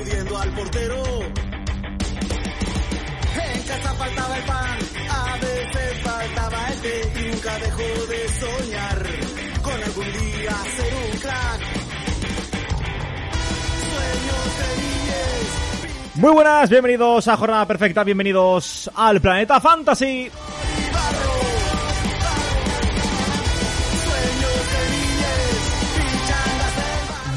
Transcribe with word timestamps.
al 0.00 0.52
portero. 0.54 1.02
En 3.34 3.62
casa 3.64 3.94
faltaba 3.94 4.36
el 4.38 4.44
pan, 4.44 4.78
a 5.10 5.36
veces 5.36 6.00
faltaba 6.02 6.68
el 6.68 6.80
té 6.80 7.12
y 7.16 7.30
nunca 7.30 7.58
dejó 7.58 8.06
de 8.06 8.28
soñar 8.28 9.06
con 9.62 9.74
algún 9.74 10.04
día 10.04 10.56
ser 10.76 10.94
un 10.94 11.18
crack. 11.18 11.60
Sueños 13.90 14.48
de 14.58 14.82
niñez. 14.82 16.14
Muy 16.14 16.32
buenas, 16.32 16.70
bienvenidos 16.70 17.28
a 17.28 17.36
Jornada 17.36 17.66
Perfecta, 17.66 18.02
bienvenidos 18.02 18.90
al 18.94 19.20
Planeta 19.20 19.60
Fantasy. 19.60 20.30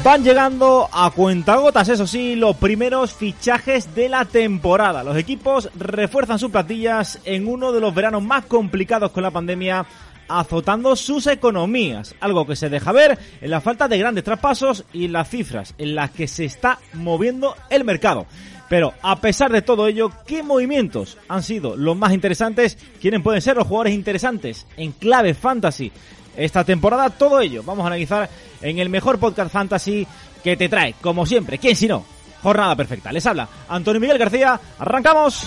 Van 0.04 0.22
llegando 0.22 0.86
a 0.92 1.10
cuentagotas, 1.12 1.88
eso 1.88 2.06
sí, 2.06 2.36
los 2.36 2.56
primeros 2.56 3.14
fichajes 3.14 3.94
de 3.94 4.10
la 4.10 4.26
temporada. 4.26 5.02
Los 5.02 5.16
equipos 5.16 5.70
refuerzan 5.74 6.38
sus 6.38 6.50
platillas 6.50 7.20
en 7.24 7.48
uno 7.48 7.72
de 7.72 7.80
los 7.80 7.94
veranos 7.94 8.22
más 8.22 8.44
complicados 8.44 9.12
con 9.12 9.22
la 9.22 9.30
pandemia, 9.30 9.86
azotando 10.28 10.94
sus 10.94 11.26
economías. 11.26 12.14
Algo 12.20 12.46
que 12.46 12.54
se 12.54 12.68
deja 12.68 12.92
ver 12.92 13.18
en 13.40 13.50
la 13.50 13.62
falta 13.62 13.88
de 13.88 13.96
grandes 13.96 14.24
traspasos 14.24 14.84
y 14.92 15.08
las 15.08 15.30
cifras 15.30 15.74
en 15.78 15.94
las 15.94 16.10
que 16.10 16.28
se 16.28 16.44
está 16.44 16.78
moviendo 16.92 17.56
el 17.70 17.84
mercado. 17.84 18.26
Pero 18.68 18.92
a 19.00 19.22
pesar 19.22 19.52
de 19.52 19.62
todo 19.62 19.86
ello, 19.86 20.10
¿qué 20.26 20.42
movimientos 20.42 21.16
han 21.28 21.42
sido 21.42 21.76
los 21.76 21.96
más 21.96 22.12
interesantes? 22.12 22.76
¿Quiénes 23.00 23.22
pueden 23.22 23.40
ser 23.40 23.56
los 23.56 23.66
jugadores 23.66 23.94
interesantes 23.94 24.66
en 24.76 24.92
clave 24.92 25.32
fantasy 25.32 25.90
esta 26.36 26.64
temporada? 26.64 27.10
Todo 27.10 27.40
ello 27.40 27.62
vamos 27.64 27.84
a 27.84 27.88
analizar 27.88 28.28
en 28.60 28.78
el 28.78 28.88
mejor 28.88 29.18
podcast 29.18 29.52
fantasy 29.52 30.06
que 30.42 30.56
te 30.56 30.68
trae, 30.68 30.94
como 31.00 31.26
siempre, 31.26 31.58
¿quién 31.58 31.76
si 31.76 31.88
no? 31.88 32.04
Jornada 32.42 32.76
perfecta. 32.76 33.10
Les 33.10 33.24
habla 33.24 33.48
Antonio 33.68 34.00
Miguel 34.00 34.18
García. 34.18 34.60
¡Arrancamos! 34.78 35.46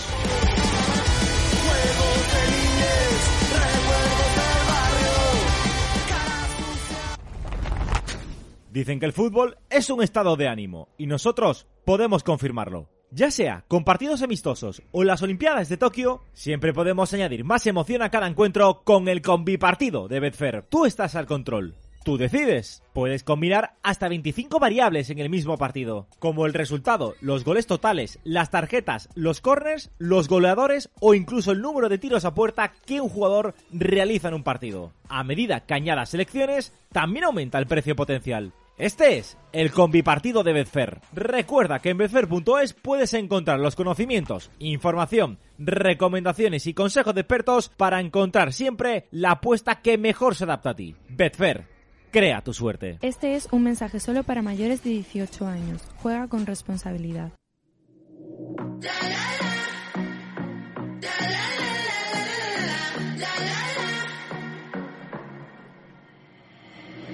Dicen 8.72 9.00
que 9.00 9.08
el 9.08 9.14
fútbol 9.14 9.58
es 9.70 9.90
un 9.90 10.04
estado 10.04 10.36
de 10.36 10.48
ánimo 10.48 10.90
y 10.98 11.08
nosotros 11.08 11.66
podemos 11.84 12.24
confirmarlo. 12.24 12.97
Ya 13.12 13.32
sea 13.32 13.64
con 13.70 13.86
partidos 13.86 14.22
amistosos 14.22 14.82
o 14.92 15.04
las 15.06 15.22
Olimpiadas 15.22 15.70
de 15.70 15.78
Tokio, 15.78 16.22
siempre 16.34 16.74
podemos 16.74 17.14
añadir 17.14 17.46
más 17.46 17.66
emoción 17.66 18.02
a 18.02 18.10
cada 18.10 18.28
encuentro 18.28 18.82
con 18.84 19.08
el 19.08 19.22
combipartido 19.22 20.10
de 20.10 20.20
Betfair. 20.20 20.66
Tú 20.68 20.86
estás 20.86 21.16
al 21.16 21.26
control. 21.26 21.76
Tú 22.04 22.18
decides. 22.18 22.84
Puedes 22.94 23.24
combinar 23.24 23.76
hasta 23.82 24.10
25 24.10 24.60
variables 24.60 25.10
en 25.10 25.20
el 25.20 25.30
mismo 25.30 25.58
partido, 25.58 26.08
como 26.20 26.46
el 26.46 26.54
resultado, 26.54 27.16
los 27.22 27.46
goles 27.46 27.66
totales, 27.66 28.20
las 28.24 28.50
tarjetas, 28.50 29.10
los 29.16 29.40
corners, 29.40 29.90
los 29.98 30.28
goleadores 30.28 30.90
o 31.00 31.14
incluso 31.14 31.52
el 31.52 31.62
número 31.62 31.90
de 31.90 31.98
tiros 31.98 32.26
a 32.26 32.34
puerta 32.34 32.74
que 32.86 33.00
un 33.00 33.10
jugador 33.10 33.56
realiza 33.72 34.28
en 34.28 34.36
un 34.36 34.44
partido. 34.44 34.92
A 35.08 35.24
medida 35.24 35.62
que 35.62 35.74
añadas 35.74 36.10
selecciones, 36.10 36.74
también 36.92 37.26
aumenta 37.26 37.58
el 37.58 37.68
precio 37.68 37.96
potencial. 37.96 38.52
Este 38.78 39.18
es 39.18 39.38
el 39.54 39.72
combipartido 39.72 40.44
de 40.44 40.54
Betfair. 40.54 41.02
Recuerda 41.12 41.80
que 41.80 41.90
en 41.90 41.98
betfair.es 41.98 42.74
puedes 42.74 43.16
encontrar 43.16 43.60
los 43.60 43.76
conocimientos, 43.76 44.52
información, 44.60 45.40
recomendaciones 45.58 46.68
y 46.68 46.76
consejos 46.76 47.16
de 47.16 47.22
expertos 47.22 47.70
para 47.70 48.00
encontrar 48.00 48.54
siempre 48.54 49.08
la 49.10 49.32
apuesta 49.32 49.82
que 49.82 49.98
mejor 49.98 50.36
se 50.36 50.44
adapta 50.44 50.70
a 50.72 50.76
ti. 50.76 50.96
Betfair, 51.10 51.66
crea 52.12 52.42
tu 52.42 52.54
suerte. 52.54 53.00
Este 53.02 53.34
es 53.34 53.48
un 53.52 53.64
mensaje 53.64 54.00
solo 54.00 54.22
para 54.22 54.44
mayores 54.44 54.84
de 54.84 54.92
18 54.92 55.48
años. 55.48 55.82
Juega 56.04 56.28
con 56.28 56.46
responsabilidad. 56.46 57.32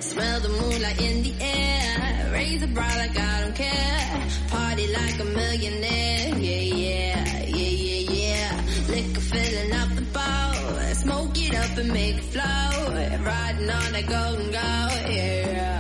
Smell 0.04 0.40
the 0.42 0.50
moonlight 0.50 1.02
in 1.02 1.24
the 1.24 1.34
air. 1.40 2.30
Raise 2.34 2.60
the 2.60 2.68
bar 2.68 2.96
like 2.98 3.18
I 3.18 3.42
don't 3.42 3.56
care. 3.56 4.28
Party 4.50 4.88
like 4.92 5.18
a 5.20 5.24
millionaire. 5.24 6.38
Yeah, 6.38 6.66
yeah, 6.84 7.46
yeah, 7.48 7.74
yeah, 7.88 8.12
yeah. 8.12 8.62
Liquor 8.90 9.22
filling 9.22 9.72
up 9.72 9.90
the 9.96 10.02
bowl. 10.16 10.94
Smoke 10.94 11.38
it 11.42 11.56
up 11.56 11.78
and 11.78 11.92
make 11.94 12.18
it 12.18 12.24
flow. 12.34 12.44
Riding 13.30 13.70
on 13.70 13.92
that 13.94 14.06
golden 14.08 14.52
gold. 14.52 15.10
Yeah, 15.10 15.48
yeah, 15.58 15.73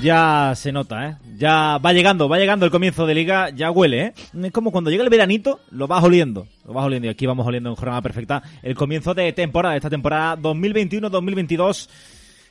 Ya 0.00 0.52
se 0.54 0.70
nota, 0.70 1.08
¿eh? 1.08 1.16
Ya 1.38 1.78
va 1.78 1.92
llegando, 1.92 2.28
va 2.28 2.38
llegando 2.38 2.64
el 2.64 2.70
comienzo 2.70 3.04
de 3.04 3.14
liga, 3.14 3.50
ya 3.50 3.70
huele, 3.72 4.00
¿eh? 4.00 4.12
Es 4.44 4.52
como 4.52 4.70
cuando 4.70 4.90
llega 4.90 5.02
el 5.02 5.10
veranito, 5.10 5.58
lo 5.72 5.88
vas 5.88 6.04
oliendo, 6.04 6.46
lo 6.64 6.72
vas 6.72 6.84
oliendo 6.84 7.08
y 7.08 7.10
aquí 7.10 7.26
vamos 7.26 7.44
oliendo 7.46 7.70
en 7.70 7.74
jornada 7.74 8.00
perfecta 8.00 8.42
el 8.62 8.76
comienzo 8.76 9.12
de 9.14 9.32
temporada, 9.32 9.74
esta 9.74 9.90
temporada 9.90 10.36
2021-2022 10.36 11.88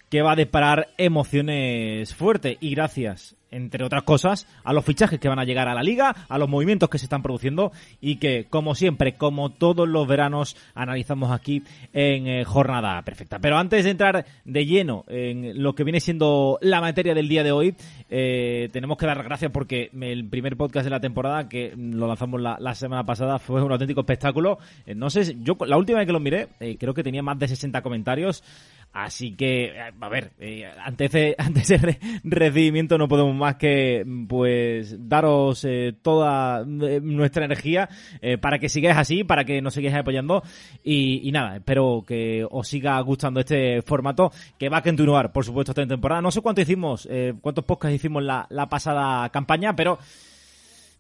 que 0.10 0.22
va 0.22 0.34
a 0.34 0.36
disparar 0.36 0.88
emociones 0.98 2.14
fuertes 2.16 2.58
y 2.62 2.72
gracias, 2.72 3.36
entre 3.52 3.84
otras 3.84 4.04
cosas, 4.04 4.48
a 4.64 4.74
los 4.74 4.86
fichajes 4.86 5.20
que 5.20 5.30
van 5.30 5.40
a 5.40 5.46
llegar 5.46 5.68
a 5.68 5.74
la 5.74 5.84
liga, 5.84 6.16
a 6.28 6.38
los 6.38 6.50
movimientos 6.50 6.90
que 6.90 6.98
se 6.98 7.06
están 7.06 7.24
produciendo 7.24 7.72
y 8.02 8.18
que, 8.18 8.46
como 8.50 8.76
siempre, 8.76 9.16
como 9.16 9.52
todos 9.52 9.88
los 9.88 10.08
veranos, 10.08 10.56
analizamos 10.76 11.32
aquí 11.32 11.64
en 11.94 12.28
eh, 12.28 12.46
Jornada 12.46 13.02
Perfecta. 13.04 13.40
Pero 13.40 13.58
antes 13.58 13.84
de 13.84 13.92
entrar 13.92 14.26
de 14.46 14.66
lleno 14.66 15.06
en 15.08 15.62
lo 15.62 15.76
que 15.76 15.84
viene 15.84 16.00
siendo 16.00 16.58
la 16.62 16.82
materia 16.82 17.14
del 17.14 17.30
día 17.30 17.44
de 17.44 17.52
hoy, 17.52 17.76
eh, 18.10 18.70
tenemos 18.72 18.98
que 18.98 19.06
dar 19.06 19.22
gracias 19.24 19.52
porque 19.52 19.90
el 20.00 20.28
primer 20.30 20.56
podcast 20.56 20.86
de 20.86 20.90
la 20.90 21.00
temporada, 21.00 21.50
que 21.50 21.74
lo 21.76 22.08
lanzamos 22.08 22.42
la, 22.42 22.76
semana 22.76 23.06
pasada, 23.06 23.40
fue 23.40 23.62
un 23.62 23.72
auténtico 23.72 24.02
espectáculo. 24.02 24.60
Eh, 24.86 24.96
no 24.96 25.10
sé, 25.10 25.36
yo 25.42 25.58
la 25.66 25.78
última 25.78 26.00
vez 26.00 26.08
que 26.08 26.14
lo 26.14 26.20
miré, 26.20 26.48
eh, 26.60 26.78
creo 26.80 26.94
que 26.94 27.04
tenía 27.04 27.24
más 27.24 27.38
de 27.40 27.48
60 27.48 27.82
comentarios. 27.82 28.44
Así 28.94 29.36
que, 29.36 29.66
eh, 29.66 29.92
a 30.02 30.10
ver, 30.10 30.32
eh, 30.40 30.66
ante 30.84 31.06
ese, 31.06 31.36
ante 31.40 31.60
ese 31.60 31.78
re- 31.78 32.00
recibimiento 32.24 32.98
no 32.98 33.08
podemos 33.08 33.36
más 33.36 33.56
que, 33.56 34.04
pues, 34.28 34.96
daros 35.08 35.64
eh, 35.66 35.94
toda 36.02 36.62
eh, 36.62 37.00
nuestra 37.04 37.46
energía 37.46 37.88
eh, 38.22 38.40
para 38.40 38.58
que 38.58 38.70
sigáis 38.70 38.98
así, 38.98 39.24
para 39.24 39.46
que 39.46 39.62
nos 39.62 39.76
sigáis 39.76 39.96
apoyando. 39.96 40.42
Y, 40.84 41.32
nada, 41.32 41.58
espero 41.58 42.04
que 42.08 42.44
os 42.50 42.68
siga 42.68 43.00
gustando 43.02 43.40
este 43.40 43.84
formato 43.84 44.32
que 44.58 44.70
va 44.70 44.78
a 44.78 44.84
continuar, 44.84 45.32
por 45.32 45.46
supuesto, 45.46 45.74
esta 45.74 45.86
temporada. 45.86 46.22
No 46.22 46.32
sé 46.32 46.42
cuánto 46.42 46.62
hicimos, 46.62 47.08
cuántos 47.42 47.66
podcasts 47.66 47.96
hicimos 47.96 48.24
la, 48.24 48.48
la 48.50 48.68
pasada 48.68 49.30
campaña, 49.30 49.76
pero 49.76 50.00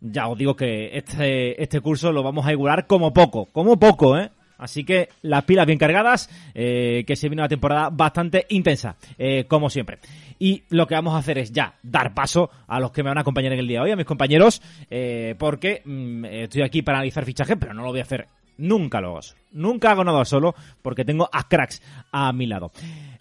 ya 0.01 0.27
os 0.27 0.37
digo 0.37 0.55
que 0.55 0.95
este, 0.95 1.61
este 1.61 1.81
curso 1.81 2.11
lo 2.11 2.21
vamos 2.21 2.45
a 2.45 2.51
igualar 2.51 2.85
como 2.85 3.11
poco, 3.11 3.45
como 3.45 3.79
poco, 3.79 4.17
¿eh? 4.19 4.29
Así 4.57 4.84
que 4.84 5.09
las 5.22 5.44
pilas 5.44 5.66
bien 5.66 5.78
cargadas, 5.78 6.29
eh, 6.53 7.03
que 7.06 7.16
se 7.16 7.29
viene 7.29 7.41
una 7.41 7.50
temporada 7.50 7.90
bastante 7.90 8.45
intensa, 8.50 8.95
eh, 9.18 9.45
como 9.47 9.69
siempre. 9.69 10.00
Y 10.40 10.63
lo 10.69 10.88
que 10.88 10.95
vamos 10.95 11.16
a 11.16 11.19
hacer 11.19 11.38
es 11.38 11.51
ya 11.51 11.75
dar 11.84 12.13
paso 12.13 12.50
a 12.67 12.79
los 12.79 12.91
que 12.91 13.03
me 13.03 13.09
van 13.09 13.17
a 13.17 13.22
acompañar 13.22 13.53
en 13.53 13.59
el 13.59 13.67
día 13.67 13.79
de 13.79 13.85
hoy, 13.85 13.91
a 13.91 13.96
mis 13.96 14.06
compañeros, 14.06 14.62
eh, 14.90 15.35
porque 15.38 15.81
mm, 15.84 16.25
estoy 16.25 16.62
aquí 16.62 16.81
para 16.81 17.00
analizar 17.00 17.25
fichajes, 17.25 17.57
pero 17.59 17.73
no 17.73 17.84
lo 17.84 17.90
voy 17.90 18.00
a 18.00 18.03
hacer 18.03 18.28
Nunca 18.59 19.01
lo 19.01 19.09
hago. 19.09 19.19
Nunca 19.51 19.91
hago 19.91 20.03
nada 20.03 20.25
solo 20.25 20.56
porque 20.81 21.06
tengo 21.06 21.29
a 21.31 21.47
cracks 21.47 21.79
a 22.12 22.34
mi 22.34 22.47
lado. 22.47 22.72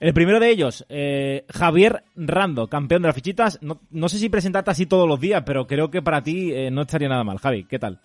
El 0.00 0.14
primero 0.14 0.40
de 0.40 0.48
ellos, 0.48 0.86
eh, 0.88 1.44
Javier 1.50 2.04
Rando, 2.16 2.68
campeón 2.68 3.02
de 3.02 3.08
las 3.08 3.14
fichitas. 3.14 3.58
No, 3.60 4.08
sé 4.08 4.18
si 4.18 4.30
presentarte 4.30 4.70
así 4.70 4.86
todos 4.86 5.06
los 5.06 5.20
días, 5.20 5.42
pero 5.44 5.66
creo 5.66 5.90
que 5.90 6.00
para 6.00 6.22
ti 6.22 6.54
no 6.70 6.82
estaría 6.82 7.10
nada 7.10 7.22
mal. 7.22 7.36
Javi, 7.36 7.64
¿qué 7.64 7.78
tal? 7.78 8.00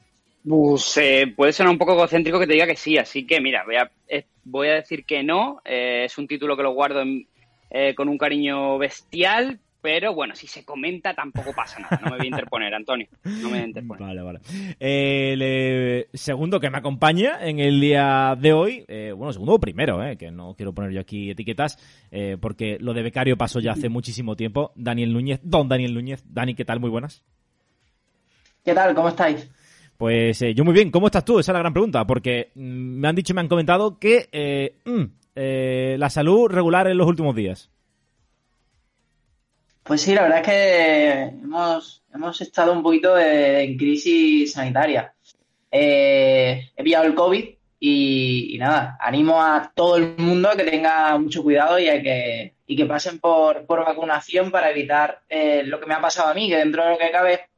Pues 0.48 0.98
eh, 0.98 1.32
puede 1.36 1.54
sonar 1.54 1.72
un 1.72 1.78
poco 1.78 1.94
egocéntrico 1.94 2.40
que 2.40 2.48
te 2.48 2.54
diga 2.54 2.66
que 2.66 2.76
sí, 2.76 2.98
así 2.98 3.26
que 3.28 3.40
mira, 3.40 3.64
voy 3.64 3.76
a, 3.76 3.92
eh, 4.08 4.26
voy 4.44 4.70
a 4.70 4.74
decir 4.76 5.06
que 5.06 5.22
no. 5.24 5.62
eh, 5.66 6.04
es 6.06 6.18
un 6.18 6.28
título 6.28 6.58
que 6.58 6.64
lo 6.64 6.74
guardo 6.74 7.02
en- 7.02 7.28
eh, 7.70 7.94
con 7.96 8.10
un 8.10 8.18
cariño 8.18 8.78
bestial, 8.80 9.60
pero 9.82 10.14
bueno, 10.14 10.36
si 10.36 10.46
se 10.48 10.66
comenta 10.66 11.14
tampoco 11.14 11.54
pasa 11.54 11.80
nada. 11.80 12.00
No 12.02 12.10
me 12.10 12.18
voy 12.18 12.26
a 12.26 12.30
interponer, 12.30 12.74
Antonio. 12.74 13.08
No 13.24 13.50
me 13.50 13.50
voy 13.50 13.60
a 13.60 13.66
interponer. 13.68 14.02
Vale, 14.08 14.22
vale. 14.22 14.40
El 14.80 15.42
eh, 15.44 16.08
segundo 16.14 16.60
que 16.60 16.70
me 16.70 16.80
acompaña 16.80 17.38
en 17.48 17.60
el 17.60 17.80
día 17.80 18.36
de 18.38 18.52
hoy, 18.52 18.84
eh, 18.88 19.14
bueno, 19.16 19.32
segundo 19.34 19.54
o 19.54 19.60
primero, 19.60 20.04
eh, 20.04 20.18
que 20.18 20.32
no 20.32 20.54
quiero 20.56 20.74
poner 20.74 20.92
yo 20.92 21.00
aquí 21.02 21.30
etiquetas, 21.32 21.78
eh, 22.12 22.38
porque 22.42 22.78
lo 22.80 22.94
de 22.94 23.04
becario 23.04 23.38
pasó 23.38 23.60
ya 23.60 23.72
hace 23.72 23.90
muchísimo 23.90 24.36
tiempo. 24.36 24.72
Daniel 24.76 25.14
Núñez, 25.14 25.40
don 25.44 25.70
Daniel 25.70 25.94
Núñez. 25.94 26.24
Dani, 26.28 26.56
¿qué 26.56 26.66
tal? 26.66 26.80
Muy 26.80 26.90
buenas. 26.90 27.24
¿Qué 28.66 28.74
tal? 28.74 28.94
¿Cómo 28.94 29.10
estáis? 29.10 29.50
Pues 30.02 30.42
eh, 30.42 30.56
yo 30.56 30.66
muy 30.66 30.74
bien, 30.74 30.90
¿cómo 30.90 31.06
estás 31.06 31.24
tú? 31.24 31.38
Esa 31.38 31.52
es 31.52 31.54
la 31.54 31.60
gran 31.60 31.74
pregunta, 31.74 32.08
porque 32.08 32.50
mm, 32.56 33.00
me 33.00 33.08
han 33.08 33.16
dicho 33.16 33.34
y 33.34 33.36
me 33.36 33.42
han 33.42 33.48
comentado 33.48 34.00
que 34.00 34.30
eh, 34.32 34.78
mm, 34.84 35.04
eh, 35.36 35.96
la 36.00 36.10
salud 36.10 36.50
regular 36.50 36.88
en 36.88 36.98
los 36.98 37.06
últimos 37.06 37.36
días. 37.36 37.70
Pues 39.84 40.02
sí, 40.02 40.16
la 40.16 40.24
verdad 40.24 40.40
es 40.40 40.48
que 40.48 41.12
hemos, 41.44 42.02
hemos 42.12 42.42
estado 42.42 42.74
un 42.74 42.82
poquito 42.82 43.16
en 43.16 43.78
crisis 43.78 44.54
sanitaria. 44.54 45.14
He 45.70 46.72
pillado 46.84 47.06
el 47.06 47.14
COVID, 47.14 47.46
Y, 47.78 48.56
y 48.56 48.58
nada, 48.58 48.98
animo 49.00 49.40
a 49.40 49.72
todo 49.76 49.98
el 49.98 50.16
mundo 50.18 50.50
a 50.50 50.56
que 50.56 50.64
tenga 50.64 51.16
mucho 51.20 51.44
cuidado 51.44 51.78
y 51.78 51.90
a 51.90 52.02
que, 52.02 52.56
y 52.66 52.76
que 52.76 52.88
pasen 52.88 53.20
por, 53.20 53.68
por 53.68 53.86
vacunación 53.86 54.50
para 54.50 54.72
evitar 54.72 55.22
lo 55.66 55.80
que 55.80 55.86
me 55.86 55.94
ha 55.94 56.02
pasado 56.02 56.30
a 56.30 56.34
mí, 56.34 56.50
que 56.50 56.58
dentro 56.58 56.84
de 56.84 56.90
lo 56.90 56.98
que 56.98 57.12
cabe, 57.12 57.51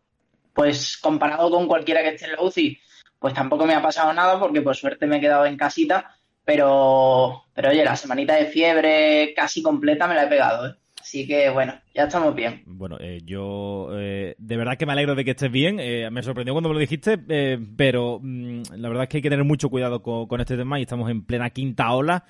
pues 0.54 0.98
comparado 0.98 1.50
con 1.50 1.68
cualquiera 1.68 2.02
que 2.02 2.10
esté 2.10 2.26
en 2.26 2.34
la 2.34 2.42
UCI, 2.42 2.80
pues 3.20 3.34
tampoco 3.34 3.66
me 3.66 3.74
ha 3.74 3.82
pasado 3.82 4.14
nada 4.14 4.40
porque 4.40 4.62
por 4.62 4.76
suerte 4.76 5.08
me 5.08 5.18
he 5.18 5.22
quedado 5.22 5.46
en 5.46 5.58
casita, 5.58 6.16
pero, 6.46 7.44
pero 7.54 7.70
oye, 7.70 7.84
la 7.84 7.96
semanita 7.96 8.36
de 8.36 8.46
fiebre 8.46 9.34
casi 9.36 9.62
completa 9.62 10.08
me 10.08 10.16
la 10.16 10.24
he 10.24 10.28
pegado, 10.28 10.68
¿eh? 10.68 10.74
Así 11.04 11.28
que 11.28 11.50
bueno, 11.50 11.74
ya 11.94 12.04
estamos 12.04 12.34
bien. 12.34 12.64
Bueno, 12.66 12.98
eh, 13.00 13.20
yo 13.26 13.90
eh, 13.92 14.36
de 14.38 14.58
verdad 14.58 14.78
que 14.78 14.86
me 14.86 14.94
alegro 14.94 15.16
de 15.16 15.26
que 15.26 15.32
estés 15.32 15.52
bien. 15.52 15.78
Eh, 15.82 16.10
me 16.10 16.24
sorprendió 16.24 16.54
cuando 16.54 16.70
me 16.70 16.76
lo 16.76 16.80
dijiste, 16.80 17.20
eh, 17.28 17.60
pero 17.76 18.20
mm, 18.22 18.62
la 18.78 18.88
verdad 18.88 19.04
es 19.04 19.10
que 19.10 19.18
hay 19.18 19.22
que 19.22 19.30
tener 19.30 19.44
mucho 19.44 19.70
cuidado 19.70 20.02
con, 20.02 20.28
con 20.28 20.40
este 20.40 20.56
tema 20.56 20.80
y 20.80 20.84
estamos 20.84 21.12
en 21.12 21.26
plena 21.26 21.50
quinta 21.50 21.92
ola. 21.94 22.24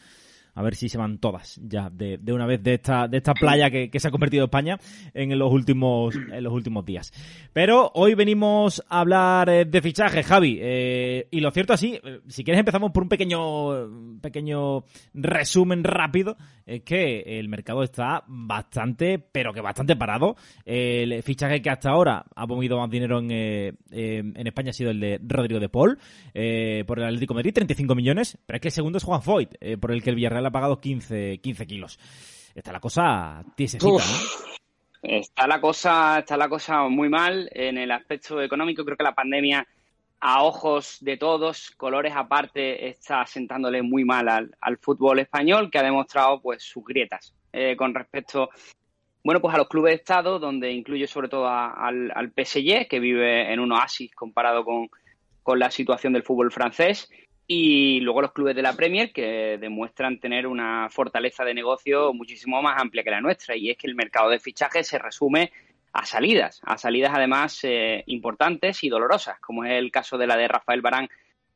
A 0.56 0.62
ver 0.62 0.76
si 0.76 0.90
se 0.90 0.98
van 0.98 1.18
todas 1.18 1.60
ya 1.64 1.90
de, 1.90 2.18
de 2.18 2.34
una 2.34 2.46
vez 2.46 2.62
de 2.62 2.76
esta, 2.76 3.08
de 3.08 3.18
esta 3.18 3.34
playa 3.34 3.70
que, 3.72 3.90
que 3.90 4.00
se 4.00 4.08
ha 4.08 4.12
convertido 4.12 4.46
España 4.46 4.78
en 5.14 5.38
los 5.38 5.52
últimos, 5.52 6.16
en 6.16 6.44
los 6.44 6.54
últimos 6.54 6.86
días. 6.86 7.12
Pero 7.54 7.92
hoy 7.96 8.16
venimos 8.16 8.84
a 8.90 9.00
hablar 9.00 9.50
eh, 9.50 9.66
de 9.66 9.82
fichaje, 9.82 10.24
Javi. 10.24 10.60
Eh, 10.62 11.28
y 11.32 11.40
lo 11.40 11.52
cierto 11.52 11.74
así, 11.74 12.00
eh, 12.04 12.20
si 12.28 12.44
quieres 12.44 12.60
empezamos 12.60 12.92
por 12.92 13.04
un 13.04 13.10
pequeño, 13.10 14.20
pequeño 14.22 14.84
resumen 15.14 15.84
rápido, 15.84 16.38
es 16.66 16.82
que 16.82 17.40
el 17.40 17.50
mercado 17.50 17.84
está 17.84 18.24
bastante, 18.28 19.20
pero 19.20 19.54
que 19.54 19.62
bastante 19.62 19.96
parado. 19.96 20.36
El 20.66 21.22
fichaje 21.24 21.62
que 21.62 21.70
hasta 21.70 21.90
ahora 21.90 22.26
ha 22.36 22.46
movido 22.46 22.78
más 22.78 22.90
dinero 22.90 23.20
en, 23.20 23.32
eh, 23.32 23.74
en 23.92 24.48
España 24.48 24.70
ha 24.70 24.74
sido 24.74 24.92
el 24.92 25.00
de 25.00 25.20
Rodrigo 25.22 25.60
de 25.60 25.70
Paul, 25.70 25.98
por 26.86 27.00
el 27.00 27.06
Atlético 27.06 27.34
de 27.34 27.40
Madrid, 27.40 27.54
35 27.54 27.96
millones, 27.96 28.38
pero 28.46 28.58
es 28.58 28.62
que 28.62 28.68
el 28.70 28.74
segundo 28.74 28.98
es 28.98 29.04
Juan 29.04 29.22
Foyt, 29.22 29.56
por 29.80 29.92
el 29.92 30.02
que 30.02 30.10
el 30.10 30.16
Villarreal 30.16 30.43
ha 30.48 30.52
pagado 30.52 30.80
15, 30.80 31.40
15 31.42 31.68
kilos. 31.68 32.00
Está 32.56 32.72
la 32.72 32.80
cosa 32.80 33.44
tiesecita, 33.56 33.92
Uf. 33.94 34.06
¿no? 34.06 34.54
Está 35.18 35.48
la 35.48 35.60
cosa, 35.60 36.20
está 36.20 36.38
la 36.38 36.48
cosa 36.48 36.84
muy 36.88 37.10
mal 37.10 37.50
en 37.54 37.78
el 37.78 37.92
aspecto 37.92 38.42
económico. 38.42 38.86
Creo 38.86 38.96
que 38.96 39.04
la 39.04 39.14
pandemia, 39.16 39.68
a 40.22 40.44
ojos 40.44 40.98
de 41.02 41.18
todos, 41.18 41.72
colores 41.72 42.14
aparte, 42.16 42.88
está 42.88 43.26
sentándole 43.26 43.82
muy 43.82 44.06
mal 44.06 44.30
al, 44.30 44.56
al 44.62 44.78
fútbol 44.78 45.20
español, 45.20 45.70
que 45.70 45.80
ha 45.80 45.84
demostrado 45.84 46.42
pues 46.42 46.64
sus 46.64 46.86
grietas 46.86 47.34
eh, 47.52 47.76
con 47.76 47.94
respecto, 47.94 48.50
bueno, 49.26 49.42
pues 49.42 49.54
a 49.54 49.58
los 49.58 49.68
clubes 49.68 49.92
de 49.92 49.96
estado, 49.98 50.40
donde 50.40 50.72
incluye 50.72 51.06
sobre 51.08 51.28
todo 51.28 51.48
a- 51.48 51.72
al, 51.74 52.10
al 52.16 52.32
PSG, 52.32 52.88
que 52.88 53.00
vive 53.02 53.52
en 53.52 53.60
un 53.60 53.74
oasis 53.74 54.14
comparado 54.16 54.64
con, 54.64 54.88
con 55.42 55.60
la 55.60 55.70
situación 55.70 56.14
del 56.14 56.24
fútbol 56.24 56.50
francés. 56.52 57.10
Y 57.46 58.00
luego 58.00 58.22
los 58.22 58.32
clubes 58.32 58.56
de 58.56 58.62
la 58.62 58.74
Premier 58.74 59.12
que 59.12 59.58
demuestran 59.60 60.20
tener 60.20 60.48
una 60.48 60.90
fortaleza 60.90 61.44
de 61.44 61.54
negocio 61.54 62.14
muchísimo 62.14 62.62
más 62.62 62.82
amplia 62.82 63.04
que 63.04 63.12
la 63.12 63.22
nuestra. 63.22 63.56
Y 63.56 63.70
es 63.70 63.78
que 63.78 63.88
el 63.88 63.96
mercado 63.96 64.30
de 64.30 64.40
fichajes 64.40 64.88
se 64.88 64.98
resume 64.98 65.52
a 65.94 66.06
salidas, 66.06 66.60
a 66.64 66.78
salidas 66.78 67.12
además 67.14 67.60
eh, 67.64 68.04
importantes 68.08 68.84
y 68.84 68.90
dolorosas, 68.90 69.40
como 69.40 69.64
es 69.64 69.74
el 69.74 69.92
caso 69.92 70.18
de 70.18 70.26
la 70.26 70.36
de 70.36 70.48
Rafael 70.48 70.82
Barán 70.82 71.08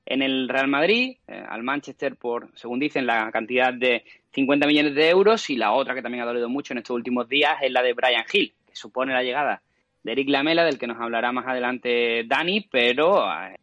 en 0.06 0.22
el 0.22 0.48
Real 0.48 0.68
Madrid, 0.68 1.18
eh, 1.28 1.44
al 1.50 1.64
Manchester 1.64 2.16
por, 2.16 2.50
según 2.56 2.80
dicen, 2.80 3.06
la 3.06 3.32
cantidad 3.32 3.74
de 3.74 4.06
50 4.34 4.68
millones 4.68 4.96
de 4.96 5.10
euros 5.10 5.50
y 5.50 5.58
la 5.58 5.74
otra 5.74 5.96
que 5.96 6.02
también 6.02 6.24
ha 6.24 6.28
dolido 6.28 6.50
mucho 6.50 6.74
en 6.74 6.78
estos 6.78 6.96
últimos 6.96 7.28
días 7.28 7.58
es 7.62 7.72
la 7.72 7.82
de 7.82 7.94
Brian 7.94 8.24
Hill, 8.32 8.54
que 8.66 8.76
supone 8.76 9.14
la 9.14 9.24
llegada 9.24 9.62
de 10.04 10.12
Eric 10.12 10.30
Lamela, 10.30 10.64
del 10.64 10.78
que 10.78 10.88
nos 10.88 11.02
hablará 11.02 11.32
más 11.32 11.48
adelante 11.48 12.24
Dani, 12.26 12.62
pero 12.72 13.26
eh, 13.30 13.58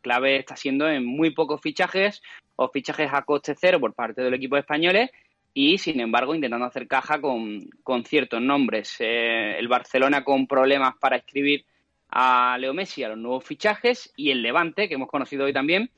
clave 0.00 0.36
está 0.36 0.56
siendo 0.56 0.88
en 0.88 1.04
muy 1.04 1.30
pocos 1.30 1.60
fichajes 1.60 2.22
o 2.56 2.68
fichajes 2.68 3.10
a 3.12 3.22
coste 3.22 3.54
cero 3.58 3.80
por 3.80 3.94
parte 3.94 4.22
del 4.22 4.34
equipo 4.34 4.56
españoles 4.56 5.10
y, 5.54 5.78
sin 5.78 6.00
embargo, 6.00 6.34
intentando 6.34 6.66
hacer 6.66 6.86
caja 6.86 7.20
con, 7.20 7.68
con 7.82 8.04
ciertos 8.04 8.40
nombres. 8.40 8.96
Eh, 9.00 9.58
el 9.58 9.68
Barcelona 9.68 10.24
con 10.24 10.46
problemas 10.46 10.94
para 11.00 11.16
escribir 11.16 11.64
a 12.10 12.56
Leo 12.58 12.74
Messi 12.74 13.02
a 13.02 13.08
los 13.08 13.18
nuevos 13.18 13.44
fichajes 13.44 14.12
y 14.16 14.30
el 14.30 14.42
Levante, 14.42 14.88
que 14.88 14.94
hemos 14.94 15.08
conocido 15.08 15.44
hoy 15.44 15.52
también, 15.52 15.90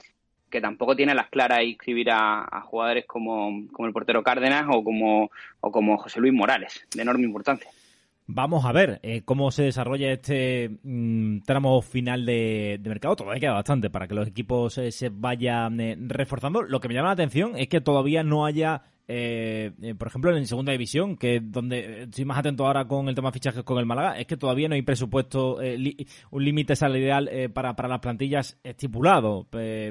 que 0.50 0.60
tampoco 0.60 0.96
tiene 0.96 1.14
las 1.14 1.28
claras 1.28 1.62
inscribir 1.62 2.10
a, 2.10 2.44
a 2.50 2.60
jugadores 2.62 3.06
como, 3.06 3.68
como 3.72 3.86
el 3.86 3.92
portero 3.92 4.22
Cárdenas 4.22 4.66
o 4.68 4.82
como, 4.82 5.30
o 5.60 5.70
como 5.70 5.96
José 5.98 6.20
Luis 6.20 6.32
Morales, 6.32 6.86
de 6.94 7.02
enorme 7.02 7.24
importancia. 7.24 7.70
Vamos 8.32 8.64
a 8.64 8.72
ver 8.72 9.00
eh, 9.02 9.22
cómo 9.24 9.50
se 9.50 9.64
desarrolla 9.64 10.12
este 10.12 10.78
mm, 10.82 11.40
tramo 11.40 11.82
final 11.82 12.24
de, 12.24 12.80
mercado. 12.84 13.16
Todavía 13.16 13.40
queda 13.40 13.52
bastante 13.54 13.90
para 13.90 14.06
que 14.06 14.14
los 14.14 14.28
equipos 14.28 14.78
eh, 14.78 14.92
se 14.92 15.08
vayan 15.08 15.80
eh, 15.80 15.96
reforzando. 15.98 16.62
Lo 16.62 16.78
que 16.80 16.86
me 16.88 16.94
llama 16.94 17.08
la 17.08 17.14
atención 17.14 17.52
es 17.56 17.66
que 17.68 17.80
todavía 17.80 18.22
no 18.22 18.46
haya, 18.46 18.82
eh, 19.08 19.72
eh, 19.82 19.94
por 19.96 20.06
ejemplo, 20.08 20.36
en 20.36 20.46
segunda 20.46 20.70
división, 20.70 21.16
que 21.16 21.36
es 21.36 21.52
donde 21.52 21.78
eh, 21.80 22.02
estoy 22.04 22.24
más 22.24 22.38
atento 22.38 22.66
ahora 22.66 22.86
con 22.86 23.08
el 23.08 23.14
tema 23.16 23.30
de 23.30 23.34
fichajes 23.34 23.64
con 23.64 23.78
el 23.78 23.86
Málaga, 23.86 24.18
es 24.18 24.26
que 24.26 24.36
todavía 24.36 24.68
no 24.68 24.74
hay 24.76 24.82
presupuesto, 24.82 25.60
li- 25.60 26.06
un 26.30 26.44
límite 26.44 26.76
salarial 26.76 27.28
para, 27.52 27.74
para 27.74 27.88
las 27.88 27.98
plantillas 27.98 28.58
estipulado 28.62 29.48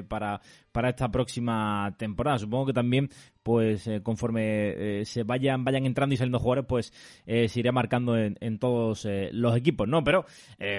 para, 0.08 0.40
para 0.72 0.88
esta 0.88 1.10
próxima 1.10 1.94
temporada. 1.98 2.38
Supongo 2.38 2.66
que 2.66 2.72
también, 2.72 3.10
pues, 3.50 3.84
eh, 3.88 4.00
conforme 4.00 5.00
eh, 5.00 5.04
se 5.04 5.24
vayan, 5.24 5.64
vayan 5.64 5.84
entrando 5.84 6.14
y 6.14 6.16
saliendo 6.16 6.38
jugadores, 6.38 6.66
pues 6.68 6.92
eh, 7.26 7.48
se 7.48 7.58
irá 7.58 7.72
marcando 7.72 8.16
en, 8.16 8.36
en 8.40 8.60
todos 8.60 9.08
los 9.32 9.56
equipos, 9.56 9.88
¿no? 9.88 10.04
Pero 10.04 10.24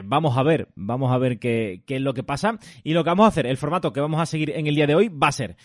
vamos 0.06 0.38
a 0.38 0.44
ver, 0.44 0.70
vamos 0.76 1.12
a 1.12 1.18
ver 1.18 1.38
qué, 1.38 1.84
es 1.86 2.02
lo 2.02 2.14
que 2.14 2.24
pasa. 2.24 2.58
Y 2.86 2.94
lo 2.94 3.04
que 3.04 3.10
vamos 3.10 3.26
a 3.26 3.28
hacer, 3.28 3.46
el 3.46 3.58
formato 3.58 3.92
que 3.92 4.00
vamos 4.00 4.22
a 4.22 4.26
seguir 4.26 4.52
en 4.52 4.68
el 4.68 4.76
día 4.76 4.88
de 4.88 4.96
hoy 4.96 5.10
va 5.10 5.28
a 5.28 5.32
ser, 5.34 5.58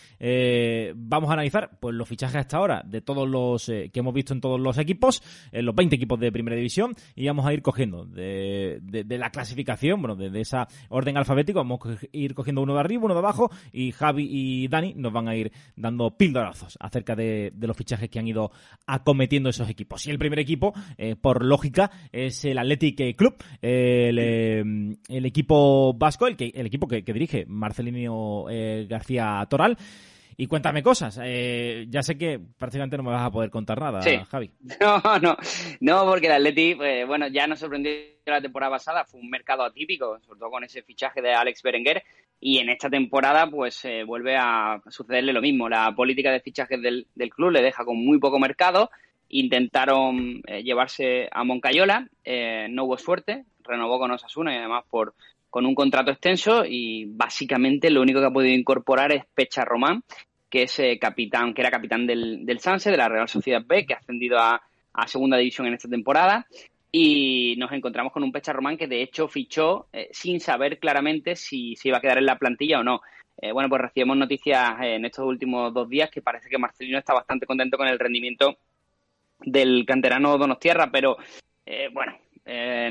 vamos 0.96 1.30
a 1.30 1.34
analizar 1.34 1.78
pues 1.78 1.94
los 1.94 2.08
fichajes 2.08 2.36
hasta 2.36 2.56
ahora 2.56 2.82
de 2.84 3.00
todos 3.02 3.28
los 3.28 3.66
que 3.66 3.90
hemos 3.94 4.12
visto 4.12 4.32
en 4.32 4.40
todos 4.40 4.58
los 4.58 4.78
equipos, 4.78 5.22
en 5.52 5.64
los 5.64 5.74
20 5.76 5.94
equipos 5.94 6.18
de 6.18 6.32
primera 6.32 6.56
división, 6.56 6.96
y 7.14 7.28
vamos 7.28 7.46
a 7.46 7.52
ir 7.52 7.62
cogiendo 7.62 8.04
de, 8.04 8.80
la 9.08 9.30
clasificación, 9.30 10.00
bueno, 10.02 10.16
de, 10.16 10.30
de 10.30 10.40
esa 10.40 10.66
orden 10.88 11.16
alfabética, 11.16 11.60
vamos 11.60 11.78
a 11.84 11.98
ir 12.10 12.34
cogiendo 12.34 12.62
uno 12.62 12.74
de 12.74 12.80
arriba, 12.80 13.04
uno 13.04 13.14
de 13.14 13.20
abajo, 13.20 13.50
y 13.72 13.92
Javi 13.92 14.28
y 14.28 14.66
Dani 14.66 14.94
nos 14.96 15.12
van 15.12 15.28
a 15.28 15.36
ir 15.36 15.52
dando 15.76 16.16
pildorazos 16.16 16.76
acerca 16.96 17.14
de, 17.14 17.52
los 17.60 17.76
fichajes 17.76 18.08
que 18.08 18.18
han 18.18 18.26
ido 18.26 18.50
acometiendo 18.86 19.50
esos 19.50 19.68
equipos. 19.68 20.06
Y 20.06 20.10
el 20.10 20.18
primer 20.18 20.38
equipo, 20.38 20.72
eh, 20.96 21.16
por 21.16 21.44
lógica, 21.44 21.90
es 22.12 22.44
el 22.44 22.58
Athletic 22.58 23.16
Club, 23.16 23.36
el, 23.60 24.18
eh, 24.18 24.64
el 25.08 25.26
equipo 25.26 25.94
vasco, 25.94 26.26
el, 26.26 26.36
que, 26.36 26.52
el 26.54 26.66
equipo 26.66 26.88
que, 26.88 27.04
que 27.04 27.12
dirige 27.12 27.44
Marcelino 27.46 28.46
eh, 28.50 28.86
García 28.88 29.46
Toral. 29.50 29.76
Y 30.36 30.46
cuéntame 30.46 30.82
cosas. 30.82 31.18
Eh, 31.22 31.86
ya 31.88 32.02
sé 32.02 32.18
que 32.18 32.38
prácticamente 32.58 32.96
no 32.96 33.02
me 33.02 33.10
vas 33.10 33.26
a 33.26 33.30
poder 33.30 33.50
contar 33.50 33.80
nada, 33.80 34.02
Sí. 34.02 34.18
Javi. 34.30 34.50
No, 34.80 35.00
no, 35.20 35.36
no, 35.80 36.04
porque 36.04 36.26
el 36.26 36.32
Atleti, 36.32 36.76
eh, 36.82 37.04
bueno, 37.06 37.28
ya 37.28 37.46
nos 37.46 37.58
sorprendió 37.58 37.92
la 38.26 38.40
temporada 38.40 38.72
pasada, 38.72 39.04
fue 39.04 39.20
un 39.20 39.30
mercado 39.30 39.62
atípico, 39.64 40.18
sobre 40.20 40.38
todo 40.38 40.50
con 40.50 40.64
ese 40.64 40.82
fichaje 40.82 41.22
de 41.22 41.32
Alex 41.32 41.62
Berenguer, 41.62 42.02
y 42.40 42.58
en 42.58 42.68
esta 42.68 42.90
temporada 42.90 43.48
pues 43.48 43.84
eh, 43.84 44.04
vuelve 44.04 44.36
a 44.36 44.80
sucederle 44.88 45.32
lo 45.32 45.40
mismo. 45.40 45.68
La 45.68 45.92
política 45.94 46.30
de 46.30 46.40
fichajes 46.40 46.82
del, 46.82 47.06
del 47.14 47.30
club 47.30 47.50
le 47.52 47.62
deja 47.62 47.84
con 47.84 47.96
muy 47.96 48.18
poco 48.18 48.38
mercado, 48.38 48.90
intentaron 49.28 50.42
eh, 50.46 50.62
llevarse 50.62 51.28
a 51.32 51.44
Moncayola, 51.44 52.08
eh, 52.24 52.66
no 52.70 52.84
hubo 52.84 52.98
suerte, 52.98 53.44
renovó 53.64 53.98
con 53.98 54.10
Osasuna 54.10 54.52
y 54.54 54.58
además 54.58 54.84
por 54.90 55.14
con 55.56 55.64
un 55.64 55.74
contrato 55.74 56.10
extenso 56.10 56.66
y 56.68 57.06
básicamente 57.06 57.88
lo 57.88 58.02
único 58.02 58.20
que 58.20 58.26
ha 58.26 58.30
podido 58.30 58.54
incorporar 58.54 59.10
es 59.12 59.24
Pecha 59.34 59.64
Román, 59.64 60.02
que 60.50 60.64
es 60.64 60.78
eh, 60.80 60.98
capitán, 61.00 61.54
que 61.54 61.62
era 61.62 61.70
capitán 61.70 62.06
del, 62.06 62.44
del 62.44 62.60
Sanse, 62.60 62.90
de 62.90 62.98
la 62.98 63.08
Real 63.08 63.26
Sociedad 63.26 63.62
B, 63.66 63.86
que 63.86 63.94
ha 63.94 63.96
ascendido 63.96 64.38
a, 64.38 64.60
a 64.92 65.08
segunda 65.08 65.38
división 65.38 65.66
en 65.66 65.72
esta 65.72 65.88
temporada. 65.88 66.46
Y 66.92 67.54
nos 67.56 67.72
encontramos 67.72 68.12
con 68.12 68.22
un 68.22 68.32
Pecha 68.32 68.52
Román 68.52 68.76
que 68.76 68.86
de 68.86 69.00
hecho 69.00 69.28
fichó 69.28 69.86
eh, 69.94 70.10
sin 70.12 70.40
saber 70.40 70.78
claramente 70.78 71.36
si 71.36 71.74
iba 71.84 71.96
a 71.96 72.00
quedar 72.02 72.18
en 72.18 72.26
la 72.26 72.36
plantilla 72.36 72.80
o 72.80 72.84
no. 72.84 73.00
Eh, 73.40 73.50
bueno, 73.50 73.70
pues 73.70 73.80
recibimos 73.80 74.18
noticias 74.18 74.74
en 74.82 75.06
estos 75.06 75.24
últimos 75.24 75.72
dos 75.72 75.88
días 75.88 76.10
que 76.10 76.20
parece 76.20 76.50
que 76.50 76.58
Marcelino 76.58 76.98
está 76.98 77.14
bastante 77.14 77.46
contento 77.46 77.78
con 77.78 77.88
el 77.88 77.98
rendimiento 77.98 78.58
del 79.40 79.86
canterano 79.86 80.36
Donostierra, 80.36 80.90
pero 80.92 81.16
bueno, 81.92 82.18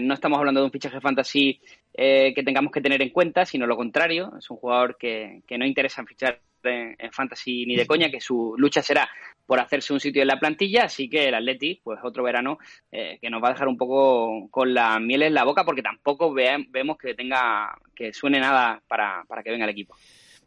no 0.01 0.13
estamos 0.15 0.37
hablando 0.39 0.59
de 0.59 0.65
un 0.65 0.71
fichaje 0.71 0.99
fantasy 0.99 1.61
eh, 1.97 2.33
que 2.33 2.43
tengamos 2.43 2.71
que 2.71 2.81
tener 2.81 3.01
en 3.01 3.09
cuenta, 3.09 3.45
sino 3.45 3.65
lo 3.65 3.77
contrario. 3.77 4.33
Es 4.37 4.49
un 4.49 4.57
jugador 4.57 4.97
que, 4.97 5.41
que 5.47 5.57
no 5.57 5.65
interesa 5.65 6.01
en 6.01 6.07
fichar 6.07 6.39
en, 6.63 6.95
fantasy 7.11 7.65
ni 7.65 7.75
de 7.75 7.85
coña, 7.85 8.09
que 8.09 8.19
su 8.19 8.55
lucha 8.57 8.81
será 8.81 9.07
por 9.45 9.59
hacerse 9.59 9.93
un 9.93 9.99
sitio 9.99 10.23
en 10.23 10.27
la 10.27 10.39
plantilla, 10.39 10.85
así 10.85 11.07
que 11.07 11.27
el 11.27 11.35
Atleti, 11.35 11.79
pues 11.83 11.99
otro 12.03 12.23
verano 12.23 12.57
eh, 12.91 13.19
que 13.21 13.29
nos 13.29 13.43
va 13.43 13.49
a 13.49 13.51
dejar 13.51 13.67
un 13.67 13.77
poco 13.77 14.47
con 14.49 14.73
la 14.73 14.99
miel 14.99 15.21
en 15.21 15.35
la 15.35 15.43
boca, 15.43 15.63
porque 15.63 15.83
tampoco 15.83 16.33
ve- 16.33 16.65
vemos 16.69 16.97
que 16.97 17.13
tenga 17.13 17.77
que 17.95 18.11
suene 18.11 18.39
nada 18.39 18.81
para, 18.87 19.23
para 19.27 19.43
que 19.43 19.51
venga 19.51 19.65
el 19.65 19.71
equipo. 19.71 19.95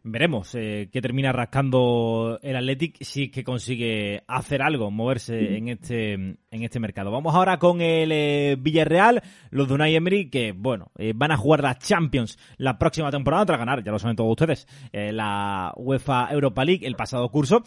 Veremos 0.03 0.55
eh, 0.55 0.89
qué 0.93 1.01
termina 1.01 1.33
rascando 1.33 2.39
el 2.43 2.57
Athletic 2.57 2.97
si 3.03 3.25
es 3.25 3.31
que 3.31 3.45
consigue 3.45 4.23
hacer 4.27 4.63
algo, 4.63 4.91
moverse 4.91 5.57
en 5.57 5.69
este 5.69 6.37
en 6.51 6.63
este 6.63 6.81
mercado. 6.81 7.11
Vamos 7.11 7.35
ahora 7.35 7.59
con 7.59 7.81
el 7.81 8.11
eh, 8.13 8.57
Villarreal, 8.59 9.23
los 9.51 9.69
de 9.69 9.75
Unai 9.75 9.95
Emery 9.95 10.31
que 10.31 10.53
bueno 10.53 10.91
eh, 10.99 11.13
van 11.15 11.33
a 11.33 11.37
jugar 11.37 11.63
la 11.63 11.79
Champions 11.79 12.39
la 12.57 12.79
próxima 12.79 13.11
temporada 13.11 13.47
tras 13.47 13.59
ganar, 13.59 13.85
ya 13.85 13.93
lo 13.93 13.99
saben 13.99 14.17
todos 14.17 14.31
ustedes, 14.31 14.67
eh, 14.93 15.13
la 15.13 15.73
UEFA 15.77 16.29
Europa 16.31 16.65
League 16.65 16.87
el 16.87 16.97
pasado 16.97 17.29
curso. 17.31 17.63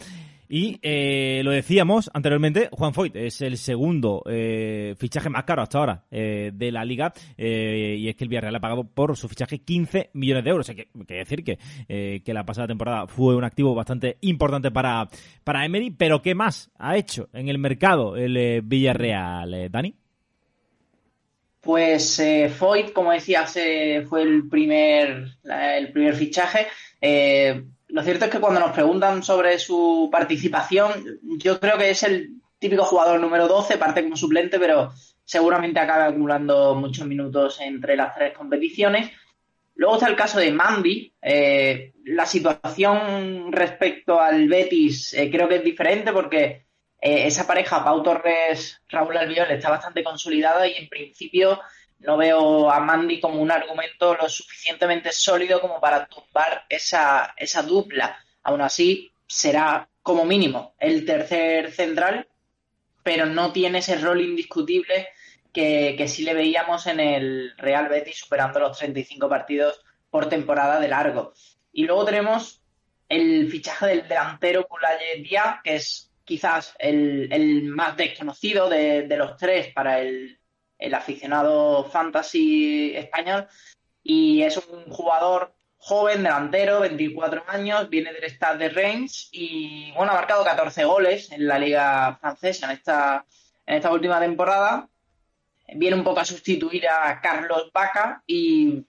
Y 0.48 0.78
eh, 0.82 1.40
lo 1.44 1.50
decíamos 1.50 2.10
anteriormente, 2.12 2.68
Juan 2.72 2.92
Foyt 2.92 3.16
es 3.16 3.40
el 3.40 3.56
segundo 3.56 4.22
fichaje 4.98 5.30
más 5.30 5.44
caro 5.44 5.62
hasta 5.62 5.78
ahora 5.78 6.04
de 6.10 6.70
la 6.70 6.84
liga 6.84 7.14
y 7.38 8.06
es 8.06 8.14
que 8.16 8.24
el 8.24 8.28
Villarreal 8.28 8.56
ha 8.56 8.60
pagado 8.60 8.84
por 8.84 9.16
su 9.16 9.30
fichaje 9.30 9.60
15 9.60 10.10
millones 10.12 10.44
de 10.44 10.50
euros. 10.50 10.68
O 10.68 10.70
sea, 10.70 10.74
que, 10.74 10.90
que 11.06 11.14
decir 11.14 11.42
que, 11.42 11.58
que 12.22 12.34
la 12.34 12.44
pasada 12.44 12.66
temporada 12.66 13.06
fue 13.06 13.34
un 13.34 13.44
activo 13.44 13.74
bastante 13.74 14.18
importante 14.20 14.70
para, 14.70 15.08
para 15.42 15.64
Emery, 15.64 15.90
pero 15.90 16.20
¿qué 16.20 16.34
más 16.34 16.70
ha 16.78 16.98
hecho 16.98 17.30
en 17.32 17.48
el 17.48 17.56
mercado 17.56 18.18
el 18.18 18.60
Villarreal, 18.72 19.52
eh, 19.52 19.68
Dani? 19.68 19.94
Pues 21.60 22.18
eh, 22.20 22.48
Foyt, 22.48 22.92
como 22.94 23.12
decías, 23.12 23.54
eh, 23.56 24.04
fue 24.08 24.22
el 24.22 24.48
primer, 24.48 25.26
el 25.44 25.92
primer 25.92 26.14
fichaje. 26.14 26.68
Eh, 26.98 27.62
lo 27.88 28.02
cierto 28.02 28.24
es 28.24 28.30
que 28.30 28.40
cuando 28.40 28.60
nos 28.60 28.72
preguntan 28.72 29.22
sobre 29.22 29.58
su 29.58 30.08
participación, 30.10 31.20
yo 31.36 31.60
creo 31.60 31.76
que 31.76 31.90
es 31.90 32.02
el 32.02 32.30
típico 32.58 32.84
jugador 32.84 33.20
número 33.20 33.46
12, 33.46 33.76
parte 33.76 34.02
como 34.02 34.16
suplente, 34.16 34.58
pero 34.58 34.92
seguramente 35.22 35.78
acabe 35.78 36.04
acumulando 36.04 36.74
muchos 36.74 37.06
minutos 37.06 37.60
entre 37.60 37.94
las 37.94 38.14
tres 38.14 38.32
competiciones. 38.32 39.10
Luego 39.74 39.96
está 39.96 40.08
el 40.08 40.16
caso 40.16 40.38
de 40.40 40.50
Mandy. 40.50 41.12
Eh, 41.20 41.92
la 42.06 42.24
situación 42.24 43.52
respecto 43.52 44.18
al 44.18 44.48
Betis 44.48 45.14
creo 45.30 45.46
que 45.46 45.56
es 45.56 45.64
diferente 45.64 46.10
porque 46.12 46.71
eh, 47.02 47.26
esa 47.26 47.48
pareja, 47.48 47.82
Pau 47.82 48.00
Torres, 48.00 48.80
Raúl 48.88 49.16
Albiol, 49.16 49.50
está 49.50 49.70
bastante 49.70 50.04
consolidada 50.04 50.68
y 50.68 50.76
en 50.76 50.88
principio 50.88 51.60
no 51.98 52.16
veo 52.16 52.70
a 52.70 52.78
Mandy 52.78 53.20
como 53.20 53.42
un 53.42 53.50
argumento 53.50 54.14
lo 54.14 54.28
suficientemente 54.28 55.10
sólido 55.10 55.60
como 55.60 55.80
para 55.80 56.06
tumbar 56.06 56.64
esa, 56.68 57.34
esa 57.36 57.62
dupla. 57.62 58.16
Aún 58.44 58.60
así, 58.60 59.12
será 59.26 59.88
como 60.00 60.24
mínimo 60.24 60.74
el 60.78 61.04
tercer 61.04 61.72
central, 61.72 62.28
pero 63.02 63.26
no 63.26 63.52
tiene 63.52 63.78
ese 63.78 63.96
rol 63.98 64.20
indiscutible 64.20 65.08
que, 65.52 65.96
que 65.98 66.06
sí 66.06 66.22
le 66.22 66.34
veíamos 66.34 66.86
en 66.86 67.00
el 67.00 67.52
Real 67.56 67.88
Betis 67.88 68.20
superando 68.20 68.60
los 68.60 68.78
35 68.78 69.28
partidos 69.28 69.82
por 70.08 70.28
temporada 70.28 70.78
de 70.78 70.86
largo. 70.86 71.32
Y 71.72 71.84
luego 71.84 72.04
tenemos 72.04 72.62
el 73.08 73.50
fichaje 73.50 73.86
del 73.86 74.06
delantero 74.08 74.68
Kulaye 74.68 75.16
Díaz, 75.16 75.56
que 75.64 75.74
es 75.76 76.11
quizás 76.32 76.74
el, 76.78 77.64
más 77.64 77.94
desconocido 77.94 78.70
de, 78.70 79.06
los 79.18 79.36
tres 79.36 79.70
para 79.74 80.00
el, 80.00 80.38
el 80.78 80.94
aficionado 80.94 81.84
fantasy 81.84 82.96
español. 82.96 83.46
Y 84.02 84.40
es 84.40 84.56
un 84.56 84.90
jugador 84.90 85.54
joven, 85.76 86.22
delantero, 86.22 86.80
24 86.80 87.44
años, 87.48 87.90
viene 87.90 88.14
del 88.14 88.30
Stade 88.30 88.64
de 88.64 88.70
Reims 88.70 89.28
y 89.30 89.92
bueno, 89.92 90.12
ha 90.12 90.14
marcado 90.14 90.42
14 90.42 90.84
goles 90.86 91.30
en 91.32 91.46
la 91.46 91.58
liga 91.58 92.16
francesa 92.18 92.64
en 92.64 92.78
esta, 92.78 93.26
en 93.66 93.76
esta 93.76 93.92
última 93.92 94.18
temporada. 94.18 94.88
Viene 95.74 95.96
un 95.96 96.04
poco 96.04 96.20
a 96.20 96.24
sustituir 96.24 96.88
a 96.88 97.20
Carlos 97.20 97.70
Vaca 97.74 98.22
y 98.26 98.86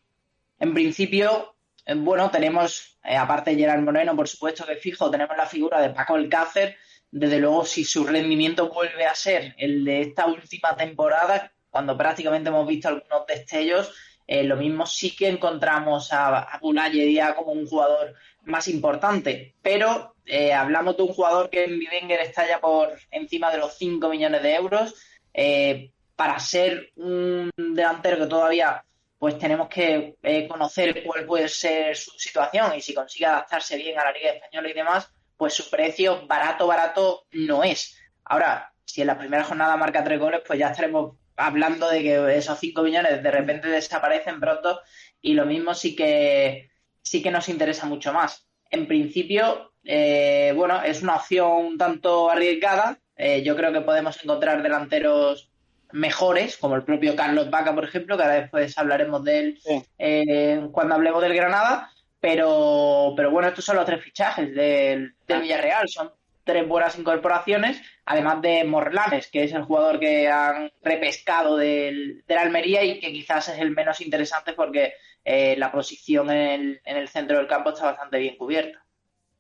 en 0.60 0.74
principio, 0.74 1.58
eh, 1.86 1.94
bueno, 1.94 2.32
tenemos, 2.32 2.98
eh, 3.04 3.18
aparte 3.18 3.52
de 3.52 3.58
Gerard 3.58 3.82
Moreno, 3.82 4.16
por 4.16 4.30
supuesto 4.30 4.66
que 4.66 4.78
fijo, 4.78 5.12
tenemos 5.12 5.36
la 5.36 5.46
figura 5.46 5.82
de 5.82 5.90
Paco 5.90 6.16
Alcácer. 6.16 6.78
Desde 7.14 7.38
luego, 7.38 7.64
si 7.64 7.86
su 7.86 8.08
rendimiento 8.08 8.70
vuelve 8.70 9.06
a 9.06 9.14
ser 9.14 9.54
el 9.60 9.86
de 9.86 10.02
esta 10.02 10.26
última 10.26 10.76
temporada, 10.76 11.54
cuando 11.70 11.96
prácticamente 11.96 12.50
hemos 12.50 12.68
visto 12.68 12.88
algunos 12.88 13.28
destellos, 13.28 13.94
eh, 14.26 14.44
lo 14.44 14.56
mismo 14.56 14.88
sí 14.88 15.16
que 15.16 15.28
encontramos 15.28 16.12
a, 16.12 16.40
a 16.40 16.58
Boulaye 16.58 17.06
Díaz 17.06 17.36
como 17.36 17.52
un 17.52 17.68
jugador 17.68 18.16
más 18.46 18.68
importante. 18.68 19.54
Pero 19.62 20.16
eh, 20.26 20.54
hablamos 20.54 20.98
de 20.98 21.04
un 21.04 21.10
jugador 21.10 21.52
que 21.52 21.66
en 21.66 21.78
Bivenger 21.78 22.20
está 22.20 22.48
ya 22.48 22.60
por 22.60 22.90
encima 23.12 23.52
de 23.52 23.60
los 23.60 23.78
5 23.78 24.10
millones 24.10 24.42
de 24.42 24.56
euros. 24.56 24.96
Eh, 25.36 25.92
para 26.16 26.40
ser 26.40 26.94
un 26.96 27.52
delantero 27.56 28.18
que 28.18 28.26
todavía 28.26 28.84
pues 29.20 29.38
tenemos 29.38 29.70
que 29.70 30.18
conocer 30.50 31.04
cuál 31.06 31.26
puede 31.26 31.48
ser 31.48 31.96
su 31.96 32.12
situación 32.18 32.74
y 32.76 32.82
si 32.82 32.94
consigue 32.96 33.28
adaptarse 33.28 33.78
bien 33.78 33.98
a 34.00 34.06
la 34.06 34.12
Liga 34.12 34.32
Española 34.32 34.70
y 34.70 34.74
demás, 34.74 35.13
pues 35.38 35.54
su 35.54 35.70
precio 35.70 36.26
barato, 36.28 36.68
barato 36.68 37.26
no 37.32 37.64
es. 37.64 37.98
Ahora, 38.26 38.72
si 38.86 39.02
en 39.02 39.08
la 39.08 39.18
primera 39.18 39.44
jornada 39.44 39.76
marca 39.78 40.04
tres 40.04 40.20
goles, 40.20 40.42
pues 40.46 40.60
ya 40.60 40.70
estaremos 40.70 41.16
hablando 41.36 41.90
de 41.90 42.02
que 42.04 42.38
esos 42.38 42.60
5 42.60 42.84
millones 42.84 43.24
de 43.24 43.32
repente 43.32 43.68
desaparecen 43.68 44.40
pronto 44.40 44.80
y 45.22 45.34
lo 45.34 45.46
mismo 45.46 45.74
sí 45.74 45.96
que 45.96 46.70
sí 47.02 47.22
que 47.22 47.32
nos 47.32 47.50
interesa 47.50 47.86
mucho 47.86 48.14
más. 48.14 48.48
En 48.70 48.88
principio, 48.88 49.74
eh, 49.84 50.54
bueno, 50.56 50.82
es 50.84 51.02
una 51.02 51.16
opción 51.16 51.52
un 51.52 51.78
tanto 51.78 52.30
arriesgada. 52.30 53.00
Eh, 53.16 53.44
yo 53.44 53.56
creo 53.56 53.72
que 53.74 53.82
podemos 53.82 54.24
encontrar 54.24 54.62
delanteros 54.64 55.50
mejores, 55.92 56.58
como 56.58 56.76
el 56.76 56.84
propio 56.84 57.16
Carlos 57.16 57.50
Vaca, 57.52 57.74
por 57.76 57.84
ejemplo, 57.84 58.18
que 58.18 58.24
ahora 58.24 58.36
después 58.42 58.76
hablaremos 58.78 59.24
de 59.24 59.40
él 59.40 59.60
Sí. 59.64 59.84
eh, 60.00 60.68
cuando 60.72 60.96
hablemos 60.96 61.22
del 61.22 61.36
Granada. 61.36 61.92
Pero, 62.24 63.14
pero 63.18 63.32
bueno, 63.32 63.50
estos 63.50 63.66
son 63.66 63.76
los 63.76 63.86
tres 63.86 64.02
fichajes 64.02 64.56
del, 64.56 65.14
del 65.28 65.42
Villarreal. 65.42 65.90
Son 65.90 66.10
tres 66.46 66.66
buenas 66.66 66.98
incorporaciones, 66.98 67.82
además 68.06 68.42
de 68.42 68.64
Morlanes, 68.64 69.28
que 69.28 69.44
es 69.44 69.52
el 69.52 69.64
jugador 69.64 70.00
que 70.00 70.30
han 70.30 70.72
repescado 70.82 71.58
del, 71.58 72.24
del 72.26 72.38
Almería 72.38 72.82
y 72.82 73.02
que 73.02 73.12
quizás 73.12 73.50
es 73.50 73.60
el 73.60 73.72
menos 73.72 74.00
interesante 74.00 74.54
porque 74.54 74.94
eh, 75.26 75.56
la 75.58 75.70
posición 75.70 76.32
en 76.32 76.38
el, 76.38 76.82
en 76.86 76.96
el 76.96 77.10
centro 77.10 77.38
del 77.38 77.48
campo 77.48 77.72
está 77.72 77.88
bastante 77.88 78.18
bien 78.20 78.38
cubierta. 78.38 78.82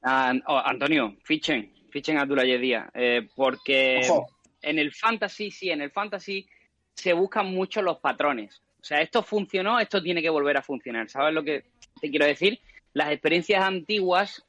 Ah, 0.01 0.33
oh, 0.47 0.57
Antonio, 0.57 1.15
fichen, 1.23 1.73
fichen 1.89 2.17
a 2.17 2.23
Abdoulaye 2.23 2.57
Díaz, 2.57 2.89
eh, 2.95 3.29
porque 3.33 4.01
Ojo. 4.09 4.27
en 4.61 4.77
el 4.77 4.91
fantasy, 4.93 5.51
sí, 5.51 5.69
en 5.69 5.79
el 5.79 5.91
fantasy 5.91 6.45
se 6.93 7.13
buscan 7.13 7.45
mucho 7.45 7.81
los 7.81 7.99
patrones. 7.99 8.61
O 8.81 8.83
sea, 8.83 8.99
esto 8.99 9.23
funcionó, 9.23 9.79
esto 9.79 10.03
tiene 10.03 10.21
que 10.21 10.29
volver 10.29 10.57
a 10.57 10.61
funcionar. 10.61 11.09
¿Sabes 11.09 11.33
lo 11.33 11.45
que 11.45 11.63
te 12.01 12.09
quiero 12.09 12.25
decir? 12.25 12.59
Las 12.93 13.11
experiencias 13.11 13.63
antiguas, 13.63 14.43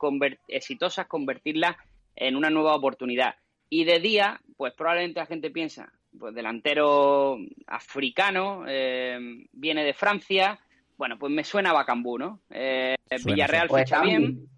exitosas, 0.48 1.06
convertirlas 1.06 1.76
en 2.16 2.36
una 2.36 2.50
nueva 2.50 2.74
oportunidad. 2.74 3.34
Y 3.70 3.84
de 3.84 3.98
día, 3.98 4.40
pues 4.56 4.72
probablemente 4.74 5.20
la 5.20 5.26
gente 5.26 5.50
piensa, 5.50 5.92
pues 6.18 6.34
delantero 6.34 7.38
africano, 7.66 8.64
eh, 8.68 9.18
viene 9.52 9.84
de 9.84 9.94
Francia, 9.94 10.60
bueno, 10.96 11.18
pues 11.18 11.32
me 11.32 11.42
suena 11.42 11.70
a 11.70 11.74
Bacambú, 11.74 12.18
¿no? 12.18 12.40
Eh, 12.50 12.94
Suena, 13.10 13.34
Villarreal 13.34 13.68
Pues 13.68 13.84
ficha 13.84 14.02
bien, 14.02 14.48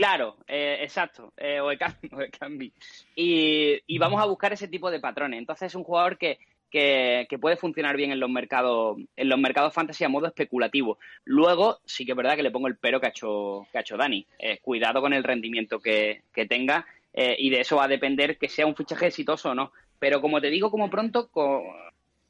Claro, 0.00 0.38
eh, 0.46 0.78
exacto, 0.80 1.32
eh, 1.36 1.60
o. 1.60 1.70
Y, 3.16 3.82
y 3.86 3.98
vamos 3.98 4.22
a 4.22 4.26
buscar 4.26 4.52
ese 4.52 4.68
tipo 4.68 4.90
de 4.90 5.00
patrones. 5.00 5.38
Entonces 5.38 5.66
es 5.66 5.74
un 5.74 5.84
jugador 5.84 6.16
que, 6.16 6.38
que, 6.70 7.26
que 7.28 7.38
puede 7.38 7.56
funcionar 7.56 7.96
bien 7.96 8.12
en 8.12 8.20
los 8.20 8.30
mercados, 8.30 8.96
en 9.16 9.28
los 9.28 9.38
mercados 9.38 9.74
fantasy 9.74 10.04
a 10.04 10.08
modo 10.08 10.26
especulativo. 10.26 10.98
Luego, 11.24 11.78
sí 11.84 12.04
que 12.04 12.12
es 12.12 12.16
verdad 12.16 12.36
que 12.36 12.42
le 12.42 12.50
pongo 12.50 12.68
el 12.68 12.76
pero 12.76 13.00
que 13.00 13.06
ha 13.06 13.10
hecho, 13.10 13.66
que 13.70 13.78
ha 13.78 13.82
hecho 13.82 13.96
Dani. 13.96 14.26
Eh, 14.38 14.58
cuidado 14.62 15.00
con 15.00 15.12
el 15.12 15.24
rendimiento 15.24 15.80
que, 15.80 16.22
que 16.32 16.46
tenga, 16.46 16.86
eh, 17.12 17.36
y 17.38 17.50
de 17.50 17.60
eso 17.60 17.76
va 17.76 17.84
a 17.84 17.88
depender 17.88 18.38
que 18.38 18.48
sea 18.48 18.66
un 18.66 18.76
fichaje 18.76 19.06
exitoso 19.06 19.50
o 19.50 19.54
no. 19.54 19.72
Pero 19.98 20.20
como 20.20 20.40
te 20.40 20.48
digo, 20.48 20.70
como 20.70 20.88
pronto, 20.88 21.30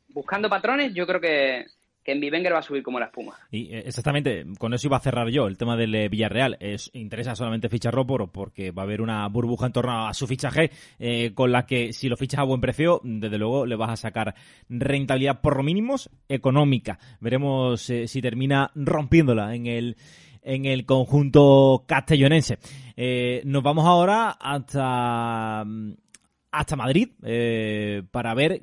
buscando 0.08 0.48
patrones, 0.48 0.92
yo 0.94 1.06
creo 1.06 1.20
que, 1.20 1.66
en 2.10 2.20
Bivenger 2.20 2.52
va 2.52 2.58
a 2.58 2.62
subir 2.62 2.82
como 2.82 2.98
la 2.98 3.06
espuma. 3.06 3.34
Y 3.50 3.74
eh, 3.74 3.82
exactamente, 3.86 4.44
con 4.58 4.74
eso 4.74 4.88
iba 4.88 4.96
a 4.96 5.00
cerrar 5.00 5.28
yo 5.28 5.46
el 5.46 5.56
tema 5.56 5.76
del 5.76 5.94
eh, 5.94 6.08
Villarreal. 6.08 6.56
Es, 6.60 6.90
interesa 6.94 7.34
solamente 7.34 7.68
ficharlo 7.68 8.06
por, 8.06 8.30
porque 8.30 8.70
va 8.70 8.82
a 8.82 8.84
haber 8.84 9.00
una 9.00 9.26
burbuja 9.28 9.66
en 9.66 9.72
torno 9.72 10.06
a 10.06 10.14
su 10.14 10.26
fichaje 10.26 10.70
eh, 10.98 11.32
con 11.34 11.52
la 11.52 11.66
que 11.66 11.92
si 11.92 12.08
lo 12.08 12.16
fichas 12.16 12.40
a 12.40 12.44
buen 12.44 12.60
precio, 12.60 13.00
desde 13.04 13.38
luego 13.38 13.66
le 13.66 13.76
vas 13.76 13.90
a 13.90 13.96
sacar 13.96 14.34
rentabilidad 14.68 15.40
por 15.40 15.56
lo 15.56 15.62
mínimos 15.62 16.10
económica. 16.28 16.98
Veremos 17.20 17.82
si 17.82 18.22
termina 18.22 18.70
rompiéndola 18.74 19.54
en 19.54 19.66
el 19.66 19.96
en 20.42 20.64
el 20.64 20.86
conjunto 20.86 21.84
castellonense. 21.86 22.58
Nos 23.44 23.62
vamos 23.62 23.86
ahora 23.86 24.30
hasta 24.30 25.64
hasta 26.50 26.76
Madrid 26.76 27.10
para 28.10 28.34
ver 28.34 28.62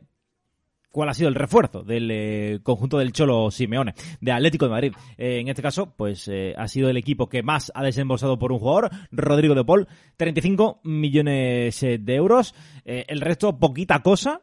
cuál 0.91 1.10
ha 1.10 1.13
sido 1.13 1.29
el 1.29 1.36
refuerzo 1.36 1.84
del 1.84 2.10
eh, 2.12 2.60
conjunto 2.63 2.98
del 2.98 3.12
Cholo 3.12 3.51
Simeone, 3.51 3.94
de 4.20 4.32
Atlético 4.32 4.65
de 4.65 4.72
Madrid. 4.72 4.94
Eh, 5.17 5.39
en 5.39 5.48
este 5.48 5.62
caso, 5.62 5.94
pues 5.96 6.27
eh, 6.27 6.53
ha 6.58 6.67
sido 6.67 6.89
el 6.89 6.98
equipo 6.98 7.29
que 7.29 7.44
más 7.44 7.72
ha 7.75 7.84
desembolsado 7.84 8.39
por 8.39 8.51
un 8.51 8.60
jugador, 8.60 8.89
Rodrigo 9.12 9.56
de 9.56 9.63
Paul, 9.63 9.88
35 10.17 10.82
millones 10.84 11.82
de 11.82 12.15
euros. 12.15 12.56
El 12.84 13.22
resto, 13.22 13.60
poquita 13.60 14.01
cosa. 14.01 14.41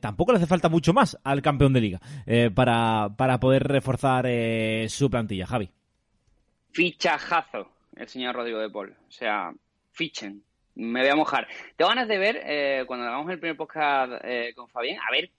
Tampoco 0.00 0.32
le 0.32 0.38
hace 0.38 0.46
falta 0.46 0.68
mucho 0.68 0.92
más 0.92 1.18
al 1.22 1.42
campeón 1.42 1.72
de 1.72 1.80
liga 1.80 2.00
para, 2.54 3.10
para 3.16 3.38
poder 3.38 3.64
reforzar 3.64 4.26
su 4.88 5.10
plantilla, 5.10 5.46
Javi. 5.46 5.70
Fichajazo, 6.72 7.70
el 7.96 8.08
señor 8.08 8.34
Rodrigo 8.34 8.58
de 8.58 8.70
Paul. 8.70 8.96
O 9.08 9.10
sea, 9.10 9.52
fichen. 9.92 10.42
Me 10.74 11.00
voy 11.00 11.10
a 11.10 11.16
mojar. 11.16 11.46
Tengo 11.76 11.90
ganas 11.90 12.08
de 12.08 12.18
ver, 12.18 12.86
cuando 12.86 13.06
hagamos 13.06 13.30
el 13.30 13.38
primer 13.38 13.56
podcast 13.56 14.12
con 14.56 14.68
Fabián, 14.68 14.98
a 15.06 15.12
ver 15.12 15.30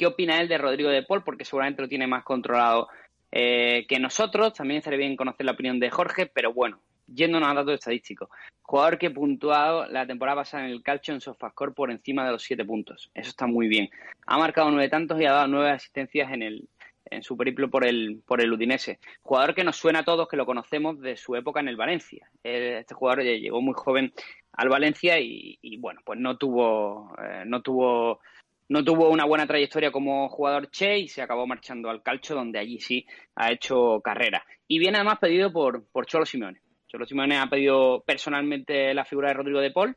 qué 0.00 0.06
opina 0.06 0.40
él 0.40 0.48
de 0.48 0.56
Rodrigo 0.56 0.88
de 0.88 1.02
Paul, 1.02 1.22
porque 1.22 1.44
seguramente 1.44 1.82
lo 1.82 1.88
tiene 1.88 2.06
más 2.06 2.24
controlado 2.24 2.88
eh, 3.30 3.84
que 3.86 3.98
nosotros. 3.98 4.54
También 4.54 4.78
estaría 4.78 4.98
bien 4.98 5.14
conocer 5.14 5.44
la 5.44 5.52
opinión 5.52 5.78
de 5.78 5.90
Jorge, 5.90 6.24
pero 6.24 6.54
bueno, 6.54 6.80
yéndonos 7.06 7.50
a 7.50 7.52
datos 7.52 7.74
estadísticos. 7.74 8.30
Jugador 8.62 8.96
que 8.96 9.08
ha 9.08 9.12
puntuado 9.12 9.86
la 9.88 10.06
temporada 10.06 10.36
pasada 10.36 10.64
en 10.64 10.70
el 10.70 10.82
calcio 10.82 11.12
en 11.12 11.20
Sofascore 11.20 11.72
por 11.72 11.90
encima 11.90 12.24
de 12.24 12.32
los 12.32 12.42
siete 12.42 12.64
puntos. 12.64 13.10
Eso 13.12 13.28
está 13.28 13.46
muy 13.46 13.68
bien. 13.68 13.90
Ha 14.24 14.38
marcado 14.38 14.70
nueve 14.70 14.88
tantos 14.88 15.20
y 15.20 15.26
ha 15.26 15.32
dado 15.32 15.48
nueve 15.48 15.70
asistencias 15.70 16.32
en 16.32 16.44
el 16.44 16.68
en 17.10 17.22
su 17.22 17.36
periplo 17.36 17.68
por 17.68 17.84
el, 17.84 18.22
por 18.24 18.40
el 18.40 18.52
Udinese. 18.52 19.00
Jugador 19.22 19.54
que 19.54 19.64
nos 19.64 19.76
suena 19.76 20.00
a 20.00 20.04
todos, 20.04 20.28
que 20.28 20.36
lo 20.36 20.46
conocemos 20.46 21.00
de 21.00 21.16
su 21.16 21.34
época 21.34 21.58
en 21.58 21.68
el 21.68 21.76
Valencia. 21.76 22.30
Este 22.44 22.94
jugador 22.94 23.24
llegó 23.24 23.60
muy 23.60 23.74
joven 23.74 24.12
al 24.52 24.68
Valencia 24.68 25.18
y, 25.18 25.76
bueno, 25.78 26.00
pues 26.04 26.20
no 26.20 26.36
tuvo, 26.36 27.12
eh, 27.20 27.42
no 27.46 27.62
tuvo 27.62 28.20
no 28.70 28.84
tuvo 28.84 29.10
una 29.10 29.24
buena 29.24 29.48
trayectoria 29.48 29.90
como 29.90 30.28
jugador 30.28 30.70
Che 30.70 31.00
y 31.00 31.08
se 31.08 31.22
acabó 31.22 31.44
marchando 31.44 31.90
al 31.90 32.04
calcio, 32.04 32.36
donde 32.36 32.60
allí 32.60 32.78
sí 32.78 33.04
ha 33.34 33.50
hecho 33.50 34.00
carrera. 34.00 34.44
Y 34.68 34.78
viene 34.78 34.98
además 34.98 35.18
pedido 35.18 35.52
por, 35.52 35.88
por 35.90 36.06
Cholo 36.06 36.24
Simeone. 36.24 36.60
Cholo 36.86 37.04
Simeone 37.04 37.36
ha 37.36 37.48
pedido 37.48 38.04
personalmente 38.06 38.94
la 38.94 39.04
figura 39.04 39.28
de 39.28 39.34
Rodrigo 39.34 39.58
de 39.58 39.72
Paul, 39.72 39.96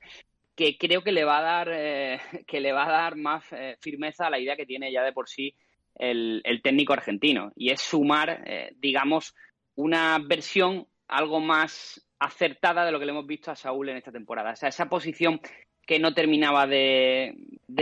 que 0.55 0.75
creo 0.75 1.03
que 1.03 1.11
le 1.11 1.23
va 1.23 1.37
a 1.37 1.41
dar, 1.43 1.69
eh, 1.71 2.19
que 2.47 2.59
le 2.59 2.71
va 2.71 2.85
a 2.85 2.91
dar 2.91 3.15
más 3.15 3.45
eh, 3.51 3.77
firmeza 3.79 4.25
a 4.25 4.31
la 4.31 4.39
idea 4.39 4.55
que 4.55 4.65
tiene 4.65 4.91
ya 4.91 5.03
de 5.03 5.13
por 5.13 5.29
sí 5.29 5.53
el, 5.93 6.41
técnico 6.63 6.93
argentino. 6.93 7.51
Y 7.55 7.69
es 7.69 7.79
sumar, 7.79 8.41
eh, 8.43 8.73
digamos, 8.77 9.35
una 9.75 10.17
versión 10.17 10.87
algo 11.07 11.39
más 11.39 12.03
acertada 12.17 12.85
de 12.85 12.91
lo 12.91 12.99
que 12.99 13.05
le 13.05 13.11
hemos 13.11 13.27
visto 13.27 13.51
a 13.51 13.55
Saúl 13.55 13.89
en 13.89 13.97
esta 13.97 14.11
temporada. 14.11 14.53
O 14.53 14.55
sea, 14.55 14.69
esa 14.69 14.89
posición 14.89 15.39
que 15.85 15.99
no 15.99 16.13
terminaba 16.13 16.67
de, 16.67 17.35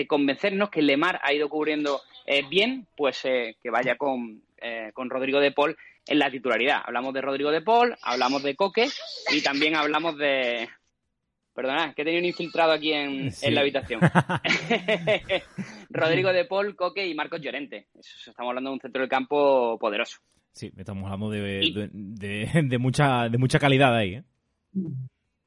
convencernos, 0.08 0.70
que 0.70 0.82
Lemar 0.82 1.20
ha 1.24 1.34
ido 1.34 1.50
cubriendo 1.50 2.02
eh, 2.26 2.44
bien, 2.50 2.88
pues 2.96 3.24
eh, 3.26 3.56
que 3.62 3.70
vaya 3.70 3.96
con, 3.98 4.42
eh, 4.58 4.92
con 4.94 5.10
Rodrigo 5.10 5.40
de 5.40 5.52
Paul 5.52 5.78
en 6.08 6.20
la 6.20 6.32
titularidad. 6.32 6.82
Hablamos 6.86 7.14
de 7.14 7.22
Rodrigo 7.22 7.52
de 7.52 7.62
Paul, 7.62 7.96
hablamos 8.02 8.44
de 8.44 8.56
Coque 8.56 8.88
y 9.32 9.42
también 9.42 9.76
hablamos 9.76 10.18
de... 10.18 10.68
Perdona, 11.54 11.94
que 11.94 12.02
he 12.02 12.06
tenido 12.06 12.22
un 12.22 12.28
infiltrado 12.28 12.72
aquí 12.72 12.94
en, 12.94 13.30
en 13.42 13.56
la 13.56 13.62
habitación. 13.62 14.00
Rodrigo 15.90 16.32
de 16.32 16.46
Paul, 16.46 16.76
Coque 16.78 17.06
y 17.06 17.14
Marcos 17.14 17.42
Llorente. 17.42 17.88
estamos 17.94 18.50
hablando 18.50 18.70
de 18.70 18.74
un 18.76 18.80
centro 18.80 19.02
del 19.02 19.10
campo 19.10 19.78
poderoso. 19.78 20.20
Sí, 20.54 20.72
estamos 20.78 21.06
hablando 21.06 21.30
de, 21.30 21.90
de, 21.94 22.78
mucha, 22.78 23.30
de 23.30 23.38
mucha 23.38 23.60
calidad 23.60 23.96
ahí. 23.96 24.22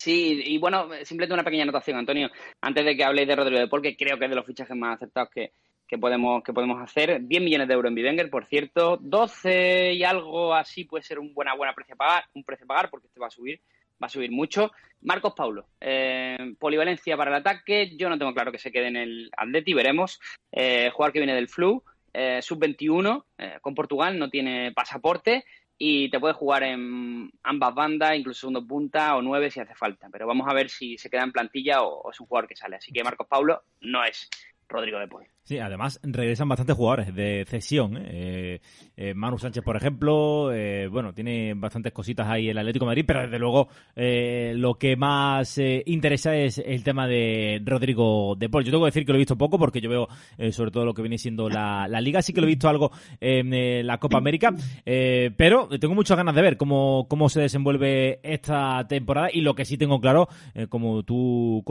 Sí, 0.04 0.42
y 0.44 0.58
bueno, 0.58 0.90
simplemente 1.02 1.32
una 1.32 1.44
pequeña 1.44 1.62
anotación, 1.62 1.96
Antonio, 1.96 2.28
antes 2.60 2.84
de 2.84 2.94
que 2.94 3.04
habléis 3.04 3.26
de 3.26 3.36
Rodrigo 3.36 3.58
de 3.58 3.80
que 3.80 3.96
creo 3.96 4.18
que 4.18 4.26
es 4.26 4.30
de 4.30 4.36
los 4.36 4.44
fichajes 4.44 4.76
más 4.76 4.96
aceptados 4.96 5.30
que, 5.30 5.52
podemos, 5.98 6.44
que 6.44 6.52
podemos 6.52 6.82
hacer. 6.82 7.22
10 7.22 7.42
millones 7.42 7.66
de 7.66 7.72
euros 7.72 7.88
en 7.88 7.94
Bivenger, 7.94 8.28
por 8.28 8.44
cierto. 8.44 8.98
12 9.00 9.94
y 9.94 10.04
algo 10.04 10.52
así 10.52 10.84
puede 10.84 11.04
ser 11.04 11.18
un 11.18 11.32
buena, 11.32 11.54
buena 11.54 11.72
precio 11.72 11.94
a 11.94 11.96
pagar, 11.96 12.24
un 12.34 12.44
precio 12.44 12.64
a 12.64 12.68
pagar, 12.68 12.90
porque 12.90 13.06
este 13.06 13.18
va 13.18 13.28
a 13.28 13.30
subir, 13.30 13.62
va 13.92 14.06
a 14.06 14.10
subir 14.10 14.30
mucho. 14.30 14.72
Marcos 15.00 15.32
Paulo, 15.34 15.68
eh, 15.80 16.54
polivalencia 16.58 17.16
para 17.16 17.30
el 17.30 17.36
ataque. 17.38 17.96
Yo 17.96 18.10
no 18.10 18.18
tengo 18.18 18.34
claro 18.34 18.52
que 18.52 18.58
se 18.58 18.70
quede 18.70 18.88
en 18.88 18.96
el 18.96 19.30
Atleti, 19.34 19.72
veremos. 19.72 20.20
Eh, 20.52 20.92
que 20.94 21.18
viene 21.18 21.34
del 21.34 21.48
Flu, 21.48 21.82
eh, 22.12 22.42
sub-21, 22.42 23.24
eh, 23.38 23.56
con 23.62 23.74
Portugal, 23.74 24.18
no 24.18 24.28
tiene 24.28 24.70
pasaporte 24.72 25.46
y 25.76 26.08
te 26.10 26.20
puede 26.20 26.34
jugar 26.34 26.62
en 26.62 27.30
ambas 27.42 27.74
bandas, 27.74 28.16
incluso 28.16 28.40
segundo 28.40 28.66
punta 28.66 29.16
o 29.16 29.22
nueve 29.22 29.50
si 29.50 29.60
hace 29.60 29.74
falta. 29.74 30.08
Pero 30.10 30.26
vamos 30.26 30.46
a 30.48 30.54
ver 30.54 30.70
si 30.70 30.96
se 30.98 31.10
queda 31.10 31.22
en 31.22 31.32
plantilla 31.32 31.82
o, 31.82 32.10
es 32.10 32.20
un 32.20 32.26
jugador 32.26 32.48
que 32.48 32.56
sale. 32.56 32.76
Así 32.76 32.92
que 32.92 33.02
Marcos 33.02 33.26
Paulo 33.28 33.62
no 33.80 34.04
es 34.04 34.28
Rodrigo 34.68 34.98
de 34.98 35.08
Paul. 35.08 35.26
Sí, 35.44 35.58
además 35.58 36.00
regresan 36.02 36.48
bastantes 36.48 36.74
jugadores 36.74 37.14
de 37.14 37.44
cesión. 37.46 37.98
¿eh? 37.98 38.04
Eh, 38.06 38.60
eh, 38.96 39.12
Manu 39.12 39.36
Sánchez, 39.36 39.62
por 39.62 39.76
ejemplo, 39.76 40.50
bueno, 40.90 41.12
tiene 41.12 41.52
bastantes 41.52 41.92
cositas 41.92 42.26
ahí 42.26 42.48
el 42.48 42.56
Atlético 42.56 42.86
Madrid, 42.86 43.04
pero 43.06 43.20
desde 43.20 43.38
luego 43.38 43.68
lo 43.94 44.74
que 44.78 44.96
más 44.96 45.60
interesa 45.84 46.34
es 46.34 46.56
el 46.56 46.82
tema 46.82 47.06
de 47.06 47.60
Rodrigo 47.62 48.34
de 48.38 48.48
Paul. 48.48 48.64
Yo 48.64 48.70
tengo 48.70 48.84
que 48.84 48.88
decir 48.88 49.04
que 49.04 49.12
lo 49.12 49.16
he 49.16 49.18
visto 49.18 49.36
poco 49.36 49.58
porque 49.58 49.82
yo 49.82 49.90
veo 49.90 50.08
sobre 50.50 50.70
todo 50.70 50.86
lo 50.86 50.94
que 50.94 51.02
viene 51.02 51.18
siendo 51.18 51.50
la, 51.50 51.88
Liga. 52.00 52.22
Sí 52.22 52.32
que 52.32 52.40
lo 52.40 52.46
he 52.46 52.50
visto 52.50 52.70
algo 52.70 52.90
en 53.20 53.86
la 53.86 53.98
Copa 53.98 54.16
América, 54.16 54.54
pero 54.84 55.68
tengo 55.78 55.94
muchas 55.94 56.16
ganas 56.16 56.34
de 56.34 56.40
ver 56.40 56.56
cómo, 56.56 57.06
cómo 57.06 57.28
se 57.28 57.42
desenvuelve 57.42 58.20
esta 58.22 58.86
temporada 58.88 59.28
y 59.30 59.42
lo 59.42 59.54
que 59.54 59.66
sí 59.66 59.76
tengo 59.76 60.00
claro, 60.00 60.28
como 60.70 61.02
tú 61.02 61.62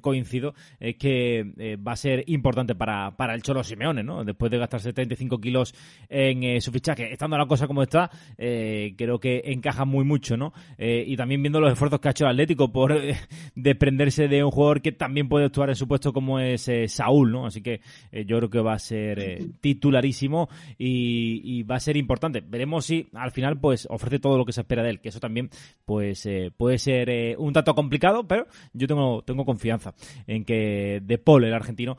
coincido, 0.00 0.54
es 0.80 0.96
que 0.96 1.76
va 1.86 1.92
a 1.92 1.96
ser 1.96 2.24
importante 2.26 2.74
para 2.74 2.95
para, 3.16 3.34
el 3.34 3.42
Cholo 3.42 3.62
Simeone, 3.62 4.02
¿no? 4.02 4.24
Después 4.24 4.50
de 4.50 4.58
gastar 4.58 4.80
75 4.80 5.40
kilos 5.40 5.74
en 6.08 6.42
eh, 6.42 6.60
su 6.60 6.72
fichaje, 6.72 7.12
estando 7.12 7.36
la 7.36 7.46
cosa 7.46 7.66
como 7.66 7.82
está, 7.82 8.10
eh, 8.38 8.94
creo 8.96 9.18
que 9.18 9.42
encaja 9.44 9.84
muy 9.84 10.04
mucho, 10.04 10.36
¿no? 10.36 10.52
Eh, 10.78 11.04
y 11.06 11.16
también 11.16 11.42
viendo 11.42 11.60
los 11.60 11.72
esfuerzos 11.72 12.00
que 12.00 12.08
ha 12.08 12.10
hecho 12.10 12.24
el 12.24 12.30
Atlético 12.30 12.72
por 12.72 13.00
desprenderse 13.54 14.28
de 14.28 14.44
un 14.44 14.50
jugador 14.50 14.80
que 14.80 14.92
también 14.92 15.28
puede 15.28 15.46
actuar 15.46 15.68
en 15.68 15.76
su 15.76 15.88
puesto 15.88 16.12
como 16.12 16.38
es 16.40 16.70
Saúl, 16.88 17.32
¿no? 17.32 17.46
Así 17.46 17.62
que 17.62 17.80
yo 18.12 18.38
creo 18.38 18.50
que 18.50 18.60
va 18.60 18.74
a 18.74 18.78
ser 18.78 19.40
titularísimo 19.60 20.48
y, 20.78 21.62
va 21.64 21.76
a 21.76 21.80
ser 21.80 21.96
importante. 21.96 22.42
Veremos 22.46 22.86
si 22.86 23.08
al 23.14 23.30
final 23.30 23.58
pues 23.58 23.86
ofrece 23.90 24.18
todo 24.18 24.38
lo 24.38 24.44
que 24.44 24.52
se 24.52 24.60
espera 24.60 24.82
de 24.82 24.90
él, 24.90 25.00
que 25.00 25.08
eso 25.08 25.20
también 25.20 25.50
pues 25.84 26.28
puede 26.56 26.78
ser 26.78 27.36
un 27.38 27.52
tanto 27.52 27.74
complicado, 27.74 28.26
pero 28.26 28.46
yo 28.72 28.86
tengo, 28.86 29.22
tengo 29.22 29.44
confianza 29.44 29.94
en 30.26 30.44
que 30.44 31.00
De 31.02 31.18
Paul, 31.18 31.44
el 31.44 31.54
argentino, 31.54 31.96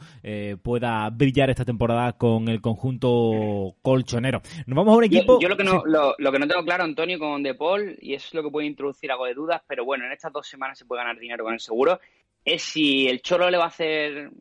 pueda 0.61 0.86
brillar 1.11 1.49
esta 1.49 1.65
temporada 1.65 2.13
con 2.13 2.47
el 2.47 2.61
conjunto 2.61 3.75
colchonero. 3.81 4.41
Nos 4.65 4.75
vamos 4.75 4.93
a 4.93 4.97
un 4.97 5.03
equipo... 5.03 5.39
Yo, 5.39 5.49
lo, 5.49 5.57
que 5.57 5.63
no, 5.63 5.83
lo, 5.85 6.31
que 6.31 6.39
no 6.39 6.47
tengo 6.47 6.63
claro, 6.63 6.83
Antonio, 6.83 7.19
con 7.19 7.43
De 7.43 7.55
Paul, 7.55 7.97
y 8.01 8.13
eso 8.13 8.27
es 8.27 8.33
lo 8.33 8.43
que 8.43 8.49
puede 8.49 8.67
introducir 8.67 9.11
algo 9.11 9.25
de 9.25 9.33
dudas, 9.33 9.61
pero 9.67 9.85
bueno, 9.85 10.05
en 10.05 10.11
estas 10.11 10.33
dos 10.33 10.47
semanas 10.47 10.77
se 10.77 10.85
puede 10.85 11.01
ganar 11.01 11.19
dinero 11.19 11.43
con 11.43 11.53
el 11.53 11.59
seguro, 11.59 11.99
es 12.43 12.61
si 12.61 13.07
el 13.07 13.21
Cholo 13.21 13.49
le 13.49 13.57
va 13.57 13.65
a 13.65 13.67
hacer 13.67 14.31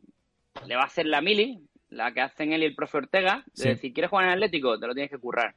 le 0.65 0.75
va 0.75 0.83
a 0.83 0.85
hacer 0.85 1.05
la 1.05 1.21
mili, 1.21 1.59
la 1.89 2.13
que 2.13 2.21
hacen 2.21 2.53
él 2.53 2.63
y 2.63 2.65
el 2.65 2.75
profe 2.75 2.97
Ortega, 2.97 3.43
de 3.55 3.69
decir, 3.69 3.93
¿quieres 3.93 4.09
jugar 4.09 4.25
en 4.25 4.31
Atlético? 4.31 4.79
Te 4.79 4.87
lo 4.87 4.93
tienes 4.93 5.11
que 5.11 5.17
currar. 5.17 5.55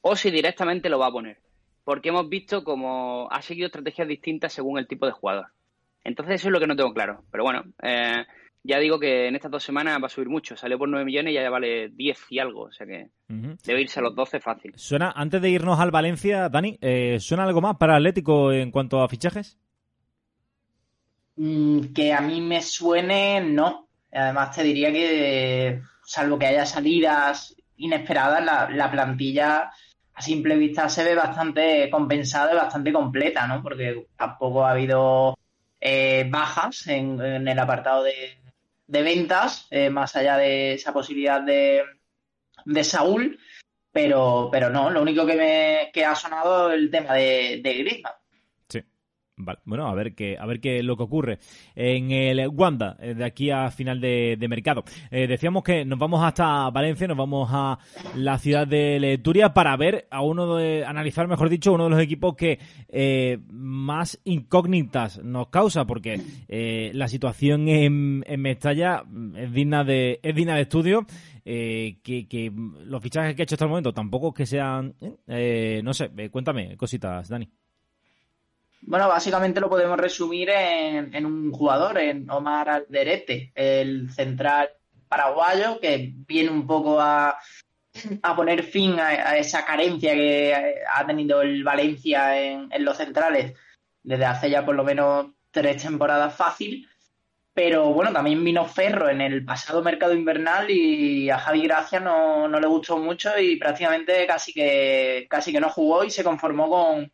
O 0.00 0.16
si 0.16 0.30
directamente 0.30 0.88
lo 0.88 0.98
va 0.98 1.06
a 1.06 1.12
poner. 1.12 1.38
Porque 1.84 2.10
hemos 2.10 2.28
visto 2.28 2.62
como 2.62 3.28
ha 3.30 3.42
seguido 3.42 3.66
estrategias 3.66 4.06
distintas 4.06 4.52
según 4.52 4.78
el 4.78 4.86
tipo 4.86 5.06
de 5.06 5.12
jugador. 5.12 5.46
Entonces 6.04 6.36
eso 6.36 6.48
es 6.48 6.52
lo 6.52 6.60
que 6.60 6.66
no 6.66 6.76
tengo 6.76 6.92
claro. 6.92 7.24
Pero 7.30 7.44
bueno, 7.44 7.64
eh, 7.82 8.24
ya 8.64 8.78
digo 8.78 9.00
que 9.00 9.26
en 9.26 9.34
estas 9.34 9.50
dos 9.50 9.64
semanas 9.64 10.00
va 10.00 10.06
a 10.06 10.10
subir 10.10 10.28
mucho. 10.28 10.56
Salió 10.56 10.78
por 10.78 10.88
9 10.88 11.04
millones 11.04 11.32
y 11.32 11.34
ya 11.34 11.50
vale 11.50 11.88
10 11.88 12.18
y 12.30 12.38
algo. 12.38 12.62
O 12.62 12.72
sea 12.72 12.86
que 12.86 13.08
debe 13.28 13.80
irse 13.80 13.98
a 13.98 14.02
los 14.02 14.14
12 14.14 14.40
fácil. 14.40 14.72
Suena, 14.76 15.12
antes 15.14 15.42
de 15.42 15.50
irnos 15.50 15.80
al 15.80 15.90
Valencia, 15.90 16.48
Dani, 16.48 16.78
eh, 16.80 17.18
¿suena 17.20 17.44
algo 17.44 17.60
más 17.60 17.76
para 17.76 17.96
Atlético 17.96 18.52
en 18.52 18.70
cuanto 18.70 19.02
a 19.02 19.08
fichajes? 19.08 19.58
Mm, 21.36 21.92
que 21.92 22.12
a 22.12 22.20
mí 22.20 22.40
me 22.40 22.62
suene, 22.62 23.40
no. 23.40 23.88
Además, 24.12 24.54
te 24.54 24.62
diría 24.62 24.92
que, 24.92 25.80
salvo 26.04 26.38
que 26.38 26.46
haya 26.46 26.66
salidas 26.66 27.56
inesperadas, 27.78 28.44
la, 28.44 28.90
plantilla 28.90 29.72
a 30.14 30.22
simple 30.22 30.56
vista 30.56 30.88
se 30.88 31.02
ve 31.02 31.14
bastante 31.14 31.88
compensada 31.90 32.52
y 32.52 32.56
bastante 32.56 32.92
completa, 32.92 33.46
¿no? 33.46 33.62
Porque 33.62 34.06
tampoco 34.16 34.64
ha 34.64 34.72
habido 34.72 35.36
eh, 35.80 36.28
bajas 36.30 36.86
en, 36.86 37.18
el 37.20 37.58
apartado 37.58 38.04
de, 38.04 38.41
de 38.92 39.02
ventas, 39.02 39.66
eh, 39.70 39.88
más 39.88 40.14
allá 40.16 40.36
de 40.36 40.74
esa 40.74 40.92
posibilidad 40.92 41.40
de, 41.40 41.82
de 42.66 42.84
Saúl, 42.84 43.38
pero, 43.90 44.50
pero 44.52 44.68
no, 44.68 44.90
lo 44.90 45.00
único 45.00 45.24
que 45.24 45.34
me 45.34 45.90
que 45.94 46.04
ha 46.04 46.14
sonado 46.14 46.70
el 46.70 46.90
tema 46.90 47.14
de, 47.14 47.60
de 47.62 47.74
Griezmann. 47.74 48.12
Vale. 49.44 49.58
Bueno, 49.64 49.88
a 49.88 49.94
ver 49.94 50.14
qué, 50.14 50.36
a 50.38 50.46
ver 50.46 50.60
qué 50.60 50.82
lo 50.84 50.96
que 50.96 51.02
ocurre 51.02 51.38
en 51.74 52.12
el 52.12 52.46
Wanda 52.48 52.96
eh, 53.00 53.14
de 53.14 53.24
aquí 53.24 53.50
a 53.50 53.70
final 53.72 54.00
de, 54.00 54.36
mercado. 54.48 54.84
Eh, 55.10 55.26
decíamos 55.26 55.64
que 55.64 55.84
nos 55.84 55.98
vamos 55.98 56.22
hasta 56.22 56.70
Valencia, 56.70 57.08
nos 57.08 57.16
vamos 57.16 57.48
a 57.52 57.78
la 58.14 58.38
ciudad 58.38 58.66
de 58.66 59.00
Leturia 59.00 59.52
para 59.52 59.76
ver 59.76 60.06
a 60.10 60.22
uno 60.22 60.56
de, 60.56 60.84
analizar, 60.84 61.26
mejor 61.26 61.48
dicho, 61.48 61.72
uno 61.72 61.84
de 61.84 61.90
los 61.90 62.00
equipos 62.00 62.36
que 62.36 62.60
eh, 62.88 63.38
más 63.50 64.20
incógnitas 64.24 65.20
nos 65.24 65.48
causa, 65.48 65.86
porque 65.86 66.20
la 66.92 67.08
situación 67.08 67.68
en, 67.68 68.24
en 68.26 68.40
Mestalla 68.40 69.04
es 69.36 69.52
digna 69.52 69.82
de, 69.82 70.20
es 70.22 70.34
digna 70.34 70.54
de 70.54 70.62
estudio. 70.62 71.06
que, 71.44 72.52
los 72.84 73.02
fichajes 73.02 73.34
que 73.34 73.42
ha 73.42 73.44
hecho 73.44 73.56
hasta 73.56 73.64
el 73.64 73.70
momento 73.70 73.92
tampoco 73.92 74.32
que 74.32 74.46
sean, 74.46 74.94
no 75.26 75.94
sé, 75.94 76.10
cuéntame 76.30 76.76
cositas, 76.76 77.28
Dani. 77.28 77.48
Bueno, 78.84 79.08
básicamente 79.08 79.60
lo 79.60 79.70
podemos 79.70 79.96
resumir 79.96 80.50
en, 80.50 81.24
un 81.24 81.52
jugador, 81.52 81.98
en 81.98 82.28
Omar 82.28 82.68
Alderete, 82.68 83.52
el 83.54 84.10
central 84.10 84.70
paraguayo, 85.08 85.78
que 85.80 86.12
viene 86.26 86.50
un 86.50 86.66
poco 86.66 87.00
a, 87.00 87.38
poner 88.34 88.64
fin 88.64 88.98
a, 88.98 89.36
esa 89.38 89.64
carencia 89.64 90.14
que 90.14 90.74
ha 90.92 91.06
tenido 91.06 91.42
el 91.42 91.62
Valencia 91.62 92.38
en, 92.42 92.68
los 92.84 92.96
centrales 92.96 93.54
desde 94.02 94.24
hace 94.24 94.50
ya 94.50 94.64
por 94.64 94.74
lo 94.74 94.82
menos 94.82 95.28
tres 95.52 95.82
temporadas 95.82 96.34
fácil. 96.34 96.88
Pero 97.54 97.92
bueno, 97.92 98.12
también 98.12 98.42
vino 98.42 98.64
Ferro 98.66 99.10
en 99.10 99.20
el 99.20 99.44
pasado 99.44 99.82
mercado 99.82 100.14
invernal 100.14 100.70
y 100.70 101.30
a 101.30 101.38
Javi 101.38 101.62
Gracia 101.62 102.00
no, 102.00 102.48
no 102.48 102.58
le 102.58 102.66
gustó 102.66 102.96
mucho 102.98 103.38
y 103.38 103.56
prácticamente 103.56 104.26
casi 104.26 104.52
que, 104.52 105.26
casi 105.30 105.52
que 105.52 105.60
no 105.60 105.68
jugó 105.68 106.02
y 106.02 106.10
se 106.10 106.24
conformó 106.24 106.68
con, 106.70 107.12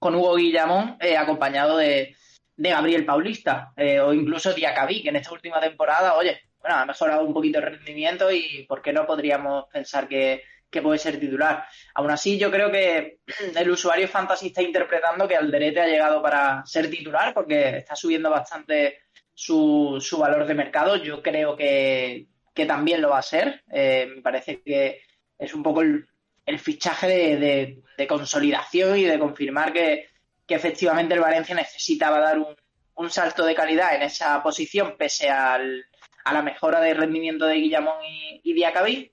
con 0.00 0.14
Hugo 0.14 0.34
Guillamón, 0.34 0.96
eh, 0.98 1.16
acompañado 1.16 1.76
de, 1.76 2.16
de, 2.56 2.70
Gabriel 2.70 3.04
Paulista 3.04 3.72
eh, 3.76 4.00
o 4.00 4.12
incluso 4.14 4.54
Diacabí, 4.54 5.02
que 5.02 5.10
en 5.10 5.16
esta 5.16 5.32
última 5.32 5.60
temporada, 5.60 6.16
oye, 6.16 6.40
bueno, 6.58 6.76
ha 6.76 6.86
mejorado 6.86 7.22
un 7.22 7.34
poquito 7.34 7.58
el 7.58 7.66
rendimiento 7.66 8.32
y 8.32 8.64
¿por 8.66 8.80
qué 8.80 8.94
no 8.94 9.06
podríamos 9.06 9.66
pensar 9.70 10.08
que, 10.08 10.42
que 10.70 10.80
puede 10.80 10.98
ser 10.98 11.20
titular? 11.20 11.66
Aún 11.94 12.10
así, 12.10 12.38
yo 12.38 12.50
creo 12.50 12.72
que 12.72 13.18
el 13.54 13.70
usuario 13.70 14.08
fantasy 14.08 14.48
está 14.48 14.62
interpretando 14.62 15.28
que 15.28 15.36
Alderete 15.36 15.80
ha 15.82 15.86
llegado 15.86 16.22
para 16.22 16.64
ser 16.64 16.88
titular 16.88 17.34
porque 17.34 17.78
está 17.78 17.94
subiendo 17.94 18.30
bastante 18.30 19.00
su, 19.34 19.98
su 20.00 20.18
valor 20.18 20.46
de 20.46 20.54
mercado. 20.54 20.96
Yo 20.96 21.22
creo 21.22 21.54
que, 21.56 22.26
que 22.54 22.64
también 22.64 23.02
lo 23.02 23.10
va 23.10 23.18
a 23.18 23.22
ser. 23.22 23.64
Eh, 23.70 24.08
me 24.16 24.22
parece 24.22 24.62
que 24.62 25.02
es 25.38 25.54
un 25.54 25.62
poco 25.62 25.82
el, 25.82 26.09
el 26.50 26.58
fichaje 26.58 27.06
de, 27.36 28.06
consolidación 28.06 28.98
y 28.98 29.04
de 29.04 29.18
confirmar 29.18 29.72
que, 29.72 30.08
efectivamente 30.48 31.14
el 31.14 31.20
Valencia 31.20 31.54
necesitaba 31.54 32.18
dar 32.18 32.38
un, 32.38 33.10
salto 33.10 33.46
de 33.46 33.54
calidad 33.54 33.94
en 33.94 34.02
esa 34.02 34.42
posición 34.42 34.96
pese 34.98 35.30
al, 35.30 35.86
a 36.24 36.34
la 36.34 36.42
mejora 36.42 36.80
de 36.80 36.92
rendimiento 36.92 37.46
de 37.46 37.54
Guillamón 37.54 37.98
y, 38.42 38.52
Diacabí. 38.52 39.12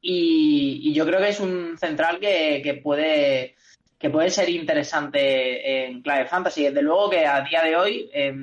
Y, 0.00 0.92
yo 0.92 1.06
creo 1.06 1.20
que 1.20 1.28
es 1.28 1.40
un 1.40 1.78
central 1.78 2.18
que, 2.18 2.80
puede 2.82 3.54
que 3.98 4.10
puede 4.10 4.30
ser 4.30 4.48
interesante 4.50 5.84
en 5.84 6.02
clave 6.02 6.26
fantasy. 6.26 6.64
Desde 6.64 6.82
luego 6.82 7.08
que 7.08 7.24
a 7.24 7.40
día 7.42 7.62
de 7.62 7.76
hoy, 7.76 8.10
eh, 8.12 8.34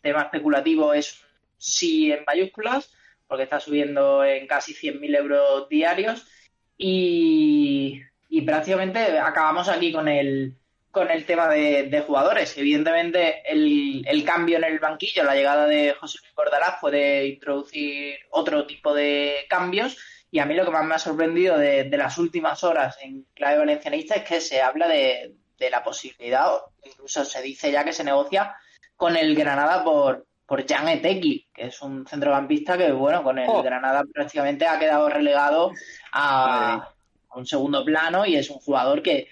tema 0.00 0.22
especulativo 0.22 0.94
es 0.94 1.22
sí 1.58 2.10
en 2.10 2.24
mayúsculas, 2.26 2.90
porque 3.28 3.44
está 3.44 3.60
subiendo 3.60 4.24
en 4.24 4.46
casi 4.46 4.74
100.000 4.74 5.16
euros 5.16 5.68
diarios. 5.68 6.26
Y, 6.84 8.02
y, 8.28 8.40
prácticamente 8.42 9.16
acabamos 9.20 9.68
aquí 9.68 9.92
con 9.92 10.08
el, 10.08 10.56
con 10.90 11.08
el 11.12 11.24
tema 11.24 11.48
de, 11.48 11.84
de 11.84 12.00
jugadores. 12.00 12.58
Evidentemente, 12.58 13.42
el, 13.50 14.04
el, 14.04 14.24
cambio 14.24 14.58
en 14.58 14.64
el 14.64 14.80
banquillo, 14.80 15.22
la 15.22 15.36
llegada 15.36 15.66
de 15.66 15.92
José 15.92 16.18
Luis 16.20 16.34
Bordalás 16.34 16.78
puede 16.80 17.28
introducir 17.28 18.16
otro 18.30 18.66
tipo 18.66 18.92
de 18.92 19.46
cambios. 19.48 19.96
Y 20.32 20.40
a 20.40 20.46
mí 20.46 20.54
lo 20.54 20.64
que 20.64 20.72
más 20.72 20.84
me 20.84 20.96
ha 20.96 20.98
sorprendido 20.98 21.56
de, 21.56 21.84
de 21.84 21.96
las 21.96 22.18
últimas 22.18 22.64
horas 22.64 22.98
en 23.00 23.26
clave 23.32 23.58
valencianista 23.58 24.16
es 24.16 24.24
que 24.24 24.40
se 24.40 24.60
habla 24.60 24.88
de, 24.88 25.36
de 25.62 25.70
la 25.70 25.84
posibilidad, 25.84 26.50
incluso 26.82 27.24
se 27.24 27.40
dice 27.42 27.70
ya 27.70 27.84
que 27.84 27.92
se 27.92 28.02
negocia 28.02 28.56
con 28.96 29.16
el 29.16 29.36
Granada 29.36 29.84
por, 29.84 30.26
por 30.46 30.66
Jan 30.66 30.88
Etequi, 30.88 31.48
que 31.54 31.66
es 31.66 31.80
un 31.82 32.06
centrocampista 32.06 32.76
que, 32.76 32.90
bueno, 32.92 33.22
con 33.22 33.38
el 33.38 33.48
oh. 33.48 33.62
Granada 33.62 34.02
prácticamente 34.12 34.66
ha 34.66 34.78
quedado 34.78 35.08
relegado 35.08 35.72
a, 36.12 36.94
a, 37.28 37.38
un 37.38 37.46
segundo 37.46 37.84
plano 37.84 38.26
y 38.26 38.36
es 38.36 38.50
un 38.50 38.58
jugador 38.58 39.02
que, 39.02 39.28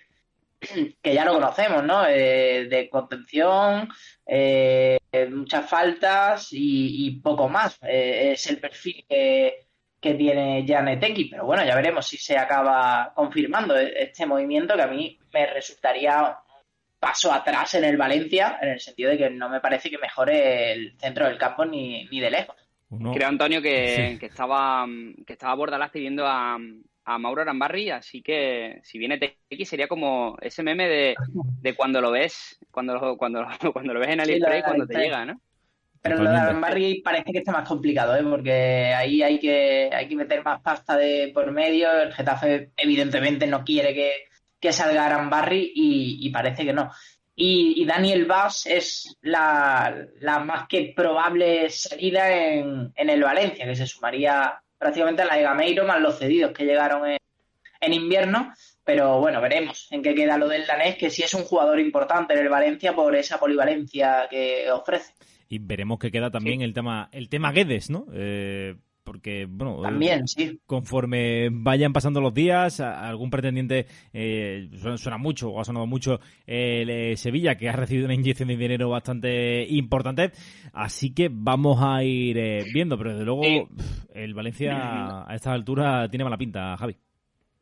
que 1.02 1.14
ya 1.14 1.24
lo 1.24 1.34
conocemos, 1.34 1.84
¿no? 1.84 2.06
Eh, 2.06 2.66
de 2.68 2.88
contención, 2.88 3.88
eh, 4.26 4.98
muchas 5.30 5.68
faltas 5.68 6.52
y, 6.52 7.06
y 7.06 7.20
poco 7.20 7.48
más. 7.48 7.78
Eh, 7.82 8.32
es 8.32 8.46
el 8.48 8.58
perfil 8.58 9.04
que, 9.08 9.66
que 10.00 10.14
tiene 10.14 10.64
Jan 10.66 10.88
Etequi, 10.88 11.26
pero 11.26 11.44
bueno, 11.44 11.64
ya 11.64 11.74
veremos 11.74 12.06
si 12.06 12.16
se 12.16 12.36
acaba 12.38 13.12
confirmando 13.14 13.76
este 13.76 14.26
movimiento 14.26 14.74
que 14.74 14.82
a 14.82 14.86
mí 14.86 15.18
me 15.32 15.46
resultaría 15.46 16.38
paso 16.98 17.32
atrás 17.32 17.74
en 17.74 17.84
el 17.84 17.96
Valencia, 17.96 18.58
en 18.60 18.70
el 18.70 18.80
sentido 18.80 19.10
de 19.10 19.18
que 19.18 19.30
no 19.30 19.48
me 19.48 19.60
parece 19.60 19.90
que 19.90 19.98
mejore 19.98 20.72
el 20.72 20.98
centro 20.98 21.26
del 21.26 21.38
campo 21.38 21.64
ni, 21.64 22.04
ni 22.04 22.20
de 22.20 22.30
lejos. 22.30 22.56
Uno... 22.90 23.12
Creo, 23.12 23.28
Antonio, 23.28 23.62
que, 23.62 24.10
sí. 24.12 24.18
que, 24.18 24.26
estaba 24.26 24.86
que 25.26 25.32
estaba 25.32 25.54
Bordalás 25.54 25.90
pidiendo 25.90 26.26
a, 26.26 26.58
a 27.04 27.18
Mauro 27.18 27.42
Arambarri, 27.42 27.90
así 27.90 28.22
que 28.22 28.80
si 28.82 28.98
viene 28.98 29.18
TX 29.18 29.68
sería 29.68 29.88
como 29.88 30.36
ese 30.40 30.62
meme 30.62 30.88
de, 30.88 31.14
de 31.60 31.74
cuando 31.74 32.00
lo 32.00 32.10
ves, 32.10 32.58
cuando 32.70 32.94
lo, 32.94 33.16
cuando, 33.16 33.42
lo, 33.42 33.48
cuando 33.72 33.94
lo 33.94 34.00
ves 34.00 34.10
en 34.10 34.20
AliExpress 34.20 34.56
sí, 34.56 34.62
cuando 34.62 34.86
te 34.86 34.98
llega, 34.98 35.24
¿no? 35.24 35.40
Pero 36.02 36.16
lo 36.16 36.30
de 36.30 36.36
Arambarri 36.36 37.02
parece 37.02 37.30
que 37.30 37.38
está 37.38 37.52
más 37.52 37.68
complicado, 37.68 38.16
¿eh? 38.16 38.22
porque 38.22 38.52
ahí 38.94 39.22
hay 39.22 39.38
que, 39.38 39.90
hay 39.92 40.08
que 40.08 40.16
meter 40.16 40.42
más 40.42 40.62
pasta 40.62 40.96
de 40.96 41.30
por 41.34 41.52
medio. 41.52 41.92
El 41.92 42.14
Getafe, 42.14 42.70
evidentemente, 42.76 43.46
no 43.46 43.64
quiere 43.64 43.92
que, 43.92 44.12
que 44.58 44.72
salga 44.72 45.04
Arambarri 45.04 45.72
y, 45.74 46.26
y 46.26 46.30
parece 46.30 46.64
que 46.64 46.72
no. 46.72 46.90
Y, 47.42 47.80
y 47.80 47.86
Daniel 47.86 48.26
Bass 48.26 48.66
es 48.66 49.16
la, 49.22 50.06
la, 50.20 50.40
más 50.40 50.68
que 50.68 50.92
probable 50.94 51.70
salida 51.70 52.30
en, 52.36 52.92
en, 52.94 53.08
el 53.08 53.22
Valencia, 53.22 53.64
que 53.64 53.74
se 53.74 53.86
sumaría 53.86 54.62
prácticamente 54.76 55.22
a 55.22 55.24
la 55.24 55.36
de 55.36 55.44
Gameiro 55.44 55.86
más 55.86 56.02
los 56.02 56.18
cedidos 56.18 56.52
que 56.52 56.66
llegaron 56.66 57.08
en, 57.08 57.16
en, 57.80 57.92
invierno. 57.94 58.52
Pero 58.84 59.20
bueno, 59.20 59.40
veremos 59.40 59.88
en 59.90 60.02
qué 60.02 60.14
queda 60.14 60.36
lo 60.36 60.48
del 60.48 60.66
danés, 60.66 60.96
que 60.96 61.08
sí 61.08 61.22
es 61.22 61.32
un 61.32 61.44
jugador 61.44 61.80
importante 61.80 62.34
en 62.34 62.40
el 62.40 62.50
Valencia 62.50 62.94
por 62.94 63.16
esa 63.16 63.40
polivalencia 63.40 64.26
que 64.28 64.70
ofrece. 64.70 65.14
Y 65.48 65.60
veremos 65.60 65.98
qué 65.98 66.10
queda 66.10 66.30
también 66.30 66.58
sí. 66.58 66.64
el 66.64 66.74
tema 66.74 67.08
el 67.10 67.30
tema 67.30 67.52
Guedes, 67.52 67.88
¿no? 67.88 68.04
Eh, 68.12 68.76
porque, 69.10 69.44
bueno, 69.50 69.82
también, 69.82 70.28
sí. 70.28 70.60
conforme 70.66 71.48
vayan 71.50 71.92
pasando 71.92 72.20
los 72.20 72.32
días, 72.32 72.78
algún 72.78 73.28
pretendiente 73.28 73.86
eh, 74.12 74.70
suena, 74.76 74.96
suena, 74.98 75.18
mucho, 75.18 75.50
o 75.50 75.60
ha 75.60 75.64
sonado 75.64 75.84
mucho 75.84 76.20
el 76.46 76.88
eh, 76.88 77.16
Sevilla, 77.16 77.56
que 77.56 77.68
ha 77.68 77.72
recibido 77.72 78.04
una 78.04 78.14
inyección 78.14 78.50
de 78.50 78.56
dinero 78.56 78.88
bastante 78.88 79.66
importante, 79.68 80.30
así 80.72 81.12
que 81.12 81.28
vamos 81.28 81.80
a 81.82 82.04
ir 82.04 82.38
eh, 82.38 82.64
viendo, 82.72 82.96
pero 82.96 83.10
desde 83.10 83.24
luego 83.24 83.42
sí. 83.42 83.66
el 84.14 84.32
Valencia 84.32 85.24
a 85.28 85.34
esta 85.34 85.54
altura 85.54 86.08
tiene 86.08 86.22
mala 86.22 86.38
pinta, 86.38 86.76
Javi. 86.76 86.96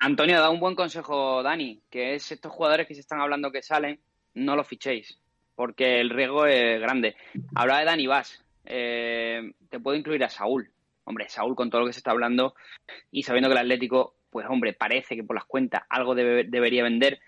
Antonio, 0.01 0.43
da 0.43 0.51
un 0.51 0.61
buen 0.61 0.75
consejo, 0.75 1.43
Dani, 1.43 1.81
que 1.89 2.15
es 2.15 2.31
estos 2.31 2.53
jugadores 2.53 2.87
que 2.87 2.95
se 2.95 3.01
están 3.01 3.23
hablando 3.23 3.51
que 3.51 3.63
salen, 3.63 3.99
no 4.35 4.55
los 4.55 4.69
fichéis, 4.69 5.19
porque 5.55 5.99
el 5.99 6.11
riesgo 6.11 6.45
es 6.45 6.79
grande. 6.79 7.17
Hablaba 7.55 7.81
de 7.81 7.87
Dani 7.87 8.07
Vaz, 8.07 8.45
eh, 8.67 9.51
te 9.71 9.81
puedo 9.81 9.97
incluir 9.97 10.23
a 10.25 10.29
Saúl, 10.29 10.71
hombre, 11.09 11.29
Saúl, 11.29 11.57
con 11.57 11.71
todo 11.71 11.81
lo 11.81 11.87
que 11.87 11.93
se 11.93 12.01
está 12.01 12.11
hablando 12.11 12.55
y 13.11 13.23
sabiendo 13.23 13.49
que 13.49 13.55
el 13.55 13.61
Atlético, 13.61 14.15
pues 14.31 14.47
hombre, 14.49 14.75
parece 14.75 15.17
que 15.17 15.25
por 15.25 15.37
las 15.37 15.47
cuentas 15.47 15.83
algo 15.89 16.15
debe, 16.15 16.45
debería 16.45 16.83
vender, 16.83 17.19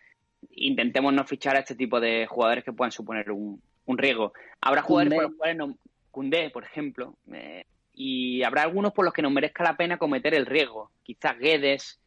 intentemos 0.50 1.12
no 1.12 1.24
fichar 1.24 1.56
a 1.56 1.60
este 1.60 1.74
tipo 1.74 2.00
de 2.00 2.26
jugadores 2.26 2.62
que 2.64 2.72
puedan 2.72 2.92
suponer 2.92 3.30
un, 3.30 3.60
un 3.86 3.98
riesgo. 3.98 4.32
Habrá 4.60 4.82
jugadores 4.82 5.14
por 5.14 5.22
los 5.24 5.34
cuales 5.36 5.56
no. 5.56 5.76
Cundé, 6.10 6.50
por 6.50 6.64
ejemplo, 6.64 7.14
eh, 7.32 7.66
y 7.94 8.42
habrá 8.42 8.62
algunos 8.62 8.92
por 8.92 9.04
los 9.04 9.14
que 9.14 9.22
no 9.22 9.30
merezca 9.30 9.62
la 9.62 9.76
pena 9.76 9.96
cometer 9.96 10.34
el 10.34 10.44
riesgo. 10.44 10.90
Quizás 11.04 11.38
Guedes, 11.38 12.00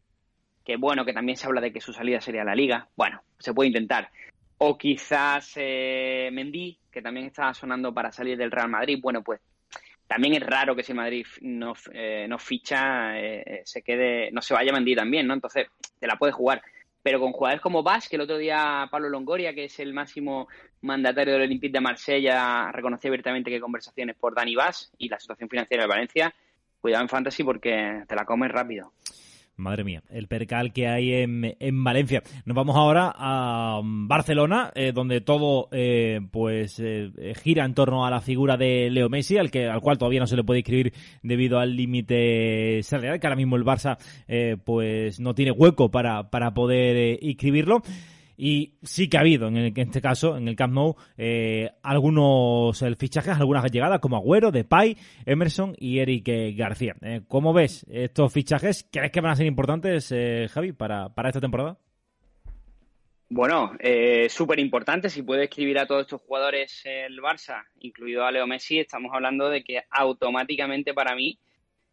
que 0.62 0.76
bueno, 0.76 1.06
que 1.06 1.14
también 1.14 1.38
se 1.38 1.46
habla 1.46 1.62
de 1.62 1.72
que 1.72 1.80
su 1.80 1.94
salida 1.94 2.20
sería 2.20 2.44
la 2.44 2.54
liga. 2.54 2.88
Bueno, 2.96 3.22
se 3.38 3.54
puede 3.54 3.68
intentar. 3.68 4.10
O 4.58 4.76
quizás 4.76 5.54
eh, 5.56 6.28
Mendy, 6.32 6.78
que 6.90 7.00
también 7.00 7.26
está 7.26 7.54
sonando 7.54 7.94
para 7.94 8.12
salir 8.12 8.36
del 8.36 8.50
Real 8.50 8.68
Madrid. 8.68 8.98
Bueno, 9.00 9.22
pues 9.22 9.40
también 10.06 10.34
es 10.34 10.42
raro 10.42 10.76
que 10.76 10.82
si 10.82 10.92
Madrid 10.92 11.26
no, 11.40 11.74
eh, 11.92 12.26
no 12.28 12.38
ficha, 12.38 13.18
eh, 13.18 13.62
se 13.64 13.82
quede, 13.82 14.30
no 14.32 14.42
se 14.42 14.54
vaya 14.54 14.70
a 14.70 14.74
Mendy 14.74 14.94
también, 14.94 15.26
¿no? 15.26 15.34
Entonces, 15.34 15.66
te 15.98 16.06
la 16.06 16.16
puede 16.16 16.32
jugar. 16.32 16.62
Pero 17.02 17.20
con 17.20 17.32
jugadores 17.32 17.60
como 17.60 17.82
Bas, 17.82 18.08
que 18.08 18.16
el 18.16 18.22
otro 18.22 18.38
día 18.38 18.88
Pablo 18.90 19.10
Longoria, 19.10 19.54
que 19.54 19.64
es 19.64 19.78
el 19.78 19.92
máximo 19.92 20.48
mandatario 20.80 21.34
del 21.34 21.42
Olympique 21.42 21.72
de 21.72 21.80
Marsella, 21.80 22.70
reconoció 22.72 23.08
abiertamente 23.08 23.50
que 23.50 23.60
conversaciones 23.60 24.16
por 24.16 24.34
Dani 24.34 24.54
Bas 24.54 24.90
y 24.98 25.08
la 25.08 25.20
situación 25.20 25.48
financiera 25.48 25.84
de 25.84 25.88
Valencia, 25.88 26.34
cuidado 26.80 27.02
en 27.02 27.08
Fantasy 27.08 27.44
porque 27.44 28.04
te 28.08 28.14
la 28.14 28.24
comes 28.24 28.50
rápido. 28.50 28.92
Madre 29.56 29.84
mía, 29.84 30.02
el 30.10 30.26
percal 30.26 30.72
que 30.72 30.88
hay 30.88 31.12
en, 31.12 31.56
en 31.60 31.84
Valencia. 31.84 32.22
Nos 32.44 32.56
vamos 32.56 32.74
ahora 32.74 33.14
a 33.16 33.80
Barcelona, 33.84 34.72
eh, 34.74 34.90
donde 34.92 35.20
todo 35.20 35.68
eh, 35.70 36.20
pues 36.32 36.80
eh, 36.80 37.34
gira 37.40 37.64
en 37.64 37.74
torno 37.74 38.04
a 38.04 38.10
la 38.10 38.20
figura 38.20 38.56
de 38.56 38.90
Leo 38.90 39.08
Messi, 39.08 39.38
al 39.38 39.52
que 39.52 39.68
al 39.68 39.80
cual 39.80 39.96
todavía 39.96 40.18
no 40.18 40.26
se 40.26 40.36
le 40.36 40.42
puede 40.42 40.60
inscribir 40.60 40.92
debido 41.22 41.60
al 41.60 41.76
límite 41.76 42.80
salarial, 42.82 43.20
que 43.20 43.26
ahora 43.28 43.36
mismo 43.36 43.54
el 43.54 43.64
Barça 43.64 43.96
eh, 44.26 44.56
pues 44.64 45.20
no 45.20 45.34
tiene 45.34 45.52
hueco 45.52 45.90
para, 45.90 46.30
para 46.30 46.52
poder 46.52 46.96
eh, 46.96 47.18
inscribirlo. 47.22 47.82
Y 48.36 48.74
sí 48.82 49.08
que 49.08 49.16
ha 49.16 49.20
habido, 49.20 49.48
en, 49.48 49.56
el, 49.56 49.66
en 49.66 49.78
este 49.78 50.00
caso, 50.00 50.36
en 50.36 50.48
el 50.48 50.56
Camp 50.56 50.74
Nou, 50.74 50.96
eh, 51.16 51.70
algunos 51.82 52.82
el 52.82 52.96
fichajes, 52.96 53.36
algunas 53.36 53.70
llegadas, 53.70 54.00
como 54.00 54.16
Agüero, 54.16 54.50
Depay, 54.50 54.96
Emerson 55.24 55.74
y 55.78 55.98
Eric 55.98 56.28
eh, 56.28 56.52
García. 56.52 56.96
Eh, 57.02 57.22
¿Cómo 57.28 57.52
ves 57.52 57.86
estos 57.90 58.32
fichajes? 58.32 58.88
¿Crees 58.90 59.12
que 59.12 59.20
van 59.20 59.32
a 59.32 59.36
ser 59.36 59.46
importantes, 59.46 60.10
eh, 60.12 60.48
Javi, 60.50 60.72
para, 60.72 61.08
para 61.08 61.28
esta 61.28 61.40
temporada? 61.40 61.78
Bueno, 63.30 63.72
eh, 63.80 64.28
súper 64.28 64.60
importante. 64.60 65.10
Si 65.10 65.22
puede 65.22 65.44
escribir 65.44 65.78
a 65.78 65.86
todos 65.86 66.02
estos 66.02 66.20
jugadores 66.20 66.82
el 66.84 67.18
Barça, 67.20 67.64
incluido 67.80 68.24
a 68.24 68.30
Leo 68.30 68.46
Messi, 68.46 68.78
estamos 68.78 69.10
hablando 69.12 69.48
de 69.48 69.64
que 69.64 69.82
automáticamente 69.90 70.94
para 70.94 71.16
mí 71.16 71.38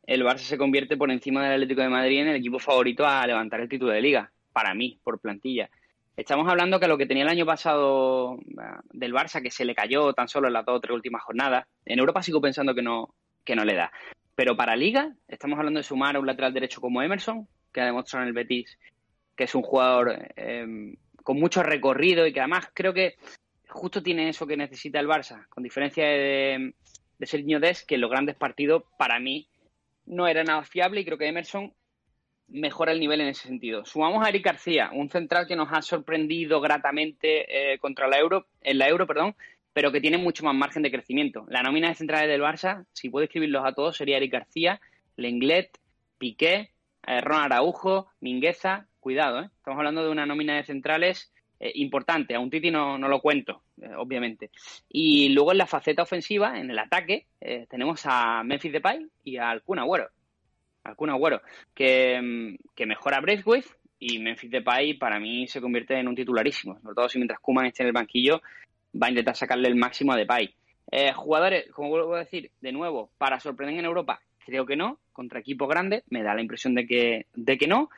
el 0.04 0.23
Barça 0.23 0.39
se 0.39 0.58
convierte 0.58 0.97
por 0.97 1.10
encima 1.10 1.43
del 1.43 1.54
Atlético 1.54 1.82
de 1.82 1.89
Madrid 1.89 2.19
en 2.19 2.27
el 2.27 2.36
equipo 2.36 2.60
favorito 2.60 3.08
a 3.08 3.25
levantar 3.25 3.62
el 3.62 3.69
título 3.69 3.91
de 3.91 4.01
liga. 4.01 4.32
Para 4.51 4.73
mí, 4.73 4.99
por 5.04 5.19
plantilla. 5.19 5.69
Estamos 6.17 6.47
hablando 6.50 6.80
que 6.80 6.88
lo 6.88 6.97
que 6.97 7.06
tenía 7.06 7.24
el 7.24 7.30
año 7.30 7.45
pasado 7.45 8.38
ah, 8.60 8.82
del 8.91 9.13
Barça, 9.13 9.41
que 9.41 9.52
se 9.52 9.65
le 9.65 9.76
cayó 9.76 10.13
tan 10.13 10.28
solo 10.28 10.47
en 10.47 10.54
las 10.54 10.65
dos 10.65 10.78
o 10.78 10.82
tres 10.82 10.93
últimas 10.93 11.24
jornadas, 11.24 11.65
en 11.86 12.00
Europa 12.00 12.21
sigo 12.21 12.41
pensando 12.41 12.76
que 12.76 12.82
no, 12.82 13.15
que 13.43 13.56
no 13.56 13.63
le 13.63 13.76
da. 13.76 13.91
Pero 14.36 14.56
para 14.56 14.76
Liga, 14.76 15.13
estamos 15.28 15.58
hablando 15.58 15.80
de 15.80 15.84
sumar 15.84 16.15
a 16.15 16.19
un 16.19 16.28
lateral 16.28 16.54
derecho 16.54 16.82
como 16.82 17.02
Emerson, 17.02 17.47
que 17.74 17.82
ha 17.82 17.86
demostrado 17.86 18.24
en 18.24 18.30
el 18.30 18.34
Betis 18.34 18.78
que 19.36 19.45
es 19.45 19.56
un 19.56 19.63
jugador 19.63 20.30
eh, 20.36 20.95
con 21.24 21.39
mucho 21.39 21.63
recorrido 21.63 22.28
y 22.28 22.34
que 22.34 22.39
además 22.39 22.67
creo 22.74 22.93
que 22.93 23.15
justo 23.67 24.04
tiene 24.04 24.30
eso 24.30 24.45
que 24.45 24.58
necesita 24.58 25.00
el 25.00 25.08
Barça, 25.08 25.47
con 25.50 25.63
diferencia 25.63 26.06
de, 26.06 26.76
de 27.17 27.26
Sergio 27.26 27.60
Des, 27.60 27.84
que 27.84 27.95
en 27.95 28.02
los 28.02 28.12
grandes 28.12 28.36
partidos 28.36 28.84
para 28.97 29.19
mí 29.19 29.47
no 30.06 30.28
era 30.28 30.43
nada 30.43 30.63
fiable 30.63 31.02
y 31.02 31.06
creo 31.06 31.17
que 31.17 31.28
Emerson 31.28 31.74
mejora 32.52 32.92
el 32.92 33.00
nivel 33.00 33.22
en 33.22 33.28
ese 33.28 33.48
sentido. 33.48 33.86
Sumamos 33.86 34.26
a 34.26 34.30
Eric 34.30 34.46
García, 34.46 34.92
un 34.94 35.10
central 35.10 35.48
que 35.48 35.56
nos 35.56 35.70
ha 35.72 35.82
sorprendido 35.82 36.62
gratamente 36.62 37.74
eh, 37.74 37.80
contra 37.80 38.08
la 38.08 38.20
Euro, 38.20 38.46
en 38.62 38.78
la 38.78 38.88
Euro, 38.88 39.08
perdón, 39.08 39.36
pero 39.74 39.92
que 39.92 40.02
tiene 40.02 40.18
mucho 40.18 40.44
más 40.44 40.56
margen 40.56 40.84
de 40.84 40.92
crecimiento. 40.92 41.46
La 41.50 41.64
nómina 41.64 41.90
de 41.90 41.96
centrales 41.96 42.30
del 42.30 42.42
Barça, 42.42 42.86
si 42.94 43.10
puedo 43.10 43.24
escribirlos 43.24 43.66
a 43.66 43.74
todos, 43.74 43.98
sería 43.98 44.18
Eric 44.18 44.34
García, 44.34 44.82
Lenglet, 45.16 45.78
Piqué, 46.18 46.72
eh, 47.08 47.22
Ron 47.22 47.42
Araujo, 47.42 48.08
Mingueza. 48.20 48.88
Cuidado, 49.00 49.42
¿eh? 49.42 49.50
estamos 49.58 49.80
hablando 49.80 50.04
de 50.04 50.12
una 50.12 50.28
nómina 50.28 50.56
de 50.56 50.64
centrales 50.64 51.34
eh, 51.60 51.72
importante. 51.76 52.36
A 52.36 52.40
un 52.40 52.52
Titi 52.52 52.70
no, 52.70 53.00
no 53.00 53.08
lo 53.08 53.20
cuento, 53.20 53.64
eh, 53.82 53.90
obviamente. 53.98 54.52
Y 54.90 55.30
luego 55.30 55.54
en 55.54 55.58
la 55.58 55.66
faceta 55.66 56.04
ofensiva, 56.04 56.60
en 56.60 56.70
el 56.70 56.78
ataque, 56.78 57.26
tenemos 57.68 58.02
a 58.06 58.44
Memphis 58.44 58.72
Depay 58.72 59.08
y 59.24 59.38
al 59.38 59.64
Kun. 59.64 59.80
Kun 60.96 61.10
Agüero, 61.10 61.41
que, 61.74 62.20
mm, 62.22 62.74
que 62.76 62.86
mejora 62.86 63.22
Braithwaite 63.22 63.70
y 64.00 64.20
Memphis 64.20 64.52
Depay 64.52 64.96
para 64.96 65.20
mí 65.20 65.48
se 65.48 65.62
convierte 65.62 65.98
en 66.00 66.08
un 66.08 66.15
titularísimo. 66.15 66.80
Sobre 66.82 66.96
todo 66.96 67.10
si 67.10 67.20
mientras 67.20 67.39
Kuman 67.39 67.67
esté 67.67 67.84
en 67.84 67.88
el 67.88 67.94
banquillo 67.94 68.41
va 69.02 69.08
a 69.08 69.10
intentar 69.10 69.36
sacarle 69.36 69.67
el 69.67 69.76
máximo 69.76 70.12
a 70.12 70.17
Depay. 70.17 70.54
Eh, 70.91 71.13
jugadores, 71.13 71.72
como 71.72 71.89
vuelvo 71.89 72.15
a 72.15 72.20
decir, 72.20 72.52
de 72.60 72.72
nuevo, 72.72 73.12
para 73.17 73.39
sorprender 73.39 73.80
en 73.80 73.86
Europa, 73.86 74.22
creo 74.46 74.65
que 74.65 74.76
no. 74.76 75.00
Contra 75.13 75.39
equipos 75.39 75.70
grandes, 75.70 76.04
me 76.10 76.24
da 76.24 76.34
la 76.34 76.41
impresión 76.41 76.74
de 76.74 76.86
que, 76.86 77.28
de 77.34 77.58
que 77.58 77.67
no. 77.67 77.89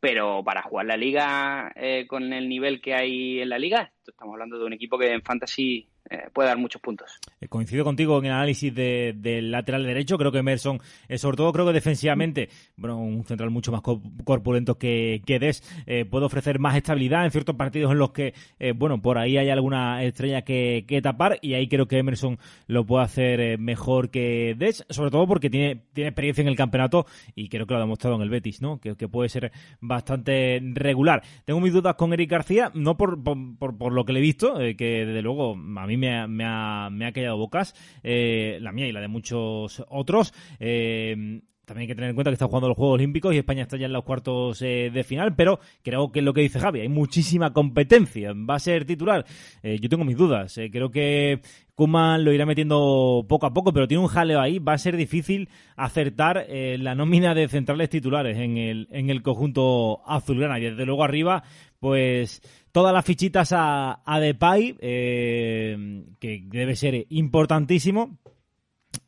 Pero 0.00 0.42
para 0.44 0.62
jugar 0.62 0.86
la 0.86 0.96
liga 0.96 1.72
eh, 1.76 2.06
con 2.06 2.32
el 2.32 2.48
nivel 2.48 2.82
que 2.82 2.94
hay 2.94 3.40
en 3.40 3.48
la 3.48 3.58
liga, 3.58 3.90
estamos 4.06 4.34
hablando 4.34 4.58
de 4.58 4.64
un 4.64 4.74
equipo 4.74 4.98
que 4.98 5.10
en 5.10 5.22
fantasy 5.22 5.88
eh, 6.10 6.24
puede 6.32 6.48
dar 6.48 6.58
muchos 6.58 6.80
puntos. 6.82 7.18
Eh, 7.40 7.48
coincido 7.48 7.84
contigo 7.84 8.18
en 8.18 8.26
el 8.26 8.32
análisis 8.32 8.74
de- 8.74 9.14
del 9.16 9.50
lateral 9.50 9.84
derecho. 9.84 10.18
Creo 10.18 10.30
que 10.32 10.38
Emerson, 10.38 10.80
eh, 11.08 11.18
sobre 11.18 11.36
todo 11.36 11.52
creo 11.52 11.66
que 11.66 11.72
defensivamente, 11.72 12.48
bueno, 12.76 12.98
un 12.98 13.24
central 13.24 13.50
mucho 13.50 13.72
más 13.72 13.80
co- 13.80 14.02
corpulento 14.24 14.78
que, 14.78 15.22
que 15.26 15.38
Des, 15.38 15.62
puede 16.10 16.26
ofrecer 16.26 16.58
más 16.58 16.76
estabilidad 16.76 17.24
en 17.24 17.30
ciertos 17.30 17.56
partidos 17.56 17.92
en 17.92 17.98
los 17.98 18.10
que, 18.12 18.34
bueno, 18.76 19.00
por 19.00 19.18
ahí 19.18 19.36
hay 19.36 19.50
alguna 19.50 20.02
estrella 20.04 20.42
que, 20.42 20.84
que 20.86 21.00
tapar 21.02 21.38
y 21.42 21.54
ahí 21.54 21.68
creo 21.68 21.86
que 21.86 21.98
Emerson 21.98 22.38
lo 22.66 22.84
puede 22.84 23.04
hacer 23.04 23.58
mejor 23.58 24.10
que 24.10 24.54
Des, 24.58 24.84
sobre 24.90 25.10
todo 25.10 25.26
porque 25.26 25.50
tiene, 25.50 25.82
tiene 25.92 26.08
experiencia 26.08 26.42
en 26.42 26.48
el 26.48 26.56
campeonato 26.56 27.06
y 27.34 27.48
creo 27.48 27.66
que 27.66 27.74
lo 27.74 27.78
ha 27.78 27.82
demostrado 27.82 28.16
en 28.16 28.22
el 28.22 28.30
Betis, 28.30 28.60
¿no? 28.62 28.78
Que, 28.80 28.96
que 28.96 29.08
puede 29.08 29.28
ser 29.28 29.52
bastante 29.80 30.60
regular. 30.74 31.22
Tengo 31.44 31.60
mis 31.60 31.72
dudas 31.72 31.94
con 31.94 32.12
Eric 32.12 32.30
García, 32.30 32.70
no 32.74 32.96
por, 32.96 33.22
por, 33.22 33.36
por- 33.58 33.76
por 33.78 33.92
lo 33.92 34.04
que 34.04 34.12
le 34.12 34.18
he 34.20 34.22
visto, 34.22 34.56
que 34.76 35.04
desde 35.06 35.22
luego 35.22 35.52
a 35.54 35.86
mí 35.86 35.93
me 35.96 36.16
ha, 36.16 36.26
me 36.26 36.44
ha, 36.46 36.88
me 36.90 37.06
ha 37.06 37.12
callado 37.12 37.36
bocas, 37.36 37.74
eh, 38.02 38.58
la 38.60 38.72
mía 38.72 38.86
y 38.86 38.92
la 38.92 39.00
de 39.00 39.08
muchos 39.08 39.84
otros. 39.88 40.32
Eh, 40.58 41.40
también 41.64 41.84
hay 41.84 41.86
que 41.86 41.94
tener 41.94 42.10
en 42.10 42.14
cuenta 42.14 42.30
que 42.30 42.34
está 42.34 42.46
jugando 42.46 42.68
los 42.68 42.76
Juegos 42.76 42.96
Olímpicos 42.96 43.34
y 43.34 43.38
España 43.38 43.62
está 43.62 43.78
ya 43.78 43.86
en 43.86 43.94
los 43.94 44.04
cuartos 44.04 44.60
eh, 44.60 44.90
de 44.92 45.02
final, 45.02 45.34
pero 45.34 45.60
creo 45.82 46.12
que 46.12 46.18
es 46.18 46.24
lo 46.24 46.34
que 46.34 46.42
dice 46.42 46.60
Javi, 46.60 46.80
hay 46.80 46.90
muchísima 46.90 47.54
competencia. 47.54 48.34
¿Va 48.34 48.56
a 48.56 48.58
ser 48.58 48.84
titular? 48.84 49.24
Yo 49.62 49.88
tengo 49.88 50.04
mis 50.04 50.18
dudas. 50.18 50.60
creo 50.70 50.90
que 50.90 51.40
Kuman 51.74 52.22
lo 52.22 52.34
irá 52.34 52.44
metiendo 52.44 53.24
poco 53.26 53.46
a 53.46 53.54
poco, 53.54 53.72
pero 53.72 53.88
tiene 53.88 54.02
un 54.02 54.10
jaleo 54.10 54.42
ahí. 54.42 54.58
Va 54.58 54.74
a 54.74 54.78
ser 54.78 54.94
difícil 54.94 55.48
acertar 55.74 56.46
la 56.50 56.94
nómina 56.94 57.34
de 57.34 57.48
centrales 57.48 57.88
titulares 57.88 58.36
en 58.36 58.58
el, 58.58 58.86
en 58.90 59.08
el 59.08 59.22
conjunto 59.22 60.02
azulgrana. 60.06 60.58
Y 60.58 60.64
desde 60.64 60.84
luego 60.84 61.02
arriba, 61.02 61.44
pues 61.80 62.42
todas 62.74 62.92
las 62.92 63.04
fichitas 63.04 63.52
a, 63.52 64.02
a 64.04 64.18
Depay, 64.18 64.76
eh, 64.80 66.02
que 66.18 66.42
debe 66.46 66.74
ser 66.74 67.06
importantísimo. 67.08 68.18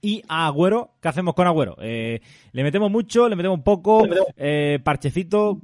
Y 0.01 0.23
a 0.29 0.47
Agüero, 0.47 0.93
¿qué 1.03 1.09
hacemos 1.09 1.35
con 1.35 1.49
Agüero? 1.49 1.77
Eh, 1.81 2.21
¿Le 2.53 2.63
metemos 2.63 2.93
mucho? 2.93 3.29
¿Le 3.29 3.35
metemos 3.35 3.61
poco? 3.63 4.07
Eh, 4.37 4.79
¿Parchecito? 4.85 5.61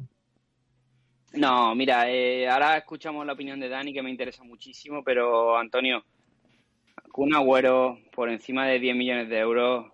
No, 1.35 1.77
mira, 1.77 2.11
eh, 2.11 2.49
ahora 2.49 2.77
escuchamos 2.77 3.25
la 3.25 3.35
opinión 3.35 3.61
de 3.61 3.69
Dani, 3.69 3.93
que 3.93 4.03
me 4.03 4.11
interesa 4.11 4.43
muchísimo, 4.43 5.05
pero 5.05 5.57
Antonio, 5.57 6.03
Kun 7.12 7.37
Agüero 7.37 8.01
por 8.12 8.31
encima 8.31 8.67
de 8.67 8.81
10 8.81 8.97
millones 8.97 9.29
de 9.29 9.38
euros, 9.38 9.93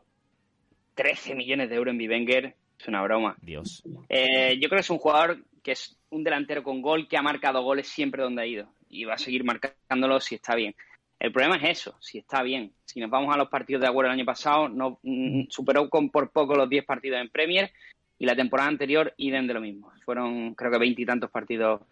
13 0.95 1.35
millones 1.35 1.69
de 1.69 1.77
euros 1.77 1.93
en 1.93 1.99
Bivenger, 1.99 2.57
es 2.81 2.89
una 2.89 3.03
broma. 3.03 3.37
Dios. 3.43 3.83
Yo 3.85 3.99
creo 4.09 4.71
que 4.71 4.77
es 4.81 4.91
un 4.91 4.99
jugador 4.99 5.45
que 5.63 5.73
es 5.73 5.98
un 6.11 6.25
delantero 6.25 6.63
con 6.63 6.83
gol, 6.83 7.09
que 7.09 7.17
ha 7.17 7.23
marcado 7.23 7.63
goles 7.63 7.89
siempre 7.89 8.23
donde 8.23 8.43
ha 8.43 8.47
ido 8.47 8.73
y 8.89 9.05
va 9.05 9.15
a 9.15 9.19
seguir 9.19 9.45
marcándolo 9.45 10.21
si 10.21 10.35
está 10.35 10.55
bien. 10.55 10.75
El 11.19 11.33
problema 11.33 11.57
es 11.57 11.79
eso, 11.79 11.97
si 12.01 12.19
está 12.19 12.43
bien. 12.43 12.73
Si 12.85 13.01
nos 13.01 13.11
vamos 13.11 13.35
a 13.35 13.39
los 13.39 13.49
partidos 13.49 13.83
de 13.83 13.89
Agüero 13.89 14.09
el 14.09 14.15
año 14.15 14.25
pasado, 14.25 14.69
no 14.69 15.01
mm, 15.03 15.45
superó 15.49 15.91
con 15.91 16.11
por 16.11 16.31
poco 16.31 16.55
los 16.55 16.69
10 16.69 16.85
partidos 16.85 17.21
en 17.21 17.29
Premier 17.29 17.73
y 18.19 18.27
la 18.27 18.37
temporada 18.37 18.69
anterior 18.69 19.13
idem 19.17 19.47
de 19.47 19.55
lo 19.55 19.61
mismo. 19.61 19.93
Fueron 20.05 20.55
creo 20.55 20.71
que 20.71 20.79
veintitantos 20.79 21.31
partidos 21.31 21.83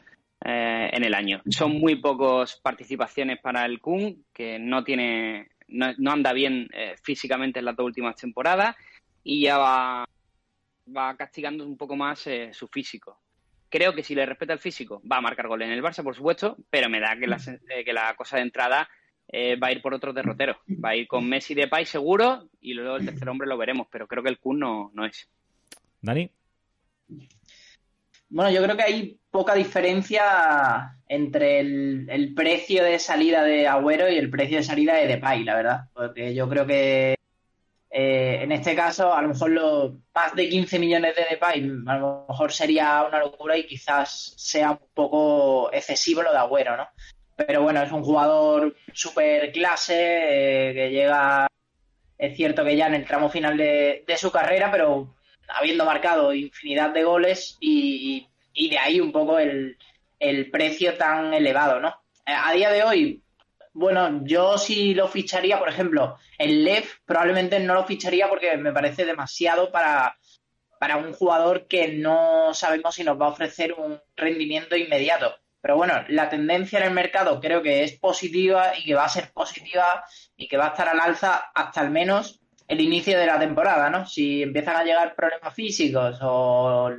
eh, 0.45 0.91
en 0.93 1.05
el 1.05 1.15
año. 1.15 1.43
Son 1.49 1.73
muy 1.73 1.97
pocas 1.97 2.61
participaciones 2.63 3.41
para 3.41 3.65
el 3.65 3.81
Kun, 3.81 4.25
que 4.33 4.59
no 4.59 4.85
tiene, 4.85 5.49
no, 5.69 5.87
no 5.99 6.13
anda 6.13 6.33
bien 6.33 6.69
eh, 6.73 6.95
físicamente 7.03 7.59
en 7.59 7.65
las 7.65 7.77
dos 7.77 7.87
últimas 7.87 8.17
temporadas 8.17 8.77
y 9.25 9.43
ya 9.43 9.59
va, 9.59 10.05
va 10.97 11.17
castigando 11.17 11.67
un 11.67 11.77
poco 11.77 11.97
más 11.97 12.27
eh, 12.29 12.51
su 12.53 12.69
físico. 12.69 13.19
Creo 13.77 13.95
que 13.95 14.03
si 14.03 14.15
le 14.15 14.25
respeta 14.25 14.55
el 14.55 14.59
físico, 14.59 15.03
va 15.07 15.19
a 15.19 15.21
marcar 15.21 15.49
goles 15.49 15.69
en 15.69 15.75
el 15.75 15.83
Barça, 15.83 16.03
por 16.03 16.17
supuesto, 16.17 16.57
pero 16.71 16.89
me 16.89 16.99
da 16.99 17.15
que 17.15 17.27
la, 17.27 17.37
eh, 17.69 17.85
que 17.85 17.93
la 17.93 18.17
cosa 18.17 18.39
de 18.39 18.45
entrada 18.45 18.89
eh, 19.29 19.57
va 19.57 19.67
a 19.67 19.73
ir 19.73 19.83
por 19.83 19.93
otros 19.93 20.15
derroteros. 20.15 20.57
Va 20.83 20.91
a 20.91 20.97
ir 20.97 21.07
con 21.07 21.29
Messi 21.29 21.53
de 21.53 21.69
Pay 21.69 21.85
seguro 21.85 22.49
y 22.59 22.73
luego 22.73 22.97
el 22.97 23.05
tercer 23.05 23.29
hombre 23.29 23.47
lo 23.47 23.59
veremos, 23.59 23.87
pero 23.93 24.09
creo 24.09 24.23
que 24.23 24.31
el 24.31 24.39
Kun 24.39 24.61
no, 24.61 24.91
no 24.95 25.05
es. 25.05 25.29
Dani. 26.01 26.31
Bueno, 28.31 28.51
yo 28.51 28.63
creo 28.63 28.79
que 28.79 28.83
hay 28.83 29.21
poca 29.31 29.55
diferencia 29.55 30.97
entre 31.07 31.61
el, 31.61 32.07
el 32.09 32.33
precio 32.33 32.83
de 32.83 32.99
salida 32.99 33.45
de 33.45 33.69
Agüero 33.69 34.09
y 34.09 34.17
el 34.17 34.31
precio 34.31 34.57
de 34.57 34.65
salida 34.65 34.95
de 34.95 35.07
Depay, 35.07 35.45
la 35.45 35.55
verdad. 35.55 35.81
Porque 35.93 36.35
yo 36.35 36.49
creo 36.49 36.67
que 36.67 37.16
eh, 37.99 38.43
en 38.43 38.53
este 38.53 38.77
caso, 38.77 39.15
a 39.15 39.23
lo 39.23 39.29
mejor 39.29 39.51
los 39.53 39.93
más 40.15 40.35
de 40.35 40.51
15 40.51 40.79
millones 40.79 41.17
de 41.17 41.25
Depay, 41.31 41.61
a 41.87 41.97
lo 41.97 42.27
mejor 42.29 42.53
sería 42.53 43.03
una 43.09 43.21
locura 43.21 43.57
y 43.57 43.67
quizás 43.67 44.35
sea 44.37 44.73
un 44.73 44.81
poco 44.93 45.73
excesivo 45.73 46.23
lo 46.23 46.31
de 46.31 46.37
Agüero, 46.37 46.77
¿no? 46.77 46.87
Pero 47.37 47.63
bueno, 47.63 47.83
es 47.83 47.91
un 47.91 48.03
jugador 48.03 48.77
súper 48.93 49.51
clase, 49.51 49.95
eh, 49.97 50.75
que 50.75 50.91
llega, 50.91 51.47
es 52.19 52.37
cierto 52.37 52.65
que 52.65 52.77
ya 52.77 52.89
en 52.89 52.97
el 52.97 53.07
tramo 53.07 53.31
final 53.31 53.57
de, 53.57 54.05
de 54.07 54.17
su 54.19 54.31
carrera, 54.31 54.71
pero 54.71 55.15
habiendo 55.49 55.87
marcado 55.87 56.35
infinidad 56.35 56.91
de 56.91 57.03
goles 57.03 57.57
y, 57.61 58.27
y 58.53 58.69
de 58.69 58.79
ahí 58.79 59.01
un 59.01 59.11
poco 59.11 59.39
el, 59.39 59.79
el 60.19 60.51
precio 60.51 60.99
tan 60.99 61.33
elevado, 61.33 61.81
¿no? 61.81 61.89
Eh, 62.27 62.35
A 62.35 62.53
día 62.53 62.71
de 62.71 62.83
hoy, 62.83 63.23
bueno, 63.77 64.23
yo 64.25 64.57
sí 64.57 64.95
lo 64.95 65.07
ficharía, 65.07 65.59
por 65.59 65.69
ejemplo, 65.69 66.17
el 66.39 66.65
Lev 66.65 66.87
probablemente 67.05 67.61
no 67.61 67.75
lo 67.75 67.85
ficharía 67.85 68.27
porque 68.27 68.57
me 68.57 68.73
parece 68.73 69.05
demasiado 69.05 69.71
para, 69.71 70.17
para 70.81 70.97
un 70.97 71.13
jugador 71.13 71.67
que 71.67 71.89
no 71.89 72.55
sabemos 72.55 72.95
si 72.95 73.05
nos 73.05 73.21
va 73.21 73.27
a 73.27 73.31
ofrecer 73.31 73.75
un 73.75 74.01
rendimiento 74.17 74.77
inmediato. 74.77 75.37
Pero 75.61 75.77
bueno, 75.77 75.93
la 76.09 76.31
tendencia 76.31 76.79
en 76.79 76.87
el 76.87 76.93
mercado 76.93 77.39
creo 77.39 77.63
que 77.63 77.85
es 77.85 77.99
positiva 77.99 78.73
y 78.79 78.85
que 78.85 78.95
va 78.95 79.05
a 79.05 79.11
ser 79.11 79.31
positiva 79.33 80.05
y 80.37 80.49
que 80.49 80.57
va 80.57 80.69
a 80.69 80.71
estar 80.71 80.89
al 80.89 81.01
alza 81.01 81.51
hasta 81.55 81.83
al 81.83 81.91
menos 81.91 82.41
el 82.69 82.81
inicio 82.81 83.19
de 83.19 83.27
la 83.27 83.39
temporada, 83.39 83.91
¿no? 83.91 84.07
Si 84.07 84.43
empiezan 84.43 84.77
a 84.77 84.85
llegar 84.85 85.15
problemas 85.15 85.53
físicos 85.53 86.19
o 86.23 86.91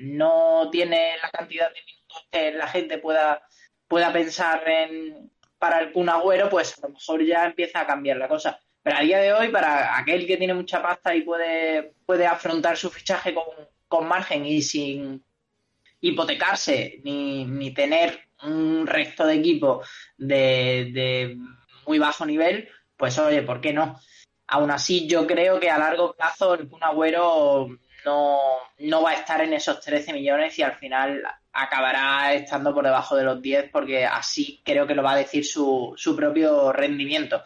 no 0.00 0.68
tiene 0.70 1.16
la 1.22 1.30
cantidad 1.30 1.68
de 1.68 1.80
minutos 1.80 2.26
que 2.30 2.52
la 2.52 2.68
gente 2.68 2.98
pueda, 2.98 3.42
pueda 3.88 4.12
pensar 4.12 4.68
en 4.68 5.30
para 5.58 5.80
el 5.80 5.92
Kun 5.92 6.08
Agüero, 6.08 6.48
pues 6.48 6.76
a 6.78 6.86
lo 6.86 6.94
mejor 6.94 7.24
ya 7.24 7.46
empieza 7.46 7.80
a 7.80 7.86
cambiar 7.86 8.16
la 8.16 8.28
cosa. 8.28 8.58
Pero 8.82 8.98
a 8.98 9.00
día 9.00 9.18
de 9.18 9.32
hoy, 9.32 9.48
para 9.48 9.98
aquel 9.98 10.26
que 10.26 10.36
tiene 10.36 10.54
mucha 10.54 10.80
pasta 10.80 11.14
y 11.14 11.22
puede, 11.22 11.94
puede 12.04 12.26
afrontar 12.26 12.76
su 12.76 12.90
fichaje 12.90 13.34
con, 13.34 13.44
con 13.88 14.06
margen 14.06 14.46
y 14.46 14.62
sin 14.62 15.22
hipotecarse 16.00 17.00
ni, 17.02 17.44
ni 17.44 17.72
tener 17.72 18.28
un 18.42 18.86
resto 18.86 19.26
de 19.26 19.34
equipo 19.34 19.82
de, 20.16 20.90
de 20.92 21.36
muy 21.86 21.98
bajo 21.98 22.26
nivel, 22.26 22.68
pues 22.96 23.18
oye, 23.18 23.42
¿por 23.42 23.60
qué 23.60 23.72
no? 23.72 23.98
Aún 24.48 24.70
así, 24.70 25.08
yo 25.08 25.26
creo 25.26 25.58
que 25.58 25.70
a 25.70 25.78
largo 25.78 26.14
plazo 26.14 26.54
el 26.54 26.68
Kun 26.68 26.84
Agüero 26.84 27.68
no, 28.04 28.38
no 28.78 29.02
va 29.02 29.10
a 29.10 29.14
estar 29.14 29.40
en 29.40 29.52
esos 29.52 29.80
13 29.80 30.12
millones 30.12 30.58
y 30.58 30.62
al 30.62 30.74
final 30.74 31.22
acabará 31.56 32.34
estando 32.34 32.74
por 32.74 32.84
debajo 32.84 33.16
de 33.16 33.24
los 33.24 33.40
10 33.40 33.70
porque 33.70 34.04
así 34.04 34.60
creo 34.64 34.86
que 34.86 34.94
lo 34.94 35.02
va 35.02 35.12
a 35.12 35.16
decir 35.16 35.44
su, 35.44 35.92
su 35.96 36.14
propio 36.14 36.72
rendimiento. 36.72 37.42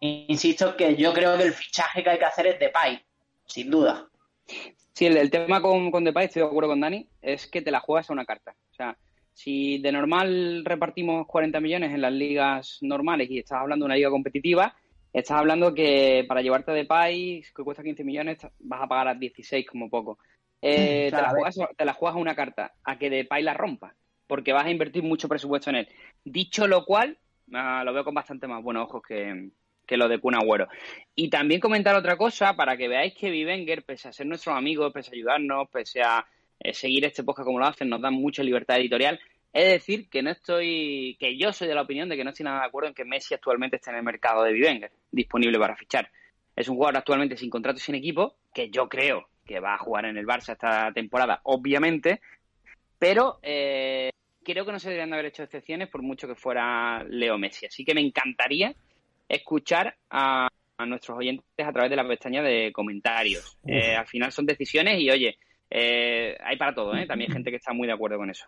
Insisto 0.00 0.76
que 0.76 0.96
yo 0.96 1.12
creo 1.12 1.36
que 1.36 1.44
el 1.44 1.52
fichaje 1.52 2.02
que 2.02 2.10
hay 2.10 2.18
que 2.18 2.24
hacer 2.24 2.46
es 2.46 2.58
Depay, 2.58 3.00
sin 3.46 3.70
duda. 3.70 4.06
Sí, 4.92 5.06
el, 5.06 5.30
tema 5.30 5.60
con, 5.60 5.90
con 5.90 6.04
Depay, 6.04 6.26
estoy 6.26 6.42
de 6.42 6.48
acuerdo 6.48 6.70
con 6.70 6.80
Dani, 6.80 7.08
es 7.20 7.46
que 7.46 7.62
te 7.62 7.70
la 7.70 7.80
juegas 7.80 8.10
a 8.10 8.12
una 8.12 8.24
carta. 8.24 8.54
O 8.70 8.74
sea, 8.74 8.96
si 9.32 9.78
de 9.78 9.90
normal 9.90 10.62
repartimos 10.64 11.26
40 11.26 11.60
millones 11.60 11.92
en 11.92 12.00
las 12.00 12.12
ligas 12.12 12.78
normales 12.82 13.28
y 13.30 13.38
estás 13.38 13.60
hablando 13.60 13.84
de 13.84 13.86
una 13.86 13.96
liga 13.96 14.10
competitiva, 14.10 14.76
estás 15.12 15.38
hablando 15.38 15.74
que 15.74 16.24
para 16.28 16.42
llevarte 16.42 16.70
a 16.70 16.74
Depay, 16.74 17.42
que 17.54 17.62
cuesta 17.64 17.82
15 17.82 18.04
millones, 18.04 18.38
vas 18.60 18.82
a 18.82 18.86
pagar 18.86 19.08
a 19.08 19.14
16 19.14 19.66
como 19.66 19.90
poco. 19.90 20.18
Eh, 20.66 21.10
te, 21.10 21.20
la 21.20 21.28
juegas, 21.28 21.58
te 21.76 21.84
la 21.84 21.92
juegas 21.92 22.16
a 22.16 22.20
una 22.20 22.34
carta, 22.34 22.72
a 22.84 22.98
que 22.98 23.10
Depay 23.10 23.42
la 23.42 23.52
rompa, 23.52 23.94
porque 24.26 24.54
vas 24.54 24.64
a 24.64 24.70
invertir 24.70 25.02
mucho 25.02 25.28
presupuesto 25.28 25.68
en 25.68 25.76
él. 25.76 25.88
Dicho 26.24 26.66
lo 26.66 26.86
cual, 26.86 27.18
ah, 27.52 27.82
lo 27.84 27.92
veo 27.92 28.02
con 28.02 28.14
bastante 28.14 28.46
más 28.46 28.62
buenos 28.62 28.84
ojos 28.84 29.02
que, 29.06 29.50
que 29.86 29.98
lo 29.98 30.08
de 30.08 30.18
Kun 30.18 30.34
Agüero. 30.34 30.66
Y 31.14 31.28
también 31.28 31.60
comentar 31.60 31.94
otra 31.94 32.16
cosa 32.16 32.56
para 32.56 32.78
que 32.78 32.88
veáis 32.88 33.12
que 33.12 33.28
Vivenger, 33.28 33.84
pese 33.84 34.08
a 34.08 34.12
ser 34.14 34.26
nuestros 34.26 34.56
amigos, 34.56 34.90
pese 34.90 35.10
a 35.10 35.14
ayudarnos, 35.14 35.68
pese 35.68 36.00
a 36.00 36.24
eh, 36.58 36.72
seguir 36.72 37.04
este 37.04 37.24
podcast 37.24 37.44
como 37.44 37.58
lo 37.58 37.66
hacen, 37.66 37.90
nos 37.90 38.00
dan 38.00 38.14
mucha 38.14 38.42
libertad 38.42 38.78
editorial. 38.78 39.20
Es 39.52 39.70
decir, 39.70 40.08
que 40.08 40.22
no 40.22 40.30
estoy, 40.30 41.18
que 41.20 41.36
yo 41.36 41.52
soy 41.52 41.68
de 41.68 41.74
la 41.74 41.82
opinión 41.82 42.08
de 42.08 42.16
que 42.16 42.24
no 42.24 42.30
estoy 42.30 42.44
nada 42.44 42.60
de 42.60 42.66
acuerdo 42.68 42.88
en 42.88 42.94
que 42.94 43.04
Messi 43.04 43.34
actualmente 43.34 43.76
esté 43.76 43.90
en 43.90 43.96
el 43.96 44.02
mercado 44.02 44.42
de 44.42 44.52
Vivenger, 44.52 44.92
disponible 45.10 45.58
para 45.58 45.76
fichar. 45.76 46.10
Es 46.56 46.68
un 46.70 46.76
jugador 46.76 46.96
actualmente 46.96 47.36
sin 47.36 47.50
contrato 47.50 47.76
y 47.76 47.82
sin 47.82 47.96
equipo, 47.96 48.36
que 48.54 48.70
yo 48.70 48.88
creo 48.88 49.28
que 49.44 49.60
va 49.60 49.74
a 49.74 49.78
jugar 49.78 50.06
en 50.06 50.16
el 50.16 50.26
Barça 50.26 50.52
esta 50.52 50.92
temporada, 50.92 51.40
obviamente, 51.44 52.20
pero 52.98 53.38
eh, 53.42 54.10
creo 54.42 54.64
que 54.64 54.72
no 54.72 54.78
se 54.78 54.88
deberían 54.88 55.10
de 55.10 55.16
haber 55.16 55.26
hecho 55.26 55.42
excepciones 55.42 55.88
por 55.88 56.02
mucho 56.02 56.26
que 56.26 56.34
fuera 56.34 57.04
Leo 57.04 57.38
Messi. 57.38 57.66
Así 57.66 57.84
que 57.84 57.94
me 57.94 58.00
encantaría 58.00 58.74
escuchar 59.28 59.96
a, 60.10 60.48
a 60.76 60.86
nuestros 60.86 61.18
oyentes 61.18 61.44
a 61.66 61.72
través 61.72 61.90
de 61.90 61.96
la 61.96 62.06
pestaña 62.06 62.42
de 62.42 62.72
comentarios. 62.72 63.58
Eh, 63.66 63.94
al 63.94 64.06
final 64.06 64.32
son 64.32 64.46
decisiones 64.46 65.00
y, 65.00 65.10
oye, 65.10 65.38
eh, 65.70 66.36
hay 66.42 66.56
para 66.56 66.74
todo, 66.74 66.94
¿eh? 66.94 67.06
También 67.06 67.30
hay 67.30 67.34
gente 67.34 67.50
que 67.50 67.56
está 67.56 67.72
muy 67.72 67.86
de 67.86 67.94
acuerdo 67.94 68.16
con 68.18 68.30
eso. 68.30 68.46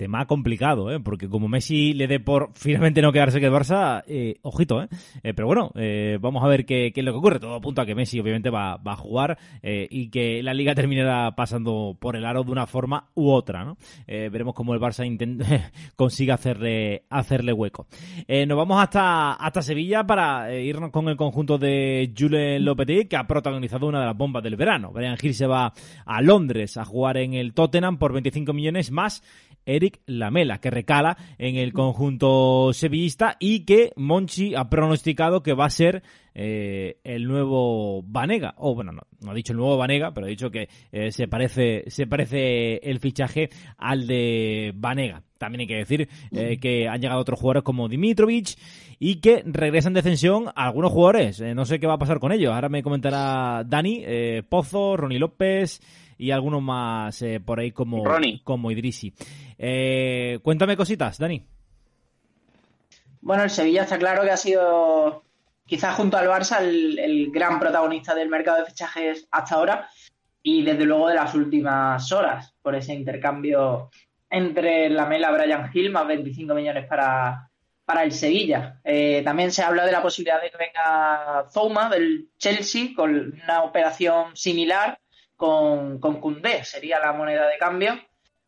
Tema 0.00 0.24
complicado, 0.24 0.90
¿eh? 0.90 0.98
Porque 0.98 1.28
como 1.28 1.46
Messi 1.46 1.92
le 1.92 2.06
dé 2.06 2.20
por 2.20 2.52
finalmente 2.54 3.02
no 3.02 3.12
quedarse 3.12 3.38
que 3.38 3.44
el 3.44 3.52
Barça, 3.52 4.02
eh, 4.06 4.36
ojito, 4.40 4.82
¿eh? 4.82 4.88
Eh, 5.22 5.34
Pero 5.34 5.46
bueno, 5.46 5.72
eh, 5.74 6.16
vamos 6.18 6.42
a 6.42 6.46
ver 6.46 6.64
qué, 6.64 6.90
es 6.96 7.04
lo 7.04 7.12
que 7.12 7.18
ocurre. 7.18 7.38
Todo 7.38 7.54
apunta 7.54 7.82
a 7.82 7.84
que 7.84 7.94
Messi 7.94 8.18
obviamente 8.18 8.48
va, 8.48 8.80
a 8.82 8.96
jugar 8.96 9.36
y 9.62 10.08
que 10.08 10.42
la 10.42 10.54
liga 10.54 10.74
terminará 10.74 11.36
pasando 11.36 11.98
por 12.00 12.16
el 12.16 12.24
aro 12.24 12.44
de 12.44 12.50
una 12.50 12.66
forma 12.66 13.10
u 13.14 13.30
otra, 13.30 13.62
¿no? 13.66 13.76
Veremos 14.06 14.54
cómo 14.54 14.72
el 14.72 14.80
Barça 14.80 15.04
consigue 15.96 16.32
hacerle, 16.32 17.04
hacerle 17.10 17.52
hueco. 17.52 17.86
Nos 18.26 18.56
vamos 18.56 18.82
hasta, 18.82 19.34
hasta 19.34 19.60
Sevilla 19.60 20.06
para 20.06 20.50
irnos 20.58 20.92
con 20.92 21.10
el 21.10 21.16
conjunto 21.18 21.58
de 21.58 22.10
Julen 22.18 22.64
Lopetegui, 22.64 23.04
que 23.04 23.16
ha 23.16 23.26
protagonizado 23.26 23.86
una 23.86 24.00
de 24.00 24.06
las 24.06 24.16
bombas 24.16 24.42
del 24.42 24.56
verano. 24.56 24.92
Brian 24.92 25.18
Hill 25.20 25.34
se 25.34 25.46
va 25.46 25.74
a 26.06 26.22
Londres 26.22 26.78
a 26.78 26.86
jugar 26.86 27.18
en 27.18 27.34
el 27.34 27.52
Tottenham 27.52 27.98
por 27.98 28.14
25 28.14 28.54
millones 28.54 28.90
más 28.90 29.22
Eric 29.66 29.89
Lamela, 30.06 30.58
que 30.58 30.70
recala 30.70 31.16
en 31.38 31.56
el 31.56 31.72
conjunto 31.72 32.72
sevillista 32.72 33.36
y 33.38 33.64
que 33.64 33.92
Monchi 33.96 34.54
ha 34.54 34.68
pronosticado 34.70 35.42
que 35.42 35.54
va 35.54 35.66
a 35.66 35.70
ser 35.70 36.02
eh, 36.42 36.96
el 37.04 37.28
nuevo 37.28 38.02
Vanega. 38.02 38.54
O 38.56 38.74
bueno, 38.74 38.92
no, 38.92 39.02
no 39.20 39.30
ha 39.30 39.34
dicho 39.34 39.52
el 39.52 39.58
nuevo 39.58 39.76
Vanega, 39.76 40.14
pero 40.14 40.26
ha 40.26 40.30
dicho 40.30 40.50
que 40.50 40.70
eh, 40.90 41.12
se 41.12 41.28
parece 41.28 41.84
se 41.88 42.06
parece 42.06 42.76
el 42.76 42.98
fichaje 42.98 43.50
al 43.76 44.06
de 44.06 44.72
Vanega. 44.74 45.22
También 45.36 45.60
hay 45.60 45.66
que 45.66 45.76
decir 45.76 46.08
eh, 46.32 46.58
que 46.58 46.88
han 46.88 46.98
llegado 47.02 47.20
otros 47.20 47.38
jugadores 47.38 47.62
como 47.62 47.88
Dimitrovic 47.88 48.56
y 48.98 49.16
que 49.16 49.42
regresan 49.44 49.92
de 49.92 50.00
cesión 50.00 50.48
a 50.48 50.64
algunos 50.64 50.92
jugadores. 50.92 51.42
No 51.42 51.66
sé 51.66 51.78
qué 51.78 51.86
va 51.86 51.94
a 51.94 51.98
pasar 51.98 52.20
con 52.20 52.32
ellos. 52.32 52.54
Ahora 52.54 52.70
me 52.70 52.82
comentará 52.82 53.62
Dani, 53.66 54.04
Pozo, 54.48 54.96
Ronnie 54.96 55.18
López 55.18 55.82
y 56.16 56.30
algunos 56.30 56.62
más 56.62 57.22
por 57.44 57.60
ahí 57.60 57.70
como, 57.70 58.02
Ronnie. 58.02 58.40
como 58.44 58.70
Idrisi. 58.70 59.12
Cuéntame 60.42 60.74
cositas, 60.74 61.18
Dani. 61.18 61.42
Bueno, 63.20 63.42
el 63.44 63.50
Sevilla 63.50 63.82
está 63.82 63.98
claro 63.98 64.22
que 64.22 64.30
ha 64.30 64.36
sido, 64.36 65.22
quizás 65.70 65.94
junto 65.94 66.16
al 66.16 66.26
Barça, 66.26 66.58
el, 66.58 67.30
gran 67.30 67.60
protagonista 67.60 68.12
del 68.12 68.28
mercado 68.28 68.58
de 68.58 68.66
fichajes 68.66 69.28
hasta 69.30 69.54
ahora 69.54 69.88
y 70.42 70.64
desde 70.64 70.84
luego 70.84 71.06
de 71.06 71.14
las 71.14 71.32
últimas 71.36 72.10
horas, 72.10 72.52
por 72.60 72.74
ese 72.74 72.92
intercambio 72.92 73.88
entre 74.28 74.90
la 74.90 75.06
Mela 75.06 75.30
Brian 75.30 75.70
Hill 75.72 75.92
más 75.92 76.08
25 76.08 76.54
millones 76.54 76.88
para, 76.88 77.48
para 77.84 78.02
el 78.02 78.10
Sevilla. 78.10 78.80
Eh, 78.82 79.22
también 79.24 79.52
se 79.52 79.62
habla 79.62 79.86
de 79.86 79.92
la 79.92 80.02
posibilidad 80.02 80.42
de 80.42 80.50
que 80.50 80.58
venga 80.58 81.46
Zouma 81.52 81.88
del 81.88 82.30
Chelsea 82.36 82.88
con 82.96 83.40
una 83.40 83.62
operación 83.62 84.36
similar 84.36 84.98
con, 85.36 86.00
con 86.00 86.42
sería 86.64 86.98
la 86.98 87.12
moneda 87.12 87.46
de 87.46 87.58
cambio. 87.58 87.96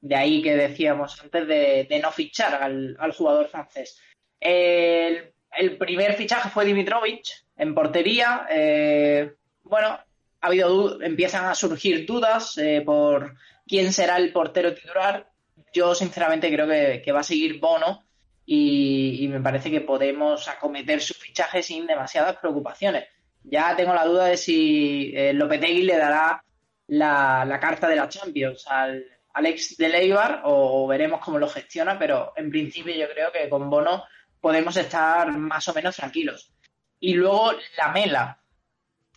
De 0.01 0.17
ahí 0.17 0.43
que 0.43 0.57
decíamos 0.57 1.23
antes 1.23 1.47
de, 1.47 1.87
de 1.89 2.01
no 2.01 2.11
fichar 2.11 2.61
al, 2.61 2.97
al 2.99 3.13
jugador 3.13 3.47
francés. 3.47 4.01
El, 4.41 5.33
el 5.57 5.77
primer 5.77 6.15
fichaje 6.15 6.51
fue 6.51 6.65
Dimitrovic 6.65 7.25
en 7.57 7.75
portería. 7.75 8.47
Eh, 8.51 9.33
bueno, 9.63 9.89
ha 9.89 10.47
habido 10.47 11.01
empiezan 11.03 11.47
a 11.47 11.55
surgir 11.55 12.07
dudas 12.07 12.57
eh, 12.59 12.83
por 12.85 13.35
quién 13.67 13.93
será 13.93 14.17
el 14.17 14.33
portero 14.33 14.75
titular. 14.75 15.29
Yo 15.73 15.95
sinceramente 15.95 16.53
creo 16.53 16.67
que, 16.67 17.03
que 17.05 17.13
va 17.13 17.21
a 17.21 17.25
seguir 17.25 17.61
Bono 17.61 18.05
y, 18.45 19.25
y 19.25 19.29
me 19.29 19.41
parece 19.41 19.71
que 19.71 19.81
podemos 19.81 20.49
acometer 20.49 21.01
su 21.01 21.15
fichaje 21.15 21.63
sin 21.63 21.87
demasiadas 21.87 22.37
preocupaciones. 22.37 23.05
Ya 23.45 23.75
tengo 23.77 23.95
la 23.95 24.05
duda 24.05 24.27
de 24.27 24.37
si 24.37 25.13
eh, 25.15 25.33
Lopetegui 25.33 25.83
le 25.83 25.97
dará 25.97 26.45
la, 26.89 27.45
la 27.45 27.59
carta 27.61 27.89
de 27.89 27.97
la 27.97 28.09
Champions 28.09 28.67
al 28.69 29.05
Alex 29.35 29.77
de 29.79 29.89
Leibar 29.89 30.43
o, 30.45 30.85
o 30.85 30.87
veremos 30.87 31.21
cómo 31.21 31.39
lo 31.39 31.49
gestiona, 31.49 31.99
pero 31.99 32.33
en 32.37 32.51
principio 32.51 32.95
yo 32.95 33.09
creo 33.13 33.33
que 33.33 33.49
con 33.49 33.71
Bono 33.71 34.05
podemos 34.43 34.77
estar 34.77 35.33
más 35.33 35.67
o 35.69 35.73
menos 35.73 35.97
tranquilos. 35.97 36.53
Y 36.99 37.15
luego 37.15 37.53
la 37.79 37.89
Mela. 37.93 38.43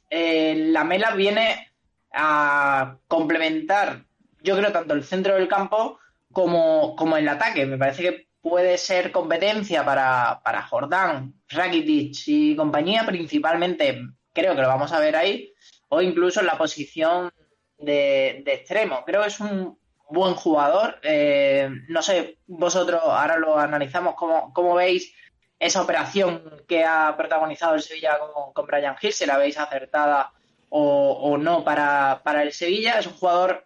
Eh, 0.09 0.67
la 0.67 0.85
Mela 0.85 1.11
viene 1.15 1.73
a 2.13 2.99
complementar, 3.07 4.05
yo 4.41 4.55
creo, 4.55 4.71
tanto 4.71 4.93
el 4.93 5.03
centro 5.03 5.35
del 5.35 5.49
campo 5.49 5.99
como, 6.31 6.95
como 6.95 7.17
el 7.17 7.27
ataque. 7.27 7.65
Me 7.65 7.77
parece 7.77 8.03
que 8.03 8.27
puede 8.39 8.77
ser 8.77 9.11
competencia 9.11 9.83
para, 9.83 10.41
para 10.43 10.61
Jordán, 10.61 11.33
Rakitic 11.49 12.15
y 12.27 12.55
compañía, 12.55 13.03
principalmente 13.05 13.99
creo 14.31 14.55
que 14.55 14.61
lo 14.61 14.67
vamos 14.67 14.91
a 14.91 14.99
ver 14.99 15.15
ahí, 15.15 15.53
o 15.89 16.01
incluso 16.01 16.41
en 16.41 16.45
la 16.45 16.57
posición 16.57 17.33
de, 17.79 18.43
de 18.45 18.53
extremo. 18.53 19.03
Creo 19.05 19.23
que 19.23 19.29
es 19.29 19.39
un 19.39 19.79
buen 20.09 20.35
jugador. 20.35 20.99
Eh, 21.03 21.69
no 21.87 22.01
sé, 22.01 22.37
vosotros 22.47 23.01
ahora 23.03 23.37
lo 23.37 23.57
analizamos, 23.57 24.15
¿cómo, 24.15 24.53
cómo 24.53 24.75
veis 24.75 25.13
esa 25.59 25.81
operación 25.81 26.63
que 26.67 26.83
ha 26.83 27.15
protagonizado 27.17 27.75
el 27.75 27.81
Sevilla 27.81 28.17
con, 28.19 28.53
con 28.53 28.65
Brian 28.65 28.95
Hill? 29.01 29.13
¿Se 29.13 29.27
la 29.27 29.37
veis 29.37 29.57
acertada 29.57 30.31
o, 30.69 31.11
o 31.11 31.37
no 31.37 31.63
para, 31.63 32.21
para 32.23 32.43
el 32.43 32.51
Sevilla? 32.51 32.99
Es 32.99 33.07
un 33.07 33.13
jugador 33.13 33.65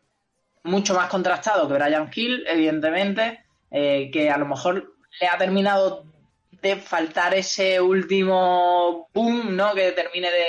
mucho 0.64 0.94
más 0.94 1.10
contrastado 1.10 1.68
que 1.68 1.74
Brian 1.74 2.10
Hill, 2.14 2.46
evidentemente, 2.48 3.44
eh, 3.72 4.10
que 4.12 4.30
a 4.30 4.38
lo 4.38 4.46
mejor 4.46 4.96
le 5.20 5.28
ha 5.28 5.38
terminado 5.38 6.06
de 6.62 6.76
faltar 6.76 7.34
ese 7.34 7.80
último 7.80 9.10
boom, 9.14 9.56
¿no? 9.56 9.74
Que 9.74 9.92
termine 9.92 10.30
de, 10.30 10.46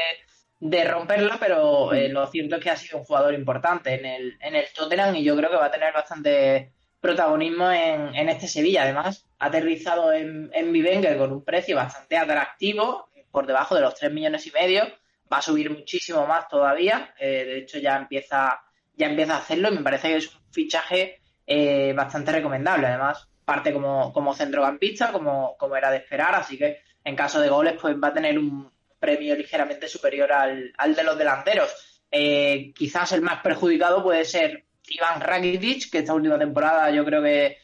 de 0.60 0.84
romperla, 0.84 1.38
pero 1.40 1.92
eh, 1.94 2.10
lo 2.10 2.26
cierto 2.26 2.56
es 2.56 2.62
que 2.62 2.70
ha 2.70 2.76
sido 2.76 2.98
un 2.98 3.04
jugador 3.04 3.32
importante 3.32 3.94
en 3.94 4.04
el, 4.04 4.38
en 4.40 4.54
el 4.54 4.66
Tottenham 4.74 5.16
y 5.16 5.24
yo 5.24 5.34
creo 5.34 5.50
que 5.50 5.56
va 5.56 5.66
a 5.66 5.70
tener 5.70 5.92
bastante 5.92 6.72
protagonismo 7.00 7.70
en, 7.70 8.14
en 8.14 8.28
este 8.28 8.46
Sevilla. 8.46 8.82
Además, 8.82 9.26
ha 9.38 9.46
aterrizado 9.46 10.12
en, 10.12 10.50
en 10.52 10.70
Bivenger 10.70 11.16
con 11.16 11.32
un 11.32 11.42
precio 11.42 11.76
bastante 11.76 12.18
atractivo, 12.18 13.08
por 13.30 13.46
debajo 13.46 13.74
de 13.74 13.80
los 13.80 13.94
3 13.94 14.12
millones 14.12 14.46
y 14.46 14.50
medio. 14.50 14.84
Va 15.32 15.38
a 15.38 15.42
subir 15.42 15.70
muchísimo 15.70 16.26
más 16.26 16.48
todavía. 16.48 17.14
Eh, 17.18 17.44
de 17.44 17.58
hecho, 17.58 17.78
ya 17.78 17.96
empieza, 17.96 18.60
ya 18.94 19.06
empieza 19.06 19.36
a 19.36 19.38
hacerlo 19.38 19.68
y 19.70 19.76
me 19.76 19.82
parece 19.82 20.08
que 20.08 20.16
es 20.16 20.34
un 20.34 20.42
fichaje 20.52 21.20
eh, 21.46 21.94
bastante 21.96 22.32
recomendable. 22.32 22.86
Además, 22.88 23.28
parte 23.46 23.72
como, 23.72 24.12
como 24.12 24.34
centrocampista, 24.34 25.10
como, 25.10 25.56
como 25.56 25.76
era 25.76 25.90
de 25.90 25.98
esperar, 25.98 26.34
así 26.34 26.58
que 26.58 26.82
en 27.02 27.16
caso 27.16 27.40
de 27.40 27.48
goles, 27.48 27.76
pues 27.80 27.96
va 27.96 28.08
a 28.08 28.12
tener 28.12 28.38
un 28.38 28.70
premio 29.00 29.34
ligeramente 29.34 29.88
superior 29.88 30.30
al, 30.30 30.72
al 30.76 30.94
de 30.94 31.02
los 31.02 31.18
delanteros. 31.18 32.02
Eh, 32.10 32.72
quizás 32.76 33.12
el 33.12 33.22
más 33.22 33.40
perjudicado 33.42 34.02
puede 34.02 34.24
ser 34.24 34.66
Iván 34.88 35.20
Rakitic, 35.20 35.90
que 35.90 35.98
esta 35.98 36.14
última 36.14 36.38
temporada 36.38 36.90
yo 36.90 37.04
creo 37.04 37.22
que, 37.22 37.58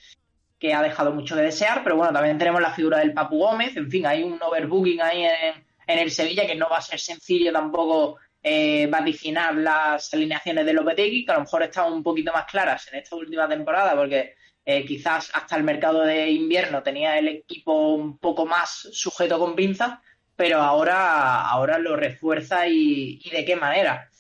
que 0.59 0.73
ha 0.73 0.83
dejado 0.83 1.13
mucho 1.13 1.37
que 1.37 1.43
desear, 1.43 1.83
pero 1.85 1.97
bueno, 1.97 2.13
también 2.13 2.39
tenemos 2.39 2.61
la 2.61 2.73
figura 2.73 2.99
del 2.99 3.13
Papu 3.13 3.39
Gómez, 3.39 3.77
en 3.77 3.91
fin, 3.91 4.07
hay 4.07 4.23
un 4.23 4.41
overbooking 4.41 5.03
ahí 5.03 5.25
en, 5.25 5.65
en 5.87 5.99
el 5.99 6.11
Sevilla 6.11 6.47
que 6.47 6.55
no 6.55 6.69
va 6.69 6.79
a 6.79 6.83
ser 6.83 6.99
sencillo 6.99 7.53
tampoco 7.53 8.19
eh, 8.43 8.87
vaticinar 8.87 9.57
las 9.57 10.15
alineaciones 10.15 10.65
de 10.65 10.73
Lopetegui, 10.73 11.25
que 11.25 11.33
a 11.33 11.35
lo 11.35 11.41
mejor 11.41 11.65
están 11.65 11.93
un 11.93 12.03
poquito 12.03 12.33
más 12.33 12.45
claras 12.47 12.87
en 12.93 13.01
esta 13.01 13.17
última 13.17 13.49
temporada, 13.49 13.97
porque 13.97 14.37
eh, 14.65 14.85
quizás 14.85 15.31
hasta 15.35 15.57
el 15.57 15.65
mercado 15.65 16.03
de 16.03 16.31
invierno 16.31 16.83
tenía 16.83 17.19
el 17.19 17.29
equipo 17.29 17.95
un 17.95 18.19
poco 18.19 18.47
más 18.47 18.89
sujeto 18.93 19.39
con 19.39 19.57
pinzas, 19.57 19.99
pero 20.37 20.59
ahora, 20.59 21.49
ahora 21.49 21.79
lo 21.79 21.97
refuerza 21.97 22.69
y, 22.69 23.21
y 23.25 23.31
de 23.31 23.45
qué 23.45 23.57
manera. 23.57 24.11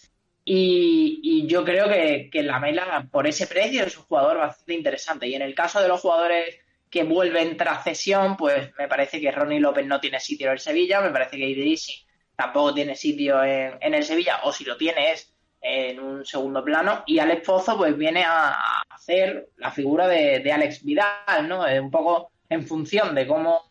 Y, 0.45 1.21
y 1.23 1.47
yo 1.47 1.64
creo 1.64 1.89
que, 1.89 2.31
que 2.31 2.43
la 2.43 3.07
por 3.11 3.27
ese 3.27 3.47
precio, 3.47 3.85
es 3.85 3.97
un 3.97 4.05
jugador 4.05 4.39
bastante 4.39 4.75
interesante. 4.75 5.27
Y 5.29 5.35
en 5.35 5.43
el 5.43 5.55
caso 5.55 5.81
de 5.81 5.89
los 5.89 6.01
jugadores 6.01 6.61
que 6.89 7.03
vuelven 7.05 7.57
tras 7.57 7.85
cesión, 7.85 8.37
pues 8.37 8.71
me 8.79 8.89
parece 8.89 9.21
que 9.21 9.33
Ronnie 9.33 9.61
López 9.61 9.85
no 9.87 10.01
tiene 10.01 10.21
sitio 10.21 10.47
en 10.47 10.53
el 10.55 10.61
Sevilla, 10.61 11.01
me 11.01 11.11
parece 11.11 11.37
que 11.37 11.49
Idrisi 11.49 12.07
tampoco 12.37 12.75
tiene 12.75 12.95
sitio 12.95 13.43
en, 13.43 13.75
en 13.81 13.95
el 13.95 14.05
Sevilla, 14.05 14.41
o 14.45 14.53
si 14.53 14.64
lo 14.64 14.77
tiene 14.77 15.11
es 15.11 15.35
en 15.61 15.99
un 15.99 16.25
segundo 16.25 16.62
plano, 16.62 17.03
y 17.07 17.19
Alex 17.19 17.45
Pozo 17.45 17.77
pues 17.77 17.97
viene 17.97 18.23
a 18.25 18.83
hacer 18.89 19.49
la 19.57 19.73
figura 19.73 20.07
de, 20.07 20.39
de 20.39 20.53
Alex 20.53 20.85
Vidal, 20.85 21.49
¿no? 21.49 21.64
Un 21.64 21.91
poco 21.91 22.31
en 22.49 22.64
función 22.64 23.14
de 23.14 23.27
cómo 23.27 23.66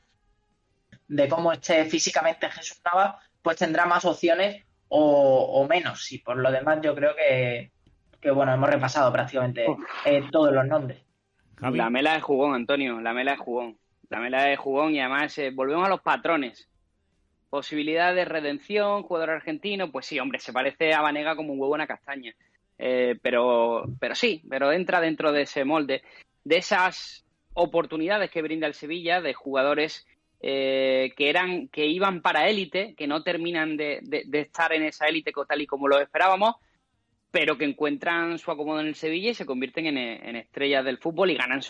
de 1.08 1.28
cómo 1.28 1.52
esté 1.52 1.86
físicamente 1.86 2.50
Jesús 2.50 2.82
Navas, 2.84 3.16
pues 3.42 3.58
tendrá 3.58 3.86
más 3.86 4.06
opciones 4.06 4.64
o, 4.88 5.62
o 5.62 5.68
menos. 5.68 6.12
Y 6.12 6.20
por 6.20 6.38
lo 6.38 6.52
demás 6.52 6.80
yo 6.82 6.96
creo 6.96 7.16
que, 7.16 7.72
que 8.22 8.32
bueno, 8.32 8.54
hemos 8.54 8.70
repasado 8.70 9.12
prácticamente 9.12 9.66
eh, 10.06 10.24
todos 10.32 10.52
los 10.52 10.66
nombres. 10.66 11.00
Javi. 11.58 11.78
La 11.78 11.90
mela 11.90 12.14
de 12.14 12.22
jugón, 12.22 12.56
Antonio, 12.56 13.00
la 13.00 13.14
mela 13.14 13.32
de 13.32 13.38
jugón. 13.38 13.78
La 14.10 14.20
mela 14.20 14.44
de 14.44 14.56
jugón 14.56 14.94
y 14.94 15.00
además 15.00 15.38
eh, 15.38 15.52
volvemos 15.52 15.86
a 15.86 15.90
los 15.90 16.02
patrones. 16.02 16.70
Posibilidad 17.50 18.14
de 18.14 18.26
redención, 18.26 19.04
jugador 19.04 19.30
argentino, 19.30 19.92
pues 19.92 20.08
sí, 20.08 20.20
hombre, 20.20 20.40
se 20.40 20.52
parece 20.52 20.94
a 20.94 21.02
Vanega 21.02 21.36
como 21.36 21.54
un 21.54 21.60
huevo 21.60 21.76
en 21.76 21.82
una 21.82 21.88
castaña. 21.88 22.36
Eh, 22.78 23.18
pero, 23.22 23.86
pero 24.00 24.16
sí, 24.16 24.44
pero 24.50 24.72
entra 24.72 25.00
dentro 25.00 25.32
de 25.32 25.44
ese 25.44 25.64
molde, 25.64 26.04
de 26.44 26.58
esas 26.58 27.26
oportunidades 27.54 28.30
que 28.30 28.42
brinda 28.42 28.68
el 28.68 28.74
Sevilla, 28.74 29.22
de 29.22 29.34
jugadores 29.34 30.06
eh, 30.40 31.14
que 31.16 31.30
eran, 31.30 31.68
que 31.70 31.86
iban 31.86 32.22
para 32.22 32.48
élite, 32.50 32.94
que 32.96 33.08
no 33.08 33.24
terminan 33.24 33.78
de, 33.78 34.02
estar 34.34 34.74
en 34.74 34.84
esa 34.84 35.08
élite 35.08 35.32
tal 35.48 35.62
y 35.62 35.68
como 35.68 35.88
lo 35.88 36.00
esperábamos, 36.00 36.56
pero 37.32 37.58
que 37.58 37.66
encuentran 37.66 38.38
su 38.38 38.52
acomodo 38.52 38.80
en 38.80 38.88
el 38.88 38.96
Sevilla 38.96 39.32
y 39.32 39.34
se 39.34 39.46
convierten 39.46 39.88
en, 39.88 40.36
estrellas 40.36 40.86
del 40.86 41.00
fútbol 41.00 41.32
y 41.32 41.36
ganan 41.36 41.60
eh, 41.60 41.62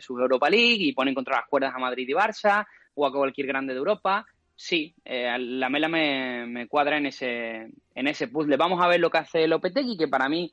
sus 0.00 0.20
Europa 0.20 0.50
League 0.50 0.84
y 0.84 0.92
ponen 0.92 1.14
contra 1.14 1.36
las 1.36 1.48
cuerdas 1.48 1.74
a 1.74 1.78
Madrid 1.78 2.08
y 2.08 2.12
Barça 2.12 2.66
o 2.94 3.06
a 3.06 3.12
cualquier 3.12 3.46
grande 3.46 3.72
de 3.72 3.78
Europa. 3.78 4.26
Sí, 4.54 4.94
eh, 5.04 5.36
la 5.38 5.68
mela 5.68 5.88
me, 5.88 6.46
me 6.46 6.68
cuadra 6.68 6.98
en 6.98 7.06
ese, 7.06 7.70
en 7.94 8.06
ese 8.06 8.28
puzzle. 8.28 8.56
Vamos 8.56 8.80
a 8.80 8.86
ver 8.86 9.00
lo 9.00 9.10
que 9.10 9.18
hace 9.18 9.48
Lopetegui, 9.48 9.96
que 9.96 10.08
para 10.08 10.28
mí 10.28 10.52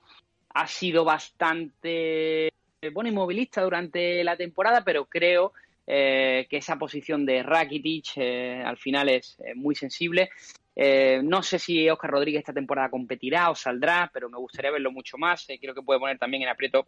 ha 0.54 0.68
sido 0.68 1.06
bastante 1.06 2.52
bueno 2.94 3.10
inmovilista 3.10 3.62
durante 3.62 4.24
la 4.24 4.36
temporada, 4.38 4.84
pero 4.84 5.06
creo 5.06 5.54
eh, 5.94 6.48
que 6.50 6.56
esa 6.56 6.80
posición 6.80 7.26
de 7.26 7.44
Rakitic 7.44 8.14
eh, 8.16 8.64
al 8.66 8.78
final 8.78 9.10
es 9.10 9.38
eh, 9.44 9.54
muy 9.56 9.76
sensible. 9.76 10.30
No 11.22 11.44
sé 11.44 11.60
si 11.60 11.90
Oscar 11.90 12.12
Rodríguez 12.12 12.40
esta 12.40 12.54
temporada 12.54 12.90
competirá 12.90 13.50
o 13.50 13.56
saldrá, 13.56 14.10
pero 14.14 14.30
me 14.30 14.38
gustaría 14.38 14.72
verlo 14.72 14.90
mucho 14.90 15.18
más. 15.18 15.46
Creo 15.60 15.76
que 15.76 15.82
puede 15.82 16.00
poner 16.00 16.18
también 16.18 16.44
en 16.44 16.50
aprieto 16.50 16.88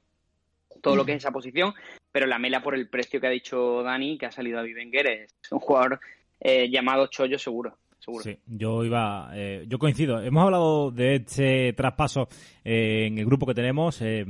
todo 0.82 0.96
lo 0.96 1.06
que 1.06 1.12
es 1.12 1.18
esa 1.18 1.32
posición, 1.32 1.74
pero 2.10 2.26
la 2.26 2.40
mela 2.40 2.64
por 2.64 2.76
el 2.76 2.88
precio 2.88 3.20
que 3.20 3.28
ha 3.28 3.30
dicho 3.30 3.84
Dani, 3.84 4.18
que 4.18 4.26
ha 4.26 4.32
salido 4.32 4.58
a 4.58 4.64
Wenger, 4.64 5.08
es 5.08 5.52
un 5.52 5.60
jugador 5.60 6.00
llamado 6.40 7.08
Chollo 7.08 7.38
seguro. 7.38 7.78
Seguro. 8.04 8.24
Sí, 8.24 8.38
yo 8.46 8.84
iba, 8.84 9.32
eh, 9.34 9.66
yo 9.68 9.80
coincido. 9.80 10.22
Hemos 10.22 10.44
hablado 10.44 10.92
de 10.92 11.16
este 11.16 11.74
traspaso 11.74 12.28
eh, 12.64 13.06
en 13.08 13.18
el 13.18 13.26
grupo 13.26 13.46
que 13.46 13.54
tenemos. 13.54 14.02
eh, 14.02 14.26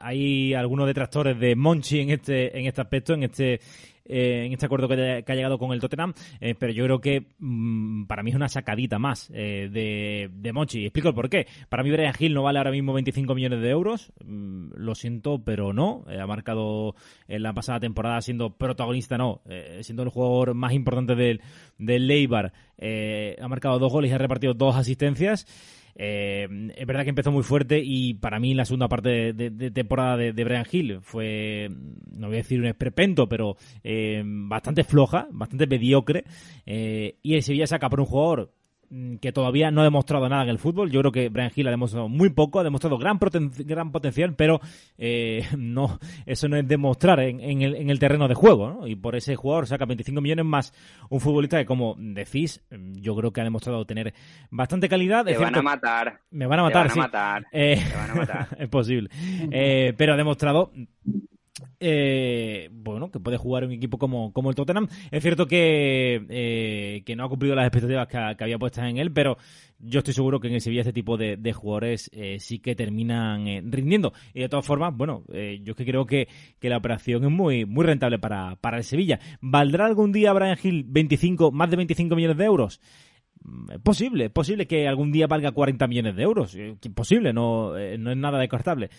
hay 0.00 0.54
algunos 0.54 0.86
detractores 0.86 1.38
de 1.40 1.56
Monchi 1.56 2.00
en 2.00 2.10
este, 2.10 2.58
en 2.58 2.66
este 2.66 2.82
aspecto, 2.82 3.14
en 3.14 3.24
este, 3.24 3.60
eh, 4.04 4.44
en 4.46 4.52
este 4.52 4.66
acuerdo 4.66 4.88
que, 4.88 5.22
que 5.24 5.32
ha 5.32 5.34
llegado 5.34 5.58
con 5.58 5.72
el 5.72 5.80
Tottenham, 5.80 6.12
eh, 6.40 6.54
pero 6.58 6.72
yo 6.72 6.84
creo 6.84 7.00
que 7.00 7.26
mm, 7.38 8.04
para 8.06 8.22
mí 8.22 8.30
es 8.30 8.36
una 8.36 8.48
sacadita 8.48 8.98
más 8.98 9.30
eh, 9.34 9.68
de, 9.70 10.30
de 10.32 10.52
Monchi. 10.52 10.80
Y 10.80 10.86
explico 10.86 11.08
el 11.08 11.14
por 11.14 11.28
qué. 11.28 11.46
Para 11.68 11.82
mí 11.82 11.90
Brian 11.90 12.14
Hill 12.18 12.34
no 12.34 12.42
vale 12.42 12.58
ahora 12.58 12.70
mismo 12.70 12.92
25 12.92 13.34
millones 13.34 13.60
de 13.60 13.70
euros. 13.70 14.12
Mm, 14.24 14.72
lo 14.76 14.94
siento, 14.94 15.42
pero 15.44 15.72
no. 15.72 16.04
Eh, 16.08 16.20
ha 16.20 16.26
marcado 16.26 16.94
en 17.28 17.42
la 17.42 17.52
pasada 17.52 17.80
temporada 17.80 18.20
siendo 18.20 18.56
protagonista, 18.56 19.16
no, 19.18 19.42
eh, 19.48 19.80
siendo 19.82 20.02
el 20.02 20.08
jugador 20.08 20.54
más 20.54 20.72
importante 20.72 21.14
del, 21.14 21.40
del 21.78 22.06
Leibar. 22.06 22.52
Eh, 22.78 23.36
ha 23.40 23.48
marcado 23.48 23.78
dos 23.78 23.92
goles 23.92 24.10
y 24.10 24.14
ha 24.14 24.18
repartido 24.18 24.54
dos 24.54 24.76
asistencias. 24.76 25.46
Eh, 25.96 26.48
es 26.76 26.86
verdad 26.86 27.04
que 27.04 27.10
empezó 27.10 27.30
muy 27.30 27.42
fuerte 27.42 27.80
y 27.82 28.14
para 28.14 28.40
mí 28.40 28.54
la 28.54 28.64
segunda 28.64 28.88
parte 28.88 29.32
de, 29.32 29.70
temporada 29.70 30.16
de, 30.16 30.32
Brian 30.32 30.66
Hill 30.70 31.00
fue, 31.02 31.68
no 32.12 32.28
voy 32.28 32.36
a 32.36 32.38
decir 32.38 32.60
un 32.60 32.66
esperpento, 32.66 33.28
pero 33.28 33.56
eh, 33.82 34.22
bastante 34.24 34.84
floja, 34.84 35.28
bastante 35.30 35.66
mediocre. 35.66 36.24
Eh, 36.66 37.18
y 37.22 37.34
el 37.34 37.42
Sevilla 37.42 37.66
saca 37.66 37.88
por 37.88 38.00
un 38.00 38.06
jugador 38.06 38.52
que 39.20 39.32
todavía 39.32 39.70
no 39.70 39.80
ha 39.80 39.84
demostrado 39.84 40.28
nada 40.28 40.42
en 40.44 40.48
el 40.50 40.58
fútbol. 40.58 40.90
Yo 40.90 41.00
creo 41.00 41.12
que 41.12 41.28
Brian 41.28 41.50
Hill 41.54 41.66
ha 41.68 41.70
demostrado 41.70 42.08
muy 42.08 42.30
poco, 42.30 42.60
ha 42.60 42.64
demostrado 42.64 42.98
gran, 42.98 43.18
poten- 43.18 43.50
gran 43.66 43.90
potencial, 43.92 44.34
pero 44.34 44.60
eh, 44.98 45.44
no 45.58 45.98
eso 46.26 46.48
no 46.48 46.56
es 46.56 46.66
demostrar 46.68 47.20
en, 47.20 47.40
en 47.40 47.62
el, 47.62 47.74
en 47.76 47.90
el 47.90 47.98
terreno 47.98 48.28
de 48.28 48.34
juego. 48.34 48.70
¿no? 48.70 48.86
Y 48.86 48.96
por 48.96 49.16
ese 49.16 49.36
jugador 49.36 49.66
saca 49.66 49.84
25 49.84 50.20
millones 50.20 50.44
más 50.44 50.72
un 51.10 51.20
futbolista 51.20 51.58
que, 51.58 51.66
como 51.66 51.94
decís, 51.98 52.62
yo 52.70 53.14
creo 53.16 53.32
que 53.32 53.40
ha 53.40 53.44
demostrado 53.44 53.84
tener 53.84 54.14
bastante 54.50 54.88
calidad. 54.88 55.24
Te 55.24 55.32
Es 55.32 55.40
van 55.40 55.56
a 55.56 55.62
matar. 55.62 56.20
me 56.30 56.46
van 56.46 56.60
a 56.60 56.62
matar, 56.64 56.82
te 56.82 56.88
van 56.88 56.94
sí. 56.94 56.98
a 57.00 57.02
matar. 57.02 57.46
Eh, 57.52 57.82
Te 57.90 57.96
van 57.96 58.10
a 58.10 58.14
matar. 58.14 58.48
es 58.58 58.68
posible. 58.68 59.08
Eh, 59.50 59.94
pero 59.96 60.14
ha 60.14 60.16
demostrado 60.16 60.70
eh, 61.80 62.68
bueno, 62.72 63.10
que 63.10 63.20
puede 63.20 63.36
jugar 63.36 63.64
un 63.64 63.72
equipo 63.72 63.98
como, 63.98 64.32
como 64.32 64.50
el 64.50 64.56
Tottenham. 64.56 64.88
Es 65.10 65.22
cierto 65.22 65.46
que, 65.46 66.24
eh, 66.28 67.02
que 67.04 67.16
no 67.16 67.24
ha 67.24 67.28
cumplido 67.28 67.54
las 67.54 67.66
expectativas 67.66 68.08
que, 68.08 68.44
había 68.44 68.58
puestas 68.58 68.88
en 68.88 68.98
él, 68.98 69.12
pero 69.12 69.36
yo 69.78 69.98
estoy 69.98 70.14
seguro 70.14 70.40
que 70.40 70.48
en 70.48 70.54
el 70.54 70.60
Sevilla 70.60 70.80
este 70.80 70.92
tipo 70.92 71.16
de, 71.16 71.52
jugadores 71.52 72.10
eh, 72.12 72.38
sí 72.40 72.58
que 72.58 72.74
terminan 72.74 73.46
eh, 73.46 73.62
rindiendo. 73.64 74.12
Y 74.32 74.40
de 74.40 74.48
todas 74.48 74.66
formas, 74.66 74.94
bueno, 74.96 75.24
yo 75.28 75.72
es 75.72 75.76
que 75.76 75.84
creo 75.84 76.06
que, 76.06 76.28
que 76.58 76.68
la 76.68 76.78
operación 76.78 77.24
es 77.24 77.30
muy, 77.30 77.64
muy 77.64 77.84
rentable 77.84 78.18
para, 78.18 78.56
para 78.56 78.78
el 78.78 78.84
Sevilla. 78.84 79.20
¿Valdrá 79.40 79.86
algún 79.86 80.12
día 80.12 80.32
Brian 80.32 80.58
Hill 80.60 80.84
25, 80.86 81.52
más 81.52 81.70
de 81.70 81.76
25 81.76 82.16
millones 82.16 82.36
de 82.36 82.44
euros? 82.44 82.80
Es 83.72 83.80
posible, 83.80 84.26
es 84.26 84.30
posible 84.30 84.66
que 84.66 84.88
algún 84.88 85.12
día 85.12 85.26
valga 85.26 85.52
40 85.52 85.86
millones 85.86 86.16
de 86.16 86.22
euros. 86.22 86.54
Eh, 86.54 86.76
que 86.80 86.90
Posible, 86.90 87.32
no, 87.32 87.76
eh, 87.76 87.98
no 87.98 88.10
es 88.10 88.16
nada 88.16 88.38
descartable. 88.38 88.90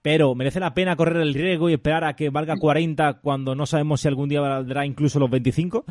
Pero 0.00 0.34
merece 0.34 0.58
la 0.58 0.74
pena 0.74 0.96
correr 0.96 1.22
el 1.22 1.34
riesgo 1.34 1.70
y 1.70 1.74
esperar 1.74 2.04
a 2.04 2.16
que 2.16 2.30
valga 2.30 2.56
40 2.56 3.20
cuando 3.20 3.54
no 3.54 3.66
sabemos 3.66 4.00
si 4.00 4.08
algún 4.08 4.28
día 4.28 4.40
valdrá 4.40 4.84
incluso 4.84 5.20
los 5.20 5.30
25. 5.30 5.84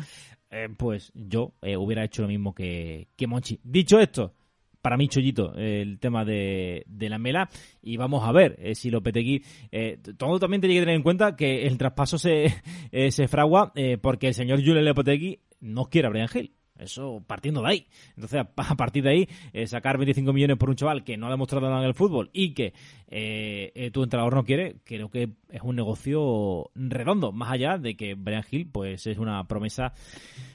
Eh, 0.50 0.68
pues 0.76 1.10
yo 1.14 1.54
eh, 1.62 1.76
hubiera 1.76 2.04
hecho 2.04 2.22
lo 2.22 2.28
mismo 2.28 2.54
que, 2.54 3.08
que 3.16 3.26
Monchi. 3.26 3.58
Dicho 3.64 3.98
esto, 3.98 4.34
para 4.82 4.96
mí, 4.96 5.08
Chollito, 5.08 5.54
eh, 5.56 5.80
el 5.80 5.98
tema 6.00 6.24
de, 6.24 6.84
de 6.86 7.08
la 7.08 7.18
mela. 7.18 7.48
Y 7.80 7.96
vamos 7.96 8.28
a 8.28 8.32
ver 8.32 8.56
eh, 8.58 8.74
si 8.74 8.90
Lopetegui. 8.90 9.42
Eh, 9.70 9.98
todo 10.18 10.38
también 10.38 10.60
tiene 10.60 10.74
que 10.74 10.80
tener 10.80 10.96
en 10.96 11.02
cuenta 11.02 11.36
que 11.36 11.66
el 11.66 11.78
traspaso 11.78 12.18
se, 12.18 12.52
eh, 12.92 13.10
se 13.12 13.28
fragua 13.28 13.72
eh, 13.76 13.96
porque 13.96 14.28
el 14.28 14.34
señor 14.34 14.58
Julio 14.58 14.82
Lopetegui 14.82 15.40
no 15.60 15.86
quiere 15.86 16.08
a 16.08 16.10
Brian 16.10 16.28
Hill. 16.34 16.52
Eso 16.82 17.22
partiendo 17.26 17.62
de 17.62 17.68
ahí. 17.68 17.86
Entonces, 18.16 18.40
a, 18.56 18.74
partir 18.76 19.02
de 19.04 19.10
ahí, 19.10 19.28
eh, 19.52 19.66
sacar 19.66 19.96
25 19.98 20.32
millones 20.32 20.56
por 20.58 20.68
un 20.70 20.76
chaval 20.76 21.04
que 21.04 21.16
no 21.16 21.26
ha 21.26 21.30
demostrado 21.30 21.68
nada 21.68 21.82
en 21.82 21.88
el 21.88 21.94
fútbol 21.94 22.30
y 22.32 22.54
que 22.54 22.72
eh, 23.08 23.72
eh, 23.74 23.90
tu 23.90 24.02
entrenador 24.02 24.34
no 24.34 24.44
quiere, 24.44 24.76
creo 24.84 25.10
que 25.10 25.28
es 25.50 25.62
un 25.62 25.76
negocio 25.76 26.70
redondo. 26.74 27.32
Más 27.32 27.50
allá 27.52 27.78
de 27.78 27.96
que 27.96 28.14
Brian 28.14 28.44
Hill, 28.50 28.68
pues 28.72 29.06
es 29.06 29.18
una 29.18 29.44
promesa 29.48 29.92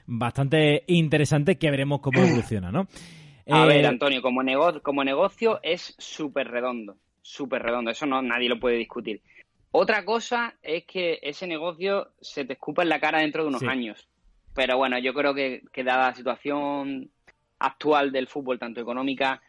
bastante 0.06 0.84
interesante 0.88 1.58
que 1.58 1.72
veremos 1.72 2.00
cómo 2.02 2.22
evoluciona, 2.22 2.72
¿no? 2.72 2.88
A 3.50 3.64
Eh, 3.64 3.68
ver, 3.68 3.86
Antonio, 3.86 4.22
como, 4.22 4.44
nego- 4.44 4.82
como 4.82 5.04
negocio 5.06 5.60
es 5.64 5.96
súper 5.98 6.50
redondo, 6.50 6.98
súper 7.22 7.62
redondo, 7.64 7.92
eso 7.92 8.06
no 8.06 8.22
nadie 8.22 8.50
lo 8.50 8.60
puede 8.60 8.76
discutir. 8.76 9.22
Otra 9.72 10.04
cosa 10.04 10.56
es 10.62 10.84
que 10.86 11.20
ese 11.22 11.48
negocio 11.48 12.10
se 12.20 12.44
te 12.44 12.54
escupa 12.54 12.84
en 12.84 12.90
la 12.90 13.00
cara 13.00 13.20
dentro 13.20 13.44
de 13.44 13.50
unos 13.50 13.62
Sí. 13.62 13.68
años. 13.68 14.06
Pero 14.58 14.76
bueno, 14.76 14.98
yo 14.98 15.14
creo 15.14 15.34
que, 15.34 15.62
que 15.72 15.84
dada 15.84 16.08
la 16.08 16.16
situación 16.16 17.12
actual 17.60 18.12
del 18.12 18.28
fútbol, 18.28 18.58
tanto 18.58 18.82
económica, 18.82 19.42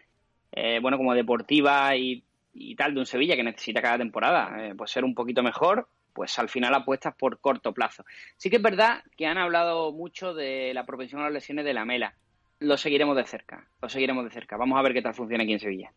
eh, 0.52 0.78
bueno, 0.80 0.98
como 0.98 1.14
deportiva 1.14 1.96
y, 1.96 2.22
y 2.52 2.76
tal, 2.76 2.92
de 2.92 3.00
un 3.00 3.06
Sevilla 3.06 3.34
que 3.34 3.42
necesita 3.42 3.82
cada 3.82 3.98
temporada, 3.98 4.68
eh, 4.68 4.74
pues 4.76 4.90
ser 4.90 5.04
un 5.04 5.14
poquito 5.14 5.42
mejor, 5.42 5.88
pues 6.12 6.38
al 6.38 6.50
final 6.50 6.74
apuestas 6.74 7.14
por 7.16 7.40
corto 7.40 7.72
plazo. 7.72 8.04
Sí 8.36 8.50
que 8.50 8.56
es 8.56 8.62
verdad 8.62 9.02
que 9.16 9.26
han 9.26 9.38
hablado 9.38 9.92
mucho 9.92 10.34
de 10.34 10.72
la 10.74 10.84
propensión 10.84 11.22
a 11.22 11.24
las 11.24 11.32
lesiones 11.32 11.64
de 11.64 11.72
la 11.72 11.86
mela 11.86 12.14
lo 12.60 12.76
seguiremos 12.76 13.16
de 13.16 13.24
cerca, 13.24 13.68
lo 13.80 13.88
seguiremos 13.88 14.24
de 14.24 14.30
cerca. 14.30 14.56
Vamos 14.56 14.78
a 14.78 14.82
ver 14.82 14.92
qué 14.92 15.02
tal 15.02 15.14
funciona 15.14 15.44
aquí 15.44 15.52
en 15.52 15.60
Sevilla. 15.60 15.92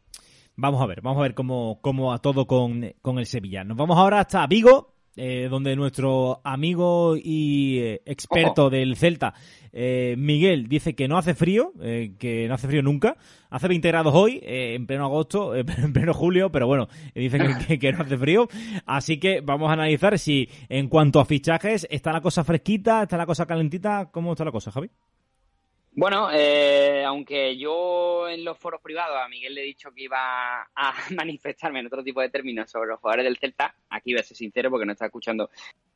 Vamos 0.56 0.82
a 0.82 0.86
ver, 0.86 1.02
vamos 1.02 1.20
a 1.20 1.24
ver 1.24 1.34
cómo, 1.34 1.80
cómo 1.82 2.14
a 2.14 2.20
todo 2.20 2.46
con, 2.46 2.94
con 3.02 3.20
el 3.20 3.26
Sevilla. 3.26 3.64
Nos 3.64 3.78
vamos 3.78 3.98
ahora 3.98 4.20
hasta 4.20 4.46
Vigo, 4.48 4.94
eh, 5.16 5.48
donde 5.50 5.76
nuestro 5.76 6.42
amigo 6.44 7.16
y 7.18 7.80
eh, 7.80 8.02
experto 8.06 8.70
del 8.70 8.96
Celta, 8.96 9.34
eh, 9.74 10.16
Miguel, 10.18 10.68
dice 10.68 10.96
que 10.96 11.08
no 11.08 11.18
hace 11.18 11.34
frío, 11.34 11.74
eh, 11.82 12.14
que 12.20 12.48
no 12.48 12.54
hace 12.56 12.68
frío 12.68 12.82
nunca. 12.84 13.18
Hace 13.50 13.68
20 13.68 13.88
grados 13.90 14.14
hoy, 14.16 14.40
eh, 14.44 14.76
en 14.76 14.86
pleno 14.88 15.06
agosto, 15.06 15.56
en 15.56 15.66
pleno 15.94 16.14
julio, 16.14 16.52
pero 16.52 16.68
bueno, 16.68 16.88
dice 17.16 17.38
que, 17.38 17.66
que- 17.68 17.80
que 17.80 17.92
no 17.94 18.04
hace 18.04 18.18
frío. 18.18 18.48
Así 18.86 19.18
que 19.20 19.42
vamos 19.42 19.70
a 19.70 19.74
analizar 19.74 20.18
si 20.20 20.50
en 20.70 20.88
cuanto 20.88 21.20
a 21.20 21.26
fichajes 21.26 21.88
está 21.90 22.12
la 22.14 22.22
cosa 22.22 22.44
fresquita, 22.44 23.04
está 23.04 23.18
la 23.18 23.26
cosa 23.26 23.46
calentita. 23.46 24.10
¿Cómo 24.12 24.32
está 24.34 24.46
la 24.46 24.52
cosa, 24.52 24.72
Javi? 24.72 24.90
Bueno, 25.94 26.30
eh, 26.32 27.04
aunque 27.06 27.58
yo 27.58 28.30
en 28.30 28.46
los 28.46 28.58
foros 28.58 28.82
privados 28.82 29.18
a 29.22 29.28
Miguel 29.28 29.56
le 29.56 29.62
he 29.62 29.66
dicho 29.66 29.92
que 29.92 30.04
iba 30.04 30.62
a 30.74 30.94
manifestarme 31.16 31.80
en 31.80 31.88
otro 31.88 32.02
tipo 32.02 32.22
de 32.22 32.30
términos 32.30 32.72
sobre 32.72 32.90
los 32.90 33.00
jugadores 33.00 33.26
del 33.26 33.38
Celta, 33.38 33.76
aquí 33.90 34.14
voy 34.14 34.22
a 34.22 34.24
ser 34.24 34.38
sincero 34.38 34.70
porque 34.70 34.86
nos 34.86 34.94
está 34.94 35.08
escuchando 35.08 35.50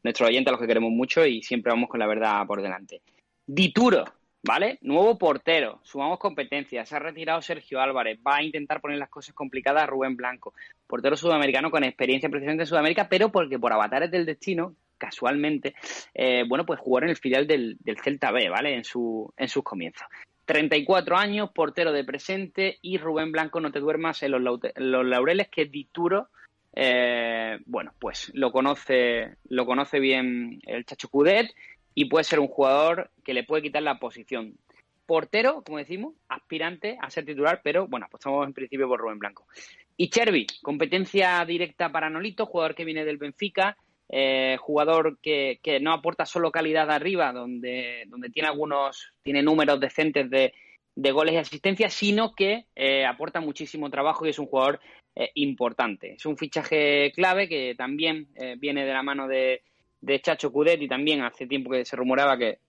nuestro 0.03 0.27
oyente, 0.27 0.49
a 0.49 0.51
los 0.51 0.59
que 0.59 0.67
queremos 0.67 0.91
mucho 0.91 1.25
y 1.25 1.41
siempre 1.41 1.71
vamos 1.71 1.89
con 1.89 1.99
la 2.01 2.07
verdad 2.07 2.45
por 2.45 2.61
delante. 2.61 3.01
Dituro, 3.47 4.03
¿vale? 4.43 4.79
Nuevo 4.81 5.17
portero, 5.17 5.79
sumamos 5.83 6.19
competencias, 6.19 6.89
se 6.89 6.95
ha 6.97 6.99
retirado 6.99 7.41
Sergio 7.41 7.79
Álvarez, 7.79 8.19
va 8.25 8.35
a 8.35 8.43
intentar 8.43 8.81
poner 8.81 8.97
las 8.97 9.09
cosas 9.09 9.33
complicadas 9.33 9.83
a 9.83 9.87
Rubén 9.87 10.17
Blanco, 10.17 10.53
portero 10.87 11.15
sudamericano 11.15 11.71
con 11.71 11.85
experiencia 11.85 12.29
precisamente 12.29 12.63
en 12.63 12.67
Sudamérica, 12.67 13.07
pero 13.07 13.31
porque 13.31 13.57
por 13.57 13.71
avatares 13.71 14.11
del 14.11 14.25
destino, 14.25 14.75
casualmente, 14.97 15.75
eh, 16.13 16.43
bueno, 16.47 16.65
pues 16.65 16.79
jugó 16.79 16.99
en 16.99 17.09
el 17.09 17.17
filial 17.17 17.47
del, 17.47 17.77
del 17.79 17.99
Celta 17.99 18.31
B, 18.31 18.49
¿vale? 18.49 18.75
En, 18.75 18.83
su, 18.83 19.33
en 19.37 19.47
sus 19.47 19.63
comienzos. 19.63 20.07
34 20.45 21.17
años, 21.17 21.49
portero 21.51 21.91
de 21.91 22.03
presente 22.03 22.77
y 22.81 22.97
Rubén 22.97 23.31
Blanco, 23.31 23.59
no 23.59 23.71
te 23.71 23.79
duermas 23.79 24.21
en 24.23 24.31
los, 24.31 24.41
los 24.75 25.05
laureles, 25.05 25.49
que 25.49 25.65
Dituro, 25.65 26.29
eh, 26.75 27.57
bueno, 27.65 27.93
pues 27.99 28.31
lo 28.33 28.51
conoce, 28.51 29.35
lo 29.49 29.65
conoce 29.65 29.99
bien 29.99 30.59
el 30.65 30.85
Chacho 30.85 31.09
Cudet 31.09 31.51
y 31.93 32.05
puede 32.05 32.25
ser 32.25 32.39
un 32.39 32.47
jugador 32.47 33.11
que 33.23 33.33
le 33.33 33.43
puede 33.43 33.63
quitar 33.63 33.81
la 33.81 33.97
posición. 33.97 34.57
Portero, 35.05 35.63
como 35.63 35.77
decimos, 35.77 36.15
aspirante 36.27 36.97
a 36.99 37.09
ser 37.09 37.25
titular, 37.25 37.61
pero 37.63 37.87
bueno, 37.87 38.07
apostamos 38.07 38.45
en 38.45 38.53
principio 38.53 38.87
por 38.87 38.99
Rubén 38.99 39.19
Blanco. 39.19 39.47
Y 39.95 40.09
Chervi, 40.09 40.47
competencia 40.61 41.43
directa 41.45 41.91
para 41.91 42.09
Nolito, 42.09 42.45
jugador 42.45 42.75
que 42.75 42.85
viene 42.85 43.05
del 43.05 43.17
Benfica, 43.17 43.77
eh, 44.09 44.57
jugador 44.59 45.17
que, 45.21 45.59
que 45.63 45.79
no 45.79 45.93
aporta 45.93 46.25
solo 46.25 46.51
calidad 46.51 46.91
arriba, 46.91 47.31
donde, 47.33 48.03
donde 48.07 48.29
tiene 48.29 48.49
algunos, 48.49 49.13
tiene 49.23 49.41
números 49.41 49.79
decentes 49.79 50.29
de, 50.29 50.53
de 50.95 51.11
goles 51.11 51.33
y 51.33 51.37
asistencias, 51.37 51.93
sino 51.93 52.33
que 52.35 52.65
eh, 52.75 53.05
aporta 53.05 53.39
muchísimo 53.41 53.89
trabajo 53.89 54.25
y 54.25 54.29
es 54.29 54.39
un 54.39 54.47
jugador 54.47 54.79
eh, 55.15 55.31
importante. 55.35 56.13
Es 56.13 56.25
un 56.25 56.37
fichaje 56.37 57.11
clave 57.13 57.49
que 57.49 57.75
también 57.75 58.27
viene 58.59 58.85
de 58.85 58.93
la 58.93 59.03
mano 59.03 59.27
de, 59.27 59.63
de 60.01 60.21
Chacho 60.21 60.51
Cudet 60.51 60.81
y 60.81 60.87
también 60.87 61.21
hace 61.21 61.47
tiempo 61.47 61.71
que 61.71 61.85
se 61.85 61.95
rumoraba 61.95 62.37
que, 62.37 62.59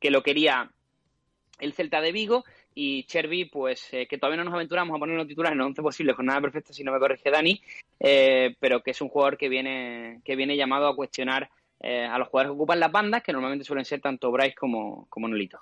que 0.00 0.10
lo 0.10 0.22
quería 0.22 0.70
el 1.60 1.72
Celta 1.72 2.00
de 2.00 2.12
Vigo 2.12 2.44
y 2.74 3.04
Chervi, 3.04 3.44
pues 3.46 3.88
eh, 3.92 4.06
que 4.06 4.18
todavía 4.18 4.38
no 4.38 4.44
nos 4.44 4.54
aventuramos 4.54 4.96
a 4.96 4.98
poner 4.98 5.16
los 5.16 5.28
titulares 5.28 5.54
en 5.54 5.60
el 5.60 5.66
11 5.66 5.82
posible, 5.82 6.12
jornada 6.12 6.40
perfecta 6.40 6.72
si 6.72 6.82
no 6.82 6.92
me 6.92 6.98
corrige 6.98 7.30
Dani, 7.30 7.60
eh, 8.00 8.56
pero 8.58 8.82
que 8.82 8.90
es 8.90 9.00
un 9.00 9.08
jugador 9.08 9.36
que 9.36 9.48
viene, 9.48 10.20
que 10.24 10.36
viene 10.36 10.56
llamado 10.56 10.88
a 10.88 10.96
cuestionar 10.96 11.48
eh, 11.86 12.06
a 12.06 12.16
los 12.18 12.28
jugadores 12.28 12.50
que 12.52 12.54
ocupan 12.56 12.80
las 12.80 12.90
bandas, 12.90 13.22
que 13.22 13.32
normalmente 13.32 13.64
suelen 13.64 13.84
ser 13.84 14.00
tanto 14.00 14.30
Bryce 14.32 14.54
como, 14.54 15.06
como 15.10 15.28
Nolito. 15.28 15.58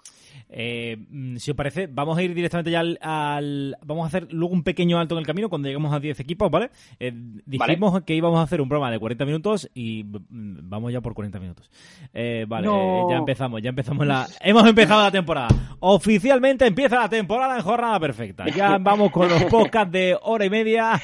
Eh, 0.48 0.96
mm, 1.10 1.36
si 1.36 1.50
os 1.50 1.56
parece, 1.56 1.88
vamos 1.88 2.16
a 2.16 2.22
ir 2.22 2.32
directamente 2.34 2.70
ya 2.70 2.78
al, 2.80 2.98
al- 3.02 3.76
Vamos 3.84 4.04
a 4.04 4.06
hacer 4.06 4.32
luego 4.32 4.54
un 4.54 4.62
pequeño 4.62 4.98
alto 5.00 5.14
en 5.16 5.18
el 5.20 5.26
camino 5.26 5.48
cuando 5.48 5.66
lleguemos 5.68 5.92
a 5.92 5.98
10 5.98 6.20
equipos, 6.20 6.50
¿vale? 6.50 6.70
Eh, 7.00 7.12
dijimos 7.44 8.02
que 8.04 8.14
íbamos 8.14 8.38
a 8.38 8.42
hacer 8.42 8.60
un 8.60 8.68
programa 8.68 8.92
de 8.92 8.98
40 9.00 9.24
minutos 9.24 9.68
y 9.74 10.04
mm, 10.04 10.68
vamos 10.70 10.92
ya 10.92 11.00
por 11.00 11.14
40 11.14 11.40
minutos. 11.40 11.70
Vale, 12.12 12.66
No. 12.66 13.10
ya 13.10 13.16
empezamos, 13.16 13.60
ya 13.60 13.70
empezamos 13.70 14.06
la... 14.06 14.26
Hemos 14.40 14.66
empezado 14.66 15.02
la 15.02 15.10
temporada. 15.10 15.48
Oficialmente 15.80 16.66
empieza 16.66 17.00
la 17.00 17.08
temporada 17.08 17.56
en 17.56 17.62
jornada 17.62 17.98
perfecta. 17.98 18.44
Ya 18.54 18.78
vamos 18.80 19.10
con 19.10 19.28
los 19.28 19.42
podcasts 19.44 19.90
de 19.92 20.16
hora 20.22 20.44
y 20.44 20.50
media. 20.50 21.00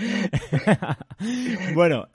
bueno, 1.75 2.07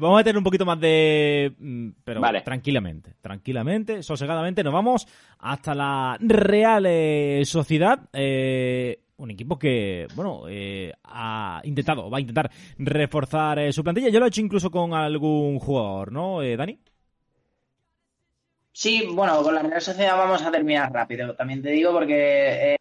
vamos 0.00 0.20
a 0.20 0.24
tener 0.24 0.36
un 0.38 0.44
poquito 0.44 0.66
más 0.66 0.78
de... 0.80 1.52
mm, 1.58 1.88
Pero 2.20 2.32
Vale. 2.32 2.40
tranquilamente, 2.42 3.14
tranquilamente, 3.20 4.02
sosegadamente 4.02 4.62
nos 4.64 4.72
vamos 4.72 5.06
hasta 5.38 5.74
la 5.74 6.16
Real 6.20 6.84
eh, 6.86 7.42
Sociedad. 7.44 8.00
eh, 8.12 9.00
un 9.18 9.30
equipo 9.32 9.58
que, 9.58 10.06
bueno, 10.14 10.44
eh, 10.48 10.92
ha 11.04 11.60
intentado, 11.64 12.08
va 12.08 12.18
a 12.18 12.20
intentar 12.20 12.50
reforzar 12.78 13.58
eh, 13.58 13.72
su 13.72 13.82
plantilla. 13.82 14.10
Yo 14.10 14.20
lo 14.20 14.26
he 14.26 14.28
hecho 14.28 14.40
incluso 14.40 14.70
con 14.70 14.94
algún 14.94 15.58
jugador, 15.58 16.12
¿no, 16.12 16.40
eh, 16.40 16.56
Dani? 16.56 16.78
Sí, 18.72 19.08
bueno, 19.12 19.42
con 19.42 19.54
la 19.54 19.62
Real 19.62 19.80
Sociedad 19.80 20.16
vamos 20.16 20.40
a 20.42 20.52
terminar 20.52 20.92
rápido, 20.92 21.34
también 21.34 21.62
te 21.62 21.70
digo, 21.70 21.92
porque 21.92 22.74
eh, 22.74 22.76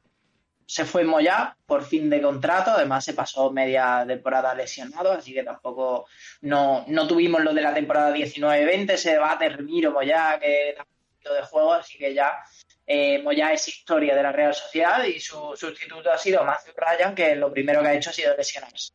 se 0.67 0.83
fue 0.83 1.05
Moyá 1.05 1.55
por 1.65 1.83
fin 1.83 2.09
de 2.09 2.21
contrato, 2.21 2.71
además 2.71 3.05
se 3.05 3.13
pasó 3.13 3.49
media 3.51 4.03
temporada 4.05 4.53
lesionado, 4.53 5.13
así 5.13 5.33
que 5.33 5.43
tampoco 5.43 6.07
no, 6.41 6.83
no 6.87 7.07
tuvimos 7.07 7.41
lo 7.41 7.53
de 7.53 7.61
la 7.61 7.73
temporada 7.73 8.13
19-20, 8.13 8.91
ese 8.91 9.13
debate 9.13 9.47
Remiro 9.47 9.91
Moyá, 9.91 10.37
que 10.39 10.75
da 10.77 10.83
un 10.83 11.13
poquito 11.13 11.33
de 11.33 11.41
juego, 11.43 11.73
así 11.73 11.97
que 11.97 12.13
ya 12.13 12.33
eh, 12.85 13.21
Moyá 13.23 13.53
es 13.53 13.67
historia 13.67 14.13
de 14.13 14.23
la 14.23 14.33
Real 14.33 14.53
Sociedad 14.53 15.03
y 15.05 15.21
su 15.21 15.55
sustituto 15.55 16.11
ha 16.11 16.17
sido 16.17 16.43
Matthew 16.43 16.73
Ryan, 16.75 17.15
que 17.15 17.35
lo 17.37 17.51
primero 17.51 17.81
que 17.81 17.87
ha 17.87 17.93
hecho 17.93 18.09
ha 18.09 18.13
sido 18.13 18.35
lesionarse. 18.35 18.91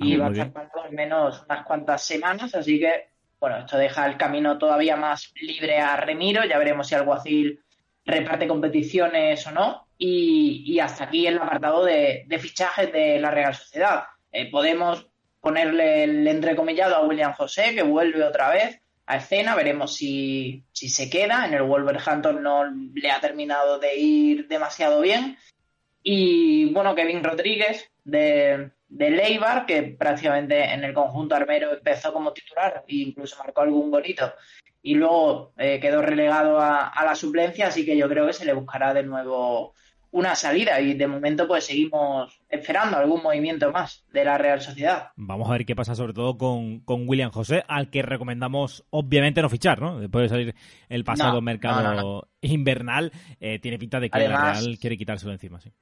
Ah, 0.00 0.04
Y 0.04 0.16
va 0.16 0.26
a 0.26 0.30
estar 0.32 0.52
parado 0.52 0.82
al 0.82 0.92
menos 0.92 1.44
unas 1.48 1.64
cuantas 1.64 2.04
semanas, 2.04 2.52
así 2.54 2.80
que 2.80 3.12
bueno, 3.38 3.58
esto 3.58 3.76
deja 3.76 4.06
el 4.06 4.16
camino 4.16 4.56
todavía 4.56 4.94
más 4.94 5.32
libre 5.34 5.78
a 5.80 5.96
Remiro. 5.96 6.44
Ya 6.44 6.58
veremos 6.58 6.86
si 6.86 6.94
Alguacil 6.94 7.60
reparte 8.04 8.46
competiciones 8.46 9.44
o 9.48 9.50
no. 9.50 9.88
Y, 10.04 10.64
y 10.66 10.80
hasta 10.80 11.04
aquí 11.04 11.28
el 11.28 11.38
apartado 11.38 11.84
de, 11.84 12.24
de 12.26 12.38
fichajes 12.40 12.92
de 12.92 13.20
la 13.20 13.30
Real 13.30 13.54
Sociedad. 13.54 14.02
Eh, 14.32 14.50
podemos 14.50 15.06
ponerle 15.40 16.02
el 16.02 16.26
entrecomillado 16.26 16.96
a 16.96 17.06
William 17.06 17.34
José, 17.34 17.72
que 17.72 17.84
vuelve 17.84 18.24
otra 18.24 18.50
vez 18.50 18.80
a 19.06 19.18
escena. 19.18 19.54
Veremos 19.54 19.94
si, 19.94 20.64
si 20.72 20.88
se 20.88 21.08
queda. 21.08 21.46
En 21.46 21.54
el 21.54 21.62
Wolverhampton 21.62 22.42
no 22.42 22.64
le 22.64 23.10
ha 23.12 23.20
terminado 23.20 23.78
de 23.78 23.94
ir 23.96 24.48
demasiado 24.48 25.00
bien. 25.02 25.38
Y 26.02 26.72
bueno, 26.72 26.96
Kevin 26.96 27.22
Rodríguez 27.22 27.88
de, 28.02 28.72
de 28.88 29.10
Leibar, 29.10 29.66
que 29.66 29.84
prácticamente 29.84 30.64
en 30.64 30.82
el 30.82 30.94
conjunto 30.94 31.36
armero 31.36 31.74
empezó 31.74 32.12
como 32.12 32.32
titular 32.32 32.82
e 32.88 32.96
incluso 32.96 33.38
marcó 33.38 33.60
algún 33.60 33.92
golito. 33.92 34.34
Y 34.82 34.96
luego 34.96 35.52
eh, 35.58 35.78
quedó 35.78 36.02
relegado 36.02 36.58
a, 36.58 36.88
a 36.88 37.04
la 37.04 37.14
suplencia, 37.14 37.68
así 37.68 37.86
que 37.86 37.96
yo 37.96 38.08
creo 38.08 38.26
que 38.26 38.32
se 38.32 38.44
le 38.44 38.52
buscará 38.52 38.92
de 38.92 39.04
nuevo 39.04 39.76
una 40.12 40.34
salida. 40.36 40.80
Y 40.80 40.94
de 40.94 41.06
momento, 41.06 41.48
pues 41.48 41.64
seguimos 41.66 42.40
esperando 42.48 42.96
algún 42.98 43.22
movimiento 43.22 43.72
más 43.72 44.04
de 44.12 44.24
la 44.24 44.38
Real 44.38 44.60
Sociedad. 44.60 45.08
Vamos 45.16 45.48
a 45.50 45.52
ver 45.54 45.66
qué 45.66 45.74
pasa 45.74 45.94
sobre 45.94 46.12
todo 46.12 46.38
con, 46.38 46.80
con 46.80 47.08
William 47.08 47.30
José, 47.32 47.64
al 47.66 47.90
que 47.90 48.02
recomendamos 48.02 48.84
obviamente 48.90 49.42
no 49.42 49.48
fichar, 49.50 49.80
¿no? 49.80 49.98
Después 49.98 50.22
de 50.22 50.28
salir 50.28 50.54
el 50.88 51.02
pasado 51.04 51.34
No, 51.34 51.40
mercado 51.40 51.82
no, 51.82 51.94
no, 51.94 52.28
invernal, 52.42 53.10
eh, 53.40 53.58
tiene 53.58 53.78
pinta 53.78 53.98
de 54.00 54.08
que 54.10 54.18
la 54.18 54.24
Además- 54.24 54.62
Real 54.64 54.78
quiere 54.78 54.96
quitárselo 54.96 55.32
encima, 55.32 55.60
sí. 55.60 55.72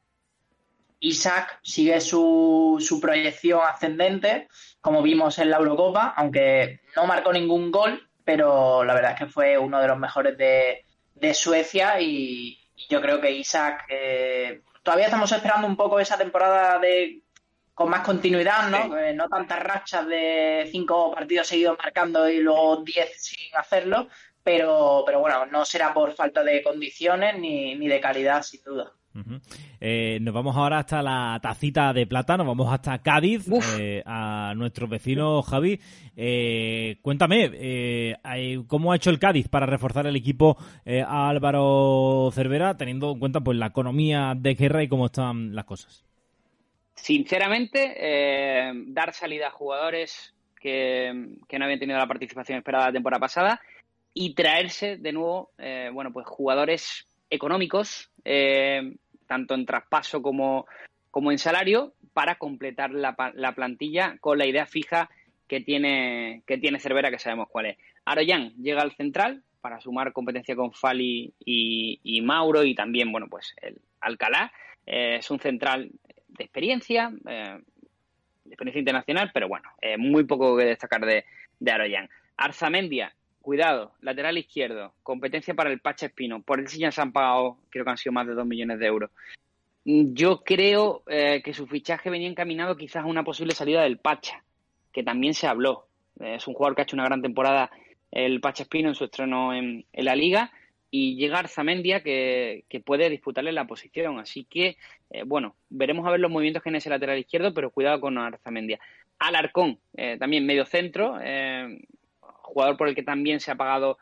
Isaac 1.02 1.58
sigue 1.62 2.00
su, 2.00 2.76
su 2.78 3.00
proyección 3.00 3.60
ascendente, 3.66 4.48
como 4.82 5.02
vimos 5.02 5.38
en 5.38 5.48
la 5.50 5.56
Eurocopa, 5.56 6.12
aunque 6.16 6.80
no 6.94 7.06
marcó 7.06 7.32
ningún 7.32 7.70
gol, 7.70 8.06
pero 8.22 8.84
la 8.84 8.92
verdad 8.94 9.12
es 9.12 9.18
que 9.18 9.26
fue 9.26 9.56
uno 9.56 9.80
de 9.80 9.88
los 9.88 9.98
mejores 9.98 10.36
de, 10.36 10.84
de 11.14 11.32
Suecia 11.34 11.98
y, 12.02 12.58
y 12.80 12.92
yo 12.92 13.00
creo 13.00 13.20
que 13.20 13.30
Isaac 13.30 13.84
eh, 13.88 14.62
todavía 14.82 15.06
estamos 15.06 15.30
esperando 15.32 15.66
un 15.66 15.76
poco 15.76 16.00
esa 16.00 16.16
temporada 16.16 16.78
de 16.78 17.22
con 17.74 17.88
más 17.88 18.00
continuidad, 18.00 18.68
¿no? 18.68 18.98
Eh, 18.98 19.14
no 19.14 19.26
tantas 19.28 19.58
rachas 19.62 20.06
de 20.06 20.68
cinco 20.70 21.12
partidos 21.14 21.46
seguidos 21.46 21.78
marcando 21.78 22.28
y 22.28 22.40
luego 22.40 22.82
diez 22.84 23.22
sin 23.22 23.56
hacerlo, 23.56 24.08
pero, 24.42 25.02
pero 25.06 25.20
bueno, 25.20 25.46
no 25.46 25.64
será 25.64 25.94
por 25.94 26.12
falta 26.12 26.44
de 26.44 26.62
condiciones 26.62 27.38
ni, 27.38 27.74
ni 27.76 27.88
de 27.88 28.00
calidad, 28.00 28.42
sin 28.42 28.62
duda. 28.62 28.92
Eh, 29.80 30.18
nos 30.20 30.32
vamos 30.32 30.56
ahora 30.56 30.78
hasta 30.78 31.02
la 31.02 31.38
tacita 31.42 31.92
de 31.92 32.06
plata, 32.06 32.36
nos 32.36 32.46
vamos 32.46 32.72
hasta 32.72 33.02
Cádiz, 33.02 33.46
eh, 33.78 34.02
a 34.06 34.54
nuestro 34.56 34.86
vecino 34.86 35.42
Javi. 35.42 35.80
Eh, 36.16 36.98
cuéntame, 37.02 38.16
¿cómo 38.66 38.92
ha 38.92 38.96
hecho 38.96 39.10
el 39.10 39.18
Cádiz 39.18 39.48
para 39.48 39.66
reforzar 39.66 40.06
el 40.06 40.16
equipo 40.16 40.56
a 40.86 41.28
Álvaro 41.28 42.30
Cervera, 42.32 42.76
teniendo 42.76 43.12
en 43.12 43.18
cuenta 43.18 43.40
pues 43.40 43.58
la 43.58 43.66
economía 43.66 44.34
de 44.36 44.54
guerra 44.54 44.82
y 44.82 44.88
cómo 44.88 45.06
están 45.06 45.54
las 45.54 45.64
cosas? 45.64 46.04
Sinceramente, 46.94 48.74
dar 48.88 49.12
salida 49.12 49.48
a 49.48 49.52
jugadores 49.52 50.34
que, 50.60 51.36
que 51.48 51.58
no 51.58 51.64
habían 51.64 51.80
tenido 51.80 51.98
la 51.98 52.06
participación 52.06 52.58
esperada 52.58 52.86
la 52.86 52.92
temporada 52.92 53.20
pasada 53.20 53.60
y 54.12 54.34
traerse 54.34 54.98
de 54.98 55.12
nuevo, 55.12 55.50
bueno, 55.92 56.12
pues 56.12 56.26
jugadores 56.26 57.09
económicos, 57.30 58.10
eh, 58.24 58.96
tanto 59.26 59.54
en 59.54 59.64
traspaso 59.64 60.20
como, 60.20 60.66
como 61.10 61.30
en 61.30 61.38
salario, 61.38 61.94
para 62.12 62.34
completar 62.34 62.90
la, 62.90 63.14
la 63.34 63.54
plantilla 63.54 64.16
con 64.20 64.38
la 64.38 64.46
idea 64.46 64.66
fija 64.66 65.08
que 65.50 65.60
tiene, 65.60 66.42
que 66.46 66.58
tiene 66.58 66.78
Cervera, 66.78 67.10
que 67.10 67.18
sabemos 67.18 67.48
cuál 67.48 67.66
es. 67.66 67.78
Aroyan 68.04 68.54
llega 68.54 68.82
al 68.82 68.92
central 68.92 69.42
para 69.60 69.80
sumar 69.80 70.12
competencia 70.12 70.54
con 70.56 70.72
Fali 70.72 71.34
y, 71.44 72.20
Mauro 72.22 72.64
y 72.64 72.74
también, 72.74 73.10
bueno, 73.12 73.26
pues 73.28 73.54
el 73.60 73.80
Alcalá. 74.00 74.52
Eh, 74.86 75.16
es 75.16 75.30
un 75.30 75.40
central 75.40 75.90
de 76.28 76.44
experiencia, 76.44 77.12
eh, 77.28 77.58
de 78.44 78.50
experiencia 78.50 78.78
internacional, 78.78 79.30
pero 79.34 79.48
bueno, 79.48 79.68
eh, 79.82 79.96
muy 79.96 80.24
poco 80.24 80.56
que 80.56 80.64
destacar 80.64 81.04
de, 81.04 81.24
de 81.58 81.70
Aroyan. 81.70 82.08
Arzamendia, 82.36 83.12
cuidado, 83.40 83.92
lateral 84.00 84.38
izquierdo, 84.38 84.92
competencia 85.02 85.54
para 85.54 85.70
el 85.70 85.80
Pacha 85.80 86.06
Espino. 86.06 86.42
Por 86.42 86.60
él 86.60 86.68
sí 86.68 86.78
ya 86.78 86.92
se 86.92 87.00
han 87.00 87.12
pagado, 87.12 87.58
creo 87.70 87.84
que 87.84 87.90
han 87.90 87.96
sido 87.96 88.12
más 88.12 88.26
de 88.26 88.34
2 88.34 88.46
millones 88.46 88.78
de 88.78 88.86
euros. 88.86 89.10
Yo 89.84 90.42
creo 90.44 91.02
que 91.06 91.54
su 91.54 91.66
fichaje 91.66 92.10
venía 92.10 92.28
encaminado 92.28 92.76
quizás 92.76 93.02
a 93.02 93.06
una 93.06 93.24
posible 93.24 93.54
salida 93.54 93.82
del 93.82 93.98
Pacha 93.98 94.42
que 94.92 95.02
también 95.02 95.34
se 95.34 95.46
habló. 95.46 95.86
Es 96.18 96.46
un 96.46 96.54
jugador 96.54 96.74
que 96.74 96.82
ha 96.82 96.84
hecho 96.84 96.96
una 96.96 97.04
gran 97.04 97.22
temporada 97.22 97.70
el 98.10 98.40
Espino 98.44 98.88
en 98.88 98.94
su 98.94 99.04
estreno 99.04 99.54
en, 99.54 99.84
la 99.92 100.16
liga 100.16 100.52
y 100.90 101.14
llega 101.16 101.38
Arzamendia 101.38 102.02
que, 102.02 102.64
que, 102.68 102.80
puede 102.80 103.08
disputarle 103.08 103.52
la 103.52 103.66
posición. 103.66 104.18
Así 104.18 104.44
que, 104.44 104.76
eh, 105.10 105.22
bueno, 105.24 105.54
veremos 105.68 106.06
a 106.06 106.10
ver 106.10 106.20
los 106.20 106.30
movimientos 106.30 106.62
que 106.62 106.70
en 106.70 106.76
ese 106.76 106.90
lateral 106.90 107.18
izquierdo, 107.18 107.54
pero 107.54 107.70
cuidado 107.70 108.00
con 108.00 108.18
Arzamendia. 108.18 108.80
Alarcón, 109.18 109.78
eh, 109.96 110.16
también 110.18 110.46
medio 110.46 110.66
centro, 110.66 111.18
eh, 111.22 111.78
jugador 112.50 112.76
por 112.76 112.88
el 112.88 112.94
que 112.94 113.02
también 113.02 113.40
se 113.40 113.50
ha 113.50 113.56
pagado 113.56 113.98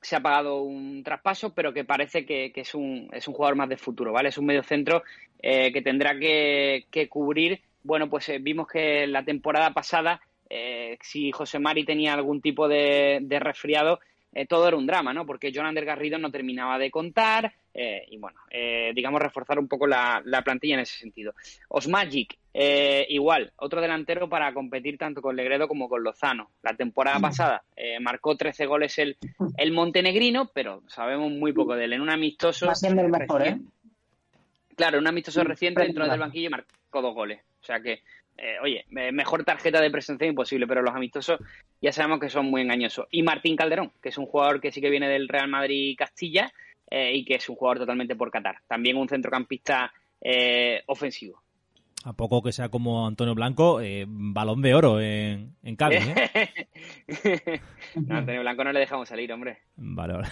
se 0.00 0.14
ha 0.14 0.20
pagado 0.20 0.62
un 0.62 1.02
traspaso, 1.02 1.52
pero 1.54 1.72
que 1.72 1.84
parece 1.84 2.24
que, 2.24 2.52
es, 2.54 2.74
un, 2.74 3.10
es 3.12 3.26
un 3.26 3.34
jugador 3.34 3.56
más 3.56 3.68
de 3.68 3.76
futuro, 3.76 4.12
¿vale? 4.12 4.28
Es 4.28 4.38
un 4.38 4.46
medio 4.46 4.62
centro 4.62 5.02
que 5.42 5.82
tendrá 5.82 6.16
que, 6.16 6.86
que 6.88 7.08
cubrir. 7.08 7.60
Bueno, 7.82 8.08
pues 8.08 8.30
vimos 8.40 8.68
que 8.68 9.08
la 9.08 9.24
temporada 9.24 9.74
pasada 9.74 10.20
eh, 10.50 10.96
si 11.02 11.30
José 11.30 11.58
Mari 11.58 11.84
tenía 11.84 12.14
algún 12.14 12.40
tipo 12.40 12.68
de, 12.68 13.24
resfriado, 13.40 14.00
eh, 14.32 14.46
todo 14.46 14.68
era 14.68 14.76
un 14.76 14.86
drama, 14.86 15.12
¿no? 15.12 15.26
Porque 15.26 15.52
Jonander 15.52 15.84
Garrido 15.84 16.18
no 16.18 16.30
terminaba 16.30 16.78
de 16.78 16.90
contar 16.90 17.52
eh, 17.74 18.06
y, 18.10 18.18
bueno, 18.18 18.40
digamos, 18.94 19.20
reforzar 19.20 19.58
un 19.58 19.68
poco 19.68 19.86
la, 19.86 20.22
plantilla 20.44 20.74
en 20.74 20.80
ese 20.80 20.98
sentido. 20.98 21.34
Osmagic, 21.68 22.37
igual, 23.08 23.52
otro 23.56 23.80
delantero 23.80 24.28
para 24.28 24.52
competir 24.52 24.98
tanto 24.98 25.22
con 25.22 25.36
Legredo 25.36 25.68
como 25.68 25.88
con 25.88 26.02
Lozano. 26.02 26.50
La 26.62 26.74
temporada 26.74 27.20
pasada 27.20 27.62
marcó 28.00 28.36
13 28.36 28.66
goles 28.66 28.98
el, 28.98 29.16
el 29.56 29.72
montenegrino, 29.72 30.50
pero 30.52 30.82
sabemos 30.88 31.30
muy 31.30 31.52
poco 31.52 31.76
de 31.76 31.84
él. 31.84 31.92
En 31.92 32.00
un 32.00 32.10
amistoso... 32.10 32.68
el 32.82 33.08
mejor, 33.08 33.46
¿eh? 33.46 33.58
Claro, 34.76 34.98
un 34.98 35.06
amistoso 35.06 35.42
reciente 35.44 35.82
dentro 35.82 36.08
del 36.08 36.18
banquillo 36.18 36.50
marcó 36.50 37.02
dos 37.02 37.14
goles. 37.14 37.40
O 37.60 37.64
sea 37.64 37.80
que 37.80 38.02
eh, 38.40 38.56
oye, 38.62 38.84
mejor 38.88 39.44
tarjeta 39.44 39.80
de 39.80 39.90
presencia 39.90 40.24
imposible, 40.24 40.68
pero 40.68 40.80
los 40.80 40.94
amistosos 40.94 41.40
ya 41.82 41.90
sabemos 41.90 42.20
que 42.20 42.30
son 42.30 42.46
muy 42.46 42.62
engañosos. 42.62 43.08
Y 43.10 43.24
Martín 43.24 43.56
Calderón, 43.56 43.90
que 44.00 44.10
es 44.10 44.18
un 44.18 44.26
jugador 44.26 44.60
que 44.60 44.70
sí 44.70 44.80
que 44.80 44.90
viene 44.90 45.08
del 45.08 45.28
Real 45.28 45.48
Madrid 45.48 45.96
Castilla 45.98 46.52
eh, 46.88 47.10
y 47.12 47.24
que 47.24 47.34
es 47.34 47.48
un 47.48 47.56
jugador 47.56 47.80
totalmente 47.80 48.14
por 48.14 48.30
Qatar. 48.30 48.60
También 48.68 48.96
un 48.96 49.08
centrocampista 49.08 49.92
eh, 50.20 50.84
ofensivo. 50.86 51.42
A 52.08 52.14
poco 52.14 52.42
que 52.42 52.52
sea 52.52 52.70
como 52.70 53.06
Antonio 53.06 53.34
Blanco, 53.34 53.80
balón 54.06 54.62
de 54.62 54.74
oro 54.74 54.98
en, 54.98 55.54
en 55.62 55.76
Cádiz. 55.76 56.00
no, 57.96 58.16
Antonio 58.16 58.40
Blanco 58.40 58.64
no 58.64 58.72
le 58.72 58.80
dejamos 58.80 59.10
salir, 59.10 59.30
hombre. 59.30 59.58
Vale, 59.76 60.14
vale. 60.14 60.28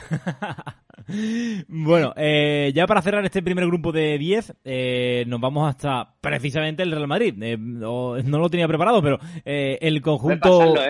bueno, 1.68 2.14
eh, 2.16 2.72
ya 2.74 2.86
para 2.86 3.02
cerrar 3.02 3.22
este 3.26 3.42
primer 3.42 3.66
grupo 3.66 3.92
de 3.92 4.16
10, 4.16 4.54
eh, 4.64 5.24
nos 5.26 5.38
vamos 5.38 5.68
hasta 5.68 6.14
precisamente 6.18 6.82
el 6.82 6.92
Real 6.92 7.08
Madrid. 7.08 7.34
Eh, 7.42 7.58
no, 7.58 8.16
lo 8.16 8.48
tenía 8.48 8.68
preparado, 8.68 9.02
pero 9.02 9.18
el 9.44 10.00
conjunto... 10.00 10.74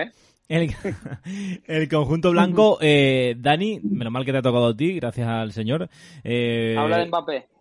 El, 0.49 1.89
conjunto 1.89 2.31
blanco, 2.31 2.79
Dani, 2.79 3.81
menos 3.83 4.13
mal 4.13 4.23
que 4.23 4.31
te 4.31 4.37
ha 4.37 4.41
tocado 4.41 4.67
a 4.67 4.77
ti, 4.77 4.93
gracias 4.93 5.27
al 5.27 5.51
señor. 5.51 5.89
Habla 6.23 6.99
de 6.99 7.05
Mbappé. 7.07 7.56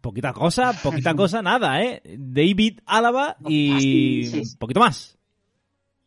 Poquita 0.00 0.32
cosa, 0.32 0.72
poquita 0.82 1.14
cosa, 1.16 1.42
nada, 1.42 1.82
¿eh? 1.82 2.02
David 2.04 2.80
Álava 2.86 3.36
y 3.46 4.42
poquito 4.56 4.80
más. 4.80 5.18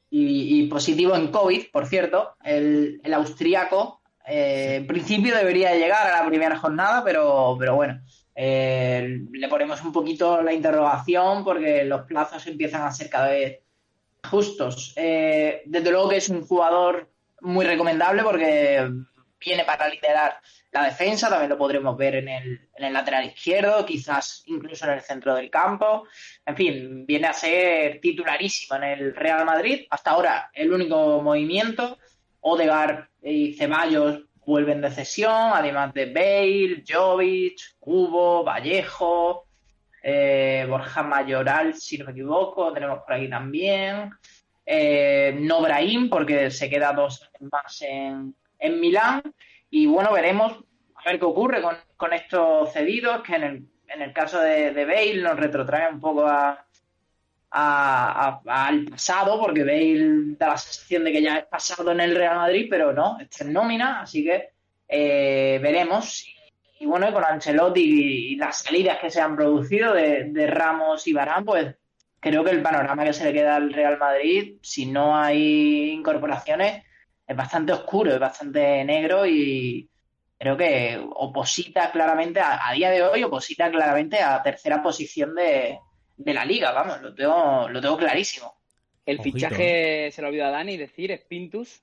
Y, 0.10 0.68
positivo 0.68 1.16
en 1.16 1.28
COVID, 1.28 1.72
por 1.74 1.88
cierto, 1.88 2.36
el, 2.44 3.02
el 3.04 3.14
austriaco 3.14 4.02
eh, 4.26 4.76
en 4.78 4.88
principio 4.88 5.36
debería 5.36 5.76
llegar 5.76 6.08
a 6.08 6.22
la 6.22 6.28
primera 6.28 6.58
jornada, 6.58 7.04
pero, 7.04 7.56
pero 7.60 7.76
bueno, 7.76 8.02
eh, 8.34 9.20
le 9.32 9.48
ponemos 9.48 9.84
un 9.84 9.92
poquito 9.92 10.42
la 10.42 10.54
interrogación 10.54 11.44
porque 11.44 11.86
los 11.86 12.02
plazos 12.04 12.46
empiezan 12.48 12.82
a 12.84 12.92
ser 12.92 13.10
cada 13.10 13.30
vez 13.30 13.60
justos. 14.30 14.94
Eh, 14.96 15.62
desde 15.66 15.92
luego 15.92 16.10
que 16.10 16.18
es 16.18 16.30
un 16.30 16.46
jugador 16.46 17.10
muy 17.42 17.66
recomendable 17.66 18.24
porque 18.24 18.90
viene 19.40 19.64
para 19.64 19.90
liderar 19.90 20.40
la 20.76 20.84
defensa, 20.84 21.30
también 21.30 21.50
lo 21.50 21.58
podremos 21.58 21.96
ver 21.96 22.16
en 22.16 22.28
el, 22.28 22.70
en 22.76 22.84
el 22.84 22.92
lateral 22.92 23.26
izquierdo, 23.26 23.86
quizás 23.86 24.44
incluso 24.48 24.86
en 24.86 24.92
el 24.92 25.02
centro 25.02 25.34
del 25.34 25.50
campo. 25.50 26.06
En 26.46 26.56
fin, 26.56 27.06
viene 27.06 27.28
a 27.28 27.34
ser 27.34 28.02
titularísimo 28.02 28.76
en 28.76 28.84
el 28.84 29.16
Real 29.16 29.46
Madrid. 29.46 29.86
Hasta 29.90 30.12
ahora 30.12 30.50
el 30.54 30.74
único 30.74 31.22
movimiento 31.22 31.98
Odegar 32.42 33.10
y 33.24 33.54
Ceballos 33.54 34.26
vuelven 34.46 34.82
de 34.82 34.92
cesión, 34.92 35.52
además 35.54 35.94
de 35.94 36.08
Bale, 36.08 36.84
Jovic, 36.86 37.78
Cubo, 37.80 38.44
Vallejo, 38.44 39.48
eh, 40.04 40.68
Borja 40.70 41.04
Mayoral, 41.04 41.74
si 41.74 41.98
no 41.98 42.06
me 42.06 42.12
equivoco, 42.12 42.74
tenemos 42.74 43.00
por 43.00 43.14
aquí 43.14 43.30
también. 43.30 44.12
Eh, 44.66 45.38
Nobraim, 45.40 46.10
porque 46.10 46.52
se 46.52 46.70
queda 46.70 46.92
dos 46.92 47.32
más 47.40 47.82
en, 47.82 48.36
en 48.60 48.80
Milán. 48.82 49.24
Y 49.70 49.88
bueno, 49.88 50.14
veremos 50.14 50.65
a 51.06 51.12
ver 51.12 51.20
qué 51.20 51.26
ocurre 51.26 51.62
con, 51.62 52.14
estos 52.14 52.74
cedidos, 52.74 53.22
que 53.22 53.36
en 53.36 53.44
el, 53.44 53.68
en 53.88 54.02
el 54.02 54.12
caso 54.12 54.40
de, 54.40 54.72
de 54.72 54.86
Bale 54.86 55.22
nos 55.22 55.38
retrotrae 55.38 55.92
un 55.92 56.00
poco 56.00 56.26
a, 56.26 56.66
al 57.52 58.86
pasado, 58.86 59.40
porque 59.40 59.64
Bale 59.64 60.36
da 60.38 60.50
la 60.50 60.58
sensación 60.58 61.04
de 61.06 61.12
que 61.12 61.22
ya 61.22 61.38
es 61.38 61.46
pasado 61.46 61.92
en 61.92 62.00
el 62.00 62.16
Real 62.16 62.38
Madrid, 62.38 62.68
pero 62.70 62.92
no, 62.92 63.18
está 63.20 63.46
en 63.46 63.54
nómina, 63.54 64.02
así 64.02 64.24
que 64.24 64.50
eh, 64.88 65.60
veremos. 65.62 66.26
Y, 66.80 66.86
bueno, 66.86 67.14
con 67.14 67.24
Ancelotti 67.24 68.34
y, 68.34 68.36
las 68.36 68.64
salidas 68.64 68.98
que 69.00 69.10
se 69.10 69.22
han 69.22 69.36
producido 69.36 69.94
de, 69.94 70.48
Ramos 70.48 71.08
y 71.08 71.14
Barán, 71.14 71.46
pues 71.46 71.76
creo 72.20 72.44
que 72.44 72.52
el 72.52 72.62
panorama 72.62 73.06
que 73.06 73.14
se 73.14 73.24
le 73.24 73.34
queda 73.34 73.56
al 73.56 73.72
Real 73.72 73.98
Madrid, 73.98 74.58
si 74.62 74.88
no 74.88 75.16
hay 75.16 75.92
incorporaciones, 75.92 76.84
es 77.28 77.36
bastante 77.36 77.74
oscuro, 77.74 78.14
es 78.14 78.20
bastante 78.20 78.84
negro 78.84 79.26
y 79.26 79.90
creo 80.38 80.58
que 80.58 81.00
oposita 81.16 81.92
claramente, 81.92 82.40
a, 82.40 82.68
a 82.68 82.74
día 82.74 82.92
de 82.92 83.04
hoy, 83.04 83.24
oposita 83.24 83.70
claramente 83.72 84.20
a 84.20 84.42
tercera 84.42 84.82
posición 84.84 85.36
de, 85.36 85.80
de 86.18 86.34
la 86.34 86.46
liga, 86.46 86.72
vamos, 86.72 87.02
lo 87.02 87.14
tengo, 87.14 87.70
lo 87.70 87.82
tengo 87.82 87.98
clarísimo. 87.98 88.54
El 89.06 89.22
fichaje, 89.22 90.12
se 90.12 90.22
lo 90.22 90.30
olvidó 90.30 90.46
a 90.46 90.52
Dani 90.52 90.78
decir, 90.78 91.12
es 91.12 91.22
Pintus. 91.22 91.82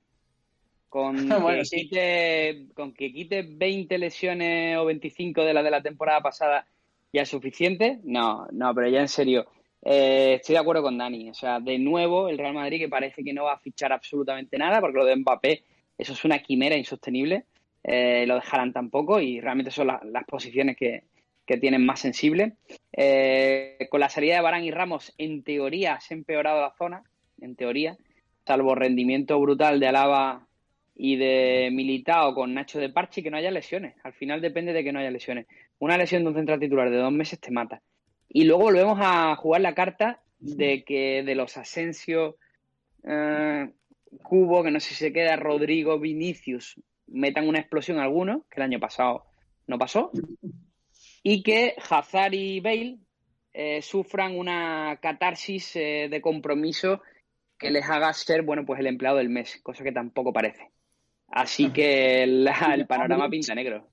Con, 0.88 1.16
que 1.28 1.62
quite, 1.70 2.66
con 2.74 2.92
que 2.92 3.12
quite 3.12 3.42
20 3.48 3.96
lesiones 3.98 4.76
o 4.76 4.84
25 4.84 5.44
de 5.44 5.54
la 5.54 5.62
de 5.62 5.70
la 5.70 5.82
temporada 5.82 6.20
pasada 6.20 6.66
ya 7.12 7.22
es 7.22 7.28
suficiente. 7.28 8.00
No, 8.02 8.46
no, 8.50 8.74
pero 8.74 8.88
ya 8.88 9.00
en 9.00 9.08
serio, 9.08 9.46
eh, 9.82 10.34
estoy 10.34 10.54
de 10.54 10.58
acuerdo 10.58 10.82
con 10.82 10.98
Dani. 10.98 11.30
O 11.30 11.34
sea, 11.34 11.60
de 11.60 11.78
nuevo, 11.78 12.28
el 12.28 12.38
Real 12.38 12.54
Madrid 12.54 12.78
que 12.78 12.88
parece 12.88 13.22
que 13.22 13.32
no 13.32 13.44
va 13.44 13.54
a 13.54 13.58
fichar 13.58 13.92
absolutamente 13.92 14.58
nada, 14.58 14.80
porque 14.80 14.98
lo 14.98 15.04
de 15.04 15.16
Mbappé, 15.16 15.62
eso 15.96 16.12
es 16.12 16.24
una 16.24 16.40
quimera 16.40 16.76
insostenible. 16.76 17.46
Eh, 17.84 18.24
lo 18.26 18.36
dejarán 18.36 18.72
tampoco 18.72 19.20
y 19.20 19.40
realmente 19.40 19.70
son 19.70 19.88
las 19.88 20.24
posiciones 20.26 20.76
que, 20.76 21.04
que 21.46 21.56
tienen 21.58 21.84
más 21.84 22.00
sensible. 22.00 22.54
Eh, 22.92 23.88
con 23.90 24.00
la 24.00 24.08
salida 24.08 24.36
de 24.36 24.42
Barán 24.42 24.64
y 24.64 24.70
Ramos, 24.70 25.14
en 25.18 25.42
teoría 25.42 26.00
se 26.00 26.14
ha 26.14 26.16
empeorado 26.16 26.60
la 26.60 26.74
zona, 26.76 27.02
en 27.40 27.56
teoría, 27.56 27.96
salvo 28.46 28.74
rendimiento 28.74 29.40
brutal 29.40 29.80
de 29.80 29.88
Alaba 29.88 30.46
y 30.94 31.16
de 31.16 31.70
Militao 31.72 32.34
con 32.34 32.54
Nacho 32.54 32.78
de 32.78 32.90
Parche 32.90 33.22
que 33.22 33.30
no 33.30 33.36
haya 33.36 33.50
lesiones. 33.50 33.94
Al 34.04 34.12
final 34.12 34.40
depende 34.40 34.72
de 34.72 34.84
que 34.84 34.92
no 34.92 35.00
haya 35.00 35.10
lesiones. 35.10 35.46
Una 35.78 35.96
lesión 35.96 36.22
de 36.22 36.28
un 36.28 36.34
central 36.36 36.60
titular 36.60 36.90
de 36.90 36.98
dos 36.98 37.12
meses 37.12 37.40
te 37.40 37.50
mata. 37.50 37.82
Y 38.28 38.44
luego 38.44 38.64
volvemos 38.64 38.98
a 39.02 39.34
jugar 39.36 39.60
la 39.62 39.74
carta 39.74 40.20
de 40.38 40.84
que 40.84 41.22
de 41.22 41.34
los 41.34 41.56
Asensio, 41.56 42.36
eh, 43.04 43.68
Cubo, 44.22 44.62
que 44.62 44.70
no 44.70 44.80
sé 44.80 44.90
si 44.90 44.94
se 44.94 45.12
queda, 45.12 45.36
Rodrigo, 45.36 45.98
Vinicius, 45.98 46.76
metan 47.06 47.48
una 47.48 47.58
explosión 47.58 47.98
alguno, 47.98 48.44
que 48.50 48.60
el 48.60 48.64
año 48.64 48.80
pasado 48.80 49.26
no 49.66 49.78
pasó 49.78 50.10
y 51.22 51.42
que 51.42 51.74
Hazard 51.88 52.34
y 52.34 52.60
Bale 52.60 52.98
eh, 53.52 53.82
sufran 53.82 54.36
una 54.36 54.98
catarsis 55.00 55.76
eh, 55.76 56.08
de 56.10 56.20
compromiso 56.20 57.00
que 57.58 57.70
les 57.70 57.88
haga 57.88 58.12
ser, 58.12 58.42
bueno, 58.42 58.66
pues 58.66 58.80
el 58.80 58.88
empleado 58.88 59.18
del 59.18 59.28
mes, 59.28 59.60
cosa 59.62 59.84
que 59.84 59.92
tampoco 59.92 60.32
parece. 60.32 60.70
Así 61.28 61.70
que 61.70 62.24
el 62.24 62.48
panorama 62.88 63.30
pinta 63.30 63.54
negro. 63.54 63.88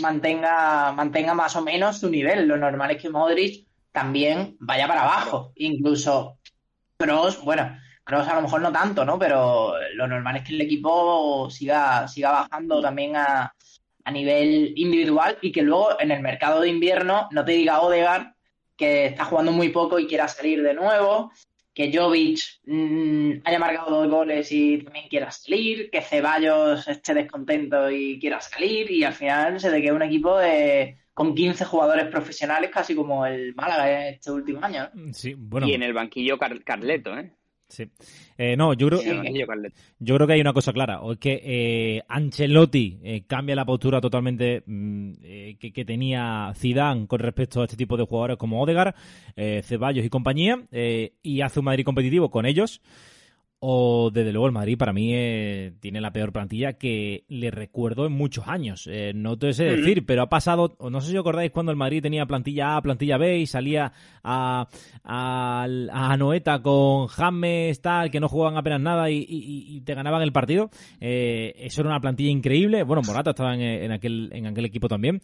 Mantenga, 0.00 0.92
mantenga 0.92 1.34
más 1.34 1.54
o 1.56 1.62
menos 1.62 1.98
su 1.98 2.08
nivel. 2.08 2.46
Lo 2.46 2.56
normal 2.56 2.92
es 2.92 3.02
que 3.02 3.10
Modric 3.10 3.66
también 3.90 4.56
vaya 4.60 4.88
para 4.88 5.02
abajo. 5.02 5.52
Incluso 5.56 6.38
Cross, 6.96 7.44
bueno, 7.44 7.76
Kroos 8.04 8.26
a 8.28 8.34
lo 8.34 8.42
mejor 8.42 8.60
no 8.60 8.72
tanto, 8.72 9.04
¿no? 9.04 9.18
Pero 9.18 9.74
lo 9.94 10.06
normal 10.08 10.36
es 10.36 10.42
que 10.44 10.54
el 10.54 10.60
equipo 10.60 11.48
siga, 11.50 12.08
siga 12.08 12.32
bajando 12.32 12.80
también 12.82 13.16
a, 13.16 13.54
a 14.04 14.10
nivel 14.10 14.72
individual 14.76 15.38
y 15.40 15.52
que 15.52 15.62
luego 15.62 16.00
en 16.00 16.10
el 16.10 16.20
mercado 16.20 16.60
de 16.60 16.68
invierno 16.68 17.28
no 17.30 17.44
te 17.44 17.52
diga 17.52 17.80
Odegaard 17.80 18.32
que 18.76 19.06
está 19.06 19.24
jugando 19.24 19.52
muy 19.52 19.68
poco 19.68 19.98
y 19.98 20.06
quiera 20.08 20.26
salir 20.26 20.62
de 20.62 20.74
nuevo, 20.74 21.30
que 21.74 21.96
Jovic 21.96 22.40
mm, 22.64 23.32
haya 23.44 23.58
marcado 23.58 23.90
dos 23.90 24.10
goles 24.10 24.50
y 24.50 24.78
también 24.78 25.08
quiera 25.08 25.30
salir, 25.30 25.88
que 25.90 26.02
Ceballos 26.02 26.88
esté 26.88 27.14
descontento 27.14 27.88
y 27.90 28.18
quiera 28.18 28.40
salir 28.40 28.90
y 28.90 29.04
al 29.04 29.12
final 29.14 29.60
se 29.60 29.70
te 29.70 29.80
queda 29.80 29.94
un 29.94 30.02
equipo 30.02 30.36
de, 30.38 30.96
con 31.14 31.34
15 31.34 31.64
jugadores 31.64 32.06
profesionales 32.08 32.70
casi 32.70 32.94
como 32.96 33.24
el 33.24 33.54
Málaga 33.54 34.08
este 34.08 34.32
último 34.32 34.58
año. 34.64 34.90
¿no? 34.92 35.14
Sí, 35.14 35.34
bueno. 35.38 35.68
Y 35.68 35.74
en 35.74 35.82
el 35.84 35.92
banquillo 35.92 36.36
Car- 36.38 36.64
Carleto, 36.64 37.16
¿eh? 37.16 37.30
Sí. 37.72 37.88
Eh, 38.36 38.54
no, 38.54 38.74
yo 38.74 38.88
creo, 38.88 39.00
yo 39.98 40.14
creo 40.14 40.26
que 40.26 40.32
hay 40.34 40.40
una 40.42 40.52
cosa 40.52 40.74
clara, 40.74 41.00
o 41.00 41.12
es 41.12 41.18
que 41.18 41.40
eh, 41.42 42.02
Ancelotti 42.06 42.98
eh, 43.02 43.22
cambia 43.26 43.56
la 43.56 43.64
postura 43.64 43.98
totalmente 43.98 44.62
mm, 44.66 45.12
eh, 45.22 45.56
que, 45.58 45.72
que 45.72 45.86
tenía 45.86 46.52
Zidane 46.54 47.06
con 47.06 47.20
respecto 47.20 47.62
a 47.62 47.64
este 47.64 47.78
tipo 47.78 47.96
de 47.96 48.04
jugadores 48.04 48.36
como 48.36 48.60
Odegaard, 48.60 48.94
eh, 49.36 49.62
Ceballos 49.64 50.04
y 50.04 50.10
compañía, 50.10 50.62
eh, 50.70 51.14
y 51.22 51.40
hace 51.40 51.60
un 51.60 51.64
Madrid 51.64 51.86
competitivo 51.86 52.30
con 52.30 52.44
ellos. 52.44 52.82
O 53.64 54.10
desde 54.12 54.32
luego 54.32 54.46
el 54.46 54.52
Madrid 54.52 54.76
para 54.76 54.92
mí 54.92 55.12
eh, 55.14 55.72
tiene 55.78 56.00
la 56.00 56.12
peor 56.12 56.32
plantilla 56.32 56.72
que 56.72 57.22
le 57.28 57.52
recuerdo 57.52 58.06
en 58.06 58.12
muchos 58.12 58.48
años. 58.48 58.88
Eh, 58.90 59.12
no 59.14 59.38
te 59.38 59.52
sé 59.52 59.62
decir, 59.76 60.04
pero 60.04 60.22
ha 60.22 60.28
pasado, 60.28 60.74
o 60.78 60.90
no 60.90 61.00
sé 61.00 61.12
si 61.12 61.16
os 61.16 61.20
acordáis 61.20 61.52
cuando 61.52 61.70
el 61.70 61.78
Madrid 61.78 62.02
tenía 62.02 62.26
plantilla 62.26 62.76
A, 62.76 62.82
plantilla 62.82 63.18
B 63.18 63.38
y 63.38 63.46
salía 63.46 63.92
a, 64.24 64.66
a, 65.04 65.66
a 65.92 66.12
Anoeta 66.12 66.60
con 66.60 67.06
James, 67.06 67.80
tal, 67.80 68.10
que 68.10 68.18
no 68.18 68.28
jugaban 68.28 68.56
apenas 68.56 68.80
nada 68.80 69.08
y, 69.10 69.18
y- 69.18 69.76
y 69.76 69.80
te 69.82 69.94
ganaban 69.94 70.22
el 70.22 70.32
partido. 70.32 70.68
Eh, 71.00 71.54
eso 71.58 71.82
era 71.82 71.90
una 71.90 72.00
plantilla 72.00 72.30
increíble. 72.30 72.82
Bueno, 72.82 73.02
Morata 73.06 73.30
estaba 73.30 73.54
en, 73.54 73.60
en 73.60 73.92
aquel, 73.92 74.28
en 74.32 74.46
aquel 74.48 74.64
equipo 74.64 74.88
también. 74.88 75.20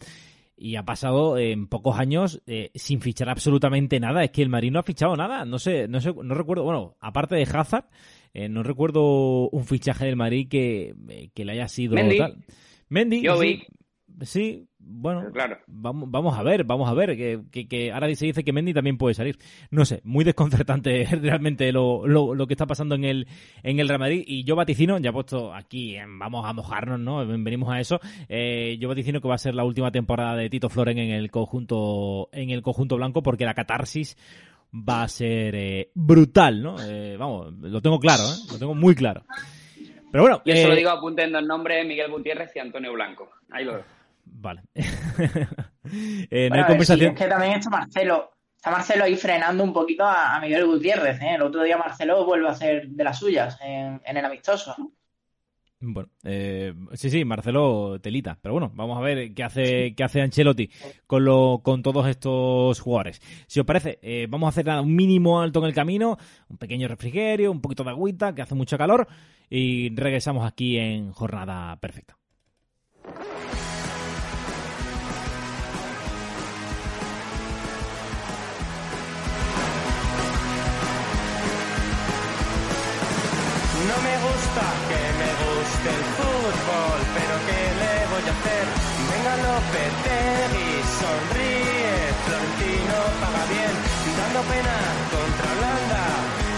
Y 0.55 0.77
ha 0.77 0.83
pasado 0.83 1.37
eh, 1.37 1.51
en 1.51 1.67
pocos 1.67 1.99
años 1.99 2.41
eh, 2.47 2.71
sin 2.73 3.01
fichar 3.01 3.27
absolutamente 3.27 3.99
nada. 3.99 4.23
Es 4.23 4.31
que 4.31 4.41
el 4.41 4.49
Madrid 4.49 4.71
no 4.71 4.79
ha 4.79 4.83
fichado 4.83 5.17
nada. 5.17 5.43
No 5.43 5.59
sé, 5.59 5.89
no 5.89 5.99
sé, 5.99 6.13
no 6.23 6.35
recuerdo. 6.35 6.63
Bueno, 6.63 6.95
aparte 7.01 7.35
de 7.35 7.43
Hazard, 7.43 7.85
eh, 8.33 8.49
no 8.49 8.63
recuerdo 8.63 9.49
un 9.49 9.65
fichaje 9.65 10.05
del 10.05 10.15
Madrid 10.15 10.47
que, 10.49 10.93
eh, 11.09 11.29
que 11.33 11.45
le 11.45 11.53
haya 11.53 11.67
sido 11.67 11.95
Mendy. 11.95 12.17
tal. 12.17 12.37
Mendy, 12.89 13.25
Jovic. 13.25 13.67
sí, 14.21 14.25
sí, 14.25 14.65
bueno, 14.81 15.31
Claro. 15.31 15.57
vamos, 15.67 16.09
vamos 16.09 16.37
a 16.37 16.41
ver, 16.41 16.63
vamos 16.63 16.89
a 16.89 16.93
ver, 16.93 17.15
que, 17.15 17.41
que, 17.51 17.67
que 17.67 17.91
ahora 17.91 18.13
se 18.15 18.25
dice 18.25 18.43
que 18.43 18.51
Mendy 18.53 18.73
también 18.73 18.97
puede 18.97 19.13
salir. 19.13 19.37
No 19.69 19.85
sé, 19.85 20.01
muy 20.03 20.23
desconcertante 20.25 21.05
realmente 21.21 21.71
lo, 21.71 22.07
lo, 22.07 22.33
lo 22.33 22.47
que 22.47 22.53
está 22.55 22.65
pasando 22.65 22.95
en 22.95 23.03
el, 23.03 23.27
en 23.61 23.79
el 23.79 23.87
Real 23.87 23.99
Madrid. 23.99 24.23
Y 24.25 24.43
yo 24.45 24.55
vaticino, 24.55 24.97
ya 24.97 25.11
puesto 25.11 25.53
aquí, 25.53 25.95
en 25.95 26.17
vamos 26.17 26.45
a 26.45 26.53
mojarnos, 26.53 26.99
¿no? 26.99 27.25
Venimos 27.27 27.69
a 27.69 27.79
eso. 27.79 27.99
Eh, 28.29 28.77
yo 28.79 28.87
vaticino 28.89 29.21
que 29.21 29.27
va 29.27 29.35
a 29.35 29.39
ser 29.39 29.53
la 29.53 29.63
última 29.63 29.91
temporada 29.91 30.35
de 30.35 30.49
Tito 30.49 30.69
Floren 30.69 30.97
en 30.97 31.11
el 31.11 31.29
conjunto, 31.29 32.29
en 32.31 32.49
el 32.49 32.61
conjunto 32.63 32.95
blanco, 32.95 33.21
porque 33.21 33.45
la 33.45 33.53
catarsis 33.53 34.17
va 34.73 35.03
a 35.03 35.07
ser 35.07 35.55
eh, 35.55 35.91
brutal, 35.95 36.61
¿no? 36.61 36.75
Eh, 36.81 37.15
vamos, 37.17 37.53
lo 37.59 37.81
tengo 37.81 37.99
claro, 37.99 38.23
¿eh? 38.23 38.35
Lo 38.51 38.59
tengo 38.59 38.75
muy 38.75 38.95
claro. 38.95 39.23
Pero 40.11 40.23
bueno, 40.23 40.41
Yo 40.45 40.55
solo 40.55 40.73
eh, 40.73 40.77
digo 40.77 40.89
apunten 40.89 41.31
dos 41.31 41.43
nombres, 41.43 41.85
Miguel 41.85 42.11
Gutiérrez 42.11 42.55
y 42.55 42.59
Antonio 42.59 42.93
Blanco. 42.93 43.29
Ahí 43.51 43.65
lo 43.65 43.77
dejo. 43.77 43.87
Vale. 44.25 44.61
Eh, 46.31 46.49
no 46.49 46.49
Bueno, 46.49 46.63
hay 46.63 46.67
conversación. 46.67 47.09
sí, 47.09 47.13
es 47.15 47.19
que 47.23 47.27
también 47.27 47.53
está 47.53 47.71
Marcelo. 47.71 48.31
Está 48.55 48.69
Marcelo 48.69 49.05
ahí 49.05 49.15
frenando 49.15 49.63
un 49.63 49.73
poquito 49.73 50.03
a, 50.03 50.35
a 50.35 50.39
Miguel 50.39 50.67
Gutiérrez. 50.67 51.19
¿eh? 51.21 51.33
El 51.33 51.41
otro 51.41 51.63
día 51.63 51.77
Marcelo 51.77 52.23
vuelve 52.25 52.47
a 52.47 52.51
hacer 52.51 52.89
de 52.89 53.03
las 53.03 53.17
suyas 53.17 53.57
en, 53.63 53.99
en 54.05 54.17
el 54.17 54.23
amistoso. 54.25 54.75
¿No? 55.81 55.93
Bueno, 55.93 56.09
eh, 56.23 56.73
sí, 56.93 57.09
sí, 57.09 57.25
Marcelo 57.25 57.99
Telita. 58.01 58.37
Pero 58.41 58.53
bueno, 58.53 58.71
vamos 58.75 58.97
a 58.97 59.01
ver 59.01 59.33
qué 59.33 59.43
hace, 59.43 59.95
qué 59.95 60.03
hace 60.03 60.21
Ancelotti 60.21 60.69
con, 61.07 61.25
lo, 61.25 61.61
con 61.63 61.81
todos 61.81 62.07
estos 62.07 62.79
jugadores. 62.79 63.21
Si 63.47 63.59
os 63.59 63.65
parece, 63.65 63.99
eh, 64.01 64.27
vamos 64.29 64.47
a 64.47 64.49
hacer 64.49 64.65
nada, 64.65 64.81
un 64.81 64.95
mínimo 64.95 65.41
alto 65.41 65.59
en 65.59 65.65
el 65.65 65.73
camino, 65.73 66.17
un 66.49 66.57
pequeño 66.57 66.87
refrigerio, 66.87 67.51
un 67.51 67.61
poquito 67.61 67.83
de 67.83 67.91
agüita, 67.91 68.33
que 68.35 68.41
hace 68.41 68.55
mucho 68.55 68.77
calor, 68.77 69.07
y 69.49 69.93
regresamos 69.95 70.45
aquí 70.45 70.77
en 70.77 71.11
Jornada 71.11 71.75
Perfecta. 71.77 72.17
No 83.87 83.95
me 84.03 84.15
gusta 84.21 84.61
que 84.89 85.08
me 85.79 85.89
guste 85.89 85.89
el 85.89 86.03
fútbol, 86.19 86.99
pero 87.15 87.35
¿qué 87.47 87.61
le 87.79 87.95
voy 88.11 88.25
a 88.27 88.33
hacer? 88.35 88.65
Venga 89.09 89.33
Lopetegui, 89.43 90.71
sonríe, 90.99 91.95
Florentino 92.25 92.97
paga 93.21 93.43
bien, 93.47 93.73
dando 94.19 94.39
pena 94.49 94.75
contra 95.13 95.47
Holanda, 95.55 96.03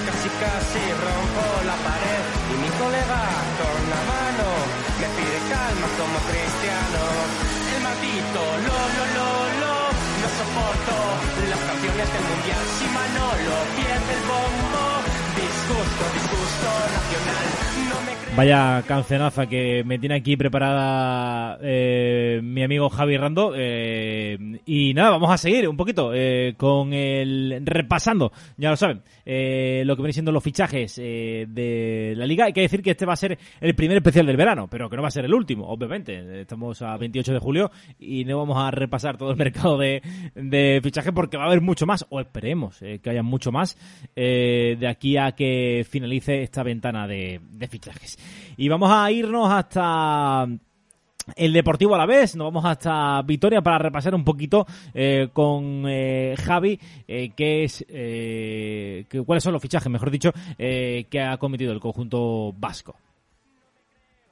casi 0.05 0.29
casi 0.41 0.83
rompo 1.05 1.43
la 1.69 1.77
pared 1.85 2.23
y 2.49 2.55
mi 2.65 2.69
colega 2.81 3.21
con 3.61 3.79
la 3.93 4.01
mano 4.09 4.47
me 5.01 5.07
pide 5.17 5.39
calma 5.53 5.87
como 5.97 6.17
cristiano. 6.29 7.01
El 7.77 7.81
maldito 7.85 8.41
lo 8.65 8.77
lo 8.95 9.03
lo 9.17 9.29
lo, 9.61 9.75
no 10.21 10.27
soporto 10.39 10.95
las 11.51 11.61
canciones 11.69 12.07
del 12.09 12.25
mundial 12.31 12.63
si 12.77 12.85
Manolo 12.89 13.55
pierde 13.77 14.11
el 14.17 14.23
bombo. 14.29 14.83
Disgusto, 15.31 16.03
disgusto 16.13 16.69
nacional. 16.95 17.70
Vaya 18.33 18.81
cancionaza 18.87 19.45
que 19.45 19.83
me 19.83 19.99
tiene 19.99 20.15
aquí 20.15 20.37
preparada 20.37 21.59
eh, 21.61 22.39
mi 22.41 22.63
amigo 22.63 22.89
Javi 22.89 23.17
Rando. 23.17 23.53
eh, 23.55 24.37
y 24.65 24.93
nada, 24.93 25.11
vamos 25.11 25.29
a 25.31 25.37
seguir 25.37 25.67
un 25.67 25.75
poquito 25.75 26.11
eh, 26.13 26.55
con 26.57 26.93
el 26.93 27.61
repasando, 27.65 28.31
ya 28.55 28.69
lo 28.69 28.77
saben, 28.77 29.01
eh, 29.25 29.83
lo 29.85 29.95
que 29.97 30.01
vienen 30.01 30.13
siendo 30.13 30.31
los 30.31 30.43
fichajes 30.43 30.97
eh, 30.97 31.45
de 31.49 32.13
la 32.15 32.25
liga. 32.25 32.45
Hay 32.45 32.53
que 32.53 32.61
decir 32.61 32.81
que 32.81 32.91
este 32.91 33.05
va 33.05 33.13
a 33.13 33.17
ser 33.17 33.37
el 33.59 33.75
primer 33.75 33.97
especial 33.97 34.25
del 34.25 34.37
verano, 34.37 34.67
pero 34.69 34.89
que 34.89 34.95
no 34.95 35.01
va 35.01 35.09
a 35.09 35.11
ser 35.11 35.25
el 35.25 35.33
último, 35.33 35.67
obviamente. 35.67 36.41
Estamos 36.41 36.81
a 36.81 36.95
28 36.95 37.33
de 37.33 37.39
julio 37.39 37.69
y 37.99 38.23
no 38.23 38.37
vamos 38.37 38.57
a 38.57 38.71
repasar 38.71 39.17
todo 39.17 39.31
el 39.31 39.37
mercado 39.37 39.77
de, 39.77 40.01
de 40.35 40.79
fichajes 40.81 41.11
porque 41.11 41.35
va 41.35 41.43
a 41.43 41.47
haber 41.47 41.61
mucho 41.61 41.85
más, 41.85 42.05
o 42.09 42.21
esperemos 42.21 42.81
eh, 42.81 42.99
que 43.03 43.09
haya 43.09 43.23
mucho 43.23 43.51
más 43.51 43.77
eh, 44.15 44.77
de 44.79 44.87
aquí 44.87 45.17
a 45.17 45.33
que 45.33 45.85
finalice 45.87 46.43
esta 46.43 46.63
ventana 46.63 47.07
de, 47.07 47.41
de 47.51 47.67
fichajes. 47.67 48.17
Y 48.57 48.69
vamos 48.69 48.91
a 48.91 49.11
irnos 49.11 49.49
hasta 49.51 50.47
el 51.35 51.53
Deportivo 51.53 51.93
a 51.95 51.97
la 51.99 52.05
vez, 52.05 52.35
nos 52.35 52.45
vamos 52.47 52.65
hasta 52.65 53.21
Vitoria 53.21 53.61
para 53.61 53.77
repasar 53.77 54.15
un 54.15 54.23
poquito 54.25 54.65
eh, 54.93 55.29
con 55.31 55.85
eh, 55.87 56.35
Javi 56.43 56.79
eh, 57.07 57.31
qué 57.35 57.63
es, 57.63 57.85
eh, 57.87 59.05
que- 59.07 59.21
cuáles 59.23 59.43
son 59.43 59.53
los 59.53 59.61
fichajes, 59.61 59.89
mejor 59.91 60.09
dicho, 60.11 60.31
eh, 60.57 61.05
que 61.09 61.21
ha 61.21 61.37
cometido 61.37 61.71
el 61.73 61.79
conjunto 61.79 62.51
vasco. 62.57 62.95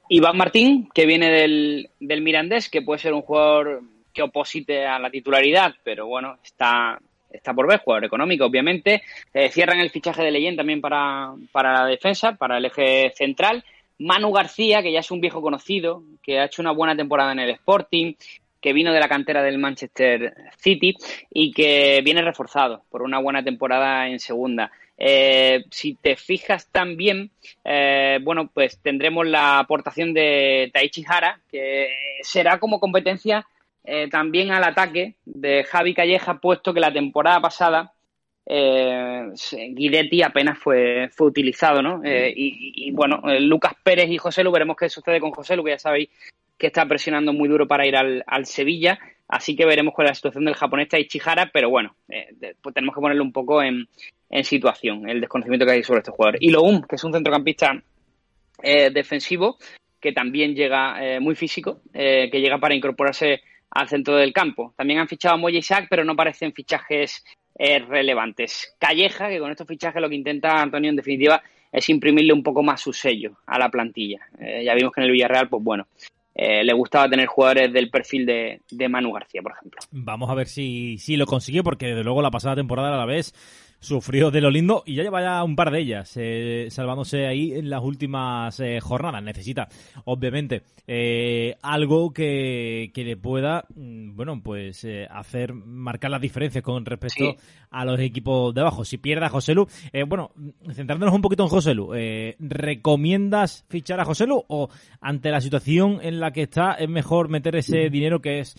Iván 0.08 0.36
Martín, 0.36 0.88
que 0.92 1.06
viene 1.06 1.30
del, 1.30 1.88
del 2.00 2.20
Mirandés, 2.22 2.68
que 2.68 2.82
puede 2.82 2.98
ser 2.98 3.14
un 3.14 3.22
jugador 3.22 3.82
que 4.12 4.22
oposite 4.22 4.84
a 4.86 4.98
la 4.98 5.08
titularidad, 5.10 5.72
pero 5.84 6.06
bueno, 6.08 6.38
está, 6.42 6.98
está 7.30 7.54
por 7.54 7.68
ver, 7.68 7.78
jugador 7.78 8.04
económico, 8.06 8.44
obviamente. 8.44 9.02
Eh, 9.32 9.48
cierran 9.50 9.78
el 9.78 9.90
fichaje 9.90 10.22
de 10.24 10.32
Leyen 10.32 10.56
también 10.56 10.80
para, 10.80 11.32
para 11.52 11.72
la 11.72 11.86
defensa, 11.86 12.32
para 12.32 12.58
el 12.58 12.64
eje 12.64 13.12
central. 13.14 13.64
Manu 14.00 14.32
García, 14.32 14.82
que 14.82 14.92
ya 14.92 15.00
es 15.00 15.10
un 15.10 15.20
viejo 15.20 15.42
conocido, 15.42 16.02
que 16.22 16.40
ha 16.40 16.46
hecho 16.46 16.62
una 16.62 16.72
buena 16.72 16.96
temporada 16.96 17.32
en 17.32 17.38
el 17.38 17.50
Sporting, 17.50 18.14
que 18.60 18.72
vino 18.72 18.92
de 18.92 19.00
la 19.00 19.08
cantera 19.08 19.42
del 19.42 19.58
Manchester 19.58 20.34
City 20.56 20.96
y 21.30 21.52
que 21.52 22.00
viene 22.02 22.22
reforzado 22.22 22.82
por 22.90 23.02
una 23.02 23.18
buena 23.18 23.44
temporada 23.44 24.08
en 24.08 24.18
segunda. 24.18 24.70
Eh, 24.96 25.64
si 25.70 25.94
te 25.94 26.16
fijas 26.16 26.68
también, 26.72 27.30
eh, 27.64 28.18
bueno, 28.22 28.50
pues 28.52 28.78
tendremos 28.80 29.26
la 29.26 29.58
aportación 29.58 30.14
de 30.14 30.70
Taichi 30.72 31.04
Hara, 31.06 31.40
que 31.50 31.88
será 32.22 32.58
como 32.58 32.80
competencia 32.80 33.46
eh, 33.84 34.08
también 34.08 34.50
al 34.50 34.64
ataque 34.64 35.16
de 35.26 35.64
Javi 35.64 35.94
Calleja, 35.94 36.38
puesto 36.38 36.72
que 36.72 36.80
la 36.80 36.92
temporada 36.92 37.40
pasada 37.40 37.92
eh, 38.46 39.28
Guidetti 39.70 40.22
apenas 40.22 40.58
fue, 40.58 41.08
fue 41.10 41.28
utilizado, 41.28 41.82
¿no? 41.82 42.02
Eh, 42.04 42.32
y, 42.34 42.88
y, 42.88 42.90
bueno, 42.90 43.22
eh, 43.28 43.40
Lucas 43.40 43.74
Pérez 43.82 44.10
y 44.10 44.18
José 44.18 44.42
Lu, 44.42 44.50
veremos 44.50 44.76
qué 44.76 44.88
sucede 44.88 45.20
con 45.20 45.30
José 45.30 45.56
Lu, 45.56 45.64
que 45.64 45.72
ya 45.72 45.78
sabéis 45.78 46.08
que 46.58 46.66
está 46.66 46.86
presionando 46.86 47.32
muy 47.32 47.48
duro 47.48 47.66
para 47.66 47.86
ir 47.86 47.96
al, 47.96 48.22
al 48.26 48.46
Sevilla, 48.46 48.98
así 49.28 49.56
que 49.56 49.64
veremos 49.64 49.94
cuál 49.94 50.06
es 50.06 50.10
la 50.10 50.14
situación 50.16 50.44
del 50.44 50.54
japonés 50.56 50.88
Taichihara, 50.88 51.50
pero 51.52 51.70
bueno, 51.70 51.94
eh, 52.08 52.54
pues 52.60 52.74
tenemos 52.74 52.94
que 52.94 53.00
ponerle 53.00 53.22
un 53.22 53.32
poco 53.32 53.62
en, 53.62 53.88
en 54.28 54.44
situación, 54.44 55.08
el 55.08 55.20
desconocimiento 55.20 55.64
que 55.64 55.72
hay 55.72 55.82
sobre 55.82 56.00
este 56.00 56.10
jugador. 56.10 56.36
Y 56.40 56.50
Loum, 56.50 56.82
que 56.82 56.96
es 56.96 57.04
un 57.04 57.12
centrocampista 57.12 57.82
defensivo, 58.62 59.56
que 59.98 60.12
también 60.12 60.54
llega 60.54 61.18
muy 61.18 61.34
físico, 61.34 61.80
que 61.94 62.28
llega 62.30 62.58
para 62.58 62.74
incorporarse 62.74 63.40
al 63.70 63.88
centro 63.88 64.16
del 64.16 64.34
campo. 64.34 64.74
También 64.76 65.00
han 65.00 65.08
fichado 65.08 65.36
a 65.36 65.38
Moya 65.38 65.58
Isaac, 65.58 65.86
pero 65.88 66.04
no 66.04 66.14
parecen 66.14 66.52
fichajes 66.52 67.24
relevantes. 67.88 68.74
Calleja, 68.78 69.28
que 69.28 69.38
con 69.38 69.50
estos 69.50 69.66
fichajes 69.66 70.00
lo 70.00 70.08
que 70.08 70.14
intenta 70.14 70.62
Antonio 70.62 70.90
en 70.90 70.96
definitiva 70.96 71.42
es 71.70 71.88
imprimirle 71.88 72.32
un 72.32 72.42
poco 72.42 72.62
más 72.62 72.80
su 72.80 72.92
sello 72.92 73.32
a 73.46 73.58
la 73.58 73.68
plantilla. 73.68 74.20
Eh, 74.40 74.64
ya 74.64 74.74
vimos 74.74 74.92
que 74.92 75.00
en 75.00 75.06
el 75.06 75.12
Villarreal, 75.12 75.48
pues 75.48 75.62
bueno, 75.62 75.86
eh, 76.34 76.64
le 76.64 76.72
gustaba 76.72 77.08
tener 77.08 77.26
jugadores 77.26 77.72
del 77.72 77.90
perfil 77.90 78.26
de, 78.26 78.60
de 78.70 78.88
Manu 78.88 79.12
García, 79.12 79.42
por 79.42 79.52
ejemplo. 79.52 79.80
Vamos 79.90 80.30
a 80.30 80.34
ver 80.34 80.48
si, 80.48 80.98
si 80.98 81.16
lo 81.16 81.26
consigue, 81.26 81.62
porque 81.62 81.86
desde 81.86 82.04
luego 82.04 82.22
la 82.22 82.30
pasada 82.30 82.56
temporada 82.56 82.94
a 82.94 82.98
la 82.98 83.06
vez 83.06 83.34
sufrió 83.80 84.30
de 84.30 84.40
lo 84.40 84.50
lindo 84.50 84.82
y 84.86 84.94
ya 84.94 85.02
lleva 85.02 85.22
ya 85.22 85.42
un 85.42 85.56
par 85.56 85.70
de 85.70 85.80
ellas, 85.80 86.12
eh, 86.16 86.68
salvándose 86.70 87.26
ahí 87.26 87.52
en 87.54 87.70
las 87.70 87.82
últimas 87.82 88.60
eh, 88.60 88.78
jornadas. 88.80 89.22
Necesita, 89.22 89.68
obviamente, 90.04 90.62
eh, 90.86 91.56
algo 91.62 92.12
que, 92.12 92.90
que 92.94 93.04
le 93.04 93.16
pueda, 93.16 93.64
mm, 93.74 94.14
bueno, 94.16 94.40
pues 94.42 94.84
eh, 94.84 95.06
hacer 95.10 95.54
marcar 95.54 96.10
las 96.10 96.20
diferencias 96.20 96.62
con 96.62 96.84
respecto 96.84 97.24
Sí. 97.32 97.36
a 97.70 97.84
los 97.84 97.98
equipos 98.00 98.54
de 98.54 98.60
abajo. 98.60 98.84
Si 98.84 98.98
pierde 98.98 99.24
a 99.26 99.30
José 99.30 99.54
Lu, 99.54 99.66
eh, 99.92 100.04
bueno, 100.04 100.30
centrándonos 100.74 101.14
un 101.14 101.22
poquito 101.22 101.42
en 101.44 101.48
José 101.48 101.74
Lu, 101.74 101.94
eh, 101.94 102.36
¿recomiendas 102.38 103.64
fichar 103.68 104.00
a 104.00 104.04
José 104.04 104.26
Lu 104.26 104.42
o 104.48 104.68
ante 105.00 105.30
la 105.30 105.40
situación 105.40 105.98
en 106.02 106.20
la 106.20 106.32
que 106.32 106.42
está 106.42 106.72
es 106.74 106.88
mejor 106.88 107.28
meter 107.28 107.56
ese 107.56 107.88
dinero 107.90 108.20
que 108.20 108.40
es, 108.40 108.54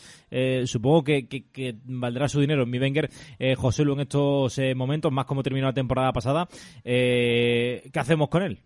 supongo 0.69 1.03
que, 1.03 1.28
que- 1.28 1.43
que 1.51 1.76
valdrá 1.86 2.28
su 2.30 2.39
dinero 2.39 2.63
en 2.63 2.69
mi 2.69 2.80
Wenger, 2.80 3.09
eh, 3.39 3.55
José 3.55 3.84
Lu 3.84 3.93
en 3.93 4.01
estos 4.01 4.57
eh, 4.59 4.74
más 5.12 5.26
como 5.26 5.43
terminó 5.43 5.68
la 5.68 5.74
temporada 5.74 6.12
pasada, 6.12 6.47
eh, 6.84 7.89
¿qué 7.91 7.99
hacemos 7.99 8.30
con 8.30 8.43
él? 8.43 8.59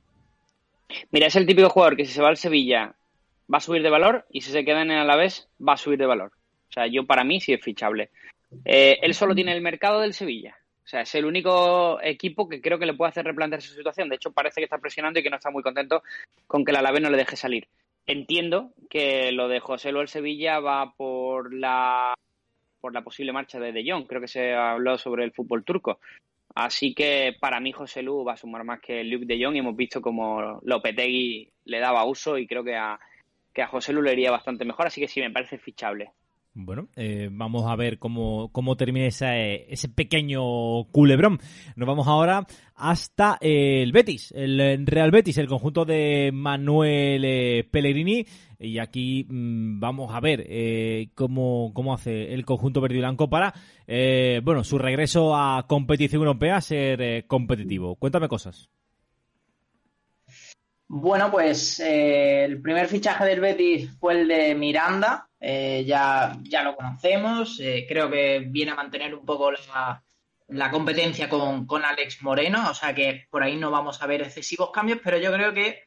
Mira, 1.11 1.27
es 1.27 1.35
el 1.35 1.45
típico 1.45 1.69
jugador 1.69 1.97
que 1.97 2.05
si 2.05 2.13
se 2.13 2.21
va 2.21 2.29
al 2.29 2.37
Sevilla 2.37 2.93
va 3.53 3.57
a 3.57 3.61
subir 3.61 3.81
de 3.83 3.89
valor 3.89 4.25
y 4.31 4.41
si 4.41 4.51
se 4.51 4.65
queda 4.65 4.81
en 4.81 4.91
el 4.91 4.99
Alavés 4.99 5.49
va 5.59 5.73
a 5.73 5.77
subir 5.77 5.99
de 5.99 6.05
valor. 6.05 6.31
O 6.69 6.71
sea, 6.71 6.87
yo 6.87 7.05
para 7.05 7.23
mí 7.23 7.39
sí 7.39 7.53
es 7.53 7.61
fichable. 7.61 8.09
Eh, 8.63 8.99
él 9.01 9.13
solo 9.13 9.35
tiene 9.35 9.53
el 9.53 9.61
mercado 9.61 10.01
del 10.01 10.13
Sevilla. 10.13 10.57
O 10.83 10.87
sea, 10.87 11.01
es 11.01 11.15
el 11.15 11.25
único 11.25 11.99
equipo 12.01 12.47
que 12.47 12.61
creo 12.61 12.77
que 12.77 12.85
le 12.85 12.93
puede 12.93 13.09
hacer 13.09 13.25
replantear 13.25 13.61
su 13.61 13.73
situación. 13.73 14.07
De 14.07 14.15
hecho, 14.15 14.31
parece 14.31 14.61
que 14.61 14.65
está 14.65 14.77
presionando 14.77 15.19
y 15.19 15.23
que 15.23 15.29
no 15.29 15.37
está 15.37 15.49
muy 15.49 15.63
contento 15.63 16.03
con 16.45 16.63
que 16.63 16.71
el 16.71 16.77
Alavés 16.77 17.01
no 17.01 17.09
le 17.09 17.17
deje 17.17 17.35
salir. 17.35 17.67
Entiendo 18.05 18.71
que 18.89 19.31
lo 19.31 19.47
de 19.47 19.59
José 19.59 19.91
Lu 19.91 19.99
al 19.99 20.09
Sevilla 20.09 20.59
va 20.59 20.93
por 20.95 21.53
la 21.53 22.13
por 22.79 22.93
la 22.93 23.01
posible 23.01 23.33
marcha 23.33 23.59
de 23.59 23.71
De 23.71 23.83
Jong. 23.83 24.05
Creo 24.05 24.21
que 24.21 24.27
se 24.27 24.53
habló 24.53 24.99
sobre 24.99 25.23
el 25.23 25.31
fútbol 25.31 25.63
turco. 25.63 25.99
Así 26.55 26.93
que 26.95 27.35
para 27.39 27.59
mí 27.59 27.73
José 27.73 28.01
Lu 28.01 28.23
va 28.23 28.33
a 28.33 28.37
sumar 28.37 28.63
más 28.63 28.79
que 28.79 29.03
Luke 29.03 29.25
de 29.25 29.43
Jong 29.43 29.55
y 29.55 29.59
hemos 29.59 29.75
visto 29.75 30.01
como 30.01 30.61
Lopetegui 30.63 31.51
le 31.65 31.79
daba 31.79 32.05
uso 32.05 32.37
y 32.37 32.47
creo 32.47 32.63
que 32.63 32.77
a, 32.77 32.97
que 33.53 33.61
a 33.61 33.67
José 33.67 33.91
Lu 33.91 34.01
le 34.01 34.13
iría 34.13 34.31
bastante 34.31 34.63
mejor, 34.63 34.87
así 34.87 35.01
que 35.01 35.09
sí, 35.09 35.19
me 35.19 35.31
parece 35.31 35.57
fichable. 35.57 36.13
Bueno, 36.57 36.87
eh, 36.95 37.27
vamos 37.29 37.69
a 37.69 37.75
ver 37.75 37.99
cómo, 37.99 38.49
cómo 38.53 38.77
termina 38.77 39.05
eh, 39.07 39.65
ese 39.69 39.89
pequeño 39.89 40.85
culebrón. 40.85 41.37
Nos 41.75 41.85
vamos 41.85 42.07
ahora 42.07 42.47
hasta 42.75 43.37
el 43.41 43.91
Betis, 43.91 44.31
el 44.33 44.87
Real 44.87 45.11
Betis, 45.11 45.37
el 45.37 45.49
conjunto 45.49 45.83
de 45.83 46.31
Manuel 46.33 47.25
eh, 47.25 47.67
Pellegrini. 47.69 48.25
Y 48.57 48.79
aquí 48.79 49.25
mm, 49.27 49.81
vamos 49.81 50.13
a 50.13 50.21
ver 50.21 50.45
eh, 50.47 51.09
cómo, 51.13 51.71
cómo 51.73 51.93
hace 51.93 52.33
el 52.33 52.45
conjunto 52.45 52.79
verde 52.79 52.95
y 52.95 52.99
blanco 52.99 53.29
para, 53.29 53.53
eh, 53.85 54.39
bueno, 54.41 54.63
su 54.63 54.77
regreso 54.77 55.35
a 55.35 55.67
competición 55.67 56.21
europea, 56.21 56.61
ser 56.61 57.27
competitivo. 57.27 57.97
Cuéntame 57.97 58.29
cosas. 58.29 58.69
Bueno, 60.97 61.29
pues 61.29 61.81
eh, 61.81 62.45
el 62.45 62.61
primer 62.61 62.87
fichaje 62.87 63.25
del 63.25 63.41
Betis 63.41 63.91
fue 63.99 64.21
el 64.21 64.29
de 64.29 64.55
Miranda, 64.55 65.27
eh, 65.41 65.83
ya, 65.85 66.37
ya 66.43 66.63
lo 66.63 66.73
conocemos, 66.73 67.59
eh, 67.59 67.85
creo 67.85 68.09
que 68.09 68.45
viene 68.47 68.71
a 68.71 68.75
mantener 68.75 69.13
un 69.13 69.25
poco 69.25 69.51
la, 69.51 70.01
la 70.47 70.71
competencia 70.71 71.27
con, 71.27 71.67
con 71.67 71.83
Alex 71.83 72.23
Moreno, 72.23 72.69
o 72.69 72.73
sea 72.73 72.95
que 72.95 73.27
por 73.29 73.43
ahí 73.43 73.57
no 73.57 73.71
vamos 73.71 74.01
a 74.01 74.07
ver 74.07 74.21
excesivos 74.21 74.71
cambios, 74.71 75.01
pero 75.03 75.17
yo 75.17 75.33
creo 75.33 75.53
que 75.53 75.83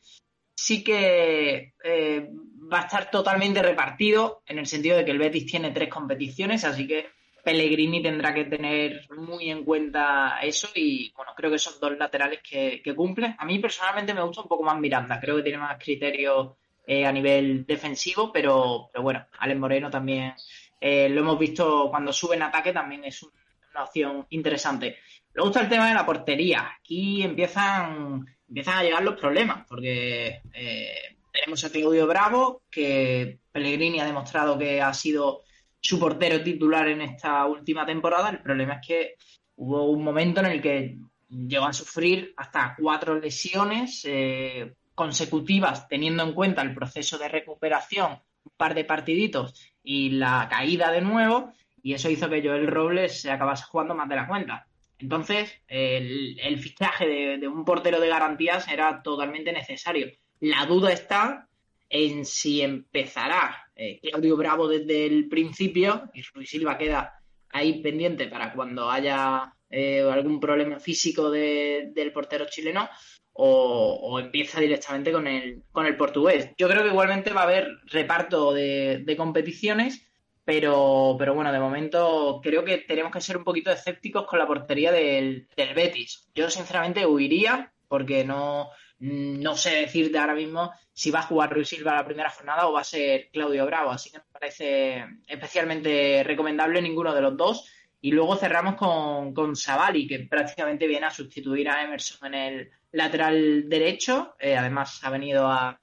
sí 0.54 0.84
que 0.84 1.72
eh, 1.82 2.28
va 2.70 2.80
a 2.80 2.84
estar 2.84 3.10
totalmente 3.10 3.62
repartido 3.62 4.42
en 4.44 4.58
el 4.58 4.66
sentido 4.66 4.98
de 4.98 5.06
que 5.06 5.12
el 5.12 5.18
Betis 5.18 5.46
tiene 5.46 5.70
tres 5.70 5.88
competiciones, 5.88 6.64
así 6.64 6.86
que 6.86 7.08
Pellegrini 7.52 8.02
tendrá 8.02 8.34
que 8.34 8.44
tener 8.44 9.06
muy 9.16 9.50
en 9.50 9.64
cuenta 9.64 10.38
eso 10.42 10.68
y 10.74 11.10
bueno, 11.16 11.32
creo 11.34 11.50
que 11.50 11.58
son 11.58 11.74
dos 11.80 11.96
laterales 11.96 12.40
que, 12.42 12.82
que 12.84 12.94
cumplen. 12.94 13.34
A 13.38 13.44
mí 13.46 13.58
personalmente 13.58 14.12
me 14.12 14.22
gusta 14.22 14.42
un 14.42 14.48
poco 14.48 14.64
más 14.64 14.78
Miranda, 14.78 15.18
creo 15.18 15.36
que 15.36 15.42
tiene 15.42 15.56
más 15.58 15.78
criterio 15.82 16.56
eh, 16.86 17.06
a 17.06 17.12
nivel 17.12 17.64
defensivo, 17.64 18.30
pero, 18.32 18.90
pero 18.92 19.02
bueno, 19.02 19.26
Alex 19.38 19.58
Moreno 19.58 19.90
también 19.90 20.34
eh, 20.80 21.08
lo 21.08 21.20
hemos 21.22 21.38
visto 21.38 21.88
cuando 21.90 22.12
sube 22.12 22.36
en 22.36 22.42
ataque, 22.42 22.72
también 22.72 23.04
es 23.04 23.22
un- 23.22 23.30
una 23.72 23.84
opción 23.84 24.26
interesante. 24.30 24.98
Luego 25.32 25.48
está 25.50 25.60
el 25.62 25.68
tema 25.70 25.88
de 25.88 25.94
la 25.94 26.04
portería. 26.04 26.70
Aquí 26.78 27.22
empiezan, 27.22 28.26
empiezan 28.48 28.78
a 28.78 28.82
llegar 28.82 29.02
los 29.02 29.18
problemas, 29.18 29.64
porque 29.68 30.42
eh, 30.52 31.16
tenemos 31.32 31.64
a 31.64 31.70
Claudio 31.70 32.06
Bravo, 32.06 32.62
que 32.70 33.38
Pellegrini 33.52 34.00
ha 34.00 34.04
demostrado 34.06 34.58
que 34.58 34.80
ha 34.82 34.92
sido 34.92 35.42
su 35.80 35.98
portero 35.98 36.42
titular 36.42 36.88
en 36.88 37.02
esta 37.02 37.44
última 37.46 37.86
temporada. 37.86 38.30
El 38.30 38.40
problema 38.40 38.74
es 38.74 38.86
que 38.86 39.14
hubo 39.56 39.90
un 39.90 40.02
momento 40.02 40.40
en 40.40 40.46
el 40.46 40.62
que 40.62 40.98
llegó 41.28 41.66
a 41.66 41.72
sufrir 41.72 42.32
hasta 42.36 42.74
cuatro 42.78 43.18
lesiones 43.18 44.02
eh, 44.04 44.74
consecutivas, 44.94 45.88
teniendo 45.88 46.22
en 46.22 46.32
cuenta 46.32 46.62
el 46.62 46.74
proceso 46.74 47.18
de 47.18 47.28
recuperación, 47.28 48.12
un 48.44 48.52
par 48.56 48.74
de 48.74 48.84
partiditos 48.84 49.72
y 49.82 50.10
la 50.10 50.48
caída 50.50 50.90
de 50.90 51.00
nuevo, 51.00 51.52
y 51.82 51.94
eso 51.94 52.10
hizo 52.10 52.28
que 52.28 52.42
Joel 52.42 52.66
Robles 52.66 53.20
se 53.20 53.30
acabase 53.30 53.64
jugando 53.64 53.94
más 53.94 54.08
de 54.08 54.16
la 54.16 54.26
cuenta. 54.26 54.66
Entonces, 54.98 55.62
el, 55.68 56.58
fichaje 56.58 57.38
de 57.38 57.46
un 57.46 57.64
portero 57.64 58.00
de 58.00 58.08
garantías 58.08 58.66
era 58.66 59.00
totalmente 59.00 59.52
necesario. 59.52 60.08
La 60.40 60.66
duda 60.66 60.92
está 60.92 61.47
en 61.90 62.24
si 62.24 62.62
empezará 62.62 63.56
eh, 63.74 63.98
Claudio 64.00 64.36
Bravo 64.36 64.68
desde 64.68 65.06
el 65.06 65.28
principio 65.28 66.10
y 66.14 66.22
Ruiz 66.22 66.50
Silva 66.50 66.76
queda 66.76 67.14
ahí 67.50 67.80
pendiente 67.82 68.26
para 68.26 68.52
cuando 68.52 68.90
haya 68.90 69.54
eh, 69.70 70.02
algún 70.02 70.38
problema 70.40 70.78
físico 70.80 71.30
de- 71.30 71.90
del 71.94 72.12
portero 72.12 72.46
chileno 72.48 72.88
o, 73.32 73.98
o 74.02 74.18
empieza 74.18 74.60
directamente 74.60 75.12
con 75.12 75.26
el, 75.26 75.62
con 75.70 75.86
el 75.86 75.96
portugués. 75.96 76.50
Yo 76.58 76.68
creo 76.68 76.82
que 76.82 76.88
igualmente 76.90 77.32
va 77.32 77.42
a 77.42 77.44
haber 77.44 77.68
reparto 77.86 78.52
de, 78.52 79.02
de 79.04 79.16
competiciones, 79.16 80.04
pero, 80.44 81.14
pero 81.18 81.34
bueno, 81.34 81.52
de 81.52 81.60
momento 81.60 82.40
creo 82.42 82.64
que 82.64 82.78
tenemos 82.78 83.12
que 83.12 83.20
ser 83.20 83.36
un 83.36 83.44
poquito 83.44 83.70
escépticos 83.70 84.26
con 84.26 84.38
la 84.38 84.46
portería 84.46 84.90
del, 84.92 85.46
del 85.56 85.74
Betis. 85.74 86.28
Yo 86.34 86.50
sinceramente 86.50 87.06
huiría 87.06 87.72
porque 87.86 88.24
no, 88.24 88.70
no 89.00 89.56
sé 89.56 89.70
decirte 89.76 90.18
ahora 90.18 90.34
mismo 90.34 90.72
si 90.92 91.10
va 91.10 91.20
a 91.20 91.24
jugar 91.24 91.52
Ruiz 91.52 91.68
Silva 91.68 91.94
la 91.94 92.04
primera 92.04 92.30
jornada 92.30 92.66
o 92.66 92.72
va 92.72 92.80
a 92.80 92.84
ser 92.84 93.28
Claudio 93.32 93.66
Bravo, 93.66 93.90
así 93.90 94.10
que 94.10 94.18
me 94.18 94.24
parece 94.32 95.06
especialmente 95.26 96.22
recomendable 96.24 96.82
ninguno 96.82 97.14
de 97.14 97.20
los 97.20 97.36
dos. 97.36 97.70
Y 98.00 98.12
luego 98.12 98.36
cerramos 98.36 98.76
con, 98.76 99.34
con 99.34 99.56
Savali, 99.56 100.06
que 100.06 100.20
prácticamente 100.20 100.86
viene 100.86 101.06
a 101.06 101.10
sustituir 101.10 101.68
a 101.68 101.82
Emerson 101.82 102.32
en 102.32 102.34
el 102.34 102.70
lateral 102.92 103.68
derecho. 103.68 104.34
Eh, 104.38 104.56
además, 104.56 105.00
ha 105.02 105.10
venido 105.10 105.48
a, 105.48 105.80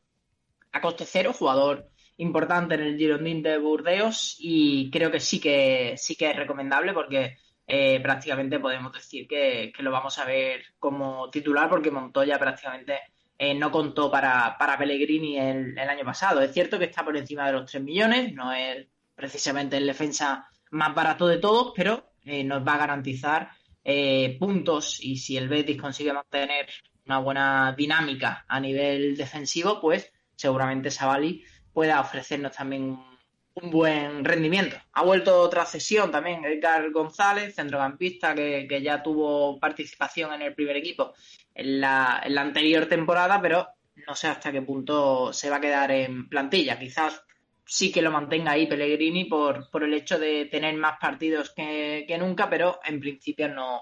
a 0.72 0.82
coste 0.82 1.06
cero, 1.06 1.34
jugador 1.34 1.90
importante 2.18 2.76
en 2.76 2.82
el 2.82 2.98
Girondín 2.98 3.42
de 3.42 3.58
Burdeos. 3.58 4.38
Y 4.40 4.90
creo 4.92 5.12
que 5.12 5.20
sí 5.20 5.42
que 5.42 5.96
sí 5.98 6.16
que 6.16 6.30
es 6.32 6.36
recomendable 6.38 6.94
porque 6.94 7.38
eh, 7.68 8.00
prácticamente 8.02 8.60
podemos 8.60 8.94
decir 8.94 9.28
que, 9.28 9.72
que 9.76 9.84
lo 9.84 9.92
vamos 9.92 10.18
a 10.20 10.26
ver 10.26 10.64
como 10.80 11.30
titular, 11.30 11.70
porque 11.70 11.92
Montoya 11.92 12.38
prácticamente 12.38 13.00
eh, 13.38 13.54
no 13.54 13.72
contó 13.72 14.10
para, 14.10 14.56
para 14.58 14.78
Pellegrini 14.78 15.38
el, 15.38 15.78
el 15.78 15.90
año 15.90 16.06
pasado. 16.06 16.42
Es 16.42 16.54
cierto 16.54 16.80
que 16.80 16.86
está 16.86 17.04
por 17.04 17.18
encima 17.18 17.48
de 17.48 17.54
los 17.54 17.70
3 17.70 17.84
millones, 17.84 18.34
no 18.34 18.52
es 18.54 18.88
precisamente 19.16 19.78
el 19.78 19.88
defensa 19.88 20.48
más 20.72 20.94
barato 20.94 21.28
de 21.28 21.38
todos, 21.38 21.74
pero 21.76 22.12
eh, 22.26 22.44
nos 22.44 22.66
va 22.68 22.76
a 22.76 22.80
garantizar 22.80 23.50
eh, 23.84 24.36
puntos 24.40 25.00
y 25.04 25.18
si 25.18 25.38
el 25.38 25.48
Betis 25.48 25.80
consigue 25.80 26.14
mantener 26.14 26.68
una 27.06 27.20
buena 27.20 27.76
dinámica 27.78 28.46
a 28.48 28.60
nivel 28.60 29.16
defensivo, 29.16 29.80
pues 29.80 30.12
seguramente 30.36 30.92
Savali 30.92 31.44
pueda 31.72 32.02
ofrecernos 32.02 32.54
también 32.54 32.84
un, 32.84 33.15
un 33.56 33.72
buen 33.72 34.26
rendimiento. 34.26 34.76
Ha 34.94 35.04
vuelto 35.04 35.40
otra 35.42 35.66
cesión 35.66 36.12
también, 36.12 36.44
Edgar 36.44 36.92
González, 36.92 37.56
centrocampista 37.56 38.36
que, 38.36 38.66
que 38.68 38.82
ya 38.82 39.02
tuvo 39.02 39.60
participación 39.60 40.34
en 40.34 40.42
el 40.42 40.54
primer 40.56 40.76
equipo 40.76 41.14
en 41.54 41.82
la, 41.82 42.22
en 42.24 42.36
la 42.36 42.42
anterior 42.42 42.86
temporada, 42.86 43.42
pero 43.42 43.68
no 44.08 44.16
sé 44.16 44.28
hasta 44.28 44.52
qué 44.52 44.62
punto 44.62 45.32
se 45.32 45.50
va 45.50 45.58
a 45.58 45.62
quedar 45.62 45.92
en 45.92 46.28
plantilla. 46.28 46.78
Quizás 46.78 47.24
sí 47.66 47.92
que 47.92 48.02
lo 48.02 48.12
mantenga 48.12 48.52
ahí 48.52 48.68
Pellegrini 48.68 49.26
por, 49.26 49.70
por 49.72 49.84
el 49.84 49.94
hecho 49.94 50.20
de 50.20 50.46
tener 50.46 50.76
más 50.76 50.98
partidos 51.00 51.52
que, 51.52 52.06
que 52.08 52.18
nunca, 52.18 52.50
pero 52.50 52.80
en 52.84 53.00
principio 53.00 53.48
no, 53.48 53.82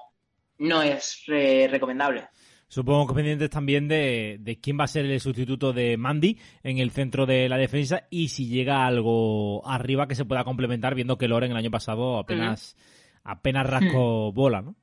no 0.59 0.84
es 0.84 1.24
eh, 1.28 1.67
recomendable. 1.69 2.28
Supongo 2.74 3.05
que 3.05 3.13
pendientes 3.13 3.51
también 3.51 3.88
de, 3.88 4.38
de 4.39 4.59
quién 4.59 4.80
va 4.80 4.86
a 4.86 4.88
ser 4.88 5.05
el 5.05 5.19
sustituto 5.21 5.74
de 5.74 5.95
Mandy 5.95 6.39
en 6.63 6.80
el 6.80 6.89
centro 6.89 7.28
de 7.28 7.47
la 7.47 7.55
defensa 7.55 8.07
y 8.09 8.30
si 8.30 8.47
llega 8.47 8.88
algo 8.88 9.61
arriba 9.67 10.07
que 10.07 10.15
se 10.15 10.26
pueda 10.26 10.43
complementar, 10.43 10.95
viendo 10.95 11.15
que 11.15 11.28
Loren 11.28 11.51
el 11.51 11.57
año 11.57 11.69
pasado 11.69 12.17
apenas, 12.17 12.76
apenas 13.24 13.67
rascó 13.67 14.32
bola, 14.32 14.63
¿no? 14.63 14.76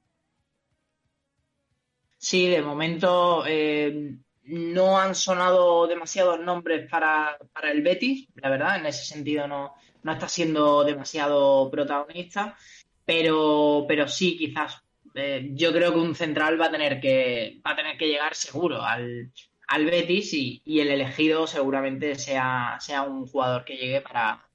Sí, 2.16 2.46
de 2.46 2.62
momento 2.62 3.42
eh, 3.44 4.14
no 4.44 4.96
han 4.96 5.16
sonado 5.16 5.88
demasiados 5.88 6.38
nombres 6.38 6.88
para, 6.88 7.38
para 7.52 7.72
el 7.72 7.82
Betis, 7.82 8.28
la 8.36 8.50
verdad, 8.50 8.76
en 8.76 8.86
ese 8.86 9.04
sentido 9.04 9.48
no, 9.48 9.74
no 10.04 10.12
está 10.12 10.28
siendo 10.28 10.84
demasiado 10.84 11.68
protagonista, 11.72 12.56
pero, 13.04 13.84
pero 13.88 14.06
sí, 14.06 14.36
quizás 14.38 14.80
eh, 15.14 15.50
yo 15.52 15.72
creo 15.72 15.92
que 15.92 15.98
un 15.98 16.14
central 16.14 16.60
va 16.60 16.66
a 16.66 16.70
tener 16.70 17.00
que, 17.00 17.60
va 17.66 17.72
a 17.72 17.76
tener 17.76 17.96
que 17.96 18.08
llegar 18.08 18.34
seguro 18.34 18.82
al, 18.82 19.32
al 19.68 19.84
Betis 19.84 20.32
y, 20.34 20.62
y 20.64 20.80
el 20.80 20.88
elegido 20.88 21.46
seguramente 21.46 22.14
sea, 22.16 22.76
sea 22.80 23.02
un 23.02 23.26
jugador 23.26 23.64
que 23.64 23.76
llegue 23.76 24.00
para, 24.00 24.48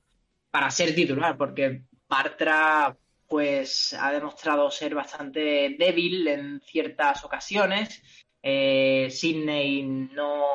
para 0.52 0.72
ser 0.72 0.96
titular, 0.96 1.38
porque 1.38 1.84
Bartra 2.08 2.98
pues 3.28 3.94
ha 4.00 4.12
demostrado 4.12 4.70
ser 4.70 4.94
bastante 4.96 5.76
débil 5.78 6.28
en 6.28 6.62
ciertas 6.62 7.24
ocasiones. 7.24 8.02
Eh, 8.42 9.08
Sidney 9.10 9.84
no, 9.84 10.46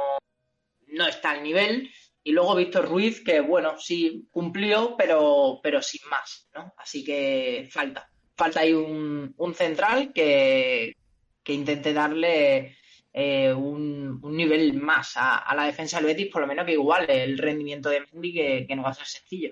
no 0.86 1.06
está 1.06 1.32
al 1.32 1.42
nivel. 1.42 1.90
Y 2.22 2.32
luego 2.32 2.54
Víctor 2.54 2.88
Ruiz, 2.88 3.22
que 3.24 3.40
bueno, 3.40 3.78
sí 3.78 4.28
cumplió, 4.30 4.94
pero, 4.96 5.58
pero 5.62 5.80
sin 5.82 6.08
más, 6.08 6.48
¿no? 6.54 6.74
Así 6.76 7.02
que 7.02 7.68
falta. 7.70 8.10
Falta 8.40 8.60
ahí 8.60 8.72
un, 8.72 9.34
un 9.36 9.54
central 9.54 10.12
que, 10.14 10.96
que 11.44 11.52
intente 11.52 11.92
darle 11.92 12.74
eh, 13.12 13.52
un, 13.52 14.18
un 14.22 14.36
nivel 14.36 14.72
más 14.74 15.16
a, 15.16 15.36
a 15.38 15.54
la 15.54 15.64
defensa 15.66 15.98
del 15.98 16.06
Betis, 16.06 16.28
por 16.32 16.40
lo 16.40 16.48
menos 16.48 16.64
que 16.64 16.72
iguale 16.72 17.22
el 17.22 17.36
rendimiento 17.36 17.90
de 17.90 18.00
Mendy, 18.00 18.32
que, 18.32 18.64
que 18.66 18.74
no 18.76 18.82
va 18.82 18.90
a 18.90 18.94
ser 18.94 19.06
sencillo. 19.06 19.50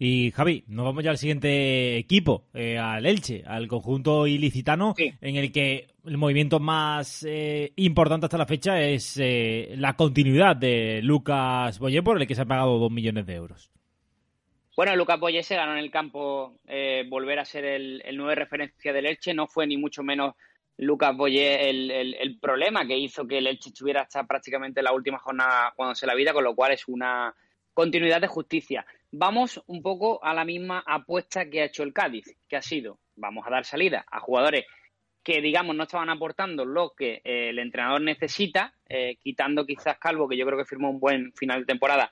Y 0.00 0.32
Javi, 0.32 0.64
nos 0.66 0.84
vamos 0.86 1.04
ya 1.04 1.10
al 1.10 1.18
siguiente 1.18 1.96
equipo, 1.96 2.48
eh, 2.54 2.76
al 2.76 3.06
Elche, 3.06 3.44
al 3.46 3.68
conjunto 3.68 4.26
ilicitano, 4.26 4.94
Sí. 4.96 5.12
en 5.20 5.36
el 5.36 5.52
que 5.52 5.86
el 6.04 6.18
movimiento 6.18 6.58
más 6.58 7.24
eh, 7.28 7.72
importante 7.76 8.26
hasta 8.26 8.36
la 8.38 8.46
fecha 8.46 8.80
es 8.82 9.16
eh, 9.22 9.74
la 9.76 9.94
continuidad 9.94 10.56
de 10.56 11.00
Lucas 11.04 11.78
Boyer, 11.78 12.02
por 12.02 12.20
el 12.20 12.26
que 12.26 12.34
se 12.34 12.42
ha 12.42 12.46
pagado 12.46 12.78
dos 12.80 12.90
millones 12.90 13.26
de 13.26 13.34
euros. 13.34 13.70
Bueno, 14.76 14.96
Lucas 14.96 15.20
Boyé 15.20 15.42
se 15.42 15.56
ganó 15.56 15.72
en 15.72 15.78
el 15.78 15.90
campo 15.90 16.58
eh, 16.66 17.04
volver 17.08 17.38
a 17.38 17.44
ser 17.44 17.64
el, 17.64 18.02
el 18.04 18.16
nuevo 18.16 18.34
referencia 18.34 18.92
del 18.92 19.06
Elche. 19.06 19.34
No 19.34 19.46
fue 19.46 19.66
ni 19.66 19.76
mucho 19.76 20.02
menos 20.02 20.34
Lucas 20.78 21.16
Boyé 21.16 21.68
el, 21.70 22.38
problema 22.40 22.86
que 22.86 22.96
hizo 22.96 23.26
que 23.26 23.38
el 23.38 23.46
Elche 23.46 23.70
estuviera 23.70 24.02
hasta 24.02 24.24
prácticamente 24.24 24.82
la 24.82 24.92
última 24.92 25.18
jornada 25.18 25.72
jugándose 25.76 26.06
la 26.06 26.14
vida, 26.14 26.32
con 26.32 26.44
lo 26.44 26.54
cual 26.54 26.72
es 26.72 26.88
una 26.88 27.34
continuidad 27.74 28.20
de 28.20 28.26
justicia. 28.26 28.84
Vamos 29.10 29.62
un 29.66 29.82
poco 29.82 30.24
a 30.24 30.34
la 30.34 30.44
misma 30.44 30.82
apuesta 30.86 31.48
que 31.48 31.60
ha 31.60 31.66
hecho 31.66 31.82
el 31.82 31.92
Cádiz, 31.92 32.36
que 32.48 32.56
ha 32.56 32.62
sido, 32.62 32.98
vamos 33.16 33.46
a 33.46 33.50
dar 33.50 33.64
salida 33.64 34.04
a 34.10 34.20
jugadores 34.20 34.64
que, 35.22 35.40
digamos, 35.40 35.76
no 35.76 35.84
estaban 35.84 36.10
aportando 36.10 36.64
lo 36.64 36.94
que 36.96 37.20
eh, 37.22 37.50
el 37.50 37.58
entrenador 37.60 38.00
necesita, 38.00 38.74
eh, 38.88 39.18
quitando 39.22 39.64
quizás 39.64 39.98
Calvo, 39.98 40.28
que 40.28 40.36
yo 40.36 40.44
creo 40.46 40.58
que 40.58 40.64
firmó 40.64 40.90
un 40.90 40.98
buen 40.98 41.32
final 41.34 41.60
de 41.60 41.66
temporada, 41.66 42.10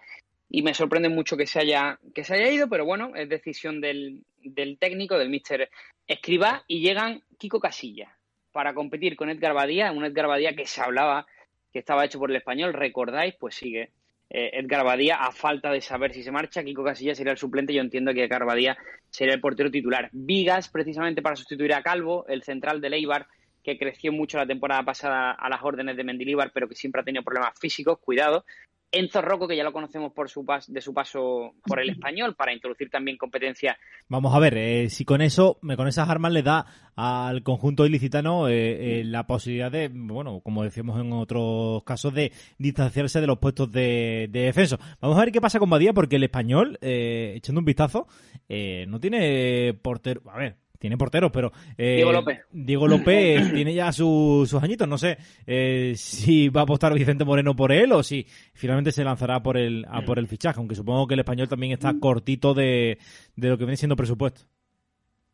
y 0.51 0.63
me 0.63 0.75
sorprende 0.75 1.09
mucho 1.09 1.37
que 1.37 1.47
se 1.47 1.61
haya, 1.61 1.99
que 2.13 2.25
se 2.25 2.35
haya 2.35 2.51
ido, 2.51 2.69
pero 2.69 2.85
bueno, 2.85 3.13
es 3.15 3.29
decisión 3.29 3.81
del, 3.81 4.25
del 4.43 4.79
técnico, 4.79 5.17
del 5.17 5.31
míster 5.31 5.71
Escribá, 6.07 6.65
y 6.67 6.81
llegan 6.81 7.23
Kiko 7.39 7.61
Casilla 7.61 8.17
para 8.51 8.75
competir 8.75 9.15
con 9.15 9.31
Edgar 9.31 9.55
Badía, 9.55 9.93
un 9.93 10.05
Edgar 10.05 10.27
Badía 10.27 10.57
que 10.57 10.67
se 10.67 10.83
hablaba 10.83 11.27
que 11.73 11.79
estaba 11.79 12.05
hecho 12.05 12.19
por 12.19 12.31
el 12.31 12.37
español, 12.37 12.73
recordáis, 12.73 13.37
pues 13.39 13.55
sigue 13.55 13.93
eh, 14.29 14.51
Edgar 14.55 14.85
Badía, 14.85 15.17
a 15.17 15.31
falta 15.31 15.71
de 15.71 15.81
saber 15.81 16.13
si 16.13 16.25
se 16.25 16.33
marcha, 16.33 16.65
Kiko 16.65 16.83
Casilla 16.83 17.15
sería 17.15 17.33
el 17.33 17.39
suplente, 17.39 17.73
yo 17.73 17.81
entiendo 17.81 18.13
que 18.13 18.25
Edgar 18.25 18.45
Badía 18.45 18.77
sería 19.09 19.35
el 19.35 19.41
portero 19.41 19.71
titular. 19.71 20.09
Vigas, 20.11 20.69
precisamente 20.69 21.23
para 21.23 21.37
sustituir 21.37 21.75
a 21.75 21.83
Calvo, 21.83 22.27
el 22.27 22.43
central 22.43 22.81
de 22.81 22.91
Leibar, 22.91 23.29
que 23.63 23.79
creció 23.79 24.11
mucho 24.11 24.39
la 24.39 24.47
temporada 24.47 24.83
pasada 24.83 25.31
a 25.31 25.49
las 25.49 25.63
órdenes 25.63 25.97
de 25.97 26.03
Mendilíbar, 26.03 26.51
pero 26.53 26.69
que 26.69 26.75
siempre 26.75 27.03
ha 27.03 27.05
tenido 27.05 27.23
problemas 27.23 27.57
físicos, 27.59 28.01
cuidado. 28.01 28.45
Enzo 28.93 29.23
Rocco, 29.23 29.47
que 29.47 29.57
ya 29.57 29.65
lo 29.65 29.73
conocemos 29.73 30.13
por 30.13 30.29
su 30.29 30.45
pas 30.45 30.73
de 30.73 30.81
su 30.81 30.93
paso 30.93 31.55
por 31.65 31.81
el 31.81 31.91
español, 31.91 32.35
para 32.35 32.53
introducir 32.53 32.91
también 32.91 33.17
competencia 33.17 33.79
Vamos 34.09 34.35
a 34.35 34.39
ver, 34.39 34.57
eh, 34.57 34.91
si 34.91 35.05
con 35.05 35.21
eso, 35.21 35.59
con 35.77 35.89
esas 35.89 36.09
armas 36.09 36.33
le 36.33 36.43
da 36.43 36.67
al 36.97 37.43
conjunto 37.43 37.87
ilicitano 37.87 38.49
eh, 38.49 39.01
eh, 39.01 39.05
la 39.05 39.27
posibilidad 39.27 39.71
de, 39.71 39.89
bueno, 39.89 40.41
como 40.41 40.65
decíamos 40.65 41.01
en 41.01 41.13
otros 41.13 41.83
casos, 41.85 42.13
de 42.13 42.33
distanciarse 42.59 43.21
de 43.21 43.27
los 43.27 43.39
puestos 43.39 43.71
de, 43.71 44.29
de 44.31 44.41
defensa. 44.41 44.79
Vamos 45.01 45.17
a 45.17 45.21
ver 45.21 45.33
qué 45.33 45.41
pasa 45.41 45.59
con 45.59 45.71
Badía, 45.71 45.93
porque 45.93 46.17
el 46.17 46.25
español, 46.25 46.79
eh, 46.81 47.35
echando 47.37 47.61
un 47.61 47.65
vistazo, 47.65 48.07
eh, 48.49 48.85
no 48.89 49.01
tiene 49.01 49.75
portero. 49.81 50.23
A 50.31 50.39
ver, 50.39 50.57
tiene 50.81 50.97
porteros, 50.97 51.31
pero. 51.31 51.53
eh, 51.79 51.97
Diego 51.97 52.11
López. 52.11 52.41
Diego 52.51 52.89
López 52.89 53.53
tiene 53.55 53.73
ya 53.75 53.93
su- 53.93 54.45
sus 54.49 54.61
añitos. 54.63 54.89
No 54.89 54.99
sé 54.99 55.19
eh, 55.47 55.93
si 55.97 56.49
va 56.49 56.63
a 56.63 56.65
apostar 56.65 56.93
Vicente 56.95 57.25
Moreno 57.25 57.55
por 57.55 57.71
él 57.71 57.93
o 57.93 58.03
si 58.03 58.27
finalmente 58.55 58.91
se 58.91 59.05
lanzará 59.05 59.41
por 59.43 59.57
el, 59.57 59.87
a 59.89 60.03
por 60.03 60.19
el 60.19 60.27
fichaje, 60.27 60.59
aunque 60.59 60.75
supongo 60.75 61.07
que 61.07 61.15
el 61.15 61.21
español 61.21 61.49
también 61.49 61.73
está 61.75 61.95
cortito 62.01 62.55
de, 62.55 62.99
de 63.37 63.49
lo 63.49 63.57
que 63.59 63.65
viene 63.65 63.77
siendo 63.77 63.95
presupuesto. 63.95 64.41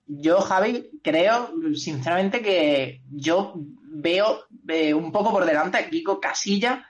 Yo, 0.09 0.41
Javi, 0.41 0.91
creo 1.03 1.51
sinceramente 1.75 2.41
que 2.43 3.03
yo 3.11 3.55
veo 3.83 4.41
eh, 4.69 4.95
un 4.95 5.11
poco 5.11 5.33
por 5.33 5.45
delante 5.47 5.79
a 5.79 5.89
Kiko 5.91 6.21
Casilla 6.21 6.85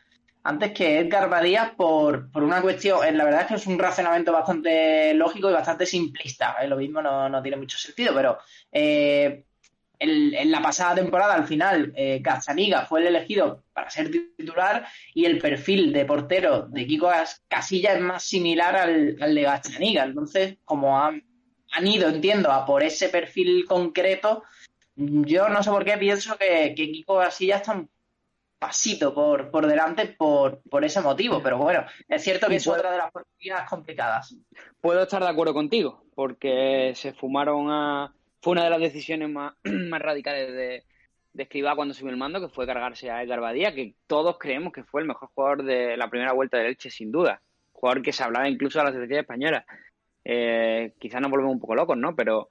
antes 0.48 0.72
que 0.72 0.98
Edgar 1.00 1.28
Badía 1.28 1.74
por, 1.76 2.30
por 2.30 2.42
una 2.42 2.60
cuestión, 2.62 3.04
eh, 3.06 3.12
la 3.12 3.24
verdad 3.24 3.42
es 3.42 3.46
que 3.48 3.54
es 3.54 3.66
un 3.66 3.78
razonamiento 3.78 4.32
bastante 4.32 5.12
lógico 5.14 5.50
y 5.50 5.54
bastante 5.54 5.86
simplista, 5.86 6.56
eh, 6.62 6.68
lo 6.68 6.76
mismo 6.76 7.02
no, 7.02 7.28
no 7.28 7.42
tiene 7.42 7.56
mucho 7.56 7.76
sentido, 7.78 8.14
pero 8.14 8.38
eh, 8.72 9.44
el- 9.98 10.34
en 10.34 10.50
la 10.50 10.60
pasada 10.60 10.94
temporada 10.94 11.34
al 11.34 11.46
final 11.46 11.92
eh, 11.96 12.20
Gazzaniga 12.22 12.84
fue 12.86 13.00
el 13.00 13.06
elegido 13.08 13.64
para 13.72 13.88
ser 13.90 14.10
titular 14.10 14.86
y 15.14 15.24
el 15.24 15.38
perfil 15.38 15.92
de 15.92 16.04
portero 16.04 16.66
de 16.68 16.86
Kiko 16.86 17.08
Cas- 17.08 17.42
Casilla 17.48 17.94
es 17.94 18.00
más 18.00 18.22
similar 18.24 18.76
al, 18.76 19.16
al 19.20 19.34
de 19.34 19.42
Gazzaniga, 19.42 20.04
entonces 20.04 20.58
como 20.64 21.00
han 21.02 21.22
han 21.72 21.86
ido, 21.86 22.08
entiendo, 22.08 22.52
a 22.52 22.64
por 22.64 22.82
ese 22.84 23.08
perfil 23.08 23.66
concreto, 23.66 24.44
yo 24.94 25.48
no 25.48 25.62
sé 25.62 25.70
por 25.70 25.84
qué 25.84 25.98
pienso 25.98 26.36
que, 26.38 26.74
que 26.76 26.90
Kiko 26.92 27.18
Casilla 27.18 27.56
está 27.56 27.72
un 27.72 27.90
pasito 28.58 29.14
por, 29.14 29.50
por 29.50 29.66
delante 29.66 30.06
por, 30.06 30.62
por 30.70 30.84
ese 30.84 31.00
motivo, 31.00 31.42
pero 31.42 31.58
bueno, 31.58 31.84
es 32.08 32.22
cierto 32.22 32.48
que 32.48 32.56
es 32.56 32.66
otra 32.66 32.90
de 32.90 32.98
las 32.98 33.08
oportunidades 33.08 33.68
complicadas. 33.68 34.36
Puedo 34.80 35.02
estar 35.02 35.22
de 35.22 35.28
acuerdo 35.28 35.54
contigo, 35.54 36.04
porque 36.14 36.92
se 36.94 37.12
fumaron 37.12 37.70
a. 37.70 38.12
Fue 38.40 38.52
una 38.52 38.64
de 38.64 38.70
las 38.70 38.80
decisiones 38.80 39.28
más, 39.28 39.54
más 39.64 40.00
radicales 40.00 40.52
de, 40.52 40.84
de 41.32 41.42
Escribá 41.42 41.76
cuando 41.76 41.94
subió 41.94 42.10
el 42.10 42.16
mando, 42.16 42.40
que 42.40 42.48
fue 42.48 42.66
cargarse 42.66 43.10
a 43.10 43.22
Edgar 43.22 43.40
Badía, 43.40 43.74
que 43.74 43.94
todos 44.06 44.38
creemos 44.38 44.72
que 44.72 44.84
fue 44.84 45.02
el 45.02 45.08
mejor 45.08 45.28
jugador 45.34 45.64
de 45.64 45.96
la 45.96 46.08
primera 46.08 46.32
vuelta 46.32 46.58
de 46.58 46.68
Elche, 46.68 46.90
sin 46.90 47.12
duda. 47.12 47.42
Jugador 47.72 48.02
que 48.02 48.12
se 48.12 48.22
hablaba 48.22 48.48
incluso 48.48 48.78
de 48.78 48.84
la 48.86 48.92
selección 48.92 49.20
española. 49.20 49.66
Eh, 50.24 50.94
quizás 50.98 51.20
nos 51.20 51.30
volvemos 51.30 51.52
un 51.52 51.60
poco 51.60 51.74
locos, 51.74 51.96
¿no? 51.96 52.16
Pero 52.16 52.48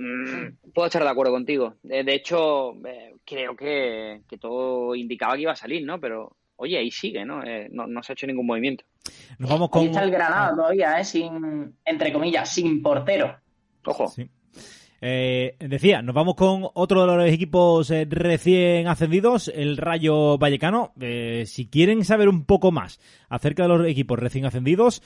mm, 0.00 0.72
puedo 0.72 0.86
estar 0.86 1.02
de 1.02 1.08
acuerdo 1.08 1.32
contigo. 1.32 1.74
Eh, 1.88 2.04
de 2.04 2.14
hecho, 2.14 2.74
eh, 2.86 3.16
creo 3.24 3.54
que, 3.54 4.22
que 4.28 4.38
todo 4.38 4.94
indicaba 4.94 5.34
que 5.34 5.42
iba 5.42 5.52
a 5.52 5.56
salir, 5.56 5.84
¿no? 5.84 6.00
Pero, 6.00 6.36
oye, 6.56 6.78
ahí 6.78 6.90
sigue, 6.90 7.24
¿no? 7.24 7.42
Eh, 7.44 7.68
no, 7.70 7.86
no 7.86 8.02
se 8.02 8.12
ha 8.12 8.14
hecho 8.14 8.26
ningún 8.26 8.46
movimiento. 8.46 8.84
Nos 9.38 9.50
vamos 9.50 9.68
Ahí 9.72 9.80
con. 9.80 9.86
está 9.86 10.02
el 10.02 10.10
Granada 10.10 10.54
todavía, 10.54 11.00
¿eh? 11.00 11.04
sin, 11.04 11.74
entre 11.84 12.12
comillas, 12.12 12.52
sin 12.52 12.82
portero. 12.82 13.36
Ojo. 13.84 14.08
Sí. 14.08 14.28
Eh, 15.02 15.56
decía, 15.58 16.02
nos 16.02 16.14
vamos 16.14 16.34
con 16.34 16.66
otro 16.74 17.06
de 17.06 17.16
los 17.16 17.32
equipos 17.32 17.90
eh, 17.90 18.06
recién 18.08 18.86
ascendidos, 18.86 19.48
el 19.48 19.78
Rayo 19.78 20.36
Vallecano. 20.36 20.92
Eh, 21.00 21.44
si 21.46 21.66
quieren 21.68 22.04
saber 22.04 22.28
un 22.28 22.44
poco 22.44 22.70
más 22.70 23.00
acerca 23.30 23.62
de 23.62 23.68
los 23.70 23.86
equipos 23.86 24.18
recién 24.18 24.44
ascendidos, 24.44 25.02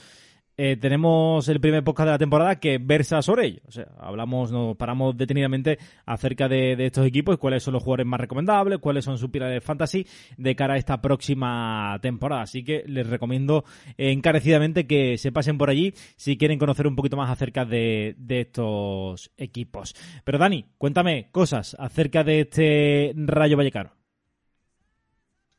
eh, 0.57 0.77
tenemos 0.77 1.49
el 1.49 1.61
primer 1.61 1.83
podcast 1.83 2.07
de 2.07 2.13
la 2.13 2.19
temporada 2.19 2.61
que 2.61 2.79
versa 2.79 3.23
sobre 3.23 3.47
ello. 3.47 3.61
O 3.67 3.73
sea, 3.73 3.89
hablamos, 3.99 4.53
nos 4.53 4.77
paramos 4.77 5.17
detenidamente 5.17 5.79
acerca 6.07 6.49
de, 6.49 6.75
estos 6.85 7.07
equipos, 7.07 7.39
cuáles 7.39 7.63
son 7.63 7.75
los 7.75 7.83
jugadores 7.83 8.07
más 8.07 8.21
recomendables, 8.21 8.79
cuáles 8.79 9.05
son 9.05 9.19
sus 9.19 9.31
pilares 9.31 9.65
fantasy 9.65 10.07
de 10.37 10.55
cara 10.55 10.75
a 10.75 10.77
esta 10.77 11.01
próxima 11.01 11.99
temporada. 12.01 12.43
Así 12.43 12.63
que 12.63 12.85
les 12.87 13.07
recomiendo 13.07 13.65
encarecidamente 13.97 14.87
que 14.87 15.19
se 15.19 15.33
pasen 15.33 15.59
por 15.59 15.71
allí 15.71 15.93
si 16.17 16.37
quieren 16.37 16.59
conocer 16.59 16.87
un 16.87 16.97
poquito 16.97 17.17
más 17.17 17.31
acerca 17.31 17.65
de 17.65 18.15
estos 18.29 19.33
equipos. 19.37 19.95
Pero 20.25 20.39
Dani, 20.39 20.67
cuéntame 20.79 21.31
cosas 21.33 21.77
acerca 21.79 22.23
de 22.23 22.41
este 22.41 23.13
Rayo 23.17 23.57
Vallecano. 23.57 24.05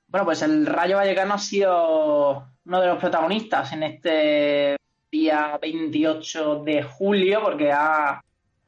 Bueno, 0.07 0.25
pues 0.25 0.41
el 0.43 0.65
Rayo 0.65 0.95
Vallecano 0.95 1.33
ha 1.33 1.37
sido 1.37 2.47
uno 2.65 2.81
de 2.81 2.87
los 2.87 2.97
protagonistas 2.99 3.73
en 3.73 3.83
este 3.83 4.77
día 5.15 5.57
28 5.61 6.63
de 6.63 6.83
julio, 6.83 7.41
porque 7.41 7.71
ha, 7.71 8.21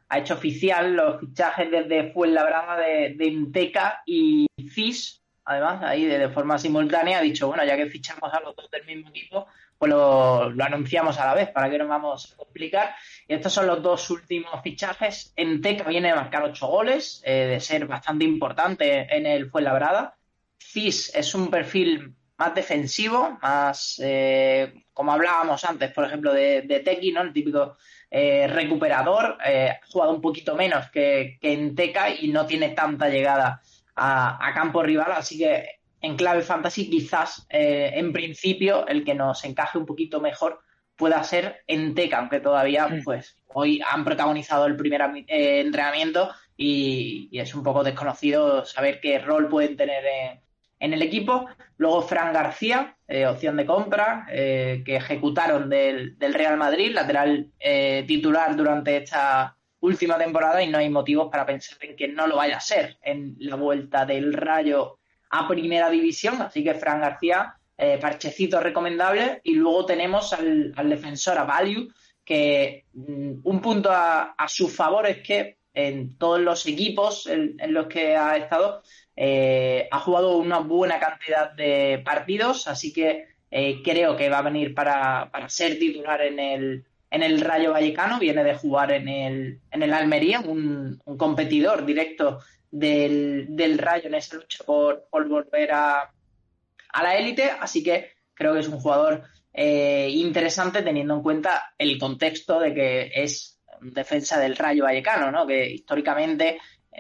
ha 0.09 0.17
hecho 0.17 0.33
oficial 0.33 0.93
los 0.93 1.19
fichajes 1.19 1.69
desde 1.69 2.11
Fuenlabrada 2.13 2.77
de, 2.77 3.15
de 3.15 3.25
Inteca 3.25 4.01
y 4.05 4.47
CIS 4.73 5.21
además, 5.47 5.81
ahí 5.83 6.05
de, 6.05 6.19
de 6.19 6.29
forma 6.29 6.57
simultánea, 6.57 7.19
ha 7.19 7.21
dicho, 7.21 7.47
bueno, 7.47 7.63
ya 7.63 7.77
que 7.77 7.87
fichamos 7.87 8.33
a 8.33 8.41
los 8.41 8.53
dos 8.55 8.69
del 8.69 8.85
mismo 8.85 9.09
equipo, 9.09 9.47
pues 9.77 9.89
lo, 9.89 10.49
lo 10.49 10.63
anunciamos 10.63 11.17
a 11.19 11.25
la 11.25 11.33
vez, 11.33 11.49
para 11.49 11.69
que 11.69 11.77
nos 11.77 11.87
vamos 11.87 12.33
a 12.33 12.35
complicar. 12.35 12.93
Y 13.27 13.33
estos 13.33 13.53
son 13.53 13.65
los 13.65 13.81
dos 13.81 14.09
últimos 14.09 14.61
fichajes. 14.61 15.31
En 15.37 15.61
Teca 15.61 15.85
viene 15.85 16.09
de 16.09 16.15
marcar 16.15 16.43
ocho 16.43 16.67
goles, 16.67 17.21
eh, 17.25 17.47
de 17.47 17.59
ser 17.61 17.87
bastante 17.87 18.25
importante 18.25 19.07
en 19.15 19.25
el 19.25 19.49
Fuenlabrada. 19.49 20.17
Cis 20.59 21.15
es 21.15 21.33
un 21.33 21.49
perfil 21.49 22.13
más 22.38 22.53
defensivo, 22.53 23.38
más, 23.41 23.99
eh, 24.03 24.83
como 24.93 25.11
hablábamos 25.11 25.63
antes, 25.63 25.91
por 25.91 26.05
ejemplo, 26.05 26.33
de, 26.33 26.61
de 26.61 26.79
Teki, 26.81 27.11
¿no? 27.11 27.21
El 27.21 27.33
típico 27.33 27.77
eh, 28.11 28.47
recuperador, 28.47 29.38
eh, 29.45 29.69
ha 29.71 29.85
jugado 29.91 30.13
un 30.13 30.21
poquito 30.21 30.55
menos 30.55 30.89
que, 30.91 31.38
que 31.41 31.53
en 31.53 31.75
Teca 31.75 32.09
y 32.09 32.29
no 32.29 32.45
tiene 32.45 32.69
tanta 32.69 33.09
llegada 33.09 33.61
a, 33.95 34.47
a 34.47 34.53
campo 34.53 34.83
rival, 34.83 35.11
así 35.11 35.38
que 35.38 35.77
en 36.01 36.15
clave 36.15 36.41
fantasy 36.41 36.89
quizás 36.89 37.45
eh, 37.49 37.91
en 37.95 38.13
principio 38.13 38.88
el 38.88 39.03
que 39.03 39.15
nos 39.15 39.43
encaje 39.43 39.77
un 39.77 39.85
poquito 39.85 40.21
mejor 40.21 40.61
pueda 40.95 41.23
ser 41.23 41.63
en 41.67 41.95
Teca, 41.95 42.19
aunque 42.19 42.39
todavía 42.39 42.88
pues 43.03 43.35
hoy 43.47 43.81
han 43.88 44.05
protagonizado 44.05 44.65
el 44.67 44.75
primer 44.75 45.01
eh, 45.27 45.61
entrenamiento 45.61 46.31
y, 46.55 47.29
y 47.31 47.39
es 47.39 47.53
un 47.55 47.63
poco 47.63 47.83
desconocido 47.83 48.65
saber 48.65 48.99
qué 49.01 49.19
rol 49.19 49.47
pueden 49.47 49.75
tener 49.75 50.05
en, 50.05 50.41
en 50.80 50.93
el 50.93 51.01
equipo. 51.01 51.47
Luego 51.78 52.01
Fran 52.01 52.34
García, 52.34 52.95
eh, 53.07 53.28
opción 53.28 53.57
de 53.57 53.65
compra, 53.65 54.28
eh, 54.32 54.82
que 54.86 54.95
ejecutaron 54.95 55.69
del, 55.69 56.15
Real 56.19 56.57
Madrid, 56.57 56.91
lateral 56.93 57.51
eh, 57.59 58.03
titular 58.07 58.55
durante 58.55 58.97
esta 58.97 59.55
última 59.80 60.17
temporada 60.17 60.61
y 60.63 60.67
no 60.67 60.80
hay 60.80 60.89
motivos 60.89 61.30
para 61.32 61.45
pensar 61.45 61.78
en 61.82 61.95
que 61.95 62.07
no 62.07 62.25
lo 62.25 62.38
vaya 62.38 62.57
a 62.57 62.61
ser 62.61 62.97
en 63.01 63.36
la 63.39 63.55
vuelta 63.55 64.05
del 64.05 64.34
Rayo 64.34 64.97
a 65.30 65.47
Primera 65.47 65.89
División. 65.89 66.41
Así 66.41 66.63
que 66.63 66.73
Fran 66.73 67.01
García, 67.01 67.55
parchecito 68.01 68.59
recomendable. 68.59 69.41
Y 69.43 69.53
luego 69.53 69.86
tenemos 69.86 70.34
al, 70.34 70.73
defensor, 70.89 71.38
a 71.38 71.43
Value, 71.43 71.88
que 72.25 72.86
mm, 72.93 73.34
un 73.43 73.61
punto 73.61 73.89
a, 73.91 74.36
su 74.47 74.67
favor 74.67 75.05
es 75.05 75.19
que 75.19 75.57
en 75.75 76.17
todos 76.17 76.39
los 76.39 76.65
equipos 76.65 77.28
en 77.28 77.55
los 77.71 77.86
que 77.86 78.17
ha 78.17 78.36
estado 78.36 78.82
eh, 79.20 79.88
ha 79.89 79.99
jugado 79.99 80.38
una 80.38 80.59
buena 80.59 80.99
cantidad 80.99 81.51
de 81.53 82.01
partidos, 82.05 82.68
así 82.68 82.93
que 82.93 83.26
eh, 83.49 83.82
creo 83.84 84.15
que 84.15 84.30
va 84.30 84.38
a 84.38 84.43
venir 84.43 84.76
para, 84.76 85.30
para 85.32 85.49
ser 85.49 85.80
titular 85.80 86.22
en 86.22 86.39
el, 86.39 86.86
en 87.09 87.24
el 87.24 87.41
Rayo 87.41 87.72
Vallecano, 87.72 88.20
viene 88.20 88.43
de 88.43 88.53
jugar 88.53 88.91
en 88.91 89.07
el, 89.07 89.59
en 89.72 89.82
el 89.82 89.93
Almería, 89.93 90.41
un, 90.41 91.01
competidor 91.18 91.84
directo 91.84 92.39
del, 92.70 93.47
del 93.49 93.80
Rayo 93.80 94.07
en 94.07 94.15
esa 94.15 94.36
lucha 94.36 94.63
por, 94.63 95.07
por 95.09 95.28
volver 95.28 95.72
a, 95.72 96.11
a 96.93 97.03
la 97.03 97.18
élite, 97.18 97.49
así 97.59 97.82
que 97.82 98.11
creo 98.36 98.53
que 98.53 98.59
es 98.59 98.68
un 98.68 98.80
jugador 98.80 99.24
eh, 99.51 100.09
interesante 100.11 100.84
teniendo 100.84 101.15
en 101.15 101.24
cuenta 101.24 101.74
el 101.80 101.97
contexto 101.97 102.59
de 102.59 102.76
que 102.76 103.11
es 103.15 103.59
defensa 103.82 104.39
del 104.39 104.55
Rayo 104.55 104.84
Vallecano, 104.84 105.32
¿no? 105.32 105.47
que 105.47 105.68
históricamente 105.68 106.59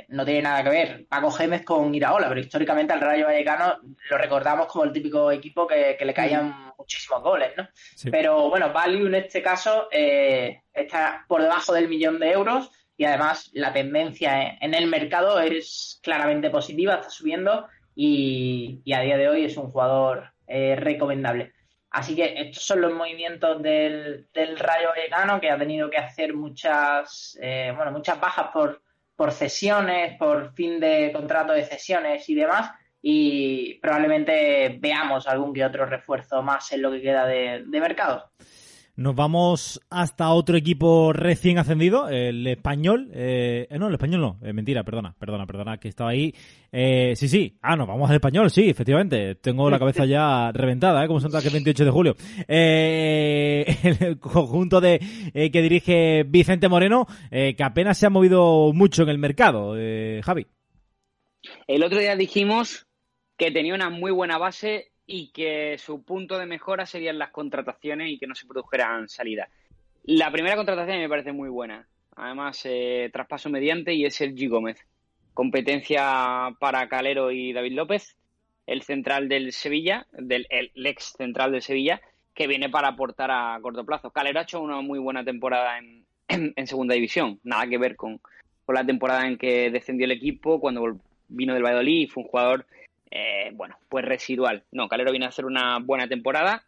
no 0.09 0.25
tiene 0.25 0.43
nada 0.43 0.63
que 0.63 0.69
ver 0.69 1.07
Paco 1.07 1.31
Gémez 1.31 1.63
con 1.63 1.93
Iraola, 1.93 2.27
pero 2.27 2.39
históricamente 2.39 2.93
al 2.93 3.01
Rayo 3.01 3.25
Vallecano 3.25 3.79
lo 4.09 4.17
recordamos 4.17 4.67
como 4.67 4.85
el 4.85 4.91
típico 4.91 5.31
equipo 5.31 5.65
que, 5.67 5.95
que 5.97 6.05
le 6.05 6.13
caían 6.13 6.73
muchísimos 6.77 7.21
goles, 7.21 7.51
¿no? 7.57 7.67
Sí. 7.73 8.09
Pero 8.11 8.49
bueno, 8.49 8.71
Value 8.71 9.07
en 9.07 9.15
este 9.15 9.41
caso 9.41 9.87
eh, 9.91 10.61
está 10.73 11.25
por 11.27 11.41
debajo 11.41 11.73
del 11.73 11.89
millón 11.89 12.19
de 12.19 12.31
euros 12.31 12.71
y 12.95 13.05
además 13.05 13.49
la 13.53 13.73
tendencia 13.73 14.41
en, 14.41 14.57
en 14.61 14.73
el 14.73 14.87
mercado 14.87 15.39
es 15.39 15.99
claramente 16.03 16.49
positiva, 16.49 16.95
está 16.95 17.09
subiendo 17.09 17.67
y, 17.95 18.81
y 18.83 18.93
a 18.93 19.01
día 19.01 19.17
de 19.17 19.29
hoy 19.29 19.45
es 19.45 19.57
un 19.57 19.71
jugador 19.71 20.31
eh, 20.47 20.75
recomendable. 20.75 21.53
Así 21.89 22.15
que 22.15 22.33
estos 22.37 22.63
son 22.63 22.81
los 22.81 22.93
movimientos 22.93 23.61
del, 23.61 24.27
del 24.33 24.59
Rayo 24.59 24.89
Vallecano 24.89 25.41
que 25.41 25.49
ha 25.49 25.57
tenido 25.57 25.89
que 25.89 25.97
hacer 25.97 26.33
muchas, 26.33 27.37
eh, 27.41 27.73
bueno, 27.75 27.91
muchas 27.91 28.19
bajas 28.19 28.49
por, 28.53 28.81
por 29.17 29.33
cesiones, 29.33 30.15
por 30.17 30.53
fin 30.53 30.79
de 30.79 31.11
contrato 31.11 31.51
de 31.51 31.65
cesiones 31.65 32.29
y 32.29 32.35
demás. 32.35 32.71
Y 33.01 33.73
probablemente 33.79 34.77
veamos 34.79 35.27
algún 35.27 35.53
que 35.53 35.65
otro 35.65 35.85
refuerzo 35.85 36.41
más 36.41 36.71
en 36.71 36.83
lo 36.83 36.91
que 36.91 37.01
queda 37.01 37.25
de, 37.25 37.63
de 37.65 37.81
mercado. 37.81 38.31
Nos 38.97 39.13
vamos 39.13 39.79
hasta 39.91 40.31
otro 40.31 40.57
equipo 40.57 41.13
recién 41.13 41.59
ascendido, 41.59 42.09
el 42.09 42.47
español. 42.47 43.11
Eh, 43.13 43.67
eh, 43.69 43.77
no, 43.77 43.89
el 43.89 43.93
español 43.93 44.21
no, 44.21 44.39
eh, 44.41 44.53
mentira, 44.53 44.83
perdona, 44.83 45.13
perdona, 45.19 45.45
perdona, 45.45 45.77
que 45.77 45.87
estaba 45.87 46.09
ahí. 46.09 46.33
Eh, 46.71 47.13
sí, 47.15 47.27
sí, 47.27 47.59
ah, 47.61 47.75
nos 47.75 47.87
vamos 47.87 48.09
al 48.09 48.15
español, 48.15 48.49
sí, 48.49 48.67
efectivamente. 48.67 49.35
Tengo 49.35 49.69
la 49.69 49.77
cabeza 49.77 50.05
ya 50.05 50.51
reventada, 50.51 51.05
¿eh? 51.05 51.07
como 51.07 51.19
son 51.19 51.31
que 51.31 51.47
el 51.47 51.53
28 51.53 51.85
de 51.85 51.91
julio. 51.91 52.15
Eh, 52.47 53.65
el 53.99 54.17
conjunto 54.17 54.81
de 54.81 54.99
que 55.31 55.61
dirige 55.61 56.23
Vicente 56.23 56.67
Moreno, 56.67 57.05
que 57.29 57.63
apenas 57.63 57.99
se 57.99 58.07
ha 58.07 58.09
movido 58.09 58.73
mucho 58.73 59.03
en 59.03 59.09
el 59.09 59.19
mercado, 59.19 59.75
Javi. 60.23 60.47
El 61.67 61.83
otro 61.83 61.99
día 61.99 62.15
dijimos 62.15 62.87
que 63.37 63.51
tenía 63.51 63.75
una 63.75 63.91
muy 63.91 64.09
buena 64.09 64.39
base 64.39 64.91
y 65.07 65.29
que 65.29 65.77
su 65.77 66.03
punto 66.03 66.37
de 66.37 66.45
mejora 66.45 66.85
serían 66.85 67.17
las 67.17 67.31
contrataciones 67.31 68.11
y 68.11 68.19
que 68.19 68.27
no 68.27 68.35
se 68.35 68.45
produjeran 68.45 69.07
salidas. 69.07 69.49
La 70.03 70.31
primera 70.31 70.57
contratación 70.57 70.99
me 70.99 71.09
parece 71.09 71.31
muy 71.31 71.49
buena. 71.49 71.87
Además, 72.15 72.61
eh, 72.65 73.09
traspaso 73.13 73.49
mediante 73.49 73.93
y 73.93 74.05
es 74.05 74.15
Sergi 74.15 74.47
Gómez. 74.47 74.85
Competencia 75.33 76.49
para 76.59 76.87
Calero 76.89 77.31
y 77.31 77.53
David 77.53 77.73
López, 77.73 78.17
el 78.65 78.81
central 78.81 79.29
del 79.29 79.53
Sevilla, 79.53 80.07
del 80.11 80.45
el, 80.49 80.71
el 80.75 80.85
ex 80.85 81.13
central 81.17 81.53
del 81.53 81.61
Sevilla, 81.61 82.01
que 82.33 82.47
viene 82.47 82.69
para 82.69 82.89
aportar 82.89 83.31
a 83.31 83.57
corto 83.61 83.85
plazo. 83.85 84.11
Calero 84.11 84.39
ha 84.39 84.43
hecho 84.43 84.61
una 84.61 84.81
muy 84.81 84.99
buena 84.99 85.23
temporada 85.23 85.77
en, 85.77 86.05
en, 86.27 86.53
en 86.55 86.67
segunda 86.67 86.95
división. 86.95 87.39
Nada 87.43 87.65
que 87.67 87.77
ver 87.77 87.95
con, 87.95 88.19
con 88.65 88.75
la 88.75 88.85
temporada 88.85 89.25
en 89.25 89.37
que 89.37 89.71
descendió 89.71 90.05
el 90.05 90.11
equipo, 90.11 90.59
cuando 90.59 90.99
vino 91.29 91.53
del 91.53 91.63
Valladolid 91.63 92.09
fue 92.09 92.23
un 92.23 92.29
jugador 92.29 92.65
eh, 93.11 93.51
bueno, 93.53 93.77
pues 93.89 94.05
residual. 94.05 94.63
No, 94.71 94.87
Calero 94.87 95.11
viene 95.11 95.25
a 95.25 95.29
hacer 95.29 95.45
una 95.45 95.79
buena 95.79 96.07
temporada 96.07 96.63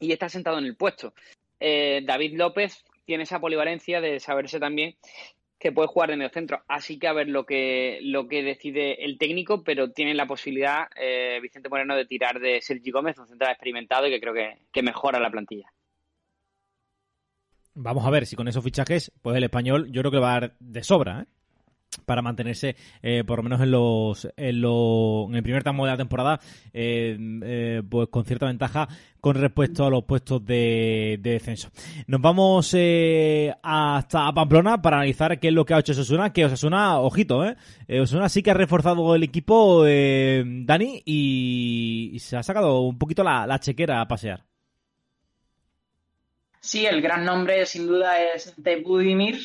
y 0.00 0.12
está 0.12 0.28
sentado 0.28 0.58
en 0.58 0.64
el 0.64 0.76
puesto. 0.76 1.14
Eh, 1.60 2.02
David 2.04 2.36
López 2.36 2.84
tiene 3.04 3.24
esa 3.24 3.40
polivalencia 3.40 4.00
de 4.00 4.20
saberse 4.20 4.60
también 4.60 4.96
que 5.58 5.72
puede 5.72 5.88
jugar 5.88 6.10
de 6.10 6.16
medio 6.16 6.30
centro. 6.30 6.62
Así 6.68 6.98
que 6.98 7.08
a 7.08 7.12
ver 7.12 7.28
lo 7.28 7.46
que, 7.46 7.98
lo 8.02 8.28
que 8.28 8.42
decide 8.42 9.04
el 9.04 9.16
técnico, 9.16 9.64
pero 9.64 9.90
tiene 9.90 10.14
la 10.14 10.26
posibilidad 10.26 10.88
eh, 10.96 11.38
Vicente 11.40 11.68
Moreno 11.68 11.96
de 11.96 12.04
tirar 12.04 12.40
de 12.40 12.60
Sergi 12.60 12.90
Gómez, 12.90 13.18
un 13.18 13.26
central 13.26 13.52
experimentado 13.52 14.06
y 14.06 14.10
que 14.10 14.20
creo 14.20 14.34
que, 14.34 14.58
que 14.70 14.82
mejora 14.82 15.18
la 15.18 15.30
plantilla. 15.30 15.72
Vamos 17.74 18.06
a 18.06 18.10
ver 18.10 18.26
si 18.26 18.36
con 18.36 18.48
esos 18.48 18.64
fichajes, 18.64 19.12
pues 19.22 19.36
el 19.36 19.44
español 19.44 19.90
yo 19.90 20.02
creo 20.02 20.10
que 20.10 20.18
va 20.18 20.36
a 20.36 20.40
dar 20.40 20.56
de 20.60 20.82
sobra, 20.82 21.22
¿eh? 21.22 21.35
Para 22.04 22.22
mantenerse 22.22 22.76
eh, 23.02 23.24
por 23.26 23.38
lo 23.38 23.42
menos 23.44 23.60
en 23.60 23.70
los 23.70 24.28
en, 24.36 24.60
lo- 24.60 25.26
en 25.28 25.36
el 25.36 25.42
primer 25.42 25.62
tramo 25.62 25.84
de 25.84 25.90
la 25.92 25.96
temporada 25.96 26.40
eh, 26.72 27.16
eh, 27.42 27.82
pues 27.88 28.08
con 28.08 28.24
cierta 28.24 28.46
ventaja 28.46 28.88
con 29.20 29.34
respecto 29.36 29.84
a 29.86 29.90
los 29.90 30.04
puestos 30.04 30.44
de, 30.44 31.18
de 31.20 31.30
descenso 31.32 31.70
nos 32.06 32.20
vamos 32.20 32.74
hasta 33.62 34.32
Pamplona 34.32 34.80
para 34.82 34.98
analizar 34.98 35.38
qué 35.40 35.48
es 35.48 35.54
lo 35.54 35.64
que 35.64 35.74
ha 35.74 35.78
hecho 35.78 35.92
Osasuna 35.92 36.32
que 36.32 36.44
Osasuna 36.44 36.98
ojito 37.00 37.44
eh, 37.44 37.56
Osasuna 38.00 38.28
sí 38.28 38.42
que 38.42 38.50
ha 38.50 38.54
reforzado 38.54 39.14
el 39.14 39.22
equipo 39.22 39.82
Dani 39.84 41.02
y, 41.04 42.16
se 42.20 42.36
ha 42.36 42.42
sacado 42.42 42.80
un 42.82 42.98
poquito 42.98 43.22
la, 43.24 43.46
la 43.46 43.58
chequera 43.58 44.00
a 44.00 44.08
pasear 44.08 44.44
Sí, 46.60 46.84
el 46.84 47.00
gran 47.00 47.24
nombre 47.24 47.64
sin 47.64 47.86
duda 47.86 48.20
es 48.34 48.52
de 48.56 48.82
Budimir. 48.82 49.38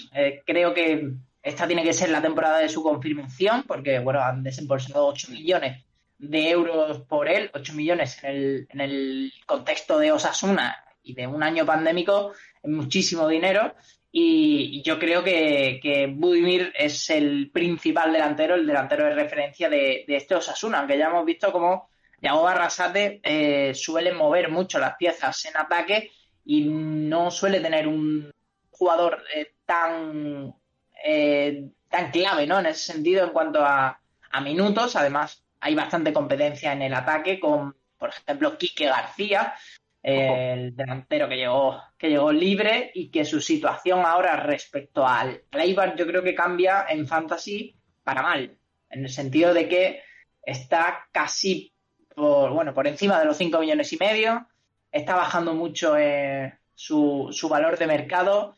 Creo 0.44 0.74
que 0.74 1.14
esta 1.44 1.68
tiene 1.68 1.84
que 1.84 1.94
ser 1.94 2.10
la 2.10 2.22
temporada 2.22 2.60
de 2.60 2.70
su 2.70 2.84
confirmación, 2.84 3.64
porque 3.68 4.00
bueno, 4.00 4.22
han 4.22 4.44
desembolsado 4.44 5.08
8 5.08 5.32
millones 5.32 5.84
de 6.18 6.50
euros 6.50 7.02
por 7.02 7.28
él, 7.28 7.50
8 7.54 7.74
millones 7.74 8.24
en 8.24 8.30
el, 8.30 8.68
en 8.70 8.82
el 8.82 9.34
contexto 9.46 9.98
de 9.98 10.12
Osasuna 10.12 10.84
y 11.04 11.14
de 11.16 11.26
un 11.26 11.42
año 11.42 11.66
pandémico, 11.66 12.34
es 12.62 12.70
muchísimo 12.70 13.28
dinero. 13.28 13.74
Y, 14.12 14.84
yo 14.84 15.00
creo 15.00 15.24
que, 15.24 15.80
que 15.82 16.08
Budimir 16.08 16.74
es 16.78 17.10
el 17.10 17.50
principal 17.52 18.12
delantero, 18.12 18.56
el 18.56 18.68
delantero 18.68 19.06
de 19.06 19.16
referencia 19.16 19.70
de, 19.70 20.04
de 20.08 20.16
este 20.16 20.36
Osasuna, 20.36 20.80
aunque 20.80 20.98
ya 20.98 21.08
hemos 21.08 21.26
visto 21.26 21.52
cómo 21.52 21.90
Yago 22.22 22.44
Barrasate 22.44 23.20
eh, 23.24 23.74
suele 23.74 24.14
mover 24.14 24.52
mucho 24.52 24.78
las 24.80 24.96
piezas 24.96 25.44
en 25.46 25.58
ataque 25.58 26.12
y 26.46 26.66
no 26.66 27.32
suele 27.32 27.60
tener 27.60 27.88
un 27.88 28.32
jugador 28.70 29.24
eh, 29.36 29.54
tan 29.66 30.54
eh, 31.04 31.70
tan 31.90 32.12
clave, 32.12 32.48
¿no? 32.48 32.60
En 32.60 32.68
ese 32.68 32.94
sentido, 32.94 33.24
en 33.26 33.32
cuanto 33.32 33.64
a, 33.64 34.00
a 34.32 34.42
minutos, 34.42 34.96
además 34.96 35.44
hay 35.60 35.76
bastante 35.76 36.14
competencia 36.14 36.74
en 36.74 36.82
el 36.82 36.94
ataque 36.94 37.40
con, 37.40 37.76
por 37.98 38.10
ejemplo, 38.10 38.58
Quique 38.58 38.86
García, 38.86 39.54
eh, 40.04 40.54
el 40.54 40.76
delantero 40.76 41.30
que 41.30 41.38
llegó, 41.38 41.80
que 41.98 42.10
llegó 42.10 42.32
libre 42.32 42.92
y 42.96 43.10
que 43.10 43.24
su 43.24 43.40
situación 43.40 44.04
ahora 44.04 44.36
respecto 44.38 45.06
al 45.06 45.44
al 45.52 45.62
Eibar 45.62 45.96
yo 45.96 46.08
creo 46.08 46.24
que 46.24 46.34
cambia 46.34 46.86
en 46.90 47.08
fantasy 47.08 47.76
para 48.04 48.24
mal, 48.24 48.58
en 48.90 49.04
el 49.04 49.10
sentido 49.10 49.54
de 49.54 49.70
que 49.70 50.02
está 50.44 51.08
casi 51.12 51.72
por, 52.16 52.52
bueno, 52.52 52.74
por 52.74 52.88
encima 52.88 53.20
de 53.20 53.26
los 53.26 53.38
5 53.38 53.60
millones 53.60 53.94
y 53.94 53.98
medio, 53.98 54.48
está 54.92 55.16
bajando 55.16 55.54
mucho 55.54 55.96
eh, 55.98 56.58
su, 56.74 57.30
su 57.32 57.48
valor 57.48 57.78
de 57.78 57.88
mercado. 57.88 58.56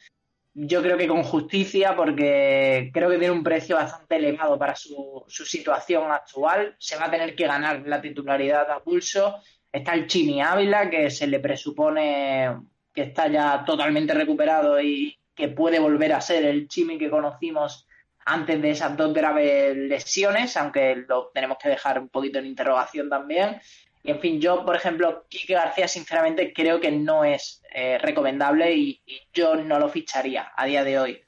Yo 0.56 0.84
creo 0.84 0.98
que 0.98 1.08
con 1.08 1.24
justicia, 1.24 1.96
porque 1.96 2.92
creo 2.94 3.10
que 3.10 3.18
tiene 3.18 3.34
un 3.34 3.44
precio 3.44 3.76
bastante 3.76 4.18
elevado 4.18 4.60
para 4.60 4.76
su, 4.76 5.24
su 5.28 5.46
situación 5.46 6.12
actual. 6.12 6.76
Se 6.78 6.96
va 6.96 7.06
a 7.06 7.12
tener 7.12 7.36
que 7.36 7.48
ganar 7.48 7.84
la 7.88 8.00
titularidad 8.02 8.70
a 8.70 8.84
pulso. 8.84 9.38
Está 9.72 9.96
el 9.96 10.06
Chimi 10.06 10.42
Ávila, 10.42 10.90
que 10.90 11.10
se 11.10 11.26
le 11.26 11.40
presupone 11.40 12.56
que 12.94 13.02
está 13.02 13.28
ya 13.28 13.66
totalmente 13.66 14.14
recuperado 14.14 14.80
y 14.80 15.18
que 15.34 15.48
puede 15.48 15.80
volver 15.80 16.14
a 16.14 16.22
ser 16.22 16.46
el 16.46 16.68
Chimi 16.68 16.98
que 17.00 17.10
conocimos 17.10 17.88
antes 18.26 18.62
de 18.62 18.70
esas 18.70 18.96
dos 18.96 19.14
graves 19.14 19.76
lesiones, 19.76 20.56
aunque 20.58 21.04
lo 21.08 21.32
tenemos 21.34 21.58
que 21.58 21.70
dejar 21.70 22.00
un 22.00 22.10
poquito 22.10 22.40
en 22.40 22.46
interrogación 22.46 23.10
también. 23.10 23.60
Y 24.04 24.12
en 24.12 24.20
fin, 24.20 24.42
yo, 24.42 24.66
por 24.66 24.76
ejemplo, 24.76 25.26
Quique 25.30 25.54
García, 25.54 25.88
sinceramente, 25.88 26.52
creo 26.54 26.80
que 26.82 26.92
no 26.92 27.24
es 27.24 27.64
eh, 27.74 27.98
recomendable 27.98 28.74
y, 28.74 29.02
y, 29.06 29.22
yo 29.34 29.56
no 29.56 29.80
lo 29.80 29.88
ficharía 29.88 30.52
a 30.56 30.66
día 30.66 30.84
de 30.84 31.00
hoy. 31.00 31.22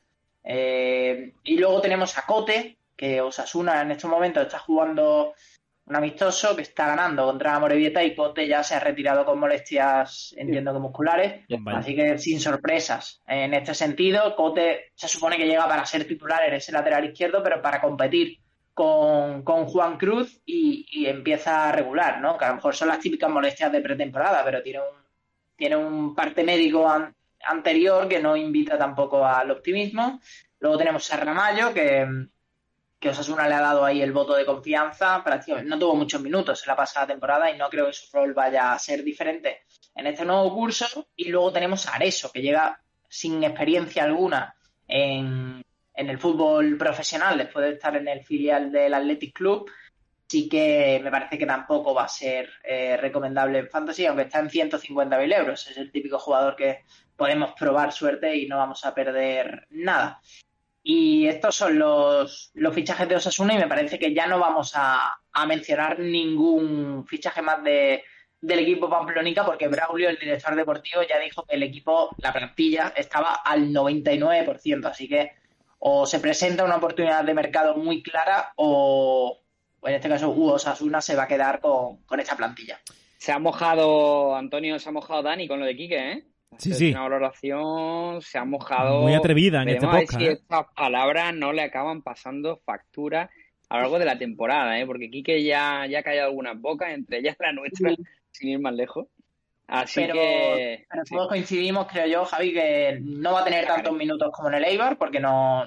Eh, 0.43 1.33
y 1.43 1.57
luego 1.57 1.81
tenemos 1.81 2.17
a 2.17 2.25
Cote, 2.25 2.77
que 2.95 3.21
Osasuna 3.21 3.81
en 3.81 3.91
estos 3.91 4.09
momentos 4.09 4.45
está 4.45 4.59
jugando 4.59 5.33
un 5.87 5.95
amistoso 5.95 6.55
que 6.55 6.63
está 6.63 6.87
ganando 6.87 7.25
contra 7.25 7.59
Morevieta 7.59 8.03
y 8.03 8.15
Cote 8.15 8.47
ya 8.47 8.63
se 8.63 8.75
ha 8.75 8.79
retirado 8.79 9.23
con 9.25 9.39
molestias, 9.39 10.33
entiendo 10.37 10.73
que 10.73 10.79
musculares. 10.79 11.45
Vale. 11.47 11.77
Así 11.77 11.95
que 11.95 12.17
sin 12.17 12.39
sorpresas. 12.39 13.21
En 13.27 13.53
este 13.53 13.73
sentido, 13.73 14.35
Cote 14.35 14.91
se 14.95 15.07
supone 15.07 15.37
que 15.37 15.45
llega 15.45 15.67
para 15.67 15.85
ser 15.85 16.05
titular 16.05 16.43
en 16.47 16.55
ese 16.55 16.71
lateral 16.71 17.05
izquierdo, 17.05 17.41
pero 17.43 17.61
para 17.61 17.81
competir 17.81 18.39
con, 18.75 19.43
con 19.43 19.65
Juan 19.67 19.97
Cruz 19.97 20.41
y, 20.45 20.85
y, 20.91 21.05
empieza 21.07 21.69
a 21.69 21.71
regular, 21.71 22.19
¿no? 22.19 22.37
Que 22.37 22.43
a 22.43 22.49
lo 22.49 22.55
mejor 22.55 22.75
son 22.75 22.89
las 22.89 22.99
típicas 22.99 23.29
molestias 23.29 23.71
de 23.71 23.79
pretemporada, 23.79 24.43
pero 24.43 24.61
tiene 24.61 24.79
un, 24.79 24.97
tiene 25.55 25.77
un 25.77 26.13
parte 26.13 26.43
médico 26.43 26.87
an 26.87 27.15
anterior 27.47 28.07
que 28.09 28.19
no 28.19 28.35
invita 28.35 28.77
tampoco 28.77 29.25
al 29.25 29.49
optimismo. 29.49 30.19
Luego 30.59 30.77
tenemos 30.77 31.11
a 31.13 31.17
Ramallo, 31.17 31.73
que, 31.73 32.27
que 32.99 33.09
Osasuna 33.09 33.47
le 33.47 33.53
ha 33.53 33.61
dado 33.61 33.85
ahí 33.85 34.01
el 34.01 34.11
voto 34.11 34.35
de 34.35 34.45
confianza. 34.45 35.23
Prácticamente 35.23 35.69
no 35.69 35.79
tuvo 35.79 35.95
muchos 35.95 36.21
minutos 36.21 36.61
en 36.63 36.67
la 36.67 36.75
pasada 36.75 37.07
temporada 37.07 37.49
y 37.49 37.57
no 37.57 37.69
creo 37.69 37.85
que 37.85 37.93
su 37.93 38.11
rol 38.11 38.33
vaya 38.33 38.73
a 38.73 38.79
ser 38.79 39.03
diferente 39.05 39.61
en 39.95 40.07
este 40.07 40.25
nuevo 40.25 40.53
curso. 40.53 41.07
Y 41.15 41.29
luego 41.29 41.53
tenemos 41.53 41.87
a 41.87 41.95
Areso, 41.95 42.29
que 42.29 42.41
llega 42.41 42.81
sin 43.07 43.41
experiencia 43.41 44.03
alguna 44.03 44.53
en, 44.85 45.63
en 45.95 46.09
el 46.09 46.19
fútbol 46.19 46.77
profesional 46.77 47.37
después 47.37 47.65
de 47.65 47.73
estar 47.73 47.95
en 47.95 48.07
el 48.07 48.23
filial 48.23 48.71
del 48.71 48.93
Athletic 48.93 49.33
Club. 49.33 49.69
Sí 50.27 50.49
que 50.49 50.99
me 51.03 51.11
parece 51.11 51.37
que 51.37 51.45
tampoco 51.45 51.93
va 51.93 52.05
a 52.05 52.09
ser 52.09 52.49
eh, 52.63 52.97
recomendable 52.97 53.59
en 53.59 53.69
Fantasy, 53.69 54.05
aunque 54.05 54.23
está 54.23 54.39
en 54.39 54.49
150.000 54.49 55.37
euros. 55.37 55.69
Es 55.69 55.77
el 55.77 55.91
típico 55.91 56.17
jugador 56.17 56.55
que 56.55 56.83
podemos 57.15 57.53
probar 57.53 57.91
suerte 57.91 58.35
y 58.35 58.47
no 58.47 58.57
vamos 58.57 58.85
a 58.85 58.95
perder 58.95 59.67
nada. 59.69 60.19
Y 60.81 61.27
estos 61.27 61.55
son 61.55 61.79
los, 61.79 62.51
los 62.53 62.73
fichajes 62.73 63.07
de 63.07 63.15
Osasuna 63.15 63.55
y 63.55 63.59
me 63.59 63.67
parece 63.67 63.97
que 63.97 64.13
ya 64.13 64.27
no 64.27 64.39
vamos 64.39 64.73
a, 64.75 65.19
a 65.31 65.45
mencionar 65.45 65.99
ningún 65.99 67.05
fichaje 67.07 67.41
más 67.41 67.63
de, 67.63 68.03
del 68.41 68.59
equipo 68.59 68.89
Pamplonica 68.89 69.45
porque 69.45 69.67
Braulio, 69.67 70.09
el 70.09 70.19
director 70.19 70.55
deportivo, 70.55 71.01
ya 71.03 71.19
dijo 71.19 71.43
que 71.45 71.55
el 71.55 71.63
equipo, 71.63 72.15
la 72.17 72.31
plantilla, 72.31 72.93
estaba 72.95 73.35
al 73.35 73.69
99%. 73.69 74.85
Así 74.85 75.07
que 75.07 75.31
o 75.87 76.07
se 76.07 76.19
presenta 76.19 76.63
una 76.63 76.77
oportunidad 76.77 77.23
de 77.23 77.35
mercado 77.35 77.77
muy 77.77 78.01
clara 78.01 78.53
o, 78.55 79.39
en 79.83 79.93
este 79.93 80.09
caso, 80.09 80.31
Hugo 80.31 80.53
Osasuna 80.53 80.99
se 80.99 81.15
va 81.15 81.23
a 81.23 81.27
quedar 81.27 81.59
con, 81.59 81.97
con 82.07 82.19
esta 82.19 82.35
plantilla. 82.35 82.79
Se 83.19 83.31
ha 83.31 83.37
mojado, 83.37 84.35
Antonio, 84.35 84.79
se 84.79 84.89
ha 84.89 84.91
mojado 84.91 85.21
Dani 85.21 85.47
con 85.47 85.59
lo 85.59 85.65
de 85.67 85.75
Quique, 85.75 86.11
¿eh? 86.11 86.23
Sí, 86.57 86.73
sí. 86.73 86.89
Una 86.89 87.01
valoración, 87.01 88.19
se 88.23 88.39
ha 88.39 88.45
mojado. 88.45 89.03
Muy 89.03 89.13
atrevida 89.13 89.61
en 89.61 89.69
este 89.69 89.85
Veremos 89.85 89.93
a 89.93 89.97
ver 89.99 90.05
podcast. 90.07 90.23
si 90.23 90.27
¿eh? 90.27 90.31
estas 90.31 90.65
palabras 90.75 91.35
no 91.35 91.53
le 91.53 91.61
acaban 91.61 92.01
pasando 92.01 92.59
factura 92.65 93.29
a 93.69 93.75
lo 93.75 93.81
largo 93.81 93.99
de 93.99 94.05
la 94.05 94.17
temporada, 94.17 94.79
¿eh? 94.79 94.87
Porque 94.87 95.11
Quique 95.11 95.43
ya, 95.43 95.85
ya 95.87 95.99
ha 95.99 96.03
callado 96.03 96.29
algunas 96.29 96.59
bocas, 96.59 96.93
entre 96.93 97.19
ellas 97.19 97.37
la 97.39 97.51
nuestra, 97.51 97.93
sin 98.31 98.49
ir 98.49 98.59
más 98.59 98.73
lejos. 98.73 99.05
Así 99.67 100.01
pero, 100.01 100.13
que. 100.13 100.85
pero 100.89 101.03
todos 101.09 101.27
coincidimos, 101.27 101.87
creo 101.87 102.05
yo, 102.05 102.25
Javi, 102.25 102.53
que 102.53 102.99
no 103.01 103.33
va 103.33 103.41
a 103.41 103.45
tener 103.45 103.65
tantos 103.65 103.93
minutos 103.93 104.31
como 104.31 104.49
en 104.49 104.55
el 104.55 104.65
Eibar, 104.65 104.97
porque 104.97 105.19
no 105.19 105.65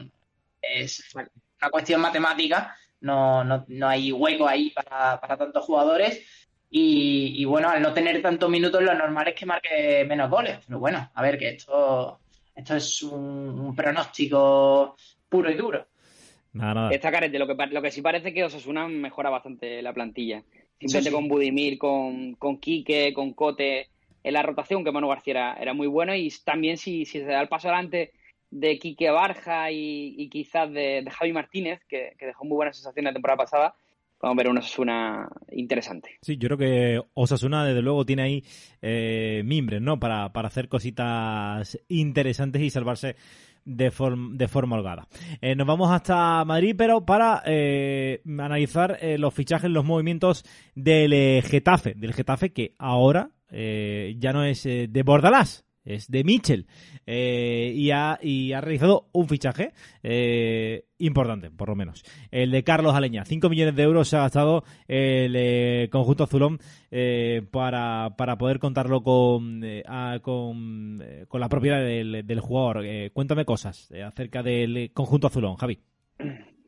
es 0.63 1.15
una 1.15 1.71
cuestión 1.71 2.01
matemática, 2.01 2.77
no, 3.01 3.43
no, 3.45 3.65
no 3.67 3.89
hay 3.89 4.13
hueco 4.13 4.47
ahí 4.47 4.71
para, 4.71 5.21
para 5.21 5.37
tantos 5.37 5.65
jugadores. 5.65 6.45
Y, 6.71 7.35
y, 7.41 7.45
bueno, 7.47 7.71
al 7.71 7.81
no 7.81 7.95
tener 7.95 8.21
tantos 8.21 8.51
minutos, 8.51 8.83
lo 8.83 8.95
normal 8.95 9.29
es 9.29 9.35
que 9.35 9.47
marque 9.47 10.05
menos 10.07 10.29
goles. 10.29 10.59
Pero 10.67 10.79
bueno, 10.79 11.11
a 11.15 11.23
ver, 11.23 11.39
que 11.39 11.49
esto, 11.51 12.21
esto 12.55 12.77
es 12.77 13.03
un, 13.03 13.59
un 13.59 13.75
pronóstico 13.75 14.95
puro 15.29 15.51
y 15.51 15.55
duro. 15.55 15.87
Nada, 16.53 16.75
nada. 16.75 16.91
Está 16.91 17.11
carete, 17.11 17.39
lo 17.39 17.47
que, 17.47 17.67
lo 17.67 17.83
que 17.83 17.91
sí 17.91 18.03
parece 18.03 18.35
que 18.35 18.45
Osasuna 18.45 18.87
mejora 18.87 19.31
bastante 19.31 19.81
la 19.81 19.95
plantilla. 19.95 20.43
Simplemente 20.79 21.11
sí, 21.11 21.11
sí. 21.11 21.13
con 21.15 21.29
Budimir, 21.29 21.79
con, 21.79 22.35
con 22.35 22.59
Quique, 22.59 23.13
con 23.13 23.33
Cote, 23.33 23.89
en 24.23 24.33
la 24.33 24.43
rotación, 24.43 24.85
que 24.85 24.93
Manu 24.93 25.09
García 25.09 25.33
era, 25.33 25.55
era 25.55 25.75
muy 25.75 25.87
bueno. 25.87 26.15
Y 26.15 26.33
también 26.45 26.77
si, 26.77 27.05
si, 27.05 27.21
se 27.21 27.27
da 27.27 27.41
el 27.41 27.49
paso 27.49 27.69
adelante 27.69 28.13
de 28.51 28.79
Quique 28.79 29.11
Barja 29.11 29.71
y, 29.71 30.15
y 30.17 30.29
quizás 30.31 30.73
de, 30.73 31.03
de, 31.03 31.11
Javi 31.11 31.33
Martínez, 31.33 31.81
que, 31.89 32.15
que 32.19 32.27
dejó 32.27 32.45
muy 32.45 32.57
buena 32.57 32.73
sensación 32.73 33.05
la 33.05 33.13
temporada 33.13 33.39
pasada, 33.39 33.75
vamos 34.21 34.37
a 34.37 34.39
ver 34.39 34.51
una 34.51 34.61
Osasuna 34.61 35.29
interesante. 35.53 36.19
Sí, 36.23 36.37
yo 36.37 36.49
creo 36.49 36.59
que 36.59 37.01
Osasuna 37.15 37.65
desde 37.65 37.83
luego 37.83 38.05
tiene 38.05 38.23
ahí 38.23 38.45
eh, 38.83 39.43
mimbres, 39.45 39.81
¿no? 39.81 39.99
Para, 39.99 40.33
para 40.33 40.49
hacer 40.49 40.69
cositas 40.69 41.79
interesantes 41.89 42.63
y 42.63 42.71
salvarse 42.71 43.17
de, 43.69 43.93
de 44.33 44.49
forma 44.49 44.77
holgada. 44.77 45.07
Eh, 45.41 45.55
nos 45.55 45.67
vamos 45.67 45.91
hasta 45.91 46.45
Madrid, 46.45 46.75
pero 46.77 47.05
para 47.05 47.43
eh, 47.45 48.23
analizar 48.27 48.99
eh, 49.01 49.19
los 49.19 49.35
fichajes, 49.35 49.71
los 49.71 49.85
movimientos 49.85 50.45
del 50.75 51.43
Getafe, 51.43 51.95
del 51.95 52.15
Getafe 52.15 52.53
que 52.53 52.75
ahora 52.79 53.31
ya 53.51 54.33
no 54.35 54.45
es 54.45 54.65
de 54.65 55.03
Bordalás, 55.03 55.65
es 55.89 56.11
de 56.11 56.23
Mitchell 56.23 56.67
eh, 57.07 57.73
y, 57.75 57.91
ha, 57.91 58.19
y, 58.23 58.53
ha, 58.53 58.61
realizado 58.61 59.09
un 59.13 59.27
fichaje 59.27 59.73
eh, 60.03 60.85
importante, 60.99 61.51
por 61.51 61.69
lo 61.69 61.75
menos. 61.75 62.05
El 62.31 62.51
de 62.51 62.63
Carlos 62.63 62.95
Aleña. 62.95 63.25
5 63.25 63.49
millones 63.49 63.75
de 63.75 63.83
euros 63.83 64.09
se 64.09 64.17
ha 64.17 64.21
gastado 64.21 64.65
el 64.87 65.35
eh, 65.37 65.89
conjunto 65.91 66.25
azulón 66.25 66.61
para, 67.51 68.15
para 68.17 68.37
poder 68.37 68.59
contarlo 68.59 69.03
con, 69.03 69.63
con, 70.23 71.41
la 71.41 71.49
propiedad 71.49 71.81
del, 71.81 72.41
jugador. 72.41 72.85
Cuéntame 73.13 73.45
cosas 73.45 73.91
acerca 73.93 74.43
del 74.43 74.91
conjunto 74.93 75.27
azulón, 75.27 75.57
Javi. 75.57 75.79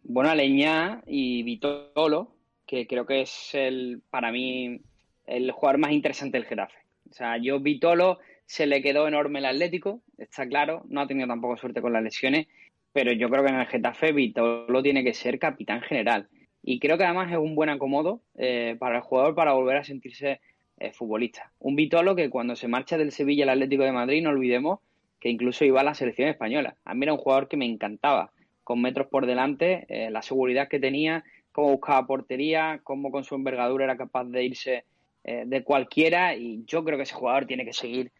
Bueno, 0.02 0.30
Aleña 0.30 1.02
y 1.06 1.42
Vitolo, 1.42 2.34
que 2.66 2.86
creo 2.86 3.06
que 3.06 3.22
es 3.22 3.54
el 3.54 4.02
para 4.10 4.32
mí 4.32 4.80
el 5.26 5.50
jugador 5.52 5.78
más 5.78 5.92
interesante 5.92 6.38
del 6.38 6.46
Getafe. 6.46 6.78
O 7.10 7.12
sea, 7.12 7.36
yo 7.38 7.60
Vitolo 7.60 8.18
se 8.50 8.66
le 8.66 8.82
quedó 8.82 9.06
enorme 9.06 9.38
el 9.38 9.44
Atlético, 9.44 10.00
está 10.18 10.44
claro, 10.44 10.82
no 10.88 11.00
ha 11.00 11.06
tenido 11.06 11.28
tampoco 11.28 11.56
suerte 11.56 11.80
con 11.80 11.92
las 11.92 12.02
lesiones, 12.02 12.48
pero 12.92 13.12
yo 13.12 13.30
creo 13.30 13.44
que 13.44 13.50
en 13.50 13.60
el 13.60 13.66
Getafe 13.68 14.10
Vitolo 14.10 14.82
tiene 14.82 15.04
que 15.04 15.14
ser 15.14 15.38
capitán 15.38 15.82
general. 15.82 16.26
Y 16.60 16.80
creo 16.80 16.98
que 16.98 17.04
además 17.04 17.30
es 17.30 17.38
un 17.38 17.54
buen 17.54 17.68
acomodo 17.68 18.22
eh, 18.36 18.74
para 18.80 18.96
el 18.96 19.02
jugador 19.02 19.36
para 19.36 19.52
volver 19.52 19.76
a 19.76 19.84
sentirse 19.84 20.40
eh, 20.80 20.90
futbolista. 20.92 21.52
Un 21.60 21.76
Vitolo 21.76 22.16
que 22.16 22.28
cuando 22.28 22.56
se 22.56 22.66
marcha 22.66 22.98
del 22.98 23.12
Sevilla 23.12 23.44
al 23.44 23.50
Atlético 23.50 23.84
de 23.84 23.92
Madrid, 23.92 24.20
no 24.20 24.30
olvidemos 24.30 24.80
que 25.20 25.28
incluso 25.28 25.64
iba 25.64 25.82
a 25.82 25.84
la 25.84 25.94
selección 25.94 26.28
española. 26.28 26.74
A 26.84 26.94
mí 26.94 27.04
era 27.04 27.12
un 27.12 27.20
jugador 27.20 27.46
que 27.46 27.56
me 27.56 27.66
encantaba, 27.66 28.32
con 28.64 28.82
metros 28.82 29.06
por 29.06 29.26
delante, 29.26 29.86
eh, 29.88 30.10
la 30.10 30.22
seguridad 30.22 30.66
que 30.66 30.80
tenía, 30.80 31.22
cómo 31.52 31.70
buscaba 31.70 32.04
portería, 32.04 32.80
cómo 32.82 33.12
con 33.12 33.22
su 33.22 33.36
envergadura 33.36 33.84
era 33.84 33.96
capaz 33.96 34.24
de 34.24 34.42
irse 34.42 34.84
eh, 35.22 35.44
de 35.46 35.62
cualquiera 35.62 36.34
y 36.34 36.64
yo 36.66 36.82
creo 36.82 36.96
que 36.96 37.04
ese 37.04 37.14
jugador 37.14 37.46
tiene 37.46 37.64
que 37.64 37.72
seguir 37.72 38.10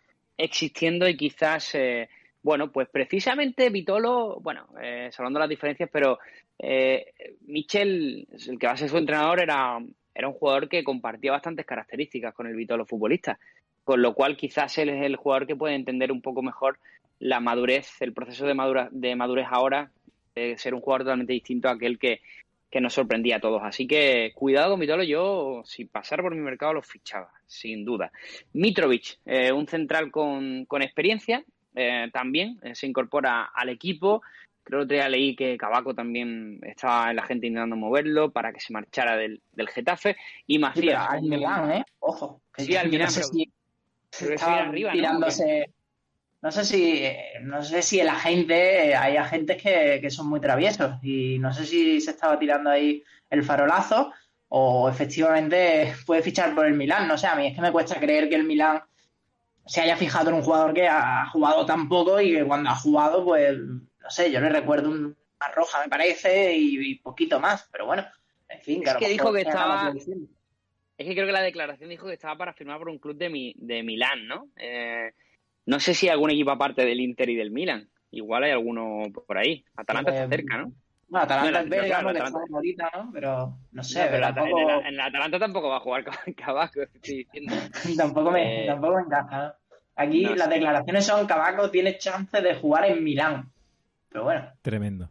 existiendo 0.45 1.09
y 1.09 1.17
quizás, 1.17 1.75
eh, 1.75 2.09
bueno, 2.43 2.71
pues 2.73 2.89
precisamente 2.89 3.71
Vitolo, 3.71 4.41
bueno, 4.41 4.67
eh, 4.83 5.11
salvando 5.13 5.39
las 5.39 5.49
diferencias, 5.49 5.89
pero 5.93 6.19
eh, 6.59 7.13
Michel, 7.47 8.27
el 8.49 8.59
que 8.59 8.67
va 8.67 8.73
a 8.73 8.77
ser 8.77 8.89
su 8.89 8.99
entrenador, 8.99 9.41
era, 9.41 9.79
era 10.15 10.29
un 10.29 10.35
jugador 10.35 10.69
que 10.69 10.85
compartía 10.85 11.33
bastantes 11.33 11.67
características 11.67 12.35
con 12.35 12.47
el 12.47 12.57
Vitolo 12.57 12.87
futbolista, 12.87 13.39
con 13.85 14.03
lo 14.03 14.15
cual 14.15 14.37
quizás 14.37 14.77
él 14.79 14.89
es 14.89 15.03
el 15.03 15.17
jugador 15.17 15.47
que 15.47 15.57
puede 15.57 15.75
entender 15.75 16.13
un 16.13 16.23
poco 16.23 16.43
mejor 16.43 16.79
la 17.19 17.41
madurez, 17.41 18.01
el 18.01 18.13
proceso 18.13 18.47
de, 18.47 18.55
madura, 18.55 18.89
de 18.91 19.15
madurez 19.15 19.47
ahora, 19.51 19.91
de 20.35 20.57
ser 20.57 20.75
un 20.75 20.81
jugador 20.81 21.03
totalmente 21.03 21.35
distinto 21.35 21.69
a 21.69 21.73
aquel 21.73 21.99
que, 21.99 22.21
que 22.71 22.81
nos 22.81 22.95
sorprendía 22.95 23.37
a 23.37 23.41
todos. 23.41 23.63
Así 23.65 23.87
que 23.87 24.33
cuidado 24.35 24.71
con 24.71 24.81
Vitolo, 24.81 25.03
yo 25.03 25.63
si 25.65 25.85
pasara 25.87 26.23
por 26.23 26.35
mi 26.35 26.41
mercado 26.41 26.73
lo 26.75 26.83
fichaba, 26.83 27.31
sin 27.47 27.85
duda. 27.85 28.13
Mitrovic, 28.53 29.19
eh, 29.27 29.51
un 29.53 29.67
central 29.67 30.11
con, 30.11 30.65
con 30.67 30.83
experiencia, 30.83 31.45
eh, 31.75 32.09
también 32.13 32.59
eh, 32.63 32.75
se 32.75 32.87
incorpora 32.87 33.51
al 33.55 33.69
equipo, 33.69 34.23
Creo 34.63 34.81
que 34.81 34.85
otro 34.85 34.95
día 34.97 35.09
leí 35.09 35.35
que 35.35 35.57
Cabaco 35.57 35.95
también 35.95 36.61
estaba 36.63 37.09
en 37.11 37.17
la 37.17 37.23
gente 37.25 37.47
intentando 37.47 37.77
moverlo 37.77 38.31
para 38.31 38.53
que 38.53 38.61
se 38.61 38.73
marchara 38.75 39.17
del, 39.17 39.41
del 39.53 39.69
Getafe. 39.69 40.17
Y 40.47 40.55
Sí, 40.55 40.59
Macías. 40.61 41.07
al 41.09 41.23
Milán, 41.23 41.73
¿eh? 41.73 41.85
Ojo. 41.99 42.43
que 42.55 42.65
Sí, 42.65 42.77
al 42.77 42.87
no 42.87 42.93
Milán, 42.93 43.11
sé 43.11 43.23
pero- 44.21 44.39
si 44.39 44.45
arriba, 44.45 44.93
tirándose. 44.93 45.67
No 45.67 45.75
sé 46.51 46.65
si, 46.65 47.05
no 47.43 47.63
sé 47.63 47.83
si 47.83 48.01
el 48.01 48.09
agente, 48.09 48.95
hay 48.97 49.17
agentes 49.17 49.61
que, 49.63 49.99
que 50.01 50.11
son 50.11 50.27
muy 50.29 50.41
traviesos 50.41 50.95
y 51.03 51.39
no 51.39 51.53
sé 51.53 51.67
si 51.67 52.01
se 52.01 52.13
estaba 52.13 52.39
tirando 52.39 52.71
ahí 52.71 53.05
el 53.29 53.43
farolazo 53.45 54.13
o 54.49 54.89
efectivamente 54.89 55.93
puede 56.07 56.23
fichar 56.23 56.55
por 56.55 56.65
el 56.67 56.75
Milán. 56.75 57.07
No 57.09 57.19
sé, 57.19 57.27
a 57.27 57.35
mí 57.35 57.47
es 57.49 57.55
que 57.55 57.61
me 57.61 57.73
cuesta 57.73 58.01
creer 58.01 58.29
que 58.29 58.37
el 58.37 58.45
Milán 58.45 58.83
se 59.67 59.83
haya 59.83 59.97
fijado 59.97 60.31
en 60.31 60.37
un 60.37 60.43
jugador 60.43 60.73
que 60.73 60.89
ha 60.89 61.27
jugado 61.27 61.67
tan 61.67 61.89
poco 61.89 62.21
y 62.21 62.33
que 62.33 62.45
cuando 62.45 62.71
ha 62.71 62.75
jugado, 62.75 63.25
pues, 63.25 63.57
no 63.59 64.11
sé, 64.11 64.33
yo 64.33 64.41
le 64.41 64.49
recuerdo 64.49 64.89
un- 64.91 65.17
una 65.43 65.55
roja, 65.55 65.83
me 65.83 65.89
parece, 65.89 66.55
y, 66.57 66.91
y 66.91 66.95
poquito 66.97 67.39
más, 67.41 67.69
pero 67.71 67.87
bueno, 67.87 68.05
en 68.49 68.61
fin. 68.61 68.83
Es 68.87 68.95
que 68.97 69.09
dijo 69.09 69.33
que 69.33 69.43
estaba-. 69.43 69.93
Es 70.99 71.07
que 71.07 71.15
creo 71.15 71.27
que 71.27 71.33
la 71.33 71.43
declaración 71.43 71.89
dijo 71.89 72.07
que 72.07 72.15
estaba 72.15 72.37
para 72.37 72.53
firmar 72.53 72.79
por 72.79 72.89
un 72.89 72.99
club 72.99 73.17
de, 73.17 73.31
mi, 73.31 73.55
de 73.57 73.83
Milán, 73.83 74.27
¿no? 74.27 74.49
Eh, 74.57 75.13
no 75.67 75.81
sé 75.81 75.95
si 75.95 76.07
hay 76.07 76.13
algún 76.13 76.31
equipo 76.31 76.51
aparte 76.51 76.85
del 76.85 77.01
Inter 77.01 77.29
y 77.31 77.37
del 77.37 77.51
Milan. 77.51 77.89
Igual 78.11 78.45
hay 78.45 78.51
alguno 78.53 79.03
por 79.13 79.39
ahí. 79.39 79.65
Atalanta 79.77 80.11
está 80.11 80.25
Eh, 80.25 80.29
cerca, 80.29 80.59
¿no? 80.59 80.73
Bueno, 81.09 81.25
Atalanta 81.25 81.51
No, 81.51 81.59
es 81.59 81.65
no, 81.65 81.71
belga, 81.71 81.87
claro, 81.87 82.09
Atalanta. 82.11 82.39
ahorita, 82.53 82.91
¿no? 82.95 83.11
Pero 83.13 83.59
no 83.73 83.83
sé, 83.83 84.01
No, 84.01 84.07
pero 84.07 84.21
la- 84.21 84.35
tampoco, 84.35 84.61
en, 84.61 84.71
el, 84.71 84.81
en 84.81 84.87
el 84.95 85.01
Atalanta 85.01 85.39
tampoco 85.39 85.69
va 85.69 85.77
a 85.77 85.81
jugar 85.81 86.05
Cabaco, 86.37 86.83
estoy 86.83 87.17
diciendo. 87.25 87.55
tampoco, 87.97 88.31
me, 88.31 88.65
Eh, 88.65 88.67
tampoco 88.67 88.95
me 88.97 89.03
encaja. 89.03 89.43
¿no? 89.47 89.53
Aquí 89.97 90.23
no 90.25 90.35
las 90.35 90.49
sé. 90.49 90.55
declaraciones 90.55 91.05
son 91.07 91.27
Cabaco 91.27 91.71
tiene 91.71 91.99
chance 91.99 92.41
de 92.41 92.55
jugar 92.55 92.85
en 92.87 93.03
Milán. 93.05 93.53
Pero 94.09 94.25
bueno, 94.25 94.53
Tremendo. 94.63 95.09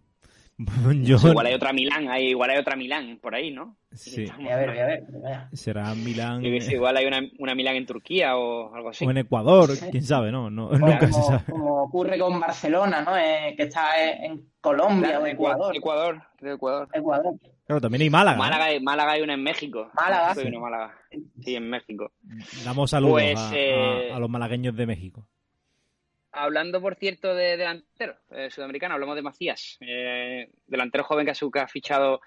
No 0.59 1.17
sé, 1.19 1.29
igual 1.29 1.45
hay 1.45 1.53
otra 1.53 1.71
Milán, 1.71 2.09
hay, 2.09 2.27
igual 2.31 2.49
hay 2.49 2.57
otra 2.57 2.75
Milán 2.75 3.17
por 3.21 3.33
ahí, 3.33 3.49
¿no? 3.49 3.77
sí, 3.93 4.25
voy 4.37 4.49
a 4.49 4.57
ver, 4.57 4.69
voy 4.69 4.79
a 4.79 4.85
ver. 4.85 5.03
pero 5.05 5.21
vaya. 5.21 5.49
será 5.53 5.95
Milán 5.95 6.41
Yo 6.43 6.51
que 6.51 6.59
sé, 6.61 6.73
igual 6.73 6.97
hay 6.97 7.05
una, 7.05 7.21
una 7.39 7.55
Milán 7.55 7.77
en 7.77 7.85
Turquía 7.85 8.35
o 8.35 8.75
algo 8.75 8.89
así. 8.89 9.05
o 9.05 9.09
en 9.11 9.17
Ecuador, 9.19 9.69
quién 9.89 10.03
sabe, 10.03 10.31
¿no? 10.33 10.49
no 10.49 10.67
Bueno, 10.67 10.87
nunca 10.87 11.07
se 11.07 11.13
como, 11.13 11.25
sabe. 11.27 11.43
como 11.49 11.83
ocurre 11.83 12.19
con 12.19 12.39
Barcelona, 12.41 13.01
¿no? 13.01 13.17
Eh, 13.17 13.53
que 13.55 13.63
está 13.63 13.91
en 14.03 14.49
Colombia 14.59 15.09
Claro, 15.11 15.23
o 15.23 15.27
Ecuador. 15.27 15.75
Ecuador, 15.77 16.21
Ecuador. 16.41 16.87
Ecuador. 16.93 17.35
Claro, 17.65 17.79
también 17.81 18.01
hay 18.01 18.09
Málaga. 18.09 18.35
¿eh? 18.35 18.39
Málaga, 18.39 18.65
hay- 18.65 18.79
Málaga 18.81 19.11
hay 19.13 19.21
una 19.21 19.33
en 19.35 19.43
México. 19.43 19.89
Málaga. 19.93 20.31
Hay 20.31 20.47
una 20.47 20.55
en 20.57 20.61
Málaga. 20.61 20.93
Sí, 21.41 21.55
en 21.55 21.69
México. 21.69 22.11
Damos 22.65 22.91
saludos 22.91 23.13
Pues, 23.13 23.39
a, 23.39 23.55
eh, 23.55 24.11
a- 24.11 24.17
a 24.17 24.19
los 24.19 24.29
malagueños 24.29 24.75
de 24.75 24.85
México. 24.85 25.25
Hablando, 26.31 26.79
por 26.81 26.95
cierto, 26.95 27.33
de 27.33 27.57
delantero 27.57 28.15
eh, 28.31 28.49
sudamericano, 28.51 28.93
hablamos 28.93 29.15
de 29.15 29.21
Macías, 29.23 29.77
eh, 29.81 30.49
delantero 30.67 31.03
joven 31.03 31.25
que 31.25 31.59
ha, 31.59 31.67
fichado 31.67 32.21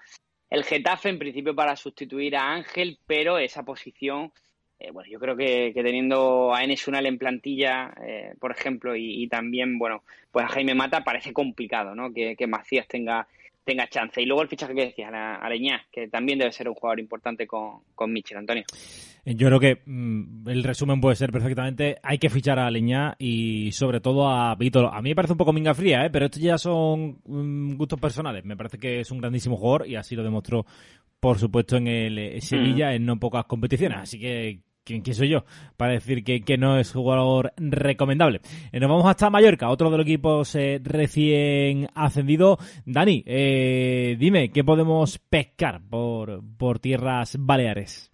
el 0.49 0.65
Getafe, 0.65 1.09
en 1.09 1.19
principio 1.19 1.55
para 1.55 1.75
sustituir 1.75 2.35
a 2.35 2.51
Ángel, 2.51 2.99
pero 3.07 3.37
esa 3.37 3.63
posición, 3.63 4.33
eh, 4.77 4.91
bueno, 4.91 5.09
yo 5.09 5.19
creo 5.19 5.37
que, 5.37 5.71
que 5.73 5.83
teniendo 5.83 6.53
a 6.53 6.63
Enes 6.63 6.85
Unal 6.87 7.05
en 7.05 7.17
plantilla, 7.17 7.93
eh, 8.05 8.35
por 8.39 8.51
ejemplo, 8.51 8.95
y, 8.95 9.23
y 9.23 9.27
también, 9.29 9.79
bueno, 9.79 10.03
pues 10.31 10.45
a 10.45 10.49
Jaime 10.49 10.75
Mata, 10.75 11.05
parece 11.05 11.31
complicado, 11.31 11.95
¿no? 11.95 12.13
Que, 12.13 12.35
que 12.35 12.45
Macías 12.45 12.87
tenga, 12.89 13.27
tenga 13.63 13.87
chance. 13.87 14.21
Y 14.21 14.25
luego 14.25 14.41
el 14.41 14.47
fichaje 14.47 14.75
que 14.75 14.85
decías, 14.85 15.13
a 15.13 15.35
Aleñá, 15.35 15.85
que 15.91 16.07
también 16.07 16.39
debe 16.39 16.51
ser 16.51 16.69
un 16.69 16.75
jugador 16.75 16.99
importante 16.99 17.47
con, 17.47 17.81
con 17.95 18.11
Michel, 18.11 18.37
Antonio. 18.37 18.63
Yo 19.25 19.47
creo 19.47 19.59
que 19.59 19.81
mm, 19.85 20.49
el 20.49 20.63
resumen 20.63 20.99
puede 20.99 21.15
ser 21.15 21.31
perfectamente, 21.31 21.97
hay 22.03 22.17
que 22.17 22.29
fichar 22.29 22.59
a 22.59 22.69
Leñá 22.69 23.15
y 23.17 23.71
sobre 23.71 24.01
todo 24.01 24.27
a 24.27 24.53
Vítor. 24.55 24.89
A 24.91 25.01
mí 25.01 25.09
me 25.09 25.15
parece 25.15 25.33
un 25.33 25.37
poco 25.37 25.53
minga 25.53 25.73
fría, 25.73 26.05
¿eh? 26.05 26.09
pero 26.09 26.25
estos 26.25 26.41
ya 26.41 26.57
son 26.57 27.19
mm, 27.25 27.75
gustos 27.75 27.99
personales. 27.99 28.43
Me 28.43 28.57
parece 28.57 28.77
que 28.77 28.99
es 28.99 29.11
un 29.11 29.19
grandísimo 29.19 29.55
jugador 29.55 29.87
y 29.87 29.95
así 29.95 30.15
lo 30.15 30.23
demostró, 30.23 30.65
por 31.21 31.39
supuesto, 31.39 31.77
en 31.77 31.87
el 31.87 32.19
eh, 32.19 32.41
Sevilla 32.41 32.93
en 32.93 33.05
no 33.05 33.17
pocas 33.17 33.45
competiciones. 33.45 33.99
Así 33.99 34.19
que, 34.19 34.59
¿quién, 34.83 35.03
soy 35.13 35.29
yo 35.29 35.45
para 35.77 35.93
decir 35.93 36.23
que, 36.23 36.41
que 36.41 36.57
no 36.57 36.77
es 36.77 36.91
jugador 36.91 37.53
recomendable? 37.57 38.41
Eh, 38.71 38.79
nos 38.79 38.89
vamos 38.89 39.05
hasta 39.05 39.29
Mallorca, 39.29 39.69
otro 39.69 39.89
de 39.89 39.97
los 39.97 40.05
equipos 40.05 40.55
eh, 40.55 40.79
recién 40.83 41.89
ascendido. 41.95 42.57
Dani, 42.85 43.23
eh, 43.25 44.15
dime, 44.19 44.51
¿qué 44.51 44.63
podemos 44.63 45.19
pescar 45.19 45.81
por, 45.89 46.41
por 46.57 46.79
tierras 46.79 47.35
baleares? 47.39 48.11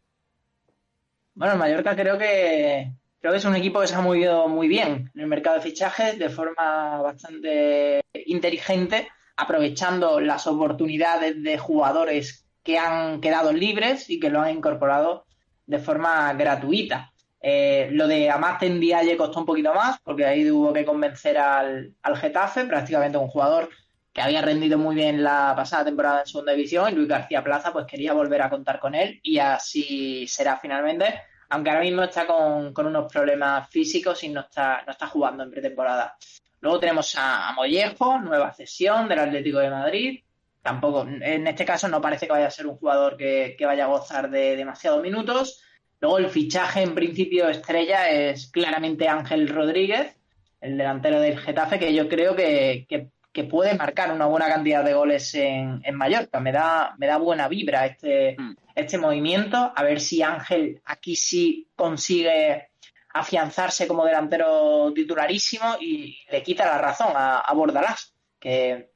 Bueno, 1.33 1.55
Mallorca 1.55 1.95
creo 1.95 2.17
que 2.17 2.91
creo 3.19 3.33
que 3.33 3.37
es 3.37 3.45
un 3.45 3.55
equipo 3.55 3.81
que 3.81 3.87
se 3.87 3.95
ha 3.95 4.01
movido 4.01 4.47
muy 4.47 4.67
bien 4.67 5.11
en 5.13 5.21
el 5.21 5.27
mercado 5.27 5.57
de 5.57 5.61
fichajes 5.61 6.17
de 6.17 6.29
forma 6.29 7.01
bastante 7.01 8.01
inteligente, 8.25 9.07
aprovechando 9.35 10.19
las 10.19 10.47
oportunidades 10.47 11.41
de 11.41 11.57
jugadores 11.57 12.45
que 12.63 12.77
han 12.77 13.21
quedado 13.21 13.53
libres 13.53 14.09
y 14.09 14.19
que 14.19 14.29
lo 14.29 14.41
han 14.41 14.57
incorporado 14.57 15.25
de 15.69 15.77
forma 15.77 16.33
gratuita. 16.33 17.11
Eh, 17.39 17.89
lo 17.91 18.07
de 18.07 18.29
Amaten 18.29 18.79
Dialle 18.79 19.15
costó 19.15 19.39
un 19.39 19.45
poquito 19.45 19.71
más, 19.73 19.99
porque 20.03 20.25
ahí 20.25 20.49
hubo 20.49 20.73
que 20.73 20.83
convencer 20.83 21.37
al, 21.37 21.93
al 22.01 22.17
Getafe, 22.17 22.65
prácticamente 22.65 23.19
un 23.19 23.27
jugador 23.27 23.69
que 24.11 24.21
había 24.21 24.41
rendido 24.41 24.79
muy 24.79 24.95
bien 24.95 25.23
la 25.23 25.53
pasada 25.55 25.85
temporada 25.85 26.21
en 26.21 26.25
segunda 26.25 26.53
división, 26.53 26.91
y 26.91 26.95
Luis 26.95 27.07
García 27.07 27.43
Plaza 27.43 27.71
pues 27.71 27.85
quería 27.85 28.13
volver 28.13 28.41
a 28.41 28.49
contar 28.49 28.79
con 28.79 28.95
él, 28.95 29.19
y 29.21 29.37
así 29.37 30.25
será 30.27 30.57
finalmente, 30.57 31.21
aunque 31.49 31.69
ahora 31.69 31.83
mismo 31.83 32.01
está 32.01 32.25
con, 32.25 32.73
con 32.73 32.87
unos 32.87 33.11
problemas 33.11 33.69
físicos 33.69 34.23
y 34.23 34.29
no 34.29 34.41
está, 34.41 34.81
no 34.87 34.91
está 34.91 35.05
jugando 35.07 35.43
en 35.43 35.51
pretemporada. 35.51 36.17
Luego 36.61 36.79
tenemos 36.79 37.15
a, 37.15 37.47
a 37.47 37.53
Mollejo, 37.53 38.17
nueva 38.19 38.51
cesión 38.53 39.07
del 39.07 39.19
Atlético 39.19 39.59
de 39.59 39.69
Madrid. 39.69 40.23
Tampoco, 40.61 41.07
en 41.07 41.47
este 41.47 41.65
caso 41.65 41.87
no 41.87 42.01
parece 42.01 42.25
que 42.25 42.33
vaya 42.33 42.47
a 42.47 42.51
ser 42.51 42.67
un 42.67 42.75
jugador 42.77 43.15
que, 43.17 43.55
que 43.57 43.65
vaya 43.65 43.85
a 43.85 43.87
gozar 43.87 44.29
de 44.29 44.55
demasiados 44.55 45.01
minutos. 45.01 45.63
Luego 46.01 46.17
el 46.17 46.29
fichaje 46.29 46.81
en 46.81 46.95
principio 46.95 47.49
estrella 47.49 48.09
es 48.09 48.51
claramente 48.51 49.07
Ángel 49.07 49.47
Rodríguez, 49.47 50.15
el 50.61 50.77
delantero 50.77 51.19
del 51.21 51.39
Getafe, 51.39 51.79
que 51.79 51.93
yo 51.93 52.07
creo 52.09 52.35
que, 52.35 52.85
que, 52.89 53.09
que 53.31 53.43
puede 53.45 53.73
marcar 53.75 54.11
una 54.11 54.25
buena 54.25 54.47
cantidad 54.47 54.83
de 54.83 54.93
goles 54.93 55.33
en, 55.35 55.81
en 55.83 55.95
Mallorca. 55.95 56.39
Me 56.39 56.51
da, 56.51 56.93
me 56.97 57.07
da 57.07 57.17
buena 57.17 57.47
vibra 57.47 57.85
este, 57.85 58.35
Mm. 58.37 58.55
este 58.75 58.97
movimiento. 58.97 59.71
A 59.75 59.83
ver 59.83 59.99
si 60.01 60.21
Ángel 60.21 60.81
aquí 60.85 61.15
sí 61.15 61.69
consigue 61.75 62.69
afianzarse 63.13 63.87
como 63.87 64.05
delantero 64.05 64.91
titularísimo 64.93 65.77
y 65.79 66.17
le 66.31 66.43
quita 66.43 66.65
la 66.65 66.77
razón 66.77 67.11
a, 67.15 67.39
a 67.39 67.53
Bordalás, 67.53 68.13
que 68.39 68.88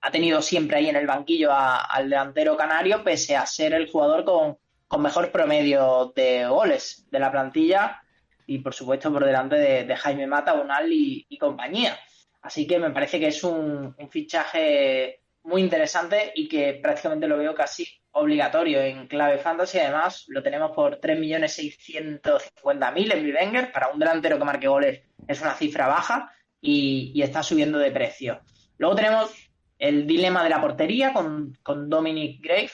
ha 0.00 0.10
tenido 0.10 0.42
siempre 0.42 0.78
ahí 0.78 0.88
en 0.88 0.96
el 0.96 1.06
banquillo 1.06 1.52
a- 1.52 1.82
al 1.82 2.10
delantero 2.10 2.56
canario, 2.56 3.04
pese 3.04 3.36
a 3.36 3.46
ser 3.46 3.74
el 3.74 3.90
jugador 3.90 4.24
con, 4.24 4.58
con 4.88 5.02
mejor 5.02 5.30
promedio 5.30 6.12
de 6.16 6.46
goles 6.46 7.06
de 7.10 7.18
la 7.18 7.30
plantilla 7.30 8.02
y 8.46 8.58
por 8.58 8.74
supuesto 8.74 9.12
por 9.12 9.24
delante 9.24 9.56
de, 9.56 9.96
Jaime 9.96 10.26
Mata, 10.26 10.54
Unal 10.54 10.90
y, 10.90 11.26
compañía. 11.38 11.98
Así 12.40 12.66
que 12.66 12.78
me 12.78 12.90
parece 12.90 13.20
que 13.20 13.28
es 13.28 13.44
un, 13.44 13.94
fichaje 14.10 15.20
muy 15.42 15.60
interesante 15.60 16.32
y 16.34 16.48
que 16.48 16.80
prácticamente 16.82 17.28
lo 17.28 17.36
veo 17.36 17.54
casi 17.54 17.86
obligatorio 18.12 18.80
en 18.80 19.06
clave 19.06 19.38
fantasy. 19.38 19.78
Además, 19.78 20.24
lo 20.28 20.42
tenemos 20.42 20.72
por 20.72 20.98
3.650.000 20.98 23.12
en 23.12 23.24
Bivenger. 23.24 23.70
Para 23.70 23.88
un 23.88 23.98
delantero 23.98 24.38
que 24.38 24.44
marque 24.44 24.68
goles 24.68 25.02
es 25.26 25.40
una 25.42 25.54
cifra 25.54 25.86
baja 25.86 26.32
y 26.60 27.20
está 27.20 27.42
subiendo 27.42 27.78
de 27.78 27.90
precio. 27.90 28.40
Luego 28.78 28.96
tenemos 28.96 29.47
el 29.78 30.06
dilema 30.06 30.42
de 30.42 30.50
la 30.50 30.60
portería 30.60 31.12
con, 31.12 31.56
con 31.62 31.88
Dominic 31.88 32.42
Grave. 32.42 32.70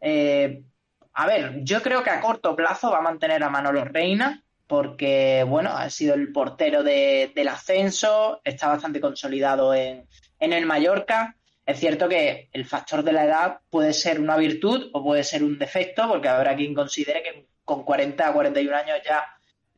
Eh, 0.00 0.62
a 1.14 1.26
ver, 1.26 1.60
yo 1.62 1.82
creo 1.82 2.02
que 2.02 2.10
a 2.10 2.20
corto 2.20 2.54
plazo 2.54 2.90
va 2.90 2.98
a 2.98 3.02
mantener 3.02 3.42
a 3.42 3.50
Manolo 3.50 3.84
Reina 3.84 4.42
porque, 4.66 5.44
bueno, 5.46 5.70
ha 5.70 5.88
sido 5.90 6.14
el 6.14 6.32
portero 6.32 6.82
de- 6.82 7.32
del 7.34 7.48
ascenso, 7.48 8.40
está 8.44 8.68
bastante 8.68 9.00
consolidado 9.00 9.72
en, 9.74 10.06
en 10.40 10.52
el 10.52 10.66
Mallorca. 10.66 11.36
Es 11.64 11.78
cierto 11.78 12.08
que 12.08 12.48
el 12.52 12.64
factor 12.64 13.02
de 13.02 13.12
la 13.12 13.24
edad 13.24 13.58
puede 13.70 13.92
ser 13.92 14.20
una 14.20 14.36
virtud 14.36 14.90
o 14.92 15.02
puede 15.02 15.24
ser 15.24 15.42
un 15.44 15.58
defecto, 15.58 16.08
porque 16.08 16.28
habrá 16.28 16.54
quien 16.56 16.74
considere 16.74 17.22
que 17.22 17.46
con 17.64 17.84
40 17.84 18.28
a 18.28 18.32
41 18.32 18.76
años 18.76 18.98
ya 19.04 19.24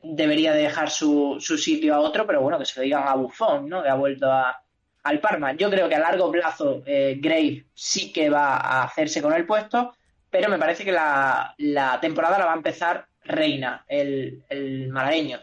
debería 0.01 0.53
de 0.53 0.63
dejar 0.63 0.89
su, 0.89 1.37
su 1.39 1.57
sitio 1.57 1.95
a 1.95 1.99
otro, 1.99 2.25
pero 2.27 2.41
bueno, 2.41 2.57
que 2.59 2.65
se 2.65 2.79
lo 2.79 2.83
digan 2.83 3.07
a 3.07 3.15
Buffon, 3.15 3.67
¿no? 3.69 3.81
Que 3.83 3.89
ha 3.89 3.95
vuelto 3.95 4.31
a, 4.31 4.61
al 5.03 5.19
Parma. 5.19 5.53
Yo 5.53 5.69
creo 5.69 5.87
que 5.87 5.95
a 5.95 5.99
largo 5.99 6.31
plazo 6.31 6.83
eh, 6.85 7.17
Grave 7.19 7.65
sí 7.73 8.11
que 8.11 8.29
va 8.29 8.57
a 8.57 8.83
hacerse 8.83 9.21
con 9.21 9.33
el 9.33 9.45
puesto, 9.45 9.93
pero 10.29 10.49
me 10.49 10.59
parece 10.59 10.85
que 10.85 10.91
la, 10.91 11.53
la 11.57 11.99
temporada 11.99 12.37
la 12.37 12.45
va 12.45 12.53
a 12.53 12.57
empezar 12.57 13.05
Reina, 13.23 13.83
el, 13.87 14.43
el 14.49 14.89
malagueño. 14.89 15.39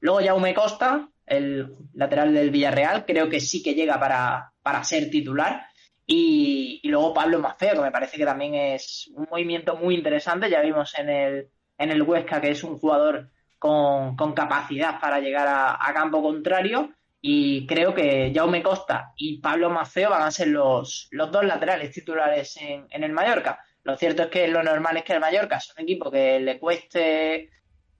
Luego 0.00 0.20
Jaume 0.20 0.54
Costa, 0.54 1.08
el 1.26 1.74
lateral 1.94 2.34
del 2.34 2.50
Villarreal, 2.50 3.04
creo 3.04 3.28
que 3.28 3.40
sí 3.40 3.62
que 3.62 3.74
llega 3.74 3.98
para, 3.98 4.52
para 4.62 4.84
ser 4.84 5.10
titular. 5.10 5.66
Y, 6.06 6.80
y 6.82 6.88
luego 6.88 7.14
Pablo 7.14 7.38
Mafeo, 7.38 7.74
que 7.74 7.80
me 7.80 7.92
parece 7.92 8.16
que 8.16 8.24
también 8.24 8.54
es 8.54 9.10
un 9.14 9.28
movimiento 9.30 9.76
muy 9.76 9.94
interesante. 9.94 10.50
Ya 10.50 10.60
vimos 10.60 10.98
en 10.98 11.08
el, 11.08 11.48
en 11.78 11.90
el 11.90 12.02
Huesca 12.02 12.40
que 12.40 12.50
es 12.50 12.64
un 12.64 12.78
jugador 12.78 13.30
con, 13.58 14.16
con 14.16 14.32
capacidad 14.32 14.98
para 14.98 15.20
llegar 15.20 15.46
a 15.48 15.94
campo 15.94 16.20
contrario 16.22 16.90
y 17.20 17.66
creo 17.66 17.94
que 17.94 18.32
Jaume 18.34 18.62
Costa 18.62 19.12
y 19.16 19.38
Pablo 19.38 19.70
Maceo 19.70 20.10
van 20.10 20.22
a 20.22 20.30
ser 20.30 20.48
los, 20.48 21.08
los 21.10 21.30
dos 21.30 21.44
laterales 21.44 21.90
titulares 21.90 22.56
en, 22.56 22.86
en 22.90 23.04
el 23.04 23.12
Mallorca. 23.12 23.60
Lo 23.82 23.96
cierto 23.96 24.24
es 24.24 24.28
que 24.28 24.48
lo 24.48 24.62
normal 24.62 24.96
es 24.96 25.04
que 25.04 25.12
el 25.12 25.20
Mallorca 25.20 25.56
es 25.56 25.72
un 25.76 25.82
equipo 25.82 26.10
que 26.10 26.40
le 26.40 26.58
cueste 26.58 27.50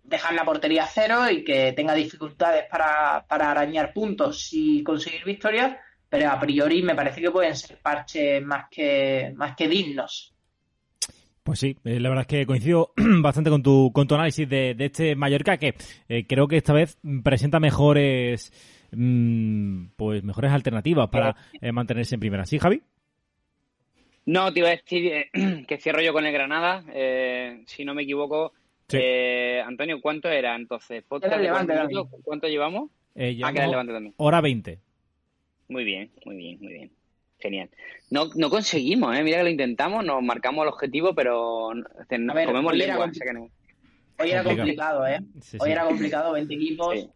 dejar 0.03 0.35
la 0.35 0.45
portería 0.45 0.87
cero 0.87 1.31
y 1.31 1.45
que 1.45 1.73
tenga 1.73 1.95
dificultades 1.95 2.65
para, 2.71 3.25
para 3.29 3.51
arañar 3.51 3.93
puntos 3.93 4.49
y 4.53 4.83
conseguir 4.83 5.25
victorias, 5.25 5.77
pero 6.09 6.31
a 6.31 6.41
priori 6.41 6.83
me 6.83 6.95
parece 6.95 7.21
que 7.21 7.31
pueden 7.31 7.55
ser 7.55 7.79
parches 7.79 8.43
más 8.43 8.67
que, 8.71 9.33
más 9.37 9.55
que 9.55 9.69
dignos. 9.69 10.35
Pues 11.43 11.59
sí, 11.59 11.77
eh, 11.85 12.01
la 12.01 12.09
verdad 12.11 12.23
es 12.23 12.29
que 12.29 12.47
coincido 12.47 12.93
bastante 13.23 13.51
con 13.51 13.63
tu, 13.63 13.93
con 13.93 14.07
tu 14.07 14.15
análisis 14.15 14.49
de, 14.49 14.75
de 14.75 14.87
este 14.87 15.15
Mallorca 15.15 15.57
que 15.57 15.75
eh, 16.09 16.27
creo 16.27 16.49
que 16.49 16.57
esta 16.57 16.73
vez 16.73 16.99
presenta 17.23 17.61
mejores 17.61 18.53
mm, 18.93 19.91
pues 19.97 20.23
mejores 20.25 20.53
alternativas 20.53 21.09
para 21.11 21.35
eh, 21.61 21.73
mantenerse 21.73 22.15
en 22.15 22.21
primera. 22.21 22.45
¿Sí, 22.47 22.59
Javi? 22.59 22.83
No, 24.27 24.53
te 24.53 24.61
iba 24.61 24.69
a 24.69 24.73
decir 24.73 25.07
eh, 25.12 25.31
que 25.67 25.79
cierro 25.79 26.03
yo 26.03 26.12
con 26.12 26.25
el 26.27 26.33
Granada, 26.33 26.85
eh, 26.93 27.62
si 27.67 27.85
no 27.85 27.95
me 27.95 28.03
equivoco. 28.03 28.53
Sí. 28.89 28.99
Eh, 29.01 29.62
Antonio, 29.65 30.01
¿cuánto 30.01 30.29
era 30.29 30.57
entonces? 30.57 31.03
¿Podcast 31.05 31.33
Era 31.35 31.43
Levante, 31.43 31.73
era? 31.73 31.89
¿Cuánto 32.25 32.49
llevamos? 32.49 32.91
Eh, 33.15 33.39
Ah, 33.43 33.51
el 33.51 33.71
Levante 33.71 33.93
también. 33.93 34.15
hora 34.17 34.41
20. 34.41 34.79
Muy 35.69 35.85
bien, 35.85 36.11
muy 36.25 36.37
bien, 36.37 36.59
muy 36.61 36.73
bien. 36.73 36.91
Genial. 37.39 37.71
No, 38.11 38.27
no 38.35 38.51
conseguimos, 38.51 39.17
¿eh? 39.17 39.23
Mira 39.23 39.39
que 39.39 39.45
lo 39.45 39.51
intentamos, 39.51 40.05
nos 40.05 40.23
marcamos 40.23 40.62
el 40.65 40.69
objetivo, 40.69 41.15
pero 41.15 41.73
no- 41.75 41.85
te- 42.09 42.19
nos 42.19 42.35
A 42.35 42.39
ver, 42.39 42.47
comemos 42.49 42.73
hoy 42.73 42.83
era 42.83 42.95
lengua. 42.95 43.07
compli- 43.07 43.11
o 43.11 43.15
sea 43.15 43.27
que 43.27 43.33
no. 43.33 43.49
Hoy 44.19 44.31
era 44.31 44.45
Complicado. 44.45 45.07
¿eh? 45.07 45.21
Sí, 45.41 45.57
Hoy 45.61 45.71
era 45.71 45.85
complicado, 45.87 46.33
20 46.33 46.55
equipos. 46.55 46.95
Sí. 46.95 47.09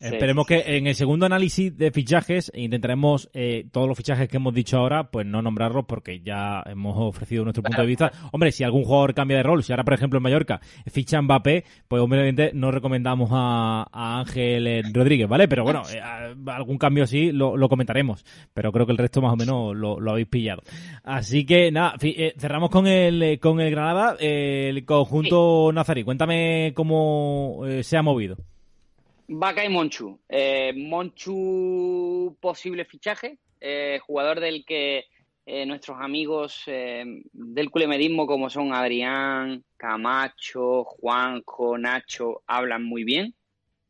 Sí. 0.00 0.06
Esperemos 0.06 0.46
que 0.46 0.64
en 0.66 0.86
el 0.86 0.94
segundo 0.94 1.26
análisis 1.26 1.76
de 1.76 1.90
fichajes 1.90 2.50
intentaremos 2.54 3.28
eh, 3.34 3.66
todos 3.70 3.86
los 3.86 3.98
fichajes 3.98 4.28
que 4.28 4.38
hemos 4.38 4.54
dicho 4.54 4.78
ahora, 4.78 5.10
pues 5.10 5.26
no 5.26 5.42
nombrarlos 5.42 5.84
porque 5.86 6.20
ya 6.20 6.62
hemos 6.64 6.96
ofrecido 6.96 7.44
nuestro 7.44 7.62
punto 7.62 7.82
de 7.82 7.86
vista. 7.86 8.10
Hombre, 8.32 8.50
si 8.50 8.64
algún 8.64 8.84
jugador 8.84 9.12
cambia 9.12 9.36
de 9.36 9.42
rol, 9.42 9.62
si 9.62 9.72
ahora 9.72 9.84
por 9.84 9.92
ejemplo 9.92 10.16
en 10.16 10.22
Mallorca 10.22 10.58
ficha 10.86 11.20
Mbappé, 11.20 11.64
pues 11.86 12.00
obviamente 12.02 12.50
no 12.54 12.70
recomendamos 12.70 13.28
a, 13.30 13.86
a 13.92 14.20
Ángel 14.20 14.66
eh, 14.66 14.82
Rodríguez, 14.90 15.28
¿vale? 15.28 15.48
Pero 15.48 15.64
bueno, 15.64 15.82
eh, 15.92 16.00
algún 16.46 16.78
cambio 16.78 17.04
así 17.04 17.30
lo, 17.30 17.58
lo 17.58 17.68
comentaremos. 17.68 18.24
Pero 18.54 18.72
creo 18.72 18.86
que 18.86 18.92
el 18.92 18.98
resto 18.98 19.20
más 19.20 19.34
o 19.34 19.36
menos 19.36 19.76
lo, 19.76 20.00
lo 20.00 20.12
habéis 20.12 20.28
pillado. 20.28 20.62
Así 21.04 21.44
que 21.44 21.70
nada, 21.70 21.96
eh, 22.00 22.32
cerramos 22.38 22.70
con 22.70 22.86
el 22.86 23.22
eh, 23.22 23.38
con 23.38 23.60
el 23.60 23.70
Granada, 23.70 24.16
eh, 24.18 24.68
el 24.70 24.84
conjunto 24.86 25.72
Nazarí. 25.74 26.04
Cuéntame 26.04 26.72
cómo 26.74 27.64
eh, 27.66 27.82
se 27.82 27.98
ha 27.98 28.02
movido. 28.02 28.36
Vaca 29.32 29.64
y 29.64 29.68
Monchu. 29.68 30.18
Eh, 30.28 30.72
Monchu, 30.74 32.36
posible 32.40 32.84
fichaje, 32.84 33.38
eh, 33.60 34.00
jugador 34.04 34.40
del 34.40 34.64
que 34.64 35.04
eh, 35.46 35.64
nuestros 35.66 35.98
amigos 36.00 36.64
eh, 36.66 37.04
del 37.32 37.70
culemedismo, 37.70 38.26
como 38.26 38.50
son 38.50 38.74
Adrián, 38.74 39.64
Camacho, 39.76 40.82
Juanjo, 40.82 41.78
Nacho, 41.78 42.42
hablan 42.44 42.82
muy 42.82 43.04
bien. 43.04 43.36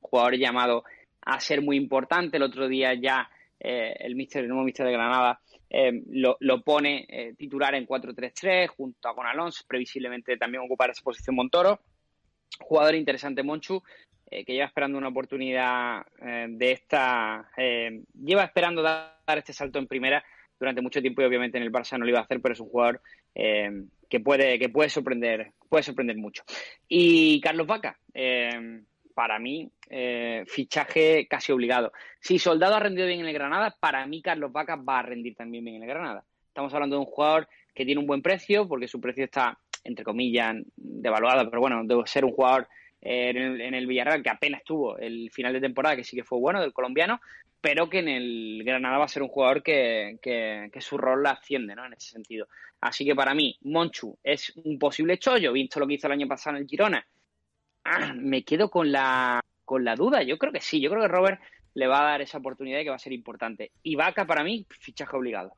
Jugador 0.00 0.36
llamado 0.36 0.84
a 1.22 1.40
ser 1.40 1.62
muy 1.62 1.78
importante. 1.78 2.36
El 2.36 2.42
otro 2.42 2.68
día 2.68 2.92
ya 2.92 3.30
el, 3.58 4.16
mister, 4.16 4.42
el 4.42 4.48
nuevo 4.48 4.64
mister 4.64 4.86
de 4.86 4.92
Granada 4.92 5.40
lo, 6.08 6.62
pone 6.62 7.34
titular 7.36 7.74
en 7.74 7.86
4-3-3 7.86 8.68
junto 8.68 9.08
a 9.08 9.14
con 9.14 9.26
Alonso. 9.26 9.64
Previsiblemente 9.66 10.36
también 10.36 10.64
ocupará 10.64 10.92
esa 10.92 11.02
posición 11.02 11.36
Montoro. 11.36 11.80
Jugador 12.58 12.94
interesante, 12.94 13.42
Monchu 13.42 13.82
eh, 14.30 14.44
que 14.44 14.52
lleva 14.52 14.66
esperando 14.66 14.96
una 14.96 15.08
oportunidad 15.08 16.06
eh, 16.22 16.46
de 16.48 16.72
esta, 16.72 17.50
eh, 17.56 18.02
lleva 18.14 18.44
esperando 18.44 18.80
dar, 18.80 19.16
este 19.36 19.52
salto 19.52 19.78
en 19.78 19.86
primera 19.86 20.24
durante 20.58 20.82
mucho 20.82 21.00
tiempo 21.00 21.22
y 21.22 21.24
obviamente 21.24 21.58
en 21.58 21.64
el 21.64 21.72
Barça 21.72 21.98
no 21.98 22.04
lo 22.04 22.10
iba 22.10 22.20
a 22.20 22.22
hacer, 22.22 22.40
pero 22.40 22.52
es 22.52 22.60
un 22.60 22.68
jugador 22.68 23.00
eh, 23.34 23.70
que 24.08 24.20
puede 24.20 24.58
que 24.58 24.68
puede 24.68 24.90
sorprender 24.90 25.52
puede 25.68 25.82
sorprender 25.82 26.16
mucho. 26.16 26.42
Y 26.88 27.40
Carlos 27.40 27.66
Vaca, 27.66 27.98
para 29.14 29.38
mí 29.38 29.70
fichaje 30.46 31.26
casi 31.28 31.52
obligado. 31.52 31.92
Si 32.20 32.38
Soldado 32.38 32.74
ha 32.74 32.80
rendido 32.80 33.06
bien 33.06 33.20
en 33.20 33.26
el 33.26 33.32
Granada, 33.32 33.76
para 33.78 34.04
mí 34.06 34.20
Carlos 34.20 34.52
Vaca 34.52 34.76
va 34.76 34.98
a 34.98 35.02
rendir 35.02 35.36
también 35.36 35.64
bien 35.64 35.76
en 35.76 35.84
el 35.84 35.88
Granada. 35.88 36.24
Estamos 36.48 36.74
hablando 36.74 36.96
de 36.96 37.00
un 37.00 37.06
jugador 37.06 37.48
que 37.72 37.84
tiene 37.84 38.00
un 38.00 38.06
buen 38.06 38.20
precio, 38.20 38.66
porque 38.66 38.88
su 38.88 39.00
precio 39.00 39.24
está 39.24 39.58
entre 39.84 40.04
comillas 40.04 40.56
devaluado, 40.76 41.48
pero 41.48 41.60
bueno, 41.60 41.82
debe 41.84 42.02
ser 42.06 42.24
un 42.24 42.32
jugador 42.32 42.68
en, 43.00 43.36
el, 43.36 43.60
en 43.60 43.74
el 43.74 43.86
Villarreal, 43.86 44.22
que 44.22 44.30
apenas 44.30 44.62
tuvo 44.64 44.98
el 44.98 45.30
final 45.30 45.52
de 45.52 45.60
temporada, 45.60 45.96
que 45.96 46.04
sí 46.04 46.16
que 46.16 46.24
fue 46.24 46.38
bueno, 46.38 46.60
del 46.60 46.72
colombiano, 46.72 47.20
pero 47.60 47.88
que 47.88 47.98
en 47.98 48.08
el 48.08 48.62
Granada 48.64 48.98
va 48.98 49.04
a 49.04 49.08
ser 49.08 49.22
un 49.22 49.28
jugador 49.28 49.62
que, 49.62 50.18
que, 50.22 50.80
su 50.80 50.96
rol 50.96 51.22
la 51.22 51.32
asciende, 51.32 51.74
¿no? 51.74 51.84
En 51.84 51.92
ese 51.92 52.10
sentido. 52.10 52.48
Así 52.80 53.04
que 53.04 53.14
para 53.14 53.34
mí, 53.34 53.58
Monchu 53.62 54.18
es 54.22 54.52
un 54.64 54.78
posible 54.78 55.18
chollo, 55.18 55.52
visto 55.52 55.78
lo 55.78 55.86
que 55.86 55.94
hizo 55.94 56.06
el 56.06 56.14
año 56.14 56.28
pasado 56.28 56.56
en 56.56 56.62
el 56.62 56.68
Girona. 56.68 57.06
Ah, 57.84 58.14
me 58.14 58.42
quedo 58.44 58.70
con 58.70 58.90
la, 58.90 59.42
con 59.64 59.84
la 59.84 59.94
duda. 59.94 60.22
Yo 60.22 60.38
creo 60.38 60.52
que 60.52 60.60
sí, 60.60 60.80
yo 60.80 60.90
creo 60.90 61.02
que 61.02 61.08
Robert 61.08 61.40
le 61.74 61.86
va 61.86 62.00
a 62.00 62.10
dar 62.12 62.22
esa 62.22 62.38
oportunidad 62.38 62.80
y 62.80 62.84
que 62.84 62.90
va 62.90 62.96
a 62.96 63.00
ser 63.00 63.12
importante. 63.12 63.72
Y 63.82 63.94
Vaca, 63.94 64.26
para 64.26 64.42
mí, 64.42 64.66
fichaje 64.68 65.16
obligado. 65.16 65.54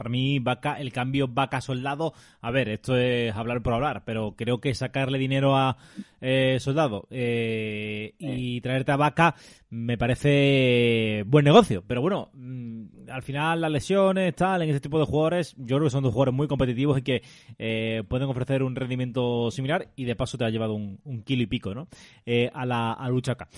Para 0.00 0.08
mí, 0.08 0.38
vaca, 0.38 0.80
el 0.80 0.94
cambio 0.94 1.28
vaca 1.28 1.60
soldado, 1.60 2.14
a 2.40 2.50
ver, 2.50 2.70
esto 2.70 2.96
es 2.96 3.36
hablar 3.36 3.60
por 3.60 3.74
hablar, 3.74 4.02
pero 4.06 4.34
creo 4.34 4.58
que 4.58 4.72
sacarle 4.72 5.18
dinero 5.18 5.54
a 5.58 5.76
eh, 6.22 6.56
soldado 6.58 7.06
eh, 7.10 8.14
y 8.18 8.62
traerte 8.62 8.92
a 8.92 8.96
vaca 8.96 9.34
me 9.68 9.98
parece 9.98 11.22
buen 11.26 11.44
negocio. 11.44 11.84
Pero 11.86 12.00
bueno, 12.00 12.30
mm, 12.32 13.10
al 13.10 13.20
final 13.20 13.60
las 13.60 13.70
lesiones, 13.70 14.34
tal, 14.34 14.62
en 14.62 14.70
ese 14.70 14.80
tipo 14.80 14.98
de 14.98 15.04
jugadores, 15.04 15.54
yo 15.58 15.76
creo 15.76 15.88
que 15.88 15.90
son 15.90 16.02
dos 16.02 16.14
jugadores 16.14 16.34
muy 16.34 16.48
competitivos 16.48 16.96
y 17.00 17.02
que 17.02 17.22
eh, 17.58 18.02
pueden 18.08 18.30
ofrecer 18.30 18.62
un 18.62 18.76
rendimiento 18.76 19.50
similar 19.50 19.88
y 19.96 20.06
de 20.06 20.16
paso 20.16 20.38
te 20.38 20.46
ha 20.46 20.48
llevado 20.48 20.72
un, 20.72 20.98
un 21.04 21.22
kilo 21.24 21.42
y 21.42 21.46
pico, 21.46 21.74
¿no? 21.74 21.88
Eh, 22.24 22.50
a 22.54 22.64
la 22.64 22.94
a 22.94 23.06
Luchaca. 23.10 23.48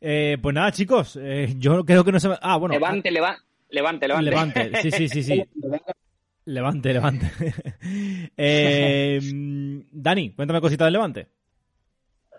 Eh, 0.00 0.38
pues 0.40 0.54
nada, 0.54 0.70
chicos, 0.70 1.18
eh, 1.20 1.54
yo 1.56 1.84
creo 1.84 2.04
que 2.04 2.12
no 2.12 2.20
se 2.20 2.28
me... 2.28 2.36
Ah, 2.40 2.56
bueno. 2.56 2.74
levante, 2.74 3.10
levante, 3.10 3.42
levante, 3.70 4.08
levante. 4.08 4.30
Levante, 4.30 4.82
sí, 4.82 4.90
sí, 4.90 5.08
sí, 5.08 5.22
sí. 5.22 5.44
Levante, 6.44 6.94
levante. 6.94 7.30
eh, 8.36 9.20
Dani, 9.20 10.32
cuéntame 10.32 10.62
cositas 10.62 10.86
del 10.86 10.94
Levante. 10.94 11.28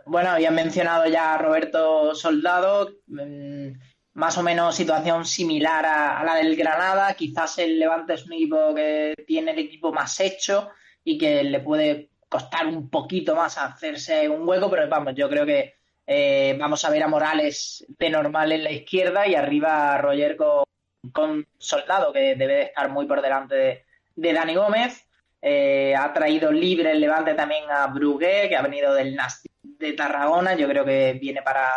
Bueno, 0.07 0.31
habían 0.31 0.55
mencionado 0.55 1.05
ya 1.05 1.35
a 1.35 1.37
Roberto 1.37 2.15
Soldado, 2.15 2.89
mm, 3.05 3.67
más 4.13 4.35
o 4.39 4.41
menos 4.41 4.75
situación 4.75 5.25
similar 5.25 5.85
a, 5.85 6.19
a, 6.19 6.23
la 6.23 6.35
del 6.35 6.55
Granada. 6.55 7.13
Quizás 7.13 7.59
el 7.59 7.77
Levante 7.77 8.15
es 8.15 8.25
un 8.25 8.33
equipo 8.33 8.73
que 8.73 9.13
tiene 9.27 9.51
el 9.51 9.59
equipo 9.59 9.93
más 9.93 10.19
hecho 10.19 10.69
y 11.03 11.19
que 11.19 11.43
le 11.43 11.59
puede 11.59 12.09
costar 12.27 12.65
un 12.65 12.89
poquito 12.89 13.35
más 13.35 13.59
hacerse 13.59 14.27
un 14.27 14.47
hueco, 14.47 14.69
pero 14.71 14.89
vamos, 14.89 15.13
yo 15.15 15.29
creo 15.29 15.45
que 15.45 15.75
eh, 16.07 16.55
vamos 16.59 16.83
a 16.83 16.89
ver 16.89 17.03
a 17.03 17.07
Morales 17.07 17.85
de 17.87 18.09
normal 18.09 18.51
en 18.51 18.63
la 18.63 18.71
izquierda 18.71 19.27
y 19.27 19.35
arriba 19.35 19.93
a 19.93 19.97
Roger 19.99 20.35
con, 20.35 20.63
con 21.11 21.47
Soldado, 21.57 22.11
que 22.11 22.35
debe 22.35 22.53
de 22.53 22.61
estar 22.63 22.89
muy 22.89 23.05
por 23.05 23.21
delante 23.21 23.85
de, 24.15 24.33
Dani 24.33 24.55
Gómez. 24.55 25.05
Eh, 25.41 25.95
ha 25.97 26.11
traído 26.11 26.51
libre 26.51 26.91
el 26.91 26.99
Levante 26.99 27.33
también 27.33 27.63
a 27.69 27.87
Brugué, 27.87 28.47
que 28.49 28.57
ha 28.57 28.61
venido 28.61 28.93
del 28.93 29.15
Nasti 29.15 29.49
de 29.61 29.93
Tarragona. 29.93 30.55
Yo 30.55 30.67
creo 30.67 30.83
que 30.83 31.17
viene 31.19 31.41
para, 31.41 31.71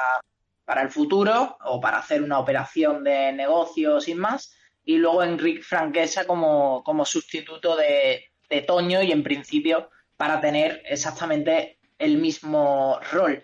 para 0.65 0.83
el 0.83 0.91
futuro 0.91 1.57
o 1.65 1.81
para 1.81 1.99
hacer 1.99 2.23
una 2.23 2.41
operación 2.41 3.05
de 3.05 3.33
negocio 3.33 4.01
sin 4.01 4.19
más. 4.19 4.55
Y 4.85 4.99
luego 4.99 5.23
Enrique 5.23 5.63
Franquesa 5.63 6.27
como, 6.27 6.83
como 6.83 7.05
sustituto 7.05 7.77
de, 7.77 8.33
de 8.51 8.63
Toño 8.63 9.03
y 9.03 9.13
en 9.13 9.23
principio 9.23 9.91
para 10.17 10.41
tener 10.41 10.83
exactamente 10.87 11.79
el 11.99 12.19
mismo 12.19 12.99
rol. 13.13 13.43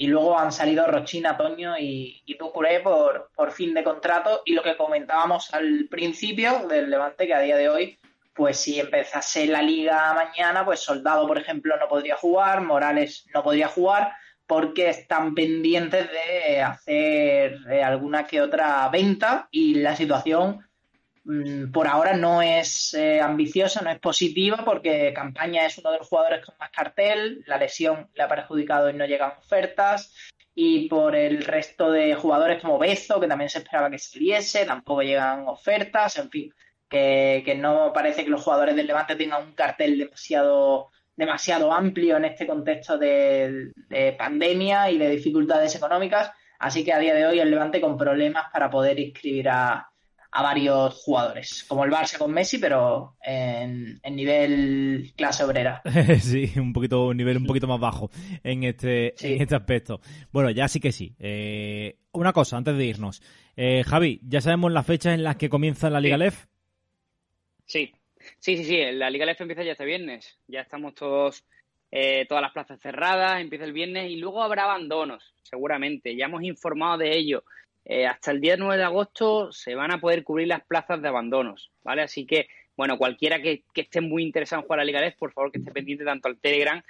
Y 0.00 0.06
luego 0.06 0.38
han 0.38 0.50
salido 0.50 0.86
Rochina, 0.86 1.36
Toño 1.36 1.76
y, 1.78 2.22
y 2.24 2.38
Ducuré 2.38 2.80
por, 2.80 3.28
por 3.36 3.52
fin 3.52 3.74
de 3.74 3.84
contrato. 3.84 4.40
Y 4.46 4.54
lo 4.54 4.62
que 4.62 4.74
comentábamos 4.74 5.52
al 5.52 5.88
principio 5.90 6.66
del 6.68 6.88
Levante, 6.88 7.26
que 7.26 7.34
a 7.34 7.40
día 7.40 7.58
de 7.58 7.68
hoy 7.68 7.98
pues 8.32 8.56
si 8.56 8.80
empezase 8.80 9.46
la 9.46 9.60
liga 9.60 10.14
mañana, 10.14 10.64
pues 10.64 10.80
Soldado, 10.80 11.26
por 11.26 11.36
ejemplo, 11.36 11.76
no 11.76 11.86
podría 11.86 12.16
jugar, 12.16 12.62
Morales 12.62 13.26
no 13.34 13.42
podría 13.42 13.68
jugar, 13.68 14.12
porque 14.46 14.88
están 14.88 15.34
pendientes 15.34 16.08
de 16.10 16.62
hacer 16.62 17.58
eh, 17.70 17.82
alguna 17.82 18.26
que 18.26 18.40
otra 18.40 18.88
venta 18.88 19.48
y 19.50 19.74
la 19.74 19.94
situación 19.94 20.66
por 21.72 21.86
ahora 21.86 22.16
no 22.16 22.42
es 22.42 22.94
eh, 22.94 23.20
ambiciosa, 23.20 23.82
no 23.82 23.90
es 23.90 23.98
positiva, 23.98 24.64
porque 24.64 25.12
Campaña 25.14 25.66
es 25.66 25.78
uno 25.78 25.92
de 25.92 25.98
los 25.98 26.08
jugadores 26.08 26.44
con 26.44 26.54
más 26.58 26.70
cartel, 26.70 27.44
la 27.46 27.58
lesión 27.58 28.08
le 28.14 28.22
ha 28.22 28.28
perjudicado 28.28 28.90
y 28.90 28.94
no 28.94 29.06
llegan 29.06 29.32
ofertas, 29.38 30.14
y 30.54 30.88
por 30.88 31.14
el 31.14 31.44
resto 31.44 31.90
de 31.90 32.14
jugadores 32.14 32.60
como 32.60 32.78
Bezo, 32.78 33.20
que 33.20 33.28
también 33.28 33.50
se 33.50 33.58
esperaba 33.58 33.90
que 33.90 33.98
saliese, 33.98 34.64
tampoco 34.64 35.02
llegan 35.02 35.46
ofertas, 35.46 36.16
en 36.18 36.30
fin 36.30 36.52
que, 36.90 37.54
no 37.56 37.92
parece 37.92 38.24
que 38.24 38.30
los 38.30 38.42
jugadores 38.42 38.76
del 38.76 38.86
Levante 38.86 39.16
tengan 39.16 39.46
un 39.46 39.54
cartel 39.54 39.96
demasiado, 39.96 40.90
demasiado 41.16 41.72
amplio 41.72 42.16
en 42.16 42.24
este 42.24 42.46
contexto 42.46 42.98
de, 42.98 43.72
pandemia 44.18 44.90
y 44.90 44.98
de 44.98 45.08
dificultades 45.08 45.74
económicas. 45.76 46.32
Así 46.58 46.84
que 46.84 46.92
a 46.92 46.98
día 46.98 47.14
de 47.14 47.26
hoy 47.26 47.38
el 47.38 47.50
Levante 47.50 47.80
con 47.80 47.96
problemas 47.96 48.50
para 48.52 48.68
poder 48.68 48.98
inscribir 48.98 49.48
a, 49.48 49.89
a 50.32 50.42
varios 50.42 50.94
jugadores, 51.02 51.64
como 51.68 51.84
el 51.84 51.90
Barça 51.90 52.16
con 52.18 52.32
Messi, 52.32 52.58
pero 52.58 53.16
en, 53.22 53.98
en 54.02 54.16
nivel 54.16 55.12
clase 55.16 55.42
obrera. 55.44 55.82
sí, 56.20 56.52
un 56.56 56.72
poquito, 56.72 57.06
un 57.06 57.16
nivel 57.16 57.38
un 57.38 57.46
poquito 57.46 57.66
más 57.66 57.80
bajo 57.80 58.10
en 58.44 58.62
este, 58.64 59.14
Sí. 59.16 59.34
en 59.34 59.42
este 59.42 59.56
aspecto. 59.56 60.00
Bueno, 60.30 60.50
ya 60.50 60.68
sí 60.68 60.78
que 60.80 60.92
sí. 60.92 61.14
Eh, 61.18 61.96
una 62.12 62.32
cosa, 62.32 62.56
antes 62.56 62.76
de 62.76 62.84
irnos. 62.84 63.22
Eh, 63.56 63.82
Javi, 63.84 64.20
¿ya 64.22 64.40
sabemos 64.40 64.70
las 64.72 64.86
fechas 64.86 65.14
en 65.14 65.24
las 65.24 65.36
que 65.36 65.48
comienza 65.48 65.90
la 65.90 66.00
Liga 66.00 66.16
Sí. 66.16 66.22
LEF? 66.22 66.46
Sí, 67.66 67.92
sí, 68.38 68.56
sí, 68.56 68.64
sí. 68.64 68.78
La 68.92 69.10
Liga 69.10 69.24
LF 69.26 69.40
empieza 69.42 69.62
ya 69.62 69.72
este 69.72 69.84
viernes. 69.84 70.38
Ya 70.48 70.60
estamos 70.60 70.94
todos, 70.94 71.44
eh, 71.90 72.26
todas 72.28 72.42
las 72.42 72.52
plazas 72.52 72.80
cerradas, 72.80 73.40
empieza 73.40 73.64
el 73.64 73.72
viernes 73.72 74.10
y 74.10 74.16
luego 74.16 74.42
habrá 74.42 74.64
abandonos, 74.64 75.34
seguramente. 75.42 76.16
Ya 76.16 76.26
hemos 76.26 76.42
informado 76.42 76.98
de 76.98 77.16
ello. 77.16 77.44
Eh, 77.92 78.06
hasta 78.06 78.30
el 78.30 78.40
día 78.40 78.56
9 78.56 78.76
de 78.76 78.84
agosto 78.84 79.50
se 79.50 79.74
van 79.74 79.90
a 79.90 80.00
poder 80.00 80.22
cubrir 80.22 80.46
las 80.46 80.64
plazas 80.64 81.02
de 81.02 81.08
abandonos, 81.08 81.72
¿vale? 81.82 82.02
Así 82.02 82.24
que, 82.24 82.46
bueno, 82.76 82.96
cualquiera 82.96 83.42
que, 83.42 83.64
que 83.74 83.80
esté 83.80 84.00
muy 84.00 84.22
interesado 84.22 84.62
en 84.62 84.66
jugar 84.66 84.78
a 84.78 84.84
la 84.84 84.86
Liga 84.86 85.04
LF, 85.04 85.16
por 85.18 85.32
favor 85.32 85.50
que 85.50 85.58
esté 85.58 85.72
pendiente 85.72 86.04
tanto 86.04 86.28
al 86.28 86.38
Telegram 86.38 86.80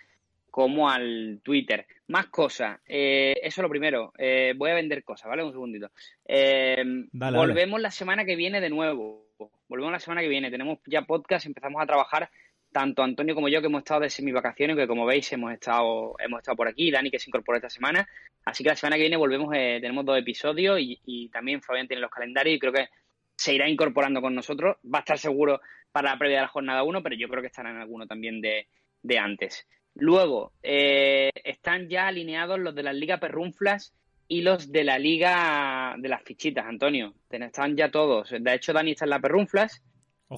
como 0.51 0.91
al 0.91 1.41
Twitter. 1.43 1.87
Más 2.09 2.27
cosas, 2.27 2.81
eh, 2.87 3.35
eso 3.43 3.63
lo 3.63 3.71
primero. 3.71 4.13
Eh, 4.19 4.53
voy 4.55 4.73
a 4.73 4.75
vender 4.75 5.03
cosas, 5.03 5.31
¿vale? 5.31 5.43
Un 5.43 5.53
segundito. 5.53 5.91
Eh, 6.27 6.85
volvemos 7.13 7.81
la 7.81 7.91
semana 7.91 8.27
que 8.27 8.37
viene 8.37 8.61
de 8.61 8.69
nuevo. 8.69 9.27
Volvemos 9.69 9.93
la 9.93 10.01
semana 10.01 10.21
que 10.21 10.29
viene. 10.29 10.51
Tenemos 10.51 10.81
ya 10.85 11.03
podcast, 11.03 11.47
empezamos 11.47 11.81
a 11.81 11.87
trabajar 11.87 12.29
tanto 12.73 13.03
Antonio 13.03 13.35
como 13.35 13.49
yo 13.49 13.61
que 13.61 13.67
hemos 13.67 13.81
estado 13.81 14.01
de 14.01 14.11
semivacaciones, 14.11 14.77
que 14.77 14.87
como 14.87 15.07
veis 15.07 15.33
hemos 15.33 15.53
estado, 15.53 16.15
hemos 16.19 16.41
estado 16.41 16.57
por 16.57 16.69
aquí, 16.69 16.91
Dani 16.91 17.11
que 17.11 17.19
se 17.19 17.31
incorporó 17.31 17.57
esta 17.57 17.71
semana. 17.71 18.09
Así 18.45 18.63
que 18.63 18.71
la 18.71 18.77
semana 18.77 18.97
que 18.97 19.03
viene 19.03 19.17
volvemos, 19.17 19.53
eh, 19.55 19.79
tenemos 19.81 20.05
dos 20.05 20.19
episodios 20.19 20.79
y, 20.81 21.29
también 21.29 21.63
Fabián 21.63 21.89
tiene 21.89 22.01
los 22.01 22.11
calendarios 22.11 22.57
y 22.57 22.59
creo 22.59 22.73
que 22.73 22.89
se 23.37 23.55
irá 23.55 23.69
incorporando 23.69 24.21
con 24.21 24.35
nosotros. 24.35 24.77
Va 24.85 24.99
a 24.99 25.01
estar 25.01 25.19
seguro 25.19 25.61
para 25.93 26.11
la 26.11 26.19
previa 26.19 26.37
de 26.37 26.43
la 26.43 26.49
jornada 26.49 26.83
1, 26.83 27.03
pero 27.03 27.17
yo 27.17 27.29
creo 27.29 27.43
que 27.43 27.49
estará 27.49 27.71
en 27.71 27.79
alguno 27.79 28.07
también 28.07 28.41
de, 28.41 28.69
de 29.03 29.19
antes. 29.19 29.67
Luego, 29.95 30.53
eh, 30.63 31.31
están 31.43 31.89
ya 31.89 32.07
alineados 32.07 32.59
los 32.59 32.75
de 32.75 32.85
la 32.85 32.93
Liga 32.93 33.19
Perrunflas 33.19 33.93
y 34.29 34.43
los 34.43 34.71
de 34.71 34.85
la 34.85 34.99
Liga 34.99 35.97
de 35.99 36.09
las 36.09 36.23
Fichitas, 36.23 36.67
Antonio. 36.67 37.15
Están 37.29 37.77
ya 37.77 37.91
todos. 37.91 38.31
De 38.31 38.55
hecho, 38.55 38.73
Dani 38.73 38.93
está 38.93 39.05
en 39.05 39.11
la 39.11 39.19
Perrunflas 39.19 39.83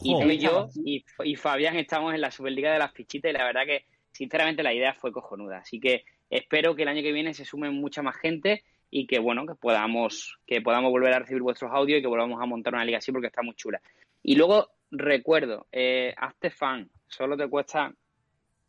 y 0.01 0.21
tú 0.21 0.29
y 0.31 0.39
yo 0.39 0.69
y, 0.75 1.05
y 1.25 1.37
Fabián 1.37 1.77
estamos 1.77 2.15
en 2.15 2.21
la 2.21 2.31
Superliga 2.31 2.73
de 2.73 2.79
las 2.79 2.93
Fichitas 2.93 3.31
y 3.31 3.35
la 3.35 3.45
verdad 3.45 3.67
que, 3.67 3.85
sinceramente, 4.13 4.63
la 4.63 4.73
idea 4.73 4.95
fue 4.95 5.13
cojonuda. 5.13 5.59
Así 5.59 5.81
que 5.81 6.05
espero 6.31 6.75
que 6.75 6.83
el 6.83 6.89
año 6.89 7.03
que 7.03 7.13
viene 7.13 7.35
se 7.35 7.45
sumen 7.45 7.75
mucha 7.75 8.03
más 8.03 8.17
gente 8.17 8.65
y 8.91 9.07
que, 9.07 9.19
bueno, 9.19 9.47
que 9.47 9.55
podamos, 9.55 10.39
que 10.47 10.61
podamos 10.61 10.91
volver 10.91 11.13
a 11.15 11.19
recibir 11.21 11.43
vuestros 11.43 11.71
audios 11.73 11.99
y 11.99 12.03
que 12.03 12.09
volvamos 12.09 12.41
a 12.41 12.47
montar 12.47 12.75
una 12.75 12.85
liga 12.85 12.99
así 12.99 13.13
porque 13.13 13.29
está 13.29 13.43
muy 13.43 13.55
chula. 13.55 13.81
Y 14.23 14.37
luego, 14.37 14.69
recuerdo, 14.91 15.67
eh, 15.73 16.15
hazte 16.17 16.51
fan. 16.51 16.91
Solo 17.07 17.37
te 17.37 17.49
cuesta 17.49 17.93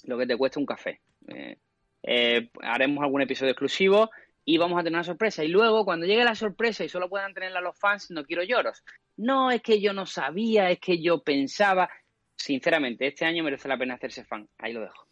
lo 0.05 0.17
que 0.17 0.25
te 0.25 0.37
cuesta 0.37 0.59
un 0.59 0.65
café. 0.65 0.99
Eh, 1.27 1.57
eh, 2.03 2.49
haremos 2.61 3.03
algún 3.03 3.21
episodio 3.21 3.51
exclusivo 3.51 4.09
y 4.45 4.57
vamos 4.57 4.79
a 4.79 4.83
tener 4.83 4.97
una 4.97 5.03
sorpresa. 5.03 5.43
Y 5.43 5.47
luego, 5.47 5.85
cuando 5.85 6.05
llegue 6.05 6.23
la 6.23 6.35
sorpresa 6.35 6.83
y 6.83 6.89
solo 6.89 7.09
puedan 7.09 7.33
tenerla 7.33 7.61
los 7.61 7.77
fans, 7.77 8.11
no 8.11 8.25
quiero 8.25 8.43
lloros. 8.43 8.83
No, 9.17 9.51
es 9.51 9.61
que 9.61 9.79
yo 9.79 9.93
no 9.93 10.05
sabía, 10.05 10.69
es 10.69 10.79
que 10.79 11.01
yo 11.01 11.23
pensaba. 11.23 11.89
Sinceramente, 12.35 13.07
este 13.07 13.25
año 13.25 13.43
merece 13.43 13.67
la 13.67 13.77
pena 13.77 13.93
hacerse 13.93 14.25
fan. 14.25 14.49
Ahí 14.57 14.73
lo 14.73 14.81
dejo. 14.81 15.07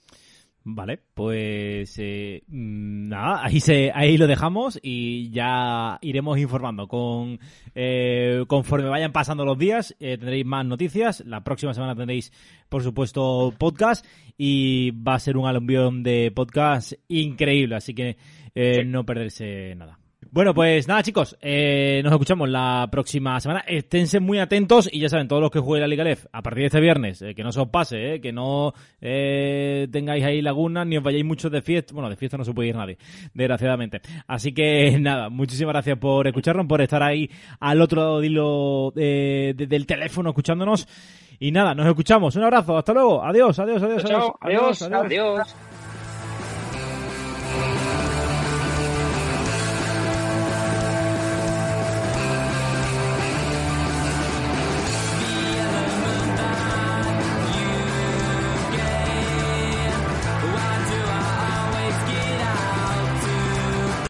Vale, 0.64 1.00
pues 1.16 1.96
eh, 1.98 2.44
mm, 2.48 3.08
nada, 3.10 3.44
ahí 3.44 3.60
se, 3.60 3.92
ahí 3.96 4.16
lo 4.16 4.28
dejamos 4.28 4.80
y 4.84 5.32
ya 5.32 5.98
iremos 6.04 6.38
informando 6.38 6.88
con 6.88 7.40
eh, 7.74 8.44
conforme 8.48 8.88
vayan 8.88 9.12
pasando 9.12 9.44
los 9.44 9.58
días 9.58 9.96
eh, 10.00 10.18
tendréis 10.20 10.46
más 10.46 10.64
noticias. 10.66 11.24
La 11.26 11.44
próxima 11.44 11.74
semana 11.74 11.96
tendréis, 11.96 12.32
por 12.70 12.84
supuesto, 12.84 13.52
podcast 13.58 14.06
y 14.38 14.92
va 14.92 15.16
a 15.16 15.20
ser 15.20 15.36
un 15.36 15.48
aluvión 15.48 16.04
de 16.04 16.32
podcast 16.32 16.94
increíble, 17.08 17.76
así 17.76 17.96
que 17.96 18.18
eh, 18.54 18.82
Sí. 18.82 18.86
no 18.86 19.04
perderse 19.04 19.74
nada. 19.76 19.98
Bueno, 20.34 20.54
pues 20.54 20.88
nada, 20.88 21.04
chicos, 21.04 21.38
eh, 21.42 22.00
nos 22.06 22.14
escuchamos 22.14 22.48
la 22.48 22.88
próxima 22.90 23.38
semana. 23.42 23.66
Esténse 23.68 24.22
muy 24.22 24.40
atentos 24.40 24.88
y 24.90 25.02
ya 25.02 25.10
saben, 25.10 25.28
todos 25.28 25.42
los 25.42 25.52
que 25.52 25.60
jueguen 25.60 25.82
la 25.82 25.88
Liga 25.90 26.06
LEF, 26.06 26.26
a 26.32 26.42
partir 26.42 26.62
de 26.62 26.66
este 26.68 26.80
viernes, 26.80 27.22
eh, 27.22 27.36
que 27.36 27.44
no 27.44 27.52
se 27.52 27.60
os 27.60 27.68
pase, 27.68 28.14
eh, 28.16 28.22
que 28.22 28.32
no 28.32 28.74
eh, 29.02 29.90
tengáis 29.92 30.24
ahí 30.24 30.42
lagunas 30.42 30.88
ni 30.88 30.96
os 30.96 31.04
vayáis 31.04 31.26
muchos 31.26 31.52
de 31.52 31.62
fiesta. 31.62 31.94
Bueno, 31.94 32.10
de 32.10 32.16
fiesta 32.16 32.38
no 32.38 32.46
se 32.46 32.54
puede 32.54 32.70
ir 32.70 32.76
nadie, 32.78 32.98
desgraciadamente. 33.34 34.00
Así 34.26 34.54
que 34.54 34.98
nada, 35.02 35.28
muchísimas 35.28 35.74
gracias 35.74 35.98
por 36.00 36.26
escucharnos, 36.26 36.66
por 36.66 36.80
estar 36.82 37.04
ahí 37.04 37.30
al 37.60 37.82
otro 37.82 38.24
hilo 38.24 38.94
eh, 38.96 39.54
de- 39.54 39.68
del 39.68 39.86
teléfono 39.86 40.30
escuchándonos. 40.30 40.88
Y 41.42 41.52
nada, 41.52 41.76
nos 41.76 41.88
escuchamos. 41.88 42.38
Un 42.38 42.44
abrazo, 42.44 42.78
hasta 42.78 42.94
luego. 42.94 43.22
Adiós, 43.22 43.60
adiós, 43.60 43.84
adiós. 43.84 44.06
Chao, 44.06 44.38
adiós, 44.40 44.82
adiós. 44.84 45.56